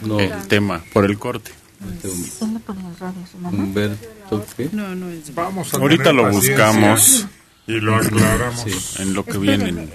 No. 0.03 0.19
El 0.19 0.48
tema, 0.48 0.84
por 0.94 1.06
el 1.06 1.18
corte. 1.19 1.52
¿Dónde 2.40 2.60
ponen 2.61 2.84
las 2.86 2.99
radios? 2.99 3.30
Humberto, 3.34 4.45
¿qué? 4.56 4.69
No, 4.72 4.95
no 4.95 5.10
es. 5.10 5.34
Vamos 5.36 5.74
a 5.74 5.78
Ahorita 5.78 6.14
lo 6.14 6.24
paciencia 6.24 6.53
buscamos. 6.72 7.26
Y 7.68 7.81
lo 7.81 7.95
aclaramos. 7.95 8.99
En 8.99 9.14
lo 9.14 9.26
que 9.26 9.38
viene. 9.38 9.89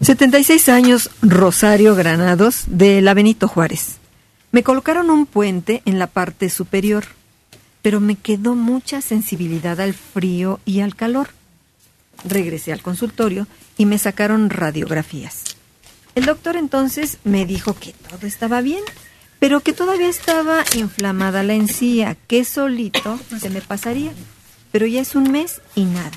76 0.00 0.68
años, 0.68 1.10
Rosario 1.20 1.96
Granados, 1.96 2.64
de 2.68 3.00
la 3.02 3.12
Benito 3.14 3.48
Juárez. 3.48 3.96
Me 4.52 4.62
colocaron 4.62 5.10
un 5.10 5.26
puente 5.26 5.82
en 5.84 5.98
la 5.98 6.06
parte 6.06 6.48
superior, 6.48 7.04
pero 7.82 8.00
me 8.00 8.14
quedó 8.14 8.54
mucha 8.54 9.00
sensibilidad 9.00 9.80
al 9.80 9.94
frío 9.94 10.60
y 10.64 10.80
al 10.80 10.94
calor. 10.94 11.30
Regresé 12.24 12.72
al 12.72 12.82
consultorio 12.82 13.46
y 13.76 13.86
me 13.86 13.98
sacaron 13.98 14.48
radiografías. 14.48 15.44
El 16.14 16.24
doctor 16.24 16.56
entonces 16.56 17.18
me 17.24 17.46
dijo 17.46 17.74
que 17.74 17.92
todo 17.92 18.26
estaba 18.26 18.60
bien, 18.60 18.82
pero 19.38 19.60
que 19.60 19.72
todavía 19.72 20.08
estaba 20.08 20.64
inflamada 20.74 21.42
la 21.42 21.54
encía, 21.54 22.16
que 22.26 22.44
solito 22.44 23.18
se 23.40 23.50
me 23.50 23.60
pasaría. 23.60 24.12
Pero 24.72 24.86
ya 24.86 25.00
es 25.00 25.14
un 25.14 25.30
mes 25.30 25.60
y 25.74 25.84
nada. 25.84 26.10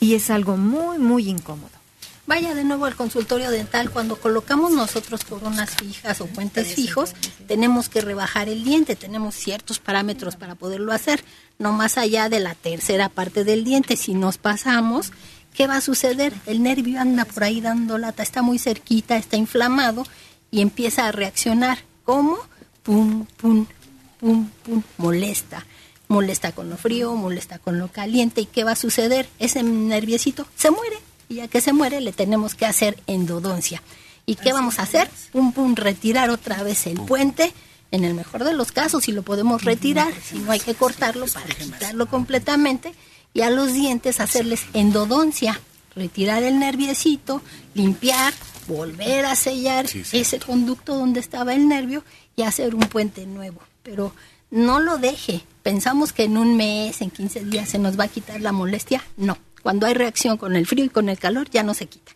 Y 0.00 0.14
es 0.14 0.30
algo 0.30 0.56
muy, 0.56 0.98
muy 0.98 1.28
incómodo. 1.28 1.80
Vaya 2.30 2.54
de 2.54 2.62
nuevo 2.62 2.84
al 2.84 2.94
consultorio 2.94 3.50
dental. 3.50 3.90
Cuando 3.90 4.14
colocamos 4.14 4.70
nosotros 4.70 5.24
coronas 5.24 5.70
fijas 5.70 6.20
o 6.20 6.26
puentes 6.26 6.74
fijos, 6.74 7.12
tenemos 7.48 7.88
que 7.88 8.02
rebajar 8.02 8.48
el 8.48 8.62
diente. 8.62 8.94
Tenemos 8.94 9.34
ciertos 9.34 9.80
parámetros 9.80 10.36
para 10.36 10.54
poderlo 10.54 10.92
hacer, 10.92 11.24
no 11.58 11.72
más 11.72 11.98
allá 11.98 12.28
de 12.28 12.38
la 12.38 12.54
tercera 12.54 13.08
parte 13.08 13.42
del 13.42 13.64
diente. 13.64 13.96
Si 13.96 14.14
nos 14.14 14.38
pasamos, 14.38 15.12
¿qué 15.54 15.66
va 15.66 15.78
a 15.78 15.80
suceder? 15.80 16.32
El 16.46 16.62
nervio 16.62 17.00
anda 17.00 17.24
por 17.24 17.42
ahí 17.42 17.60
dando 17.60 17.98
lata, 17.98 18.22
está 18.22 18.42
muy 18.42 18.60
cerquita, 18.60 19.16
está 19.16 19.36
inflamado 19.36 20.06
y 20.52 20.60
empieza 20.60 21.08
a 21.08 21.12
reaccionar. 21.12 21.78
¿Cómo? 22.04 22.38
Pum, 22.84 23.26
pum, 23.38 23.66
pum, 24.20 24.48
pum, 24.62 24.82
molesta. 24.98 25.66
Molesta 26.10 26.50
con 26.50 26.68
lo 26.68 26.76
frío, 26.76 27.14
molesta 27.14 27.60
con 27.60 27.78
lo 27.78 27.86
caliente. 27.86 28.40
¿Y 28.40 28.46
qué 28.46 28.64
va 28.64 28.72
a 28.72 28.76
suceder? 28.76 29.28
Ese 29.38 29.62
nerviecito 29.62 30.44
se 30.56 30.72
muere. 30.72 30.96
Y 31.28 31.36
ya 31.36 31.46
que 31.46 31.60
se 31.60 31.72
muere, 31.72 32.00
le 32.00 32.10
tenemos 32.10 32.56
que 32.56 32.66
hacer 32.66 33.00
endodoncia. 33.06 33.80
¿Y 34.26 34.34
qué 34.34 34.52
vamos 34.52 34.80
a 34.80 34.82
hacer? 34.82 35.08
Pum, 35.30 35.52
pum, 35.52 35.76
retirar 35.76 36.30
otra 36.30 36.64
vez 36.64 36.88
el 36.88 37.00
puente. 37.00 37.52
En 37.92 38.02
el 38.02 38.14
mejor 38.14 38.42
de 38.42 38.54
los 38.54 38.72
casos, 38.72 39.04
si 39.04 39.12
lo 39.12 39.22
podemos 39.22 39.62
retirar, 39.62 40.12
si 40.20 40.40
no 40.40 40.50
hay 40.50 40.58
que 40.58 40.74
cortarlo 40.74 41.26
para 41.26 41.46
quitarlo 41.46 42.08
completamente. 42.08 42.92
Y 43.32 43.42
a 43.42 43.50
los 43.50 43.72
dientes 43.72 44.18
hacerles 44.18 44.64
endodoncia. 44.74 45.60
Retirar 45.94 46.42
el 46.42 46.58
nerviecito, 46.58 47.40
limpiar, 47.74 48.34
volver 48.66 49.26
a 49.26 49.36
sellar 49.36 49.86
ese 49.86 50.40
conducto 50.40 50.96
donde 50.96 51.20
estaba 51.20 51.54
el 51.54 51.68
nervio 51.68 52.02
y 52.34 52.42
hacer 52.42 52.74
un 52.74 52.88
puente 52.88 53.26
nuevo. 53.26 53.60
Pero 53.84 54.12
no 54.50 54.80
lo 54.80 54.98
deje. 54.98 55.44
Pensamos 55.62 56.12
que 56.12 56.24
en 56.24 56.38
un 56.38 56.56
mes, 56.56 57.00
en 57.02 57.10
15 57.10 57.44
días 57.44 57.68
se 57.68 57.78
nos 57.78 57.98
va 57.98 58.04
a 58.04 58.08
quitar 58.08 58.40
la 58.40 58.52
molestia. 58.52 59.02
No. 59.16 59.36
Cuando 59.62 59.86
hay 59.86 59.94
reacción 59.94 60.38
con 60.38 60.56
el 60.56 60.66
frío 60.66 60.84
y 60.84 60.88
con 60.88 61.08
el 61.08 61.18
calor 61.18 61.50
ya 61.50 61.62
no 61.62 61.74
se 61.74 61.86
quita. 61.86 62.12